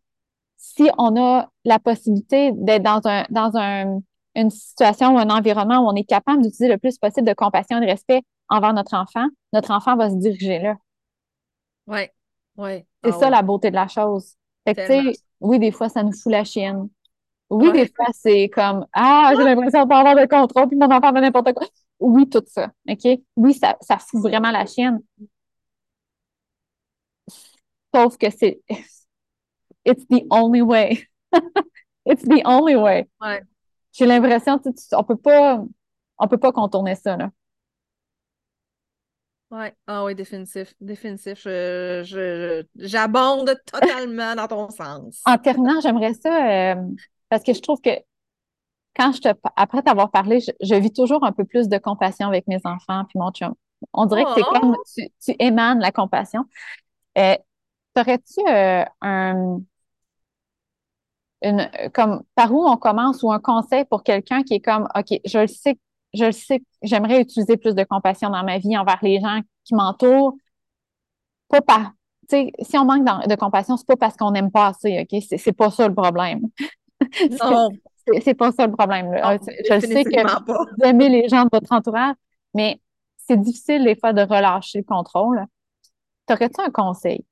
si 0.58 0.90
on 0.98 1.22
a 1.22 1.50
la 1.66 1.80
possibilité 1.80 2.52
d'être 2.54 2.84
dans 2.84 3.02
un, 3.06 3.26
dans 3.30 3.52
un, 3.56 4.00
une 4.36 4.50
situation 4.50 5.16
ou 5.16 5.20
un 5.20 5.30
environnement 5.30 5.80
où 5.80 5.90
on 5.90 5.96
est 5.96 6.06
capable 6.06 6.42
d'utiliser 6.42 6.70
le 6.70 6.78
plus 6.78 6.98
possible 6.98 7.28
de 7.28 7.34
compassion 7.34 7.78
et 7.78 7.82
de 7.82 7.92
respect 7.92 8.22
envers 8.50 8.74
notre 8.74 8.96
enfant, 8.96 9.28
notre 9.52 9.72
enfant 9.72 9.96
va 9.96 10.10
se 10.10 10.16
diriger 10.16 10.60
là. 10.60 10.76
Oui, 11.88 12.02
oui. 12.58 12.86
C'est 13.04 13.12
ah 13.14 13.20
ça 13.20 13.30
la 13.30 13.42
beauté 13.42 13.70
de 13.70 13.76
la 13.76 13.88
chose. 13.88 14.36
Fait 14.66 14.76
que, 14.76 14.82
tu 14.82 14.88
sais, 14.88 15.20
oui, 15.40 15.60
des 15.60 15.72
fois, 15.72 15.90
ça 15.90 16.04
nous 16.04 16.14
fout 16.14 16.32
la 16.32 16.44
chienne. 16.44 16.90
Oui, 17.50 17.72
des 17.72 17.92
fois, 17.94 18.08
c'est 18.14 18.50
comme 18.50 18.86
Ah, 18.94 19.34
j'ai 19.36 19.44
l'impression 19.44 19.84
de 19.84 19.90
pas 19.90 20.00
avoir 20.00 20.16
de 20.16 20.26
contrôle, 20.26 20.68
puis 20.68 20.78
mon 20.78 20.90
enfant 20.90 21.14
fait 21.14 21.22
n'importe 21.22 21.54
quoi. 21.54 21.68
Oui, 22.00 22.30
tout 22.30 22.44
ça. 22.48 22.72
OK? 22.90 23.20
Oui, 23.36 23.54
ça, 23.54 23.78
ça 23.82 23.98
fout 23.98 24.22
vraiment 24.22 24.52
la 24.52 24.66
chienne. 24.66 25.02
Sauf 27.94 28.18
que 28.18 28.30
c'est 28.30 28.62
It's 29.86 30.06
the 30.08 30.26
only 30.32 30.62
way. 30.62 31.08
It's 32.06 32.24
the 32.24 32.42
only 32.46 32.76
way. 32.76 33.08
Ouais. 33.22 33.42
J'ai 33.92 34.06
l'impression, 34.06 34.60
on 34.94 35.04
peut 35.04 35.18
pas 35.18 35.64
on 36.18 36.28
peut 36.28 36.38
pas 36.38 36.52
contourner 36.52 36.96
ça, 36.96 37.18
là. 37.18 37.30
Oui, 39.54 39.68
ah 39.86 40.04
oui, 40.04 40.16
définitif. 40.16 40.74
Définitif. 40.82 41.44
J'abonde 42.76 43.56
totalement 43.72 44.36
dans 44.36 44.48
ton 44.48 44.70
sens. 44.72 45.22
En 45.28 45.38
terminant, 45.38 45.80
j'aimerais 45.80 46.16
ça 46.16 46.74
euh, 46.74 46.82
parce 47.30 47.44
que 47.44 47.54
je 47.54 47.62
trouve 47.62 47.80
que 47.80 47.92
quand 48.96 49.12
je 49.12 49.22
te 49.22 49.28
après 49.56 49.84
t'avoir 49.84 50.10
parlé, 50.10 50.40
je, 50.40 50.76
vis 50.76 50.92
toujours 50.92 51.24
un 51.24 51.32
peu 51.32 51.46
plus 51.46 51.70
de 51.70 51.78
compassion 51.78 52.28
avec 52.28 52.48
mes 52.48 52.58
enfants 52.64 53.06
puis 53.08 53.20
mon 53.20 53.30
chum. 53.30 53.54
On 53.94 54.08
dirait 54.08 54.24
que 54.24 54.32
c'est 54.36 54.42
oh! 54.42 54.60
comme 54.60 54.76
tu, 54.92 55.08
tu, 55.24 55.36
émanes 55.38 55.80
la 55.82 55.92
compassion. 55.92 56.46
Euh, 57.20 57.36
T'aurais-tu 57.94 58.40
euh, 58.50 58.84
un 59.02 59.60
une, 61.44 61.70
comme 61.94 62.24
par 62.34 62.52
où 62.52 62.68
on 62.68 62.78
commence 62.78 63.22
ou 63.22 63.32
un 63.32 63.40
conseil 63.40 63.86
pour 63.86 64.02
quelqu'un 64.02 64.42
qui 64.42 64.56
est 64.56 64.62
comme 64.62 64.88
OK, 64.96 65.20
je 65.26 65.38
le 65.38 65.48
sais 65.48 65.78
je 66.14 66.32
sais 66.32 66.60
que 66.60 66.66
j'aimerais 66.84 67.22
utiliser 67.22 67.58
plus 67.58 67.76
de 67.76 67.84
compassion 67.84 68.30
dans 68.30 68.44
ma 68.44 68.60
vie 68.60 68.78
envers 68.78 69.00
les 69.02 69.20
gens 69.20 69.42
qui 69.64 69.76
m'entourent. 69.76 70.36
Pas 71.50 71.62
par, 71.62 71.92
tu 72.30 72.38
sais, 72.38 72.52
si 72.62 72.78
on 72.78 72.86
manque 72.86 73.06
de 73.28 73.36
compassion, 73.36 73.78
c'est 73.78 73.88
pas 73.88 73.96
parce 73.96 74.16
qu'on 74.16 74.32
n'aime 74.32 74.52
pas 74.52 74.68
assez, 74.68 75.00
OK? 75.00 75.22
C'est 75.38 75.54
pas 75.54 75.72
ça 75.72 75.88
le 75.88 75.94
problème. 75.94 76.42
Non. 77.42 77.70
c'est 78.24 78.34
pas 78.34 78.52
ça 78.54 78.66
le 78.66 78.72
problème. 78.74 79.12
je 79.14 79.80
sais 79.80 80.04
que 80.06 80.44
vous 80.54 80.86
aimez 80.86 81.10
les 81.10 81.28
gens 81.28 81.44
de 81.44 81.50
votre 81.52 81.72
entourage, 81.72 82.16
mais 82.54 82.80
c'est 83.18 83.40
difficile 83.40 83.84
des 83.84 83.96
fois 83.96 84.14
de 84.14 84.22
relâcher 84.22 84.80
le 84.80 84.84
contrôle. 84.86 85.46
T'aurais-tu 86.26 86.62
un 86.62 86.70
conseil? 86.70 87.26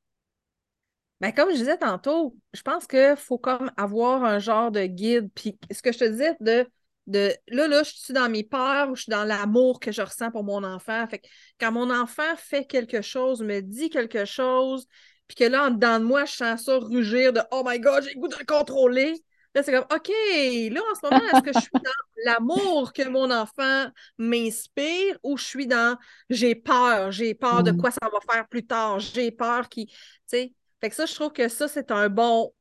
Ben, 1.21 1.31
comme 1.31 1.51
je 1.51 1.57
disais 1.57 1.77
tantôt, 1.77 2.35
je 2.53 2.61
pense 2.63 2.87
qu'il 2.87 3.15
faut 3.15 3.37
comme 3.37 3.71
avoir 3.77 4.23
un 4.23 4.39
genre 4.39 4.71
de 4.71 4.85
guide. 4.85 5.29
Puis 5.35 5.57
ce 5.69 5.81
que 5.81 5.91
je 5.91 5.99
te 5.99 6.05
disais 6.05 6.35
de 6.39 6.67
de 7.07 7.33
là, 7.47 7.67
là, 7.67 7.83
je 7.83 7.91
suis 7.91 8.13
dans 8.13 8.29
mes 8.29 8.43
peurs 8.43 8.89
ou 8.89 8.95
je 8.95 9.03
suis 9.03 9.09
dans 9.09 9.23
l'amour 9.23 9.79
que 9.79 9.91
je 9.91 10.01
ressens 10.01 10.31
pour 10.31 10.43
mon 10.43 10.63
enfant. 10.63 11.07
Fait 11.07 11.19
que 11.19 11.27
quand 11.59 11.71
mon 11.71 11.89
enfant 11.89 12.35
fait 12.37 12.65
quelque 12.65 13.01
chose, 13.01 13.41
me 13.41 13.61
dit 13.61 13.89
quelque 13.89 14.25
chose, 14.25 14.87
puis 15.27 15.35
que 15.35 15.43
là, 15.43 15.67
en 15.67 15.71
dedans 15.71 15.99
de 15.99 16.05
moi, 16.05 16.25
je 16.25 16.33
sens 16.33 16.65
ça 16.65 16.77
rugir 16.77 17.33
de 17.33 17.41
Oh 17.51 17.63
my 17.65 17.79
God, 17.79 18.03
j'ai 18.03 18.13
le 18.13 18.19
goût 18.19 18.27
de 18.27 18.35
le 18.37 18.45
contrôler. 18.45 19.15
Là, 19.53 19.63
c'est 19.63 19.73
comme 19.73 19.85
OK, 19.93 20.09
là, 20.09 20.81
en 20.91 20.95
ce 20.95 21.09
moment, 21.09 21.25
est-ce 21.33 21.41
que 21.41 21.53
je 21.53 21.59
suis 21.59 21.71
dans 21.73 21.91
l'amour 22.25 22.93
que 22.93 23.07
mon 23.07 23.29
enfant 23.31 23.89
m'inspire 24.17 25.17
ou 25.23 25.37
je 25.37 25.43
suis 25.43 25.67
dans 25.67 25.97
j'ai 26.29 26.55
peur, 26.55 27.11
j'ai 27.11 27.33
peur 27.33 27.63
de 27.63 27.71
mm. 27.71 27.77
quoi 27.77 27.91
ça 27.91 28.09
va 28.11 28.19
faire 28.33 28.47
plus 28.47 28.65
tard, 28.65 28.99
j'ai 28.99 29.31
peur 29.31 29.67
qui. 29.67 29.87
Tu 29.87 29.95
sais, 30.27 30.53
fait 30.81 30.89
que 30.89 30.95
ça, 30.95 31.05
je 31.05 31.13
trouve 31.13 31.31
que 31.31 31.47
ça, 31.47 31.67
c'est 31.67 31.91
un 31.91 32.09
bon, 32.09 32.53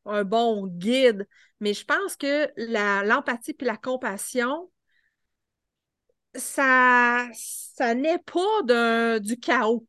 guide. 0.67 1.27
Mais 1.61 1.75
je 1.75 1.85
pense 1.85 2.17
que 2.17 2.51
l'empathie 3.07 3.55
puis 3.55 3.67
la 3.67 3.79
compassion, 3.79 4.71
ça, 6.35 7.27
ça 7.33 7.95
n'est 7.95 8.19
pas 8.19 9.19
du 9.21 9.41
chaos. 9.41 9.87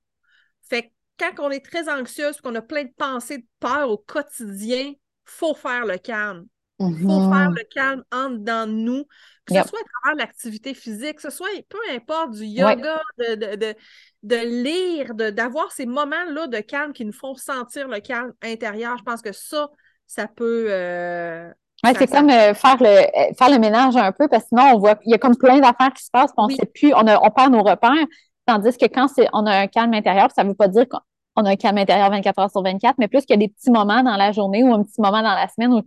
Fait 0.70 0.84
que 0.84 0.90
quand 1.20 1.34
on 1.40 1.52
est 1.52 1.64
très 1.64 1.90
anxieuse, 1.90 2.40
qu'on 2.40 2.56
a 2.56 2.62
plein 2.62 2.86
de 2.86 2.94
pensées 2.98 3.40
de 3.40 3.48
peur 3.60 3.90
au 3.90 3.98
quotidien, 3.98 4.94
faut 5.26 5.54
faire 5.54 5.86
le 5.86 5.98
calme. 5.98 6.48
Il 6.90 7.04
faut 7.04 7.32
faire 7.32 7.52
le 7.52 7.64
calme 7.74 8.04
en 8.12 8.30
dedans 8.30 8.68
de 8.68 8.72
nous, 8.72 9.04
que 9.46 9.54
ce 9.54 9.68
soit 9.68 9.80
à 9.80 10.02
travers 10.02 10.26
l'activité 10.26 10.74
physique, 10.74 11.16
que 11.16 11.22
ce 11.22 11.30
soit 11.30 11.48
peu 11.70 11.80
importe 11.94 12.32
du 12.32 12.46
yoga, 12.46 13.00
de, 13.20 13.76
de, 14.24 14.36
lire, 14.36 15.14
d'avoir 15.16 15.72
ces 15.72 15.86
moments-là 15.86 16.48
de 16.48 16.60
calme 16.60 16.94
qui 16.94 17.06
nous 17.06 17.14
font 17.14 17.36
sentir 17.36 17.88
le 17.88 18.00
calme 18.00 18.34
intérieur. 18.42 18.98
Je 18.98 19.04
pense 19.04 19.22
que 19.22 19.32
ça, 19.32 19.70
ça 20.08 20.28
peut. 20.28 20.68
Euh, 20.70 21.52
c'est 21.84 22.08
comme 22.08 22.30
euh, 22.30 22.54
faire, 22.54 22.78
le, 22.80 22.86
euh, 22.86 23.34
faire 23.38 23.50
le 23.50 23.58
ménage 23.58 23.98
un 23.98 24.12
peu, 24.12 24.28
parce 24.28 24.44
que 24.44 24.50
sinon, 24.50 24.76
on 24.76 24.80
voit, 24.80 25.00
il 25.06 25.12
y 25.12 25.16
a 25.16 25.18
comme 25.18 25.36
plein 25.36 25.60
d'affaires 25.60 25.94
qui 25.94 26.04
se 26.04 26.12
passent, 26.12 26.32
puis 26.32 26.38
on 26.38 26.50
sait 26.50 26.66
plus, 26.66 26.94
on, 26.94 27.06
on 27.08 27.32
perd 27.32 27.52
nos 27.52 27.64
repères. 27.64 28.06
Tandis 28.46 28.78
que 28.78 28.86
quand 28.86 29.08
on 29.34 29.46
a 29.46 29.62
un 29.62 29.68
calme 29.68 29.94
intérieur, 29.94 30.30
ça 30.36 30.44
ne 30.44 30.50
veut 30.50 30.56
pas 30.56 30.68
dire 30.68 30.86
qu'on 30.88 31.46
a 31.46 31.50
un 31.50 31.56
calme 31.56 31.78
intérieur 31.78 32.10
24 32.10 32.40
heures 32.40 32.52
sur 32.52 32.62
24, 32.62 32.96
mais 32.98 33.08
plus 33.08 33.22
qu'il 33.22 33.32
y 33.32 33.34
a 33.34 33.38
des 33.38 33.48
petits 33.48 33.72
moments 33.72 34.04
dans 34.04 34.16
la 34.16 34.32
journée 34.32 34.64
ou 34.64 34.74
un 34.74 34.84
petit 34.84 35.00
moment 35.02 35.22
dans 35.22 35.34
la 35.34 35.48
semaine 35.48 35.74
où 35.74 35.82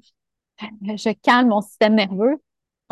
je 0.82 1.12
calme 1.22 1.48
mon 1.48 1.60
système 1.60 1.94
nerveux, 1.94 2.36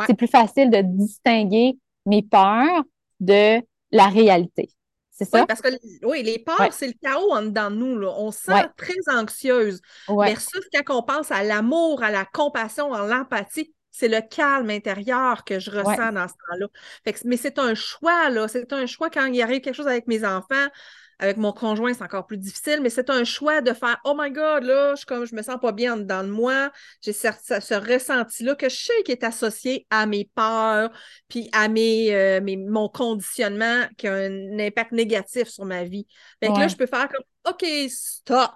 c'est 0.06 0.14
plus 0.14 0.28
facile 0.28 0.70
de 0.70 0.80
distinguer 0.82 1.78
mes 2.06 2.22
peurs 2.22 2.82
de 3.20 3.60
la 3.90 4.06
réalité. 4.06 4.70
C'est 5.10 5.26
ça? 5.26 5.40
Oui, 5.40 5.46
parce 5.46 5.60
que 5.60 5.68
oui, 6.06 6.22
les 6.22 6.38
peurs, 6.38 6.72
c'est 6.72 6.86
le 6.86 6.94
chaos 7.00 7.30
en 7.32 7.42
dedans 7.42 7.70
de 7.70 7.76
nous. 7.76 7.98
Là. 7.98 8.12
On 8.16 8.30
se 8.32 8.40
sent 8.40 8.66
très 8.76 9.14
anxieuse. 9.14 9.80
Versus 10.08 10.62
quand 10.72 10.98
on 10.98 11.02
pense 11.02 11.30
à 11.30 11.44
l'amour, 11.44 12.02
à 12.02 12.10
la 12.10 12.24
compassion, 12.24 12.92
à 12.92 13.06
l'empathie, 13.06 13.74
c'est 13.90 14.08
le 14.08 14.22
calme 14.22 14.70
intérieur 14.70 15.44
que 15.44 15.58
je 15.58 15.70
ressens 15.70 16.12
dans 16.12 16.26
ce 16.26 16.32
temps-là. 16.32 16.66
Mais 17.26 17.36
c'est 17.36 17.58
un 17.58 17.74
choix, 17.74 18.30
là. 18.30 18.48
C'est 18.48 18.72
un 18.72 18.86
choix 18.86 19.10
quand 19.10 19.26
il 19.26 19.40
arrive 19.42 19.60
quelque 19.60 19.76
chose 19.76 19.86
avec 19.86 20.06
mes 20.06 20.24
enfants. 20.24 20.66
Avec 21.22 21.36
mon 21.36 21.52
conjoint, 21.52 21.94
c'est 21.94 22.02
encore 22.02 22.26
plus 22.26 22.36
difficile, 22.36 22.80
mais 22.82 22.90
c'est 22.90 23.08
un 23.08 23.22
choix 23.22 23.60
de 23.60 23.72
faire 23.72 23.96
Oh 24.04 24.12
my 24.18 24.32
God, 24.32 24.64
là, 24.64 24.96
je, 24.96 25.06
comme, 25.06 25.24
je 25.24 25.36
me 25.36 25.42
sens 25.42 25.56
pas 25.62 25.70
bien 25.70 25.96
dans 25.96 26.28
moi. 26.28 26.72
J'ai 27.00 27.12
ce, 27.12 27.28
ce 27.40 27.74
ressenti-là 27.74 28.56
que 28.56 28.68
je 28.68 28.74
sais 28.74 29.02
qui 29.04 29.12
est 29.12 29.22
associé 29.22 29.86
à 29.88 30.06
mes 30.06 30.28
peurs, 30.34 30.90
puis 31.28 31.48
à 31.52 31.68
mes, 31.68 32.12
euh, 32.12 32.40
mes, 32.40 32.56
mon 32.56 32.88
conditionnement 32.88 33.84
qui 33.96 34.08
a 34.08 34.14
un 34.14 34.58
impact 34.58 34.90
négatif 34.90 35.46
sur 35.46 35.64
ma 35.64 35.84
vie. 35.84 36.08
Fait 36.42 36.48
que 36.48 36.58
là, 36.58 36.66
je 36.66 36.74
peux 36.74 36.86
faire 36.86 37.08
comme 37.08 37.22
OK, 37.48 37.64
stop. 37.88 38.50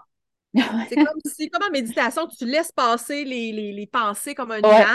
c'est 0.89 0.97
comme 0.97 1.21
si, 1.25 1.49
comme 1.49 1.63
en 1.69 1.71
méditation, 1.71 2.27
tu 2.27 2.47
laisses 2.47 2.73
passer 2.73 3.23
les, 3.23 3.53
les, 3.53 3.87
pensées 3.87 4.35
comme 4.35 4.51
un 4.51 4.61
nuage. 4.61 4.89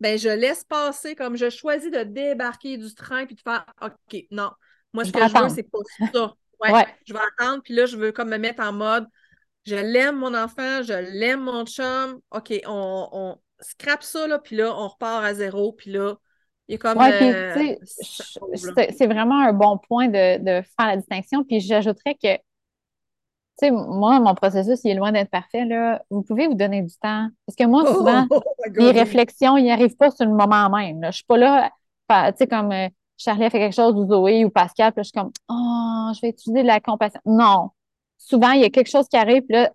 Ben, 0.00 0.18
je 0.18 0.28
laisse 0.28 0.64
passer 0.64 1.14
comme 1.14 1.36
je 1.36 1.50
choisis 1.50 1.88
de 1.92 2.02
débarquer 2.02 2.78
du 2.78 2.92
train 2.96 3.26
puis 3.26 3.36
de 3.36 3.40
faire 3.42 3.64
OK, 3.80 4.24
non. 4.32 4.50
Moi, 4.92 5.04
ce 5.04 5.12
que 5.12 5.20
je 5.20 5.40
veux, 5.40 5.48
c'est 5.50 5.70
pas 5.70 5.78
ça. 6.12 6.34
Ouais, 6.60 6.86
Je 7.06 7.12
vais 7.12 7.20
attendre, 7.38 7.62
puis 7.62 7.74
là, 7.74 7.86
je 7.86 7.96
veux 7.96 8.12
comme 8.12 8.30
me 8.30 8.38
mettre 8.38 8.62
en 8.62 8.72
mode 8.72 9.06
je 9.66 9.74
l'aime, 9.74 10.16
mon 10.16 10.32
enfant, 10.34 10.82
je 10.82 10.92
l'aime, 10.92 11.40
mon 11.40 11.66
chum. 11.66 12.20
OK, 12.30 12.52
on, 12.66 13.08
on 13.12 13.36
scrape 13.60 14.02
ça, 14.02 14.26
là, 14.26 14.38
puis 14.38 14.56
là, 14.56 14.72
on 14.74 14.88
repart 14.88 15.24
à 15.24 15.34
zéro, 15.34 15.72
puis 15.72 15.90
là, 15.90 16.14
il 16.68 16.72
y 16.72 16.74
a 16.76 16.78
comme. 16.78 17.00
Euh, 17.00 17.76
c'est 18.96 19.06
vraiment 19.06 19.40
un 19.40 19.52
bon 19.52 19.78
point 19.78 20.08
de, 20.08 20.38
de 20.38 20.62
faire 20.78 20.86
la 20.86 20.96
distinction. 20.96 21.44
Puis 21.44 21.60
j'ajouterais 21.60 22.14
que, 22.14 22.36
tu 22.36 22.42
sais, 23.58 23.70
moi, 23.70 24.20
mon 24.20 24.34
processus, 24.34 24.80
il 24.84 24.92
est 24.92 24.94
loin 24.94 25.12
d'être 25.12 25.30
parfait, 25.30 25.64
là. 25.64 26.02
Vous 26.10 26.22
pouvez 26.22 26.46
vous 26.46 26.54
donner 26.54 26.82
du 26.82 26.94
temps. 26.96 27.28
Parce 27.46 27.56
que 27.56 27.64
moi, 27.64 27.84
oh, 27.86 27.92
souvent, 27.94 28.26
oh 28.30 28.40
les 28.74 28.92
réflexions, 28.92 29.56
ils 29.56 29.64
n'y 29.64 29.72
arrivent 29.72 29.96
pas 29.96 30.10
sur 30.10 30.26
le 30.26 30.32
moment 30.32 30.70
même. 30.70 31.00
Là. 31.00 31.10
Je 31.10 31.16
suis 31.16 31.26
pas 31.26 31.38
là, 31.38 31.70
tu 32.08 32.36
sais, 32.38 32.46
comme. 32.46 32.72
Charlie 33.16 33.44
a 33.44 33.50
fait 33.50 33.58
quelque 33.58 33.74
chose, 33.74 33.94
ou 33.94 34.06
Zoé 34.06 34.44
ou 34.44 34.50
Pascal, 34.50 34.92
puis 34.92 35.02
je 35.02 35.08
suis 35.08 35.12
comme, 35.12 35.32
oh, 35.48 36.12
je 36.14 36.20
vais 36.20 36.30
utiliser 36.30 36.62
de 36.62 36.66
la 36.66 36.80
compassion. 36.80 37.20
Non. 37.24 37.70
Souvent, 38.18 38.52
il 38.52 38.62
y 38.62 38.64
a 38.64 38.70
quelque 38.70 38.90
chose 38.90 39.08
qui 39.08 39.16
arrive, 39.16 39.42
puis 39.42 39.56
là, 39.56 39.70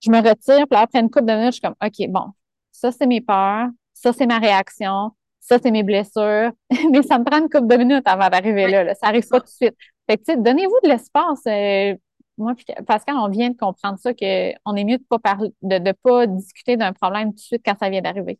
je 0.00 0.10
me 0.10 0.18
retire, 0.18 0.66
puis 0.66 0.72
là, 0.72 0.80
après 0.80 1.00
une 1.00 1.10
couple 1.10 1.26
de 1.26 1.32
minutes, 1.32 1.46
je 1.46 1.52
suis 1.52 1.60
comme, 1.60 1.76
OK, 1.82 2.08
bon, 2.08 2.32
ça, 2.70 2.92
c'est 2.92 3.06
mes 3.06 3.20
peurs, 3.20 3.68
ça, 3.94 4.12
c'est 4.12 4.26
ma 4.26 4.38
réaction, 4.38 5.12
ça, 5.40 5.58
c'est 5.62 5.70
mes 5.70 5.82
blessures, 5.82 6.52
mais 6.90 7.02
ça 7.02 7.18
me 7.18 7.24
prend 7.24 7.38
une 7.38 7.48
couple 7.48 7.66
de 7.66 7.76
minutes 7.76 8.06
avant 8.06 8.28
d'arriver 8.28 8.68
là, 8.68 8.94
Ça 8.94 9.06
n'arrive 9.08 9.26
pas 9.28 9.40
tout 9.40 9.46
de 9.46 9.50
suite. 9.50 9.76
Fait 10.08 10.16
que, 10.16 10.24
tu 10.24 10.32
sais, 10.32 10.36
donnez-vous 10.36 10.78
de 10.82 10.88
l'espace. 10.88 11.42
Euh, 11.46 11.96
moi, 12.38 12.54
Pascal, 12.86 13.16
on 13.16 13.28
vient 13.28 13.50
de 13.50 13.56
comprendre 13.56 13.98
ça, 13.98 14.12
qu'on 14.14 14.76
est 14.76 14.84
mieux 14.84 14.98
de 14.98 15.04
pas 15.08 15.18
parler, 15.18 15.52
de 15.62 15.78
ne 15.78 15.92
pas 15.92 16.26
discuter 16.26 16.76
d'un 16.76 16.92
problème 16.92 17.30
tout 17.30 17.36
de 17.36 17.40
suite 17.40 17.62
quand 17.64 17.78
ça 17.78 17.88
vient 17.90 18.00
d'arriver. 18.00 18.38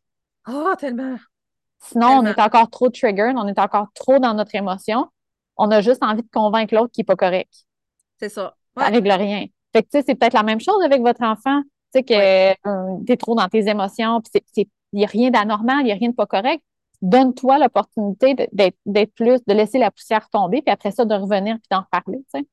Oh, 0.48 0.74
tellement! 0.78 1.16
Sinon, 1.82 2.20
on 2.20 2.26
est 2.26 2.40
encore 2.40 2.70
trop 2.70 2.88
triggered, 2.90 3.36
on 3.36 3.48
est 3.48 3.58
encore 3.58 3.88
trop 3.94 4.18
dans 4.18 4.34
notre 4.34 4.54
émotion. 4.54 5.08
On 5.56 5.70
a 5.70 5.80
juste 5.80 6.02
envie 6.02 6.22
de 6.22 6.30
convaincre 6.32 6.74
l'autre 6.74 6.92
qui 6.92 7.00
n'est 7.00 7.04
pas 7.04 7.16
correct. 7.16 7.52
C'est 8.18 8.28
ça. 8.28 8.54
Ça 8.76 8.86
règle 8.86 9.10
rien. 9.10 9.46
Fait 9.72 9.82
que, 9.82 9.88
tu 9.88 9.98
sais, 9.98 10.04
c'est 10.06 10.14
peut-être 10.14 10.34
la 10.34 10.42
même 10.42 10.60
chose 10.60 10.82
avec 10.84 11.02
votre 11.02 11.22
enfant. 11.22 11.62
Tu 11.92 12.00
sais, 12.00 12.02
que 12.04 12.68
euh, 12.68 12.96
tu 13.06 13.12
es 13.12 13.16
trop 13.16 13.34
dans 13.34 13.48
tes 13.48 13.68
émotions, 13.68 14.20
puis 14.20 14.42
il 14.56 14.98
n'y 14.98 15.04
a 15.04 15.08
rien 15.08 15.30
d'anormal, 15.30 15.80
il 15.80 15.86
n'y 15.86 15.92
a 15.92 15.96
rien 15.96 16.10
de 16.10 16.14
pas 16.14 16.26
correct. 16.26 16.62
Donne-toi 17.02 17.58
l'opportunité 17.58 18.48
d'être 18.52 19.14
plus, 19.14 19.40
de 19.44 19.52
laisser 19.52 19.78
la 19.78 19.90
poussière 19.90 20.28
tomber, 20.30 20.62
puis 20.62 20.72
après 20.72 20.92
ça, 20.92 21.04
de 21.04 21.14
revenir 21.14 21.56
puis 21.56 21.66
d'en 21.70 21.80
reparler, 21.80 22.18
tu 22.32 22.40
sais. 22.40 22.46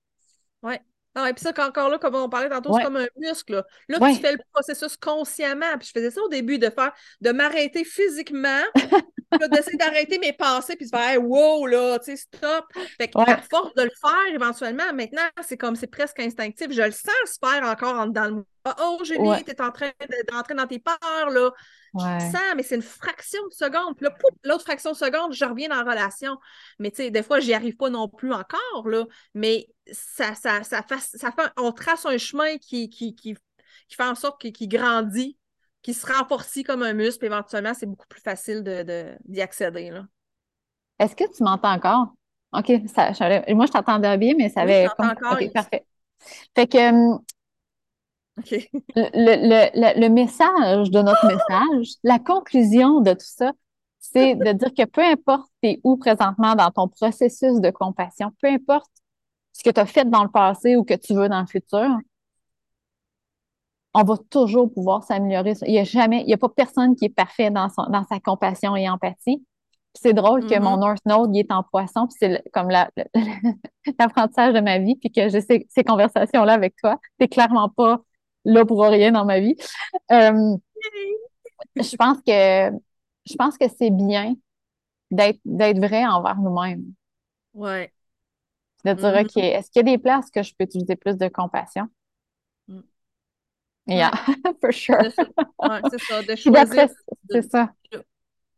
Oui. 0.64 0.74
Ah, 1.16 1.30
et 1.30 1.34
puis 1.34 1.44
ça, 1.44 1.52
encore 1.68 1.90
là, 1.90 1.98
comme 1.98 2.16
on 2.16 2.30
parlait 2.30 2.50
tantôt, 2.50 2.74
c'est 2.76 2.84
comme 2.84 2.98
un 2.98 3.08
muscle. 3.18 3.54
Là, 3.54 3.66
là 4.00 4.14
tu 4.14 4.20
fais 4.20 4.32
le 4.32 4.40
processus 4.54 4.96
consciemment. 4.96 5.78
Puis 5.78 5.88
je 5.88 6.00
faisais 6.00 6.12
ça 6.12 6.22
au 6.22 6.30
début, 6.30 6.60
de 6.60 6.70
faire, 6.70 6.94
de 7.22 7.32
m'arrêter 7.32 7.84
physiquement, 7.84 8.62
d'essayer 9.52 9.78
d'arrêter 9.78 10.20
mes 10.20 10.34
pensées, 10.34 10.76
puis 10.76 10.86
de 10.86 10.96
faire 10.96 11.22
wow, 11.22 11.68
là, 11.68 12.00
tu 12.00 12.12
sais, 12.12 12.18
stop. 12.18 12.66
Fait 12.98 13.08
que 13.08 13.20
à 13.20 13.38
force 13.38 13.74
de 13.76 13.84
le 13.84 13.92
faire, 14.00 14.34
éventuellement, 14.34 14.92
maintenant, 14.94 15.28
c'est 15.46 15.58
comme 15.58 15.76
c'est 15.76 15.88
presque 15.88 16.20
instinctif. 16.20 16.68
Je 16.72 16.82
le 16.82 16.92
sens 16.92 17.12
se 17.26 17.38
faire 17.44 17.64
encore 17.64 17.96
en 17.96 18.08
dedans 18.08 18.30
le 18.30 18.44
Oh, 18.66 18.98
oh 19.00 19.04
Julie, 19.04 19.44
tu 19.46 19.52
es 19.52 19.62
en 19.62 19.72
train 19.72 19.92
d'entrer 20.32 20.54
dans 20.54 20.68
tes 20.68 20.80
peurs, 20.80 21.30
là. 21.30 21.52
Je 21.94 22.32
sens, 22.32 22.56
mais 22.56 22.64
c'est 22.64 22.76
une 22.76 22.82
fraction 22.82 23.42
de 23.48 23.54
seconde. 23.54 23.96
Puis 23.96 24.06
là, 24.06 24.16
l'autre 24.44 24.64
fraction 24.64 24.92
de 24.92 24.98
seconde, 24.98 25.34
je 25.34 25.46
reviens 25.46 25.70
dans 25.70 25.82
la 25.82 25.92
relation. 25.92 26.38
Mais 26.78 26.92
tu 26.92 26.98
sais, 26.98 27.12
des 27.12 27.24
fois, 27.24 27.40
j'y 27.40 27.54
arrive 27.54 27.78
pas 27.78 27.90
non 27.90 28.08
plus 28.08 28.32
encore, 28.34 28.88
là. 28.88 29.06
Mais 29.34 29.68
ça, 29.92 30.36
ça, 30.36 30.64
ça, 30.64 30.84
fait, 30.84 31.00
ça 31.00 31.32
fait, 31.32 31.52
on 31.58 31.72
trace 31.72 32.06
un 32.06 32.18
chemin 32.18 32.58
qui, 32.58 32.90
qui, 32.90 33.16
qui, 33.16 33.36
qui 33.88 33.96
fait 33.96 34.04
en 34.04 34.16
sorte 34.16 34.40
qu'il 34.40 34.70
grandit, 34.70 35.39
qui 35.82 35.94
se 35.94 36.06
renforcit 36.06 36.64
comme 36.64 36.84
un 36.84 36.94
muscle. 36.94 37.26
Éventuellement, 37.26 37.74
c'est 37.74 37.86
beaucoup 37.86 38.08
plus 38.08 38.22
facile 38.22 38.64
d'y 38.64 38.84
de, 38.84 39.42
accéder. 39.42 39.92
Est-ce 41.00 41.16
que 41.16 41.24
tu 41.36 41.44
m'entends 41.44 41.74
encore? 41.74 42.14
OK, 42.52 42.72
ça, 42.88 43.12
moi, 43.54 43.66
je 43.66 43.72
t'entendais 43.72 44.18
bien, 44.18 44.34
mais 44.38 44.50
ça 44.50 44.62
avait. 44.62 44.88
OK, 44.88 45.54
parfait. 45.54 45.86
Fait 46.56 46.68
que 46.68 46.90
hum, 46.90 47.20
le, 48.96 50.00
le, 50.00 50.10
message 50.10 50.90
de 50.92 51.02
notre 51.02 51.26
message, 51.28 51.96
la 52.04 52.20
conclusion 52.20 53.02
de 53.02 53.14
tout 53.14 53.20
ça, 53.20 53.52
c'est 54.00 54.36
de 54.36 54.52
dire 54.54 54.74
que 54.74 54.86
peu 54.86 55.02
importe 55.02 55.50
t'es 55.62 55.80
où 55.84 55.98
présentement 55.98 56.56
dans 56.56 56.72
ton 56.72 56.88
processus 56.88 57.60
de 57.60 57.70
compassion, 57.70 58.32
peu 58.42 58.48
importe 58.48 58.90
ce 59.54 59.64
que 59.64 59.70
tu 59.70 59.80
as 59.80 59.86
fait 59.86 60.10
dans 60.10 60.24
le 60.24 60.30
passé 60.30 60.76
ou 60.76 60.84
que 60.84 60.94
tu 60.94 61.14
veux 61.14 61.28
dans 61.28 61.42
le 61.42 61.48
futur, 61.48 61.98
on 64.00 64.04
va 64.04 64.16
toujours 64.30 64.72
pouvoir 64.72 65.04
s'améliorer. 65.04 65.54
Il 65.64 65.72
n'y 65.72 65.80
a 65.80 65.84
jamais, 65.84 66.22
il 66.22 66.28
n'y 66.28 66.34
a 66.34 66.38
pas 66.38 66.50
personne 66.50 66.96
qui 66.96 67.06
est 67.06 67.10
parfait 67.10 67.52
dans, 67.52 67.70
son, 67.70 67.84
dans 67.90 68.04
sa 68.06 68.20
compassion 68.20 68.76
et 68.76 68.90
empathie. 68.90 69.46
C'est 69.94 70.14
drôle 70.14 70.48
que 70.48 70.58
mon 70.60 70.78
mm-hmm. 70.78 70.80
North 70.80 71.06
Node 71.06 71.36
il 71.36 71.40
est 71.40 71.52
en 71.52 71.64
poisson, 71.64 72.08
puis 72.08 72.16
c'est 72.20 72.44
comme 72.54 72.70
l'apprentissage 74.00 74.54
de 74.54 74.60
ma 74.62 74.78
vie, 74.78 74.96
puis 74.96 75.12
que 75.12 75.28
j'ai 75.30 75.42
ces, 75.42 75.68
ces 75.70 75.84
conversations-là 75.84 76.54
avec 76.54 76.76
toi. 76.78 76.98
Tu 77.20 77.28
clairement 77.28 77.70
pas 77.70 78.00
là 78.46 78.66
pour 78.66 78.82
rien 78.84 79.12
dans 79.12 79.26
ma 79.26 79.40
vie. 79.40 79.56
Euh, 80.12 80.56
je 81.76 81.96
pense 81.98 82.18
que 82.26 82.72
je 83.26 83.36
pense 83.36 83.58
que 83.58 83.66
c'est 83.68 83.90
bien 83.90 84.36
d'être 85.12 85.40
d'être 85.44 85.80
vrai 85.80 86.06
envers 86.06 86.38
nous-mêmes. 86.38 86.86
Ouais. 87.54 87.92
De 88.86 88.94
dire, 88.94 89.10
mm-hmm. 89.10 89.26
OK, 89.26 89.38
est-ce 89.38 89.72
qu'il 89.72 89.86
y 89.86 89.90
a 89.90 89.92
des 89.92 89.98
places 89.98 90.30
que 90.30 90.42
je 90.42 90.54
peux 90.58 90.64
utiliser 90.64 90.96
plus 90.96 91.18
de 91.18 91.28
compassion? 91.28 91.90
Mm. 93.90 93.98
Yeah, 93.98 94.12
for 94.62 94.72
sure. 94.72 95.02
c'est 95.90 96.00
ça, 96.00 96.22
de 96.22 96.36
choisir. 96.36 96.90
C'est 97.30 97.42
ça. 97.42 97.70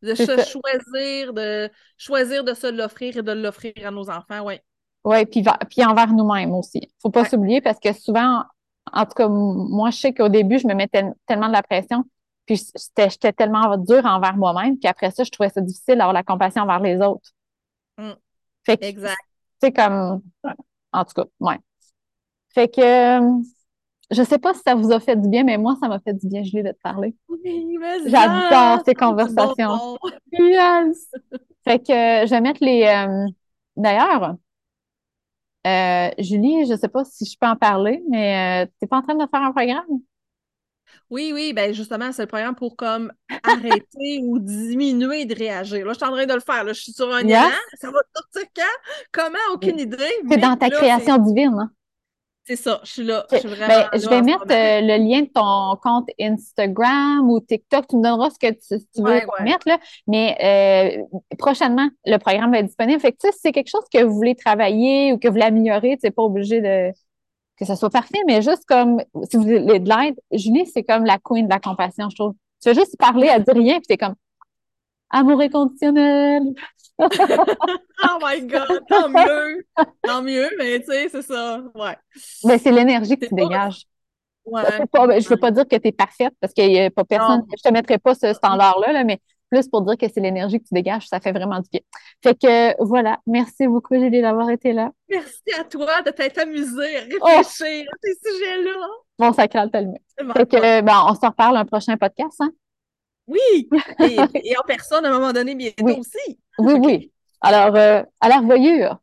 De 0.02 0.16
choisir, 0.16 1.34
de 1.34 1.70
choisir 1.98 2.44
de 2.44 2.53
se 2.53 2.68
l'offrir 2.68 3.18
et 3.18 3.22
de 3.22 3.32
l'offrir 3.32 3.74
à 3.86 3.91
nos 3.91 4.10
enfants, 4.10 4.41
oui. 4.45 4.56
Oui, 5.03 5.26
puis, 5.26 5.44
puis 5.70 5.86
envers 5.86 6.12
nous-mêmes 6.12 6.53
aussi. 6.53 6.80
Il 6.80 6.88
ne 6.88 7.02
faut 7.02 7.10
pas 7.10 7.26
s'oublier 7.26 7.62
parce 7.62 7.80
que 7.80 7.94
souvent, 7.94 8.44
en 8.91 9.06
tout 9.06 9.14
cas, 9.14 9.28
moi, 9.28 9.90
je 9.90 9.98
sais 9.98 10.14
qu'au 10.14 10.30
début, 10.30 10.60
je 10.60 10.68
me 10.68 10.74
mettais 10.74 11.03
tellement 11.26 11.48
de 11.48 11.53
la 11.53 11.64
pression, 11.64 12.03
puis 12.45 12.62
j'étais 12.98 13.34
tellement 13.34 13.78
dure 13.78 14.06
envers 14.06 14.36
moi-même, 14.36 14.78
puis 14.78 14.88
après 14.88 15.12
ça, 15.12 15.24
je 15.24 15.32
trouvais 15.32 15.49
ça 15.49 15.62
difficile 15.62 15.98
d'avoir 15.98 16.14
la 16.14 16.24
compassion 16.24 16.64
envers 16.64 16.80
les 16.80 16.99
autres. 17.02 17.32
Mm. 17.98 18.12
Fait 18.66 18.78
que, 18.78 18.86
exact. 18.86 19.22
C'est 19.62 19.72
comme, 19.72 20.22
en 20.91 21.06
tout 21.06 21.14
cas, 21.14 21.26
ouais. 21.40 21.58
Fait 22.53 22.68
que, 22.68 23.20
je 24.12 24.24
sais 24.24 24.40
pas 24.40 24.54
si 24.54 24.62
ça 24.66 24.76
vous 24.76 24.92
a 24.92 25.00
fait 25.00 25.16
du 25.16 25.30
bien, 25.30 25.44
mais 25.44 25.58
moi, 25.58 25.78
ça 25.82 25.88
m'a 25.88 26.00
fait 26.00 26.14
du 26.14 26.28
bien, 26.28 26.44
Julie, 26.44 26.64
de 26.64 26.72
te 26.72 26.82
parler. 26.82 27.16
Oui, 27.30 27.78
J'adore 28.06 28.84
ces 28.86 28.94
conversations. 28.94 29.98
Yes! 30.32 31.12
Fait 31.64 31.80
que, 31.80 31.94
je 31.94 32.30
vais 32.30 32.42
mettre 32.42 32.64
les, 32.64 32.84
euh, 32.84 33.28
d'ailleurs, 33.76 34.36
euh, 35.68 36.10
Julie, 36.18 36.66
je 36.66 36.74
ne 36.74 36.78
sais 36.78 36.88
pas 36.88 37.06
si 37.06 37.26
je 37.26 37.38
peux 37.40 37.48
en 37.48 37.56
parler, 37.56 38.04
mais 38.10 38.64
euh, 38.64 38.66
tu 38.66 38.72
n'es 38.82 38.88
pas 38.88 38.98
en 38.98 39.02
train 39.02 39.16
de 39.16 39.30
faire 39.30 39.42
un 39.42 39.52
programme? 39.52 39.86
Oui, 41.10 41.32
oui, 41.34 41.54
ben 41.54 41.74
justement, 41.74 42.12
c'est 42.12 42.24
le 42.24 42.28
programme 42.28 42.56
pour 42.56 42.76
comme 42.76 43.14
arrêter 43.44 44.22
ou 44.24 44.40
diminuer 44.40 45.26
de 45.26 45.36
réagir. 45.36 45.86
Là, 45.86 45.94
je 45.94 45.98
suis 45.98 46.08
en 46.08 46.12
train 46.12 46.26
de 46.26 46.34
le 46.34 46.40
faire. 46.40 46.64
Là. 46.64 46.74
Je 46.74 46.82
suis 46.82 46.94
sur 46.94 47.14
un 47.14 47.22
yes. 47.22 47.52
Ça 47.80 47.92
va 47.92 48.00
sortir 48.16 48.50
quand? 48.56 48.92
Comment? 49.12 49.54
Aucune 49.54 49.80
idée. 49.80 49.98
C'est 50.30 50.38
dans 50.38 50.56
ta 50.56 50.70
création 50.70 51.18
divine. 51.18 51.58
Hein? 51.60 51.72
C'est 52.52 52.57
ça, 52.57 52.82
je 52.84 52.91
suis 52.91 53.03
là. 53.03 53.26
Je, 53.32 53.38
suis 53.38 53.48
vraiment 53.48 53.68
ben, 53.69 53.88
je 53.94 54.10
vais 54.10 54.22
mettre 54.22 54.44
euh, 54.52 54.82
le 54.82 54.98
lien 54.98 55.22
de 55.22 55.30
ton 55.34 55.78
compte 55.82 56.10
Instagram 56.19 57.30
ou 57.30 57.40
TikTok. 57.40 57.88
Tu 57.88 57.95
me 57.95 58.03
donneras 58.03 58.30
ce 58.30 58.38
que 58.38 58.52
tu, 58.52 59.02
veux 59.02 59.22
mettre. 59.41 59.69
Là. 59.69 59.80
Mais 60.06 60.99
euh, 61.32 61.36
prochainement, 61.38 61.88
le 62.06 62.18
programme 62.18 62.52
va 62.52 62.57
être 62.57 62.65
disponible. 62.65 62.99
Fait 62.99 63.14
que 63.14 63.19
si 63.22 63.40
c'est 63.40 63.53
quelque 63.53 63.69
chose 63.69 63.86
que 63.90 64.03
vous 64.03 64.14
voulez 64.14 64.36
travailler 64.36 65.14
ou 65.14 65.18
que 65.18 65.30
vous 65.30 65.36
voulez 65.36 65.45
améliorer, 65.45 65.95
tu 65.98 66.06
n'es 66.06 66.11
pas 66.11 66.23
obligé 66.23 66.60
de 66.60 66.91
que 67.57 67.64
ça 67.64 67.78
soit 67.78 67.90
parfait, 67.90 68.19
mais 68.28 68.41
juste 68.41 68.65
comme 68.68 69.02
si 69.30 69.38
vous 69.38 69.44
voulez 69.44 69.80
de 69.80 69.88
l'aide, 69.88 70.19
Julie, 70.34 70.65
c'est 70.65 70.84
comme 70.84 71.06
la 71.06 71.19
queen 71.23 71.45
de 71.45 71.53
la 71.53 71.60
compassion, 71.61 72.10
je 72.10 72.15
trouve. 72.18 72.34
Tu 72.61 72.68
veux 72.68 72.76
juste 72.76 72.98
parler, 72.98 73.30
elle 73.32 73.45
dit 73.45 73.52
rien, 73.52 73.76
puis 73.76 73.88
t'es 73.88 73.98
comme 73.98 74.15
amour 75.12 75.42
inconditionnel. 75.42 76.44
oh 77.00 78.18
my 78.22 78.42
God, 78.46 78.84
tant 78.88 79.10
mieux. 79.10 79.66
Tant 80.04 80.22
mieux, 80.22 80.50
mais 80.58 80.80
tu 80.80 80.86
sais, 80.88 81.10
c'est 81.10 81.22
ça. 81.22 81.62
Ouais. 81.74 81.98
Mais 82.44 82.58
c'est 82.58 82.72
l'énergie 82.72 83.18
que 83.18 83.26
tu 83.26 83.34
dégages. 83.34 83.86
Ouais. 84.46 84.64
Pas, 84.92 85.20
je 85.20 85.28
veux 85.28 85.38
pas 85.38 85.52
dire 85.52 85.68
que 85.68 85.76
tu 85.76 85.88
es 85.88 85.92
parfaite 85.92 86.34
parce 86.40 86.54
qu'il 86.54 86.68
n'y 86.68 86.80
a 86.80 86.90
pas 86.92 87.04
personne. 87.04 87.44
Je 87.56 87.62
te 87.62 87.74
mettrai 87.74 87.98
pas 87.98 88.16
ce 88.16 88.34
standard-là, 88.34 88.92
là, 88.92 89.04
mais 89.04 89.20
plus 89.52 89.68
pour 89.68 89.82
dire 89.82 89.98
que 89.98 90.08
c'est 90.12 90.22
l'énergie 90.22 90.60
que 90.60 90.68
tu 90.68 90.74
dégages, 90.74 91.08
ça 91.08 91.20
fait 91.20 91.34
vraiment 91.34 91.60
du 91.60 91.70
bien. 91.70 91.82
Fait 92.24 92.36
que 92.36 92.84
voilà, 92.84 93.20
merci 93.28 93.68
beaucoup 93.68 93.96
Julie 93.96 94.22
d'avoir 94.22 94.50
été 94.50 94.72
là. 94.72 94.92
Merci 95.10 95.44
à 95.60 95.64
toi 95.66 96.02
de 96.04 96.12
t'être 96.12 96.40
amusée 96.40 96.98
à 96.98 97.02
oh! 97.20 97.26
réfléchir 97.26 97.86
à 97.92 97.98
ces 98.02 98.30
sujets-là. 98.30 98.88
Bon, 99.20 99.34
ça 99.34 99.48
crale 99.48 99.70
tellement. 99.70 100.00
Fait 100.38 100.50
que 100.50 100.82
ben, 100.82 101.06
on 101.08 101.16
s'en 101.16 101.30
reparle 101.30 101.58
un 101.58 101.66
prochain 101.66 101.98
podcast, 101.98 102.40
hein? 102.40 102.52
Oui! 103.32 103.70
Et, 103.99 104.58
en 104.58 104.64
personne 104.68 105.06
à 105.06 105.10
un 105.10 105.14
moment 105.14 105.34
donné 105.34 105.56
bientôt 105.56 105.99
aussi. 105.99 106.40
Oui, 106.60 106.74
oui. 106.80 107.12
Alors, 107.41 107.76
euh, 107.76 108.03
à 108.20 108.30
la 108.30 108.38
revoyure. 108.38 108.98